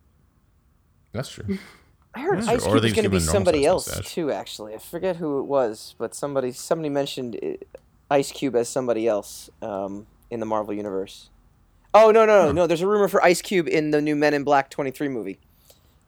That's 1.11 1.29
true. 1.29 1.59
I 2.13 2.21
heard 2.21 2.43
Yeah. 2.43 2.51
Ice 2.51 2.65
Or 2.65 2.71
Cube 2.71 2.81
they 2.81 2.81
was 2.81 2.81
just 2.83 2.95
going 2.95 3.03
to 3.03 3.09
be 3.09 3.17
him 3.17 3.23
a 3.23 3.25
normal 3.25 3.33
somebody 3.33 3.65
else 3.65 3.87
mustache. 3.87 4.13
too. 4.13 4.31
Actually, 4.31 4.73
I 4.73 4.77
forget 4.79 5.17
who 5.17 5.39
it 5.39 5.43
was, 5.45 5.95
but 5.97 6.15
somebody 6.15 6.51
somebody 6.51 6.89
mentioned 6.89 7.37
uh, 7.43 7.49
Ice 8.09 8.31
Cube 8.31 8.55
as 8.55 8.67
somebody 8.69 9.07
else 9.07 9.49
um, 9.61 10.07
in 10.31 10.39
the 10.39 10.45
Marvel 10.45 10.73
universe. 10.73 11.29
Oh 11.93 12.11
no 12.11 12.25
no 12.25 12.45
no 12.47 12.51
no! 12.51 12.67
There's 12.67 12.81
a 12.81 12.87
rumor 12.87 13.07
for 13.07 13.23
Ice 13.23 13.41
Cube 13.41 13.67
in 13.67 13.91
the 13.91 14.01
new 14.01 14.15
Men 14.15 14.33
in 14.33 14.43
Black 14.43 14.69
23 14.69 15.07
movie, 15.07 15.39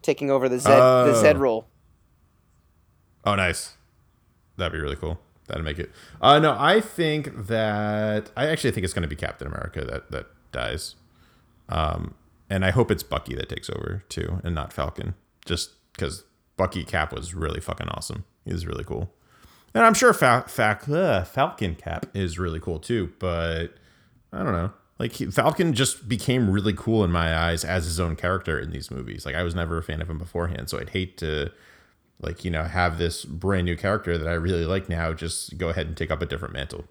taking 0.07 0.31
over 0.31 0.49
the 0.49 0.57
Zed 0.59 0.71
the 0.79 1.13
Oh. 1.15 1.21
Zed 1.21 1.37
role. 1.37 1.67
Oh, 3.25 3.35
nice. 3.35 3.75
That'd 4.57 4.71
be 4.73 4.79
really 4.79 4.95
cool. 4.95 5.19
That'd 5.47 5.63
make 5.63 5.77
it. 5.79 5.91
Uh, 6.21 6.39
no, 6.39 6.55
I 6.57 6.81
think 6.81 7.47
that 7.47 8.31
I 8.35 8.47
actually 8.47 8.71
think 8.71 8.83
it's 8.85 8.93
going 8.93 9.03
to 9.03 9.07
be 9.07 9.15
Captain 9.15 9.47
America 9.47 9.83
that 9.85 10.11
that 10.11 10.25
dies, 10.51 10.95
um, 11.69 12.15
and 12.49 12.65
I 12.65 12.71
hope 12.71 12.89
it's 12.91 13.03
Bucky 13.03 13.35
that 13.35 13.47
takes 13.49 13.69
over 13.69 14.03
too, 14.09 14.41
and 14.43 14.53
not 14.55 14.73
Falcon. 14.73 15.13
Just 15.45 15.71
because 15.93 16.23
Bucky 16.57 16.83
Cap 16.83 17.13
was 17.13 17.33
really 17.33 17.59
fucking 17.61 17.87
awesome. 17.89 18.25
He 18.45 18.51
was 18.51 18.65
really 18.65 18.83
cool, 18.83 19.13
and 19.73 19.85
I'm 19.85 19.93
sure 19.93 20.11
Fa- 20.13 20.45
Fa- 20.47 20.79
uh, 20.91 21.23
Falcon 21.23 21.75
Cap 21.75 22.07
is 22.13 22.37
really 22.39 22.59
cool 22.59 22.79
too. 22.79 23.13
But 23.19 23.67
I 24.33 24.43
don't 24.43 24.53
know. 24.53 24.71
Like 24.99 25.13
he, 25.13 25.27
Falcon 25.27 25.73
just 25.73 26.09
became 26.09 26.49
really 26.49 26.73
cool 26.73 27.03
in 27.03 27.11
my 27.11 27.35
eyes 27.35 27.63
as 27.63 27.85
his 27.85 27.99
own 27.99 28.15
character 28.15 28.59
in 28.59 28.71
these 28.71 28.89
movies. 28.89 29.25
Like 29.25 29.35
I 29.35 29.43
was 29.43 29.53
never 29.53 29.77
a 29.77 29.83
fan 29.83 30.01
of 30.01 30.09
him 30.09 30.17
beforehand, 30.17 30.69
so 30.69 30.79
I'd 30.79 30.89
hate 30.89 31.17
to 31.19 31.51
like 32.19 32.43
you 32.43 32.49
know 32.49 32.63
have 32.63 32.97
this 32.97 33.23
brand 33.25 33.65
new 33.65 33.77
character 33.77 34.17
that 34.17 34.27
I 34.27 34.33
really 34.33 34.65
like 34.65 34.89
now 34.89 35.13
just 35.13 35.57
go 35.57 35.69
ahead 35.69 35.87
and 35.87 35.95
take 35.95 36.09
up 36.09 36.21
a 36.21 36.25
different 36.25 36.53
mantle. 36.53 36.85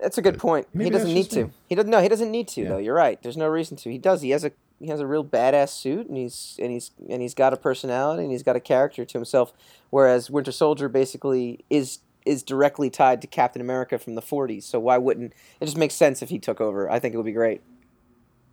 That's 0.00 0.18
a 0.18 0.22
good 0.22 0.38
point. 0.38 0.68
He 0.76 0.90
doesn't 0.90 1.12
need 1.12 1.30
to. 1.30 1.44
me. 1.46 1.50
He 1.68 1.74
doesn't. 1.74 1.90
No, 1.90 2.00
he 2.00 2.08
doesn't 2.08 2.30
need 2.30 2.48
to 2.48 2.64
though. 2.66 2.78
You're 2.78 2.94
right. 2.94 3.20
There's 3.22 3.36
no 3.36 3.48
reason 3.48 3.76
to. 3.78 3.90
He 3.90 3.98
does. 3.98 4.22
He 4.22 4.30
has 4.30 4.44
a 4.44 4.52
he 4.80 4.88
has 4.88 5.00
a 5.00 5.06
real 5.06 5.24
badass 5.24 5.70
suit, 5.70 6.08
and 6.08 6.16
he's 6.16 6.56
and 6.60 6.70
he's 6.70 6.92
and 7.08 7.20
he's 7.20 7.34
got 7.34 7.52
a 7.52 7.56
personality, 7.56 8.22
and 8.22 8.30
he's 8.32 8.44
got 8.44 8.56
a 8.56 8.60
character 8.60 9.04
to 9.04 9.18
himself. 9.18 9.52
Whereas 9.90 10.30
Winter 10.30 10.52
Soldier 10.52 10.88
basically 10.88 11.64
is 11.68 11.98
is 12.28 12.42
directly 12.42 12.90
tied 12.90 13.20
to 13.22 13.26
Captain 13.26 13.60
America 13.62 13.98
from 13.98 14.14
the 14.14 14.22
40s. 14.22 14.62
So 14.64 14.78
why 14.78 14.98
wouldn't 14.98 15.32
it 15.60 15.64
just 15.64 15.76
makes 15.78 15.94
sense 15.94 16.22
if 16.22 16.28
he 16.28 16.38
took 16.38 16.60
over? 16.60 16.90
I 16.90 16.98
think 16.98 17.14
it 17.14 17.16
would 17.16 17.26
be 17.26 17.32
great. 17.32 17.62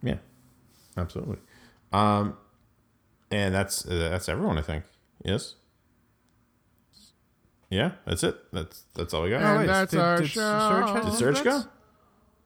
Yeah, 0.02 0.18
absolutely. 0.98 1.38
Um, 1.94 2.38
and 3.32 3.54
that's 3.54 3.86
uh, 3.86 4.10
that's 4.10 4.30
everyone. 4.30 4.58
I 4.58 4.62
think. 4.62 4.84
Yes. 5.24 5.56
Yeah, 7.70 7.92
that's 8.06 8.24
it. 8.24 8.38
That's 8.54 8.84
that's 8.94 9.14
all 9.14 9.24
we 9.24 9.32
got. 9.32 9.42
And 9.42 9.60
wait, 9.60 9.68
that's 9.68 9.92
did- 9.92 10.00
our 10.00 10.18
did 10.18 10.30
show. 10.30 11.12
Surge 11.12 11.36
Did 11.36 11.36
his 11.36 11.42
go? 11.42 11.64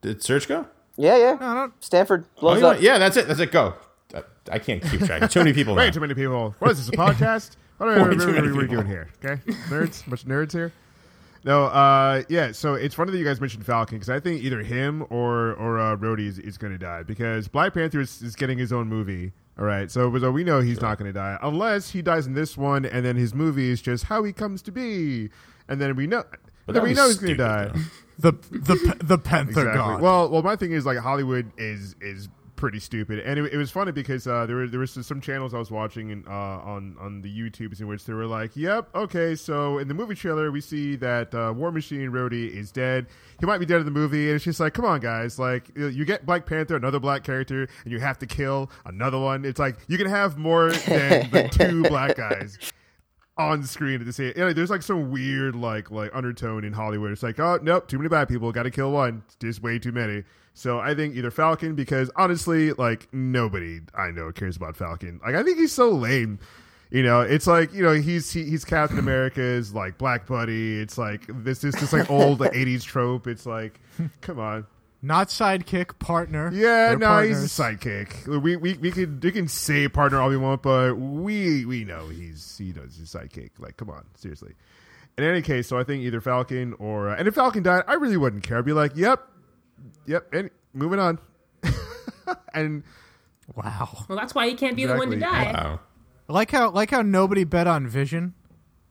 Did 0.00 0.22
Surge 0.22 0.48
go? 0.48 0.66
Yeah, 0.96 1.16
yeah. 1.16 1.36
No, 1.40 1.54
no. 1.54 1.72
Stamford 1.80 2.24
Oh, 2.38 2.40
blows 2.40 2.56
you 2.56 2.62
know 2.62 2.68
up. 2.70 2.74
what? 2.76 2.82
yeah, 2.82 2.98
that's 2.98 3.16
it. 3.16 3.28
That's 3.28 3.40
it. 3.40 3.52
Go. 3.52 3.74
I, 4.14 4.22
I 4.52 4.58
can't 4.58 4.82
keep 4.82 5.00
track. 5.02 5.30
Too 5.30 5.40
many 5.40 5.52
people. 5.52 5.74
Way 5.74 5.86
now. 5.86 5.92
too 5.92 6.00
many 6.00 6.14
people. 6.14 6.54
What 6.58 6.72
is 6.72 6.78
this, 6.78 6.88
a 6.88 6.92
podcast? 6.92 7.56
What 7.80 7.88
are, 7.88 7.98
what 8.00 8.08
are- 8.10 8.14
many 8.26 8.32
what 8.34 8.44
are 8.44 8.54
we 8.56 8.66
doing 8.66 8.86
here? 8.86 9.08
Okay, 9.24 9.40
nerds, 9.70 10.06
much 10.06 10.26
nerds 10.26 10.52
here. 10.52 10.70
No, 11.44 11.64
uh, 11.66 12.22
yeah. 12.28 12.52
So 12.52 12.74
it's 12.74 12.94
funny 12.94 13.12
that 13.12 13.18
you 13.18 13.24
guys 13.24 13.40
mentioned 13.40 13.64
Falcon 13.64 13.96
because 13.96 14.10
I 14.10 14.20
think 14.20 14.42
either 14.42 14.62
him 14.62 15.06
or 15.10 15.54
or 15.54 15.78
uh, 15.78 15.96
Rhodey 15.96 16.26
is, 16.26 16.38
is 16.38 16.58
going 16.58 16.72
to 16.72 16.78
die 16.78 17.02
because 17.02 17.48
Black 17.48 17.74
Panther 17.74 18.00
is, 18.00 18.20
is 18.20 18.36
getting 18.36 18.58
his 18.58 18.72
own 18.72 18.88
movie. 18.88 19.32
All 19.58 19.66
right, 19.66 19.90
so, 19.90 20.16
so 20.18 20.30
we 20.30 20.42
know 20.42 20.60
he's 20.60 20.80
not 20.80 20.96
going 20.98 21.12
to 21.12 21.18
die 21.18 21.38
unless 21.42 21.90
he 21.90 22.00
dies 22.00 22.26
in 22.26 22.32
this 22.32 22.56
one, 22.56 22.86
and 22.86 23.04
then 23.04 23.16
his 23.16 23.34
movie 23.34 23.70
is 23.70 23.82
just 23.82 24.04
how 24.04 24.22
he 24.22 24.32
comes 24.32 24.62
to 24.62 24.72
be, 24.72 25.28
and 25.68 25.78
then 25.78 25.96
we 25.96 26.06
know. 26.06 26.24
But 26.64 26.74
then 26.74 26.82
we 26.82 26.94
know 26.94 27.08
he's 27.08 27.18
going 27.18 27.36
to 27.36 27.42
die. 27.42 27.70
though. 28.18 28.32
The 28.32 28.32
the 28.50 28.96
the 29.02 29.18
Panther 29.18 29.50
Exactly. 29.50 29.74
God. 29.74 30.02
Well, 30.02 30.28
well, 30.30 30.42
my 30.42 30.56
thing 30.56 30.72
is 30.72 30.84
like 30.84 30.98
Hollywood 30.98 31.50
is 31.56 31.96
is 32.00 32.28
pretty 32.60 32.78
stupid, 32.78 33.18
and 33.20 33.38
it, 33.38 33.54
it 33.54 33.56
was 33.56 33.70
funny 33.70 33.90
because 33.90 34.26
uh, 34.26 34.44
there 34.44 34.56
were 34.56 34.68
there 34.68 34.78
was 34.78 34.92
some 34.92 35.20
channels 35.20 35.54
I 35.54 35.58
was 35.58 35.70
watching 35.70 36.10
in, 36.10 36.24
uh, 36.28 36.30
on 36.30 36.94
on 37.00 37.22
the 37.22 37.28
YouTubes 37.28 37.80
in 37.80 37.88
which 37.88 38.04
they 38.04 38.12
were 38.12 38.26
like, 38.26 38.54
"Yep, 38.54 38.94
okay, 38.94 39.34
so 39.34 39.78
in 39.78 39.88
the 39.88 39.94
movie 39.94 40.14
trailer 40.14 40.52
we 40.52 40.60
see 40.60 40.94
that 40.96 41.34
uh, 41.34 41.52
War 41.56 41.72
Machine 41.72 42.10
Rhodey 42.10 42.54
is 42.54 42.70
dead. 42.70 43.06
He 43.40 43.46
might 43.46 43.58
be 43.58 43.66
dead 43.66 43.80
in 43.80 43.86
the 43.86 43.90
movie, 43.90 44.26
and 44.26 44.36
it's 44.36 44.44
just 44.44 44.60
like, 44.60 44.74
come 44.74 44.84
on, 44.84 45.00
guys, 45.00 45.38
like 45.38 45.70
you 45.74 46.04
get 46.04 46.26
Black 46.26 46.44
Panther, 46.44 46.76
another 46.76 47.00
black 47.00 47.24
character, 47.24 47.66
and 47.84 47.92
you 47.92 47.98
have 47.98 48.18
to 48.18 48.26
kill 48.26 48.70
another 48.84 49.18
one. 49.18 49.46
It's 49.46 49.58
like 49.58 49.78
you 49.88 49.96
can 49.96 50.08
have 50.08 50.36
more 50.36 50.70
than 50.70 51.30
the 51.30 51.48
two 51.50 51.82
black 51.82 52.16
guys." 52.16 52.58
on 53.38 53.62
screen 53.62 54.00
at 54.00 54.06
the 54.06 54.12
same. 54.12 54.34
You 54.36 54.44
know, 54.44 54.52
there's 54.52 54.68
like 54.68 54.82
some 54.82 55.10
weird 55.10 55.56
like 55.56 55.90
like 55.90 56.10
undertone 56.14 56.62
in 56.62 56.74
Hollywood. 56.74 57.10
It's 57.10 57.22
like, 57.22 57.40
oh 57.40 57.58
nope, 57.62 57.88
too 57.88 57.96
many 57.96 58.10
bad 58.10 58.28
people. 58.28 58.52
Got 58.52 58.64
to 58.64 58.70
kill 58.70 58.92
one. 58.92 59.22
It's 59.26 59.36
just 59.36 59.62
way 59.62 59.78
too 59.78 59.92
many. 59.92 60.24
So 60.54 60.78
I 60.78 60.94
think 60.94 61.16
either 61.16 61.30
Falcon 61.30 61.74
because 61.74 62.10
honestly, 62.16 62.72
like 62.72 63.08
nobody 63.12 63.80
I 63.94 64.10
know 64.10 64.30
cares 64.32 64.56
about 64.56 64.76
Falcon. 64.76 65.20
Like 65.24 65.34
I 65.34 65.42
think 65.42 65.58
he's 65.58 65.72
so 65.72 65.90
lame. 65.90 66.38
You 66.90 67.04
know, 67.04 67.20
it's 67.20 67.46
like 67.46 67.72
you 67.72 67.82
know 67.82 67.92
he's 67.92 68.32
he, 68.32 68.44
he's 68.44 68.64
Captain 68.64 68.98
America's 68.98 69.72
like 69.72 69.96
black 69.96 70.26
buddy. 70.26 70.80
It's 70.80 70.98
like 70.98 71.22
this 71.28 71.62
is 71.62 71.74
just 71.76 71.92
like 71.92 72.10
old 72.10 72.40
like, 72.40 72.52
'80s 72.54 72.82
trope. 72.82 73.26
It's 73.26 73.46
like, 73.46 73.80
come 74.20 74.38
on. 74.40 74.66
Not 75.02 75.28
sidekick, 75.28 75.98
partner. 75.98 76.50
Yeah, 76.52 76.88
They're 76.88 76.98
no, 76.98 77.06
partners. 77.06 77.40
he's 77.40 77.58
a 77.58 77.62
sidekick. 77.62 78.26
We 78.42 78.56
we 78.56 78.74
we 78.74 78.90
can 78.90 79.18
we 79.20 79.32
can 79.32 79.48
say 79.48 79.88
partner 79.88 80.20
all 80.20 80.28
we 80.28 80.36
want, 80.36 80.62
but 80.62 80.94
we 80.96 81.64
we 81.64 81.84
know 81.84 82.08
he's 82.08 82.58
he 82.58 82.72
does 82.72 82.96
his 82.96 83.10
sidekick. 83.14 83.52
Like, 83.58 83.76
come 83.78 83.88
on, 83.88 84.04
seriously. 84.16 84.54
In 85.16 85.24
any 85.24 85.40
case, 85.42 85.68
so 85.68 85.78
I 85.78 85.84
think 85.84 86.02
either 86.02 86.20
Falcon 86.20 86.74
or 86.78 87.08
uh, 87.08 87.16
and 87.16 87.26
if 87.28 87.34
Falcon 87.34 87.62
died, 87.62 87.84
I 87.86 87.94
really 87.94 88.16
wouldn't 88.18 88.42
care. 88.42 88.58
I'd 88.58 88.64
be 88.64 88.72
like, 88.72 88.92
yep, 88.94 89.26
yep, 90.06 90.32
and 90.32 90.50
moving 90.74 90.98
on. 90.98 91.18
and 92.54 92.82
Wow. 93.54 94.04
Well, 94.08 94.16
that's 94.16 94.34
why 94.34 94.48
he 94.48 94.54
can't 94.54 94.76
be 94.76 94.86
the 94.86 94.94
one 94.96 95.10
to 95.10 95.18
die. 95.18 95.52
Wow. 95.52 95.80
Like 96.28 96.50
how 96.52 96.70
like 96.70 96.90
how 96.90 97.02
nobody 97.02 97.42
bet 97.44 97.66
on 97.66 97.88
Vision, 97.88 98.34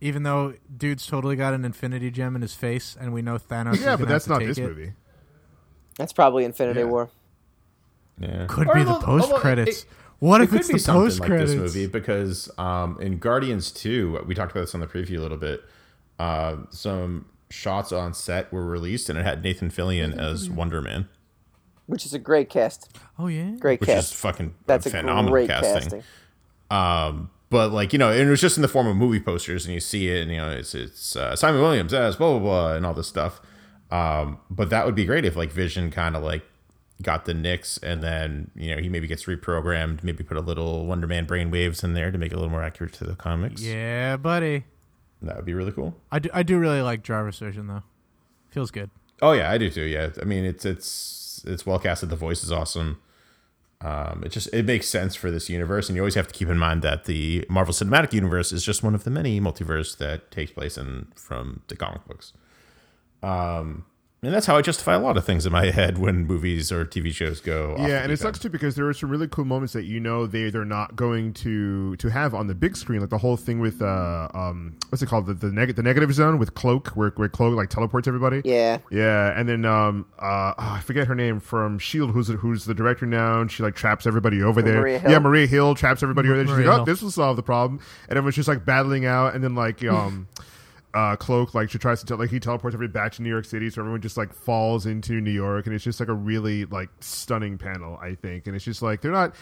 even 0.01 0.23
though 0.23 0.55
dude's 0.75 1.07
totally 1.07 1.37
got 1.37 1.53
an 1.53 1.63
Infinity 1.63 2.11
Gem 2.11 2.35
in 2.35 2.41
his 2.41 2.53
face, 2.53 2.97
and 2.99 3.13
we 3.13 3.21
know 3.21 3.37
Thanos. 3.37 3.77
yeah, 3.79 3.85
gonna 3.85 3.97
but 3.99 4.07
that's 4.09 4.25
have 4.25 4.39
to 4.39 4.43
not 4.43 4.47
this 4.47 4.57
it. 4.57 4.61
movie. 4.63 4.93
That's 5.97 6.11
probably 6.13 6.43
Infinity 6.43 6.81
Yeah. 6.81 6.85
War. 6.85 7.09
Yeah. 8.19 8.45
Could 8.49 8.67
Or 8.67 8.73
be 8.75 8.83
the 8.83 8.95
post 8.99 9.33
credits. 9.35 9.85
What 10.19 10.41
it 10.41 10.45
if 10.45 10.49
could 10.49 10.59
it's 10.59 10.67
be 10.67 10.73
the 10.73 10.79
something 10.79 11.03
post 11.03 11.19
like 11.21 11.29
credits? 11.29 11.51
this 11.53 11.59
movie 11.61 11.87
because 11.87 12.49
um, 12.57 12.97
in 12.99 13.19
Guardians 13.19 13.71
2, 13.71 14.25
we 14.27 14.35
talked 14.35 14.51
about 14.51 14.61
this 14.61 14.73
on 14.75 14.81
the 14.81 14.87
preview 14.87 15.17
a 15.19 15.21
little 15.21 15.37
bit. 15.37 15.63
Uh, 16.19 16.57
some 16.71 17.25
shots 17.49 17.91
on 17.91 18.13
set 18.13 18.51
were 18.51 18.65
released, 18.65 19.09
and 19.09 19.17
it 19.19 19.23
had 19.25 19.43
Nathan 19.43 19.69
Fillion 19.69 20.17
as 20.17 20.49
Wonder 20.49 20.81
Man, 20.81 21.07
Which 21.87 22.05
is 22.05 22.13
a 22.13 22.19
great 22.19 22.49
cast. 22.49 22.89
Oh 23.17 23.27
yeah. 23.27 23.51
Great 23.59 23.79
which 23.81 23.89
cast. 23.89 24.13
is 24.13 24.19
fucking 24.19 24.55
That's 24.65 24.85
a 24.85 24.91
phenomenal 24.91 25.31
great 25.31 25.49
casting. 25.49 25.81
casting. 25.81 26.03
Um, 26.69 27.31
but 27.49 27.71
like 27.71 27.93
you 27.93 27.99
know, 27.99 28.11
and 28.11 28.21
it 28.21 28.29
was 28.29 28.41
just 28.41 28.57
in 28.57 28.61
the 28.61 28.67
form 28.67 28.87
of 28.87 28.95
movie 28.95 29.19
posters, 29.19 29.65
and 29.65 29.73
you 29.73 29.79
see 29.79 30.09
it, 30.09 30.21
and 30.23 30.31
you 30.31 30.37
know, 30.37 30.51
it's 30.51 30.75
it's 30.75 31.15
uh, 31.15 31.35
Simon 31.35 31.61
Williams 31.61 31.93
as 31.93 32.15
blah 32.15 32.29
blah 32.31 32.39
blah, 32.39 32.73
and 32.75 32.85
all 32.85 32.93
this 32.93 33.07
stuff. 33.07 33.41
Um, 33.91 34.39
but 34.51 34.69
that 34.69 34.85
would 34.85 34.93
be 34.95 35.05
great 35.05 35.25
if 35.25 35.35
like 35.35 35.51
Vision 35.51 35.89
kind 35.89 36.15
of 36.15 36.21
like 36.23 36.43
got 37.01 37.25
the 37.25 37.33
nicks, 37.33 37.79
and 37.79 38.03
then 38.03 38.51
you 38.55 38.75
know 38.75 38.79
he 38.81 38.87
maybe 38.89 39.07
gets 39.07 39.23
reprogrammed, 39.25 40.03
maybe 40.03 40.23
put 40.23 40.37
a 40.37 40.41
little 40.41 40.85
Wonder 40.85 41.07
Man 41.07 41.25
brainwaves 41.25 41.83
in 41.83 41.93
there 41.95 42.11
to 42.11 42.19
make 42.19 42.31
it 42.31 42.35
a 42.35 42.37
little 42.37 42.51
more 42.51 42.61
accurate 42.63 42.93
to 42.93 43.03
the 43.03 43.15
comics. 43.15 43.63
Yeah, 43.63 44.15
buddy. 44.17 44.65
That 45.21 45.35
would 45.35 45.45
be 45.45 45.53
really 45.53 45.71
cool. 45.71 45.95
I 46.11 46.19
do, 46.19 46.29
I 46.33 46.43
do 46.43 46.57
really 46.57 46.81
like 46.81 47.03
Jarvis 47.03 47.39
Vision 47.39 47.67
though. 47.67 47.83
Feels 48.49 48.71
good. 48.71 48.89
Oh 49.21 49.33
yeah, 49.33 49.51
I 49.51 49.57
do 49.57 49.69
too. 49.69 49.83
Yeah, 49.83 50.09
I 50.21 50.25
mean 50.25 50.45
it's 50.45 50.65
it's 50.65 51.43
it's 51.45 51.65
well 51.65 51.79
casted. 51.79 52.09
The 52.09 52.15
voice 52.15 52.43
is 52.43 52.51
awesome. 52.51 52.99
Um, 53.81 54.23
it 54.25 54.29
just 54.29 54.53
it 54.53 54.65
makes 54.65 54.87
sense 54.87 55.15
for 55.15 55.31
this 55.31 55.49
universe, 55.49 55.87
and 55.87 55.95
you 55.95 56.01
always 56.01 56.15
have 56.15 56.27
to 56.27 56.33
keep 56.33 56.49
in 56.49 56.57
mind 56.57 56.81
that 56.81 57.05
the 57.05 57.45
Marvel 57.49 57.73
Cinematic 57.73 58.13
Universe 58.13 58.51
is 58.51 58.63
just 58.63 58.83
one 58.83 58.93
of 58.93 59.03
the 59.05 59.09
many 59.09 59.39
multiverse 59.39 59.97
that 59.97 60.31
takes 60.31 60.51
place 60.51 60.77
in 60.77 61.07
from 61.15 61.61
the 61.67 61.75
comic 61.75 62.05
books. 62.05 62.33
Um, 63.23 63.85
and 64.21 64.33
that's 64.33 64.45
how 64.45 64.57
I 64.57 64.61
justify 64.61 64.95
a 64.95 64.99
lot 64.99 65.15
of 65.15 65.23
things 65.25 65.45
in 65.45 65.51
my 65.53 65.65
head 65.71 65.97
when 65.97 66.25
movies 66.25 66.71
or 66.71 66.85
TV 66.85 67.13
shows 67.13 67.39
go. 67.39 67.75
off 67.75 67.87
Yeah, 67.87 68.03
and 68.03 68.11
it 68.11 68.17
sucks 68.19 68.39
too 68.39 68.49
because 68.49 68.75
there 68.75 68.87
are 68.87 68.93
some 68.93 69.09
really 69.09 69.27
cool 69.27 69.45
moments 69.45 69.73
that 69.73 69.83
you 69.83 69.99
know 69.99 70.27
they 70.27 70.49
they're 70.49 70.65
not 70.65 70.95
going 70.95 71.33
to 71.35 71.95
to 71.97 72.09
have 72.09 72.33
on 72.33 72.47
the 72.47 72.55
big 72.55 72.75
screen, 72.75 72.99
like 72.99 73.09
the 73.09 73.17
whole 73.17 73.37
thing 73.37 73.59
with 73.59 73.81
uh 73.81 74.27
um 74.33 74.75
what's 74.89 75.01
it 75.01 75.05
called 75.07 75.25
the 75.27 75.33
the, 75.33 75.51
neg- 75.51 75.75
the 75.75 75.83
negative 75.83 76.13
zone 76.13 76.37
with 76.37 76.53
Cloak, 76.53 76.89
where 76.89 77.11
where 77.11 77.29
Cloak 77.29 77.55
like 77.55 77.69
teleports 77.69 78.07
everybody. 78.07 78.41
Yeah. 78.43 78.79
Yeah, 78.91 79.39
and 79.39 79.47
then 79.47 79.63
um 79.65 80.05
uh 80.19 80.53
oh, 80.57 80.73
I 80.75 80.81
forget 80.81 81.07
her 81.07 81.15
name 81.15 81.39
from 81.39 81.79
Shield, 81.79 82.11
who's 82.11 82.27
who's 82.27 82.65
the 82.65 82.73
director 82.73 83.05
now, 83.05 83.39
and 83.41 83.51
she 83.51 83.63
like 83.63 83.75
traps 83.75 84.05
everybody 84.05 84.43
over 84.43 84.61
there. 84.61 84.81
Maria 84.81 84.99
Hill. 84.99 85.11
Yeah, 85.11 85.19
Maria 85.19 85.47
Hill 85.47 85.75
traps 85.75 86.03
everybody 86.03 86.27
over 86.27 86.37
there. 86.37 86.45
She's 86.45 86.55
Maria 86.55 86.67
like, 86.67 86.73
oh, 86.73 86.77
Hill. 86.77 86.85
this 86.85 87.01
will 87.01 87.11
solve 87.11 87.37
the 87.37 87.43
problem, 87.43 87.79
and 88.09 88.17
everyone's 88.17 88.35
just 88.35 88.49
like 88.49 88.65
battling 88.65 89.05
out, 89.05 89.33
and 89.33 89.43
then 89.43 89.55
like 89.55 89.83
um. 89.85 90.27
Uh, 90.91 91.15
cloak 91.15 91.53
like 91.53 91.69
she 91.69 91.77
tries 91.77 91.99
to 91.99 92.05
tell 92.07 92.17
like 92.17 92.31
he 92.31 92.39
teleports 92.39 92.73
every 92.73 92.87
back 92.87 93.11
to 93.11 93.21
New 93.21 93.29
York 93.29 93.45
City, 93.45 93.69
so 93.69 93.81
everyone 93.81 94.01
just 94.01 94.17
like 94.17 94.33
falls 94.33 94.87
into 94.87 95.21
New 95.21 95.29
York, 95.31 95.67
and 95.67 95.75
it's 95.75 95.83
just 95.83 95.99
like 95.99 96.09
a 96.09 96.13
really 96.13 96.65
like 96.65 96.89
stunning 96.99 97.59
panel, 97.59 97.97
I 98.01 98.15
think, 98.15 98.47
and 98.47 98.55
it's 98.55 98.65
just 98.65 98.81
like 98.81 99.01
they're 99.01 99.11
not 99.11 99.35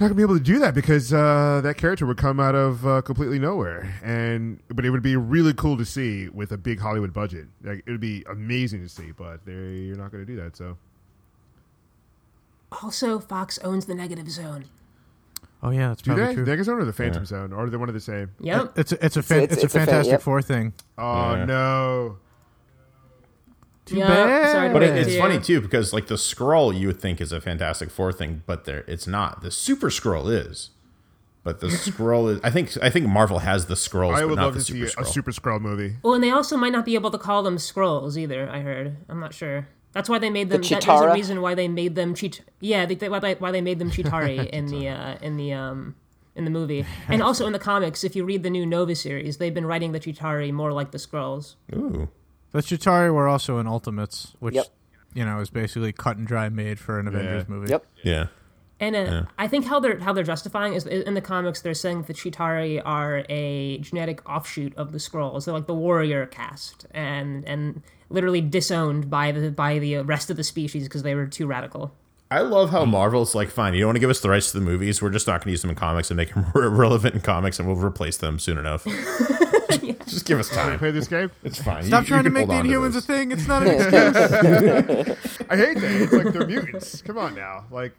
not 0.00 0.06
gonna 0.08 0.16
be 0.16 0.22
able 0.22 0.36
to 0.36 0.42
do 0.42 0.58
that 0.58 0.74
because 0.74 1.12
uh, 1.12 1.60
that 1.62 1.76
character 1.76 2.04
would 2.06 2.16
come 2.16 2.40
out 2.40 2.56
of 2.56 2.84
uh, 2.84 3.02
completely 3.02 3.38
nowhere, 3.38 3.94
and 4.02 4.58
but 4.68 4.84
it 4.84 4.90
would 4.90 5.02
be 5.04 5.14
really 5.14 5.54
cool 5.54 5.76
to 5.76 5.84
see 5.84 6.28
with 6.30 6.50
a 6.50 6.58
big 6.58 6.80
Hollywood 6.80 7.12
budget. 7.12 7.46
Like 7.62 7.84
it 7.86 7.90
would 7.92 8.00
be 8.00 8.24
amazing 8.28 8.82
to 8.82 8.88
see, 8.88 9.12
but 9.12 9.44
they're 9.46 9.66
you're 9.66 9.96
not 9.96 10.10
gonna 10.10 10.24
do 10.24 10.34
that. 10.36 10.56
So 10.56 10.76
Also, 12.82 13.20
Fox 13.20 13.58
owns 13.60 13.86
the 13.86 13.94
negative 13.94 14.28
zone. 14.28 14.64
Oh 15.66 15.70
yeah, 15.70 15.88
that's 15.88 16.02
do 16.02 16.10
probably 16.10 16.26
they? 16.26 16.34
true. 16.34 16.44
The 16.44 16.50
Negative 16.50 16.66
Zone 16.66 16.78
or 16.80 16.84
the 16.84 16.92
Phantom 16.92 17.24
Zone, 17.24 17.52
or 17.52 17.64
are 17.64 17.70
they 17.70 17.76
one 17.78 17.88
of 17.88 17.94
the 17.94 18.00
same? 18.00 18.30
Yep. 18.40 18.78
It's 18.78 18.92
a, 18.92 19.04
it's 19.04 19.16
a 19.16 19.22
fan, 19.22 19.38
it's- 19.44 19.56
it's, 19.56 19.64
it's 19.64 19.74
a 19.74 19.78
a 19.78 19.80
fan- 19.80 19.86
Fantastic 19.86 20.12
yep. 20.12 20.22
Four 20.22 20.42
thing. 20.42 20.74
Oh 20.98 21.34
Yeah. 21.34 21.44
no! 21.46 22.16
Too 23.86 23.96
Yeah, 23.96 24.08
bad. 24.08 24.52
sorry 24.52 24.68
to 24.68 24.72
But 24.72 24.82
it, 24.82 24.90
it 24.90 24.96
it's 25.06 25.12
you. 25.14 25.18
funny 25.20 25.38
too 25.40 25.60
because 25.60 25.92
like 25.92 26.06
the 26.06 26.14
Skrull 26.14 26.78
you 26.78 26.86
would 26.88 27.00
think 27.00 27.20
is 27.20 27.32
a 27.32 27.40
Fantastic 27.40 27.90
Four 27.90 28.12
thing, 28.12 28.42
but 28.46 28.64
there 28.64 28.84
it's 28.86 29.06
not. 29.06 29.42
The 29.42 29.50
Super 29.50 29.88
Skrull 29.90 30.30
is, 30.30 30.70
but 31.42 31.60
the 31.60 31.66
Skrull 31.68 32.34
is. 32.34 32.40
I 32.42 32.50
think 32.50 32.70
I 32.82 32.88
think 32.90 33.06
Marvel 33.06 33.40
has 33.40 33.66
the 33.66 33.74
Skrulls, 33.74 34.14
I 34.16 34.20
but 34.20 34.28
would 34.30 34.36
not 34.36 34.44
love 34.46 34.54
the 34.54 34.60
to 34.60 34.64
see 34.64 34.86
Super 34.86 35.00
a 35.00 35.04
Skrull. 35.04 35.12
Super 35.12 35.32
Skrull 35.32 35.60
movie. 35.60 35.96
Well, 36.02 36.14
and 36.14 36.22
they 36.24 36.30
also 36.30 36.56
might 36.56 36.72
not 36.72 36.84
be 36.84 36.94
able 36.94 37.10
to 37.10 37.18
call 37.18 37.42
them 37.42 37.56
Skrulls 37.56 38.16
either. 38.16 38.48
I 38.50 38.60
heard. 38.60 38.96
I'm 39.08 39.20
not 39.20 39.34
sure. 39.34 39.68
That's 39.94 40.08
why 40.08 40.18
they 40.18 40.28
made 40.30 40.50
them. 40.50 40.60
that- 40.60 40.82
there's 40.82 41.00
a 41.00 41.12
reason 41.14 41.40
why 41.40 41.54
they 41.54 41.68
made 41.68 41.94
them 41.94 42.14
cheat. 42.14 42.42
Yeah, 42.60 42.84
they, 42.84 42.96
they, 42.96 43.08
why, 43.08 43.20
they, 43.20 43.34
why 43.34 43.50
they 43.52 43.60
made 43.60 43.78
them 43.78 43.90
Chitauri 43.90 44.46
in 44.58 44.66
the 44.66 44.88
uh, 44.88 45.16
in 45.22 45.36
the 45.36 45.52
um 45.54 45.94
in 46.34 46.44
the 46.44 46.50
movie, 46.50 46.84
and 47.08 47.22
also 47.22 47.46
in 47.46 47.52
the 47.52 47.58
comics. 47.60 48.02
If 48.04 48.16
you 48.16 48.24
read 48.24 48.42
the 48.42 48.50
new 48.50 48.66
Nova 48.66 48.94
series, 48.96 49.38
they've 49.38 49.54
been 49.54 49.66
writing 49.66 49.92
the 49.92 50.00
Chitauri 50.00 50.52
more 50.52 50.72
like 50.72 50.90
the 50.90 50.98
Skrulls. 50.98 51.54
Ooh, 51.74 52.08
The 52.50 52.58
Chitauri 52.60 53.14
were 53.14 53.28
also 53.28 53.58
in 53.58 53.66
Ultimates, 53.68 54.34
which 54.40 54.56
Yep. 54.56 54.66
you 55.14 55.24
know 55.24 55.38
is 55.40 55.50
basically 55.50 55.92
cut 55.92 56.16
and 56.16 56.26
dry 56.26 56.48
made 56.48 56.78
for 56.80 56.98
an 56.98 57.06
Avengers 57.06 57.48
movie. 57.48 57.70
Yep. 57.70 57.86
yeah. 58.02 58.26
And 58.80 58.96
uh, 58.96 59.22
I 59.38 59.46
think 59.46 59.66
how 59.66 59.78
they're 59.78 60.00
how 60.00 60.12
they're 60.12 60.24
justifying 60.24 60.74
is 60.74 60.84
in 60.84 61.14
the 61.14 61.20
comics 61.20 61.62
they're 61.62 61.74
saying 61.74 61.98
that 62.02 62.06
the 62.08 62.14
Chitauri 62.14 62.82
are 62.84 63.24
a 63.28 63.78
genetic 63.78 64.28
offshoot 64.28 64.74
of 64.76 64.90
the 64.90 64.98
Skrulls. 64.98 65.44
They're 65.44 65.54
like 65.54 65.68
the 65.68 65.74
warrior 65.74 66.26
caste, 66.26 66.84
and 66.90 67.44
and 67.46 67.82
literally 68.14 68.40
disowned 68.40 69.10
by 69.10 69.30
the 69.32 69.50
by 69.50 69.78
the 69.78 69.98
rest 69.98 70.30
of 70.30 70.36
the 70.38 70.44
species 70.44 70.84
because 70.84 71.02
they 71.02 71.14
were 71.14 71.26
too 71.26 71.46
radical. 71.46 71.92
I 72.30 72.40
love 72.40 72.70
how 72.70 72.84
Marvel's 72.86 73.34
like, 73.34 73.50
fine, 73.50 73.74
you 73.74 73.80
don't 73.80 73.88
want 73.88 73.96
to 73.96 74.00
give 74.00 74.10
us 74.10 74.18
the 74.20 74.30
rights 74.30 74.50
to 74.52 74.58
the 74.58 74.64
movies. 74.64 75.00
We're 75.02 75.10
just 75.10 75.26
not 75.26 75.40
going 75.40 75.46
to 75.48 75.50
use 75.52 75.60
them 75.60 75.70
in 75.70 75.76
comics 75.76 76.10
and 76.10 76.16
make 76.16 76.32
them 76.34 76.46
more 76.54 76.68
relevant 76.70 77.14
in 77.14 77.20
comics, 77.20 77.58
and 77.58 77.68
we'll 77.68 77.76
replace 77.76 78.16
them 78.16 78.38
soon 78.38 78.56
enough. 78.58 78.84
Just 80.06 80.26
give 80.26 80.38
us 80.38 80.48
time. 80.48 80.78
Play 80.78 80.90
this 80.90 81.08
game. 81.08 81.30
It's 81.44 81.60
fine. 81.62 81.82
Stop 81.84 82.02
You- 82.04 82.08
trying 82.08 82.24
you 82.24 82.30
to 82.30 82.34
make 82.34 82.46
the 82.48 82.54
hold 82.54 82.66
Inhumans 82.66 82.88
a 82.90 82.92
this. 82.92 83.06
thing. 83.06 83.32
It's 83.32 83.46
not 83.46 83.62
an 83.62 83.68
excuse. 83.74 85.40
I 85.50 85.56
hate 85.56 85.78
that. 85.78 85.90
It's 86.02 86.12
like 86.12 86.32
they're 86.32 86.46
mutants. 86.46 87.02
Come 87.02 87.18
on 87.18 87.34
now, 87.34 87.64
like. 87.70 87.92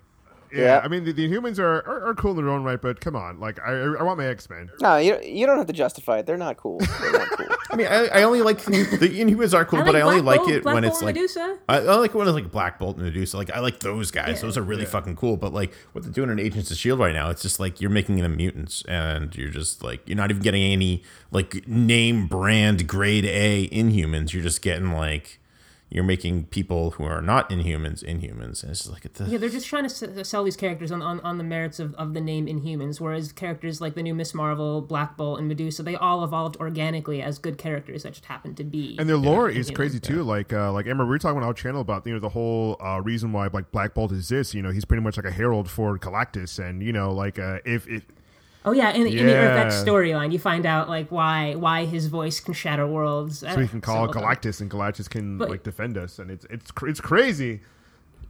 Yeah, 0.52 0.62
Yeah. 0.62 0.82
I 0.84 0.88
mean 0.88 1.04
the, 1.04 1.12
the 1.12 1.28
Inhumans 1.28 1.60
are, 1.60 1.78
are, 1.88 2.08
are 2.10 2.14
cool 2.16 2.32
in 2.32 2.38
their 2.38 2.50
own 2.50 2.64
right, 2.64 2.82
but 2.82 3.00
come 3.02 3.16
on, 3.16 3.40
like 3.40 3.60
I 3.60 3.72
I 3.74 4.04
want 4.04 4.18
my 4.18 4.26
X 4.28 4.50
Men. 4.50 4.70
No, 4.82 4.98
you 4.98 5.20
you 5.24 5.46
don't 5.46 5.58
have 5.58 5.68
to 5.68 5.74
justify 5.74 6.20
it. 6.20 6.26
They're 6.26 6.38
not 6.38 6.58
cool. 6.58 6.80
They're 6.80 7.12
not 7.12 7.30
cool. 7.32 7.48
I 7.72 7.76
mean, 7.78 7.88
I, 7.88 8.08
I 8.08 8.24
only 8.24 8.42
like 8.42 8.64
the 8.64 8.72
Inhumans 8.74 9.54
are 9.54 9.66
cool, 9.66 9.80
I 9.80 9.84
but 9.86 9.96
I 9.96 10.02
only 10.02 10.22
Black 10.22 10.38
like 10.38 10.46
Bolt- 10.46 10.52
it 10.52 10.64
Black 10.64 10.74
when 10.76 10.84
Bolt 10.84 10.94
it's 10.94 11.02
like 11.04 11.16
Medusa. 11.16 11.58
I, 11.68 11.78
I 11.78 11.96
like 11.96 12.14
when 12.14 12.28
it's 12.28 12.36
like 12.36 12.52
Black 12.52 12.80
Bolt 12.80 12.96
and 12.98 13.06
Medusa. 13.06 13.38
Like 13.38 13.52
I 13.52 13.60
like 13.60 13.80
those 13.80 14.12
guys; 14.12 14.42
those 14.42 14.58
are 14.58 14.62
really 14.62 14.86
fucking 14.86 15.16
cool. 15.16 15.36
But 15.36 15.54
like 15.54 15.74
what 15.94 16.04
they're 16.04 16.14
doing 16.14 16.30
in 16.30 16.40
Agents 16.40 16.72
of 16.72 16.78
Shield 16.78 17.00
right 17.00 17.14
now, 17.14 17.30
it's 17.30 17.42
just 17.42 17.60
like 17.60 17.82
you're 17.82 17.90
making 17.90 18.18
them 18.18 18.38
mutants, 18.38 18.84
and 18.88 19.36
you're 19.36 19.50
just 19.50 19.84
like 19.84 20.08
you're 20.08 20.18
not 20.18 20.30
even 20.30 20.42
getting 20.42 20.62
any 20.62 21.04
like 21.32 21.68
name 21.68 22.28
brand 22.28 22.88
grade 22.88 23.26
A 23.26 23.68
Inhumans. 23.70 24.32
You're 24.32 24.44
just 24.44 24.62
getting 24.62 24.92
like 24.94 25.40
you're 25.90 26.04
making 26.04 26.46
people 26.46 26.92
who 26.92 27.04
are 27.04 27.22
not 27.22 27.50
Inhumans 27.50 28.04
Inhumans, 28.04 28.64
and 28.64 28.72
it's 28.72 28.82
just 28.82 28.92
like 28.92 29.06
it's 29.06 29.22
Yeah, 29.22 29.38
they're 29.38 29.50
just 29.50 29.68
trying 29.68 29.88
to 29.88 30.26
sell 30.26 30.44
these 30.44 30.58
characters 30.58 30.92
on, 30.92 31.02
on, 31.02 31.20
on 31.20 31.38
the 31.38 31.44
merits 31.44 31.80
of, 31.80 31.94
of 31.96 32.14
the 32.14 32.22
name 32.22 32.48
Inhumans, 32.48 33.00
whereas 33.00 33.32
characters 33.32 33.82
like 33.82 33.94
the 33.94 34.02
new 34.02 34.16
Miss 34.16 34.34
Marvel, 34.34 34.82
Black 34.82 35.16
Bolt, 35.16 35.40
and 35.40 35.48
Medusa, 35.48 35.84
they 35.84 35.96
all 35.96 36.24
evolved 36.24 36.58
organically 36.58 37.22
as 37.22 37.38
good 37.38 37.58
characters 37.58 38.04
that 38.04 38.14
just 38.14 38.26
happened 38.26 38.58
to 38.58 38.64
be. 38.64 38.96
And 39.00 39.08
their 39.08 39.18
lore 39.18 39.48
is 39.50 39.70
Inhumans. 39.70 39.76
crazy 39.76 40.00
too. 40.00 40.24
Like, 40.24 40.52
uh, 40.52 40.74
like 40.74 40.88
Emma, 40.88 41.04
we 41.04 41.10
were 41.10 41.20
talking 41.20 41.38
on 41.38 41.44
our 41.44 41.54
channel 41.54 41.82
about 41.82 42.06
you 42.08 42.14
know 42.14 42.20
the 42.20 42.30
whole 42.30 42.78
uh, 42.82 43.00
reason 43.02 43.32
why 43.32 43.48
like 43.54 43.72
Black 43.72 43.94
Bolt 43.94 44.12
exists. 44.12 44.54
You 44.54 44.64
know, 44.64 44.72
he's 44.72 44.86
pretty 44.86 45.04
much 45.04 45.18
like 45.18 45.26
a 45.26 45.32
herald 45.32 45.70
for 45.70 45.98
Galactus, 46.00 46.58
and 46.58 46.82
you 46.82 46.94
know, 46.94 47.12
like 47.12 47.38
uh, 47.38 47.60
if 47.64 47.88
if 47.88 48.06
Oh 48.68 48.72
yeah, 48.72 48.92
in, 48.92 49.06
in 49.08 49.28
the 49.28 49.36
Earth 49.36 49.66
X 49.68 49.76
storyline, 49.84 50.34
you 50.34 50.40
find 50.40 50.66
out 50.66 50.90
like 50.90 51.12
why 51.12 51.54
why 51.56 51.86
his 51.86 52.08
voice 52.08 52.40
can 52.40 52.54
shatter 52.54 52.88
worlds. 52.88 53.40
so 53.40 53.56
we 53.56 53.68
can 53.68 53.80
call 53.82 54.08
Galactus, 54.08 54.60
and 54.60 54.70
Galactus 54.70 55.10
can 55.10 55.38
But- 55.38 55.50
like 55.50 55.64
defend 55.64 55.98
us, 55.98 56.20
and 56.20 56.32
it's 56.32 56.46
it's 56.50 56.72
it's 56.82 57.00
crazy. 57.00 57.62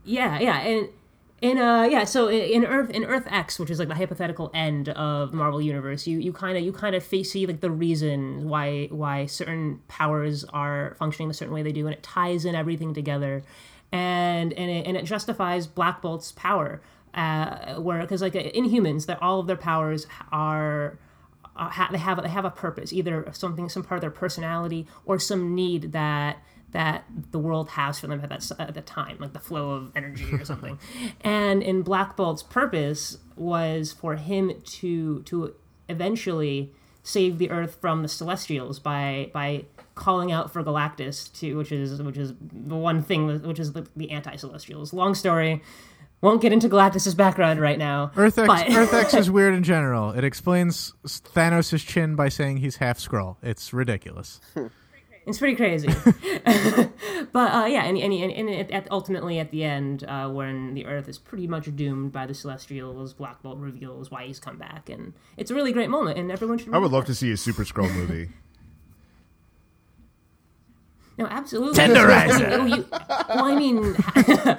Yeah, 0.03 0.37
yeah, 0.39 0.59
and 0.59 0.89
in 1.41 1.57
uh 1.57 1.83
yeah, 1.83 2.03
so 2.03 2.27
in 2.27 2.63
in 2.63 2.65
Earth 2.65 2.89
in 2.89 3.05
Earth 3.05 3.27
X, 3.29 3.59
which 3.59 3.69
is 3.69 3.79
like 3.79 3.87
the 3.87 3.95
hypothetical 3.95 4.51
end 4.53 4.89
of 4.89 5.31
the 5.31 5.37
Marvel 5.37 5.61
universe, 5.61 6.05
you 6.05 6.19
you 6.19 6.33
kind 6.33 6.57
of 6.57 6.63
you 6.63 6.71
kind 6.73 6.95
of 6.95 7.03
see 7.03 7.45
like 7.45 7.61
the 7.61 7.71
reason 7.71 8.47
why 8.49 8.87
why 8.91 9.25
certain 9.25 9.81
powers 9.87 10.43
are 10.45 10.95
functioning 10.99 11.27
the 11.29 11.33
certain 11.33 11.53
way 11.53 11.63
they 11.63 11.71
do, 11.71 11.87
and 11.87 11.93
it 11.95 12.03
ties 12.03 12.45
in 12.45 12.55
everything 12.55 12.93
together, 12.93 13.43
and 13.91 14.53
and 14.53 14.69
it, 14.71 14.85
and 14.85 14.97
it 14.97 15.05
justifies 15.05 15.65
Black 15.67 16.01
Bolt's 16.01 16.31
power, 16.33 16.81
uh, 17.15 17.75
where 17.75 18.01
because 18.01 18.21
like 18.21 18.35
in 18.35 18.65
humans, 18.65 19.05
that 19.05 19.21
all 19.21 19.39
of 19.39 19.47
their 19.47 19.57
powers 19.57 20.05
are 20.31 20.99
uh, 21.55 21.69
ha- 21.69 21.89
they 21.91 21.97
have 21.97 22.21
they 22.21 22.29
have 22.29 22.45
a 22.45 22.51
purpose, 22.51 22.91
either 22.91 23.27
something, 23.31 23.69
some 23.69 23.83
part 23.83 23.97
of 23.97 24.01
their 24.01 24.11
personality, 24.11 24.85
or 25.05 25.17
some 25.17 25.55
need 25.55 25.93
that 25.93 26.37
that 26.71 27.05
the 27.31 27.39
world 27.39 27.69
has 27.69 27.99
for 27.99 28.07
them 28.07 28.19
at 28.21 28.29
that 28.29 28.51
at 28.59 28.73
the 28.73 28.81
time, 28.81 29.17
like 29.19 29.31
the 29.31 29.39
flow 29.39 29.71
of 29.71 29.91
energy 29.95 30.27
or 30.33 30.43
something. 30.43 30.77
and 31.21 31.63
in 31.63 31.81
Black 31.81 32.17
Bolt's 32.17 32.43
purpose 32.43 33.17
was 33.35 33.93
for 33.93 34.15
him 34.17 34.51
to 34.63 35.21
to 35.23 35.55
eventually 35.87 36.73
save 37.01 37.37
the 37.37 37.49
Earth 37.51 37.77
from 37.79 38.01
the 38.01 38.09
Celestials 38.09 38.79
by 38.79 39.29
by 39.33 39.63
calling 39.93 40.31
out 40.33 40.51
for 40.51 40.61
Galactus 40.61 41.31
to 41.39 41.55
which 41.55 41.71
is 41.71 42.01
which 42.01 42.17
is 42.17 42.33
the 42.51 42.75
one 42.75 43.01
thing 43.01 43.41
which 43.43 43.59
is 43.59 43.71
the, 43.71 43.87
the 43.95 44.11
anti-Celestials. 44.11 44.91
Long 44.91 45.15
story. 45.15 45.61
Won't 46.21 46.41
get 46.41 46.51
into 46.53 46.67
Galactus's 46.69 47.13
background 47.13 47.59
right 47.59 47.77
now. 47.77 48.11
Earth 48.15 48.37
X, 48.39 48.47
but- 48.47 48.69
Earth 48.71 48.93
X 48.93 49.13
is 49.13 49.29
weird 49.31 49.53
in 49.53 49.63
general. 49.63 50.11
It 50.11 50.23
explains 50.23 50.93
Thanos' 51.05 51.85
chin 51.85 52.15
by 52.15 52.29
saying 52.29 52.57
he's 52.57 52.77
half 52.77 52.97
Skrull. 52.97 53.37
It's 53.43 53.73
ridiculous. 53.73 54.39
It's 55.27 55.39
pretty 55.39 55.55
crazy. 55.55 55.87
but 57.33 57.51
uh, 57.51 57.65
yeah, 57.65 57.83
and, 57.85 57.97
and, 57.97 58.13
and, 58.13 58.31
and 58.31 58.47
at, 58.47 58.69
at, 58.69 58.91
ultimately 58.91 59.39
at 59.39 59.49
the 59.49 59.63
end, 59.63 60.03
uh, 60.03 60.29
when 60.29 60.75
the 60.75 60.85
Earth 60.85 61.09
is 61.09 61.17
pretty 61.17 61.47
much 61.47 61.75
doomed 61.75 62.11
by 62.11 62.27
the 62.27 62.35
Celestials, 62.35 63.13
Black 63.13 63.41
Bolt 63.41 63.57
reveals 63.57 64.11
why 64.11 64.25
he's 64.27 64.39
come 64.39 64.57
back, 64.59 64.87
and 64.87 65.13
it's 65.35 65.49
a 65.49 65.55
really 65.55 65.73
great 65.73 65.89
moment, 65.89 66.19
and 66.19 66.31
everyone 66.31 66.59
should. 66.59 66.75
I 66.75 66.77
would 66.77 66.91
love 66.91 67.05
it. 67.05 67.07
to 67.07 67.15
see 67.15 67.31
a 67.31 67.37
Super 67.37 67.63
Skrull 67.63 67.91
movie. 67.95 68.29
No, 71.17 71.25
absolutely. 71.25 71.75
Tenderizer. 71.79 72.51
I 72.51 72.57
mean, 72.63 72.75
you- 72.75 72.85
well, 72.91 73.45
I 73.45 73.55
mean, 73.55 74.57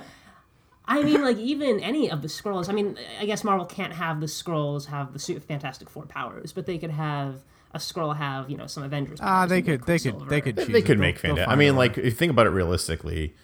I 0.89 1.03
mean, 1.03 1.23
like 1.23 1.37
even 1.39 1.81
any 1.81 2.11
of 2.11 2.23
the 2.23 2.29
Skrulls. 2.29 2.69
I 2.69 2.73
mean, 2.73 2.97
I 3.21 3.27
guess 3.27 3.43
Marvel 3.45 3.67
can't 3.67 3.93
have 3.93 4.21
the 4.21 4.27
Skrulls 4.27 4.87
have 4.87 5.13
the 5.13 5.19
su- 5.19 5.41
Fantastic 5.41 5.91
Four 5.91 6.07
powers, 6.07 6.53
but 6.53 6.67
they 6.67 6.79
could 6.79 6.91
have 6.93 7.41
a 7.75 7.79
Skrull 7.79 8.17
have 8.17 8.49
you 8.51 8.57
know 8.57 8.67
some 8.67 8.83
Avengers. 8.85 9.19
Ah, 9.21 9.41
powers 9.41 9.49
they 9.51 9.57
and 9.59 9.67
could, 9.67 9.83
they 9.85 9.99
could, 9.99 10.29
they 10.29 10.41
could. 10.41 10.57
choose 10.57 10.67
they 10.69 10.83
could 10.83 10.97
They'll- 10.99 11.01
make 11.01 11.21
they'll 11.21 11.31
Fantastic. 11.37 11.53
I 11.53 11.57
mean, 11.57 11.75
a 11.75 11.77
like 11.77 11.99
if 11.99 12.05
you 12.05 12.11
think 12.13 12.31
about 12.31 12.47
it 12.47 12.51
realistically, 12.51 13.35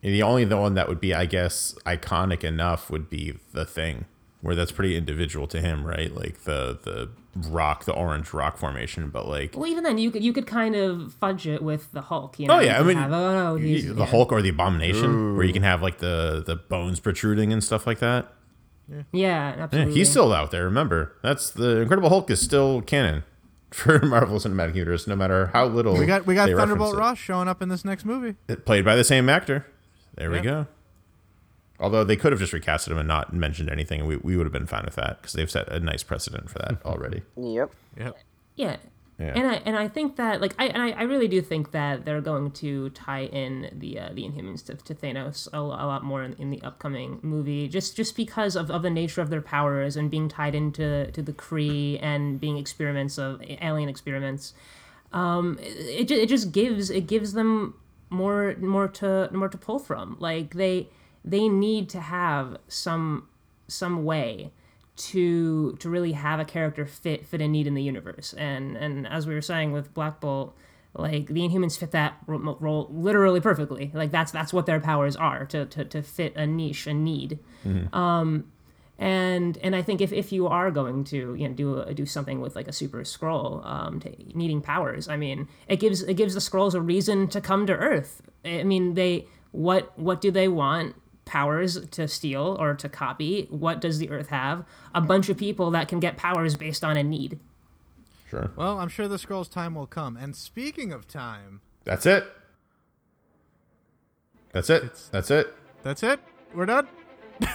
the 0.00 0.22
only 0.22 0.44
the 0.44 0.56
one 0.56 0.74
that 0.74 0.88
would 0.88 1.00
be, 1.00 1.12
I 1.12 1.26
guess, 1.26 1.74
iconic 1.84 2.42
enough 2.44 2.90
would 2.90 3.10
be 3.10 3.38
the 3.52 3.64
Thing, 3.66 4.06
where 4.40 4.54
that's 4.54 4.72
pretty 4.72 4.96
individual 4.96 5.46
to 5.48 5.60
him, 5.60 5.84
right? 5.84 6.14
Like 6.14 6.44
the 6.44 6.78
the 6.82 7.10
rock, 7.48 7.84
the 7.84 7.92
orange 7.92 8.32
rock 8.32 8.56
formation, 8.56 9.10
but 9.10 9.26
like. 9.26 9.56
Well, 9.56 9.66
even 9.66 9.84
then, 9.84 9.98
you 9.98 10.10
could 10.10 10.22
you 10.22 10.32
could 10.32 10.46
kind 10.46 10.76
of 10.76 11.14
fudge 11.14 11.46
it 11.46 11.62
with 11.62 11.92
the 11.92 12.02
Hulk. 12.02 12.38
You 12.38 12.46
oh, 12.46 12.48
know? 12.48 12.56
Oh 12.58 12.60
yeah, 12.60 12.78
You 12.78 12.84
I 12.84 12.86
mean, 12.86 12.96
have, 12.96 13.12
oh 13.12 13.32
no, 13.32 13.56
he's 13.56 13.86
the 13.86 13.94
yeah. 13.94 14.06
Hulk 14.06 14.32
or 14.32 14.42
the 14.42 14.50
Abomination, 14.50 15.36
where 15.36 15.44
you 15.44 15.52
can 15.52 15.62
have 15.62 15.82
like 15.82 15.98
the 15.98 16.42
the 16.44 16.56
bones 16.56 17.00
protruding 17.00 17.52
and 17.52 17.62
stuff 17.62 17.86
like 17.86 17.98
that. 17.98 18.32
Yeah, 18.88 19.02
Yeah, 19.12 19.54
absolutely. 19.58 19.94
he's 19.94 20.10
still 20.10 20.32
out 20.32 20.50
there. 20.50 20.64
Remember, 20.64 21.14
that's 21.22 21.50
the 21.50 21.80
Incredible 21.80 22.08
Hulk 22.08 22.30
is 22.30 22.40
still 22.40 22.80
canon 22.80 23.22
for 23.70 24.00
Marvel 24.00 24.38
Cinematic 24.38 24.74
Universe, 24.74 25.06
no 25.06 25.14
matter 25.16 25.48
how 25.52 25.66
little 25.66 25.98
we 25.98 26.06
got 26.06 26.26
we 26.26 26.34
got 26.34 26.48
Thunderbolt. 26.48 26.96
Ross 26.96 27.18
showing 27.18 27.48
up 27.48 27.60
in 27.60 27.68
this 27.68 27.84
next 27.84 28.04
movie. 28.04 28.36
It- 28.48 28.64
played 28.64 28.84
by 28.84 28.96
the 28.96 29.04
same 29.04 29.28
actor. 29.28 29.66
There 30.14 30.30
we 30.30 30.40
go. 30.40 30.66
Although 31.80 32.04
they 32.04 32.16
could 32.16 32.32
have 32.32 32.40
just 32.40 32.52
recasted 32.52 32.88
him 32.88 32.98
and 32.98 33.06
not 33.06 33.32
mentioned 33.32 33.70
anything, 33.70 34.04
we, 34.06 34.16
we 34.16 34.36
would 34.36 34.46
have 34.46 34.52
been 34.52 34.66
fine 34.66 34.84
with 34.84 34.96
that 34.96 35.20
because 35.20 35.34
they've 35.34 35.50
set 35.50 35.68
a 35.68 35.78
nice 35.78 36.02
precedent 36.02 36.50
for 36.50 36.58
that 36.58 36.78
already. 36.84 37.22
Yep. 37.36 37.70
Yep. 37.96 38.18
Yeah. 38.56 38.76
Yeah. 39.18 39.32
And 39.34 39.48
I 39.48 39.54
and 39.64 39.76
I 39.76 39.88
think 39.88 40.14
that 40.14 40.40
like 40.40 40.54
I 40.60 40.66
and 40.66 40.80
I, 40.80 40.90
I 40.90 41.02
really 41.02 41.26
do 41.26 41.42
think 41.42 41.72
that 41.72 42.04
they're 42.04 42.20
going 42.20 42.52
to 42.52 42.90
tie 42.90 43.24
in 43.24 43.68
the 43.72 43.98
uh, 43.98 44.10
the 44.12 44.22
Inhumans 44.22 44.64
to, 44.66 44.76
to 44.76 44.94
Thanos 44.94 45.48
a, 45.52 45.58
a 45.58 45.86
lot 45.86 46.04
more 46.04 46.22
in, 46.22 46.34
in 46.34 46.50
the 46.50 46.62
upcoming 46.62 47.18
movie 47.20 47.66
just 47.66 47.96
just 47.96 48.14
because 48.14 48.54
of, 48.54 48.70
of 48.70 48.82
the 48.82 48.90
nature 48.90 49.20
of 49.20 49.28
their 49.28 49.40
powers 49.42 49.96
and 49.96 50.08
being 50.08 50.28
tied 50.28 50.54
into 50.54 51.10
to 51.10 51.20
the 51.20 51.32
Kree 51.32 51.98
and 52.00 52.38
being 52.38 52.58
experiments 52.58 53.18
of 53.18 53.42
alien 53.60 53.88
experiments. 53.88 54.54
Um, 55.12 55.58
it, 55.60 56.08
it 56.12 56.28
just 56.28 56.52
gives 56.52 56.88
it 56.88 57.08
gives 57.08 57.32
them 57.32 57.74
more 58.10 58.54
more 58.60 58.86
to 58.86 59.30
more 59.32 59.48
to 59.48 59.58
pull 59.58 59.80
from. 59.80 60.16
Like 60.20 60.54
they 60.54 60.90
they 61.28 61.48
need 61.48 61.88
to 61.90 62.00
have 62.00 62.58
some 62.68 63.28
some 63.66 64.04
way 64.04 64.50
to 64.96 65.76
to 65.76 65.88
really 65.88 66.12
have 66.12 66.40
a 66.40 66.44
character 66.44 66.86
fit 66.86 67.26
fit 67.26 67.40
a 67.40 67.48
need 67.48 67.66
in 67.66 67.74
the 67.74 67.82
universe. 67.82 68.34
And 68.34 68.76
and 68.76 69.06
as 69.06 69.26
we 69.26 69.34
were 69.34 69.42
saying 69.42 69.72
with 69.72 69.92
Black 69.94 70.20
Bolt, 70.20 70.56
like 70.94 71.26
the 71.26 71.40
Inhumans 71.40 71.78
fit 71.78 71.92
that 71.92 72.16
role 72.26 72.88
literally 72.90 73.40
perfectly. 73.40 73.90
Like 73.94 74.10
that's 74.10 74.32
that's 74.32 74.52
what 74.52 74.66
their 74.66 74.80
powers 74.80 75.16
are 75.16 75.44
to 75.46 75.66
to, 75.66 75.84
to 75.84 76.02
fit 76.02 76.34
a 76.36 76.46
niche, 76.46 76.86
a 76.86 76.94
need. 76.94 77.38
Um, 77.92 78.50
and 78.98 79.56
and 79.58 79.76
I 79.76 79.82
think 79.82 80.00
if, 80.00 80.12
if 80.12 80.32
you 80.32 80.48
are 80.48 80.70
going 80.72 81.04
to 81.04 81.34
you 81.34 81.48
know 81.48 81.54
do 81.54 81.78
a, 81.80 81.94
do 81.94 82.06
something 82.06 82.40
with 82.40 82.56
like 82.56 82.66
a 82.66 82.72
Super 82.72 83.02
Skrull 83.02 83.64
um, 83.64 84.02
needing 84.34 84.60
powers, 84.60 85.08
I 85.08 85.16
mean 85.16 85.46
it 85.68 85.76
gives 85.76 86.02
it 86.02 86.14
gives 86.14 86.34
the 86.34 86.40
Skrulls 86.40 86.74
a 86.74 86.80
reason 86.80 87.28
to 87.28 87.40
come 87.40 87.66
to 87.66 87.74
Earth. 87.74 88.22
I 88.44 88.64
mean 88.64 88.94
they 88.94 89.26
what 89.52 89.96
what 89.98 90.20
do 90.20 90.30
they 90.30 90.48
want? 90.48 90.96
Powers 91.28 91.86
to 91.90 92.08
steal 92.08 92.56
or 92.58 92.74
to 92.74 92.88
copy. 92.88 93.46
What 93.50 93.80
does 93.80 93.98
the 93.98 94.10
Earth 94.10 94.28
have? 94.28 94.64
A 94.94 95.00
bunch 95.00 95.28
of 95.28 95.36
people 95.36 95.70
that 95.72 95.86
can 95.88 96.00
get 96.00 96.16
powers 96.16 96.56
based 96.56 96.82
on 96.82 96.96
a 96.96 97.02
need. 97.04 97.38
Sure. 98.28 98.50
Well, 98.56 98.78
I'm 98.78 98.88
sure 98.88 99.06
the 99.08 99.16
Skrull's 99.16 99.48
time 99.48 99.74
will 99.74 99.86
come. 99.86 100.16
And 100.16 100.34
speaking 100.34 100.92
of 100.92 101.06
time, 101.06 101.60
That's 101.84 102.04
it. 102.06 102.24
That's 104.52 104.70
it. 104.70 104.82
That's 105.12 105.30
it. 105.30 105.54
that's 105.82 106.02
it. 106.02 106.20
We're 106.54 106.66
done. 106.66 106.88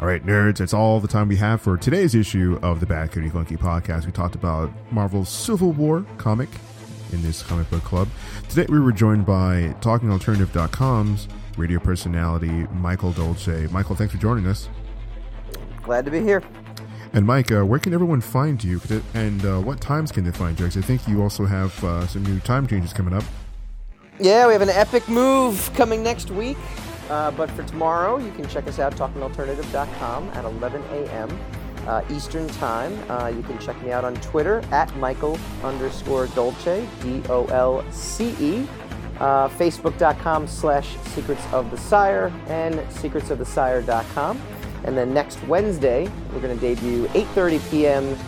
All 0.00 0.06
right, 0.06 0.24
nerds, 0.24 0.58
that's 0.58 0.72
all 0.72 0.98
the 1.00 1.08
time 1.08 1.28
we 1.28 1.36
have 1.36 1.60
for 1.60 1.76
today's 1.76 2.14
issue 2.14 2.58
of 2.62 2.80
the 2.80 2.86
Bad 2.86 3.12
Coyote 3.12 3.28
Funky 3.28 3.56
podcast. 3.58 4.06
We 4.06 4.12
talked 4.12 4.34
about 4.34 4.70
Marvel's 4.90 5.28
Civil 5.28 5.72
War 5.72 6.06
comic 6.16 6.48
in 7.12 7.20
this 7.22 7.42
comic 7.42 7.68
book 7.68 7.82
club. 7.84 8.08
Today 8.48 8.64
we 8.70 8.80
were 8.80 8.92
joined 8.92 9.26
by 9.26 9.74
TalkingAlternative.com's 9.82 11.28
radio 11.56 11.78
personality, 11.78 12.66
Michael 12.72 13.12
Dolce. 13.12 13.66
Michael, 13.68 13.96
thanks 13.96 14.12
for 14.14 14.20
joining 14.20 14.46
us. 14.46 14.68
Glad 15.82 16.04
to 16.04 16.10
be 16.10 16.20
here. 16.20 16.42
And 17.12 17.26
Mike, 17.26 17.50
uh, 17.50 17.64
where 17.66 17.80
can 17.80 17.92
everyone 17.92 18.20
find 18.20 18.62
you? 18.62 18.80
And 19.14 19.44
uh, 19.44 19.60
what 19.60 19.80
times 19.80 20.12
can 20.12 20.22
they 20.24 20.30
find 20.30 20.58
you? 20.60 20.66
'Cause 20.66 20.76
I 20.76 20.80
think 20.80 21.08
you 21.08 21.22
also 21.22 21.44
have 21.44 21.82
uh, 21.84 22.06
some 22.06 22.22
new 22.22 22.38
time 22.40 22.66
changes 22.68 22.92
coming 22.92 23.12
up. 23.12 23.24
Yeah, 24.20 24.46
we 24.46 24.52
have 24.52 24.62
an 24.62 24.68
epic 24.68 25.08
move 25.08 25.70
coming 25.74 26.02
next 26.04 26.30
week. 26.30 26.56
Uh, 27.08 27.32
but 27.32 27.50
for 27.50 27.64
tomorrow, 27.64 28.18
you 28.18 28.30
can 28.32 28.46
check 28.46 28.68
us 28.68 28.78
out, 28.78 28.94
talkingalternative.com 28.94 30.28
at 30.34 30.44
11 30.44 30.82
a.m. 30.92 31.40
Uh, 31.88 32.02
Eastern 32.10 32.46
Time. 32.50 32.96
Uh, 33.10 33.26
you 33.34 33.42
can 33.42 33.58
check 33.58 33.80
me 33.82 33.90
out 33.90 34.04
on 34.04 34.14
Twitter 34.16 34.62
at 34.70 34.94
Michael 34.98 35.36
underscore 35.64 36.26
Dolce, 36.28 36.86
D 37.02 37.22
O 37.28 37.46
L 37.46 37.84
C 37.90 38.36
E. 38.38 38.68
Uh, 39.20 39.48
Facebook.com 39.50 40.46
slash 40.46 40.96
Secrets 41.08 41.42
of 41.52 41.70
the 41.70 41.76
Sire 41.76 42.32
and 42.48 42.76
secretsofthesire.com. 42.76 44.40
And 44.84 44.96
then 44.96 45.12
next 45.12 45.42
Wednesday, 45.44 46.08
we're 46.32 46.40
going 46.40 46.58
to 46.58 46.60
debut 46.60 47.04
8.30 47.08 47.70
p.m. 47.70 48.18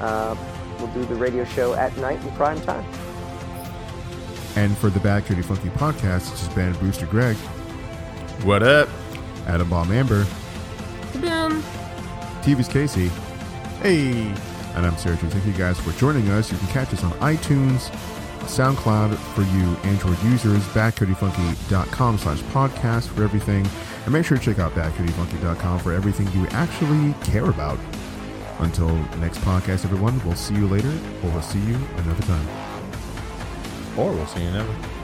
Uh, 0.00 0.36
we'll 0.78 0.88
do 0.92 1.06
the 1.06 1.14
radio 1.14 1.42
show 1.44 1.72
at 1.72 1.96
night 1.96 2.22
in 2.22 2.30
prime 2.32 2.60
time. 2.60 2.84
And 4.56 4.76
for 4.76 4.90
the 4.90 5.00
Bad 5.00 5.24
Coyote 5.24 5.42
Funky 5.42 5.68
podcast, 5.70 6.30
this 6.30 6.42
is 6.42 6.48
band 6.50 6.78
Booster 6.80 7.06
Greg, 7.06 7.36
What 8.44 8.62
up? 8.62 8.88
Adam 9.46 9.68
Bomb 9.70 9.90
Amber, 9.92 10.24
Boom. 11.14 11.62
TV's 12.42 12.68
Casey, 12.68 13.08
Hey. 13.80 14.10
and 14.74 14.84
I'm 14.84 14.94
Sergio. 14.94 15.30
Thank 15.30 15.46
you 15.46 15.52
guys 15.52 15.78
for 15.80 15.92
joining 15.92 16.28
us. 16.30 16.50
You 16.52 16.58
can 16.58 16.68
catch 16.68 16.92
us 16.92 17.02
on 17.04 17.12
iTunes, 17.12 17.90
SoundCloud 18.40 19.16
for 19.34 19.42
you 19.42 19.90
Android 19.90 20.22
users, 20.24 20.62
badcoyotefunky.com 20.68 22.18
slash 22.18 22.40
podcast 22.42 23.08
for 23.08 23.24
everything. 23.24 23.66
And 24.04 24.12
make 24.12 24.24
sure 24.24 24.38
to 24.38 24.42
check 24.42 24.58
out 24.58 24.72
badcoyotefunky.com 24.72 25.80
for 25.80 25.92
everything 25.92 26.26
you 26.32 26.46
actually 26.48 27.14
care 27.24 27.48
about. 27.48 27.78
Until 28.58 28.94
next 29.18 29.38
podcast, 29.40 29.84
everyone, 29.84 30.24
we'll 30.24 30.34
see 30.34 30.54
you 30.54 30.66
later, 30.66 30.92
or 31.22 31.30
we'll 31.30 31.42
see 31.42 31.60
you 31.60 31.76
another 31.96 32.22
time. 32.22 32.48
Or 33.98 34.12
we'll 34.12 34.26
see 34.26 34.42
you 34.42 34.50
never. 34.50 34.95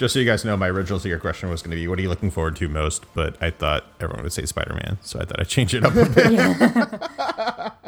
Just 0.00 0.14
so 0.14 0.18
you 0.18 0.24
guys 0.24 0.46
know, 0.46 0.56
my 0.56 0.68
original 0.68 0.98
secret 0.98 1.20
question 1.20 1.50
was 1.50 1.60
going 1.60 1.72
to 1.72 1.76
be, 1.76 1.86
"What 1.86 1.98
are 1.98 2.02
you 2.02 2.08
looking 2.08 2.30
forward 2.30 2.56
to 2.56 2.70
most?" 2.70 3.04
But 3.12 3.36
I 3.42 3.50
thought 3.50 3.84
everyone 4.00 4.22
would 4.22 4.32
say 4.32 4.46
Spider-Man, 4.46 4.96
so 5.02 5.20
I 5.20 5.26
thought 5.26 5.38
I'd 5.38 5.48
change 5.48 5.74
it 5.74 5.84
up 5.84 5.94
a 5.94 6.08
bit. 6.08 7.72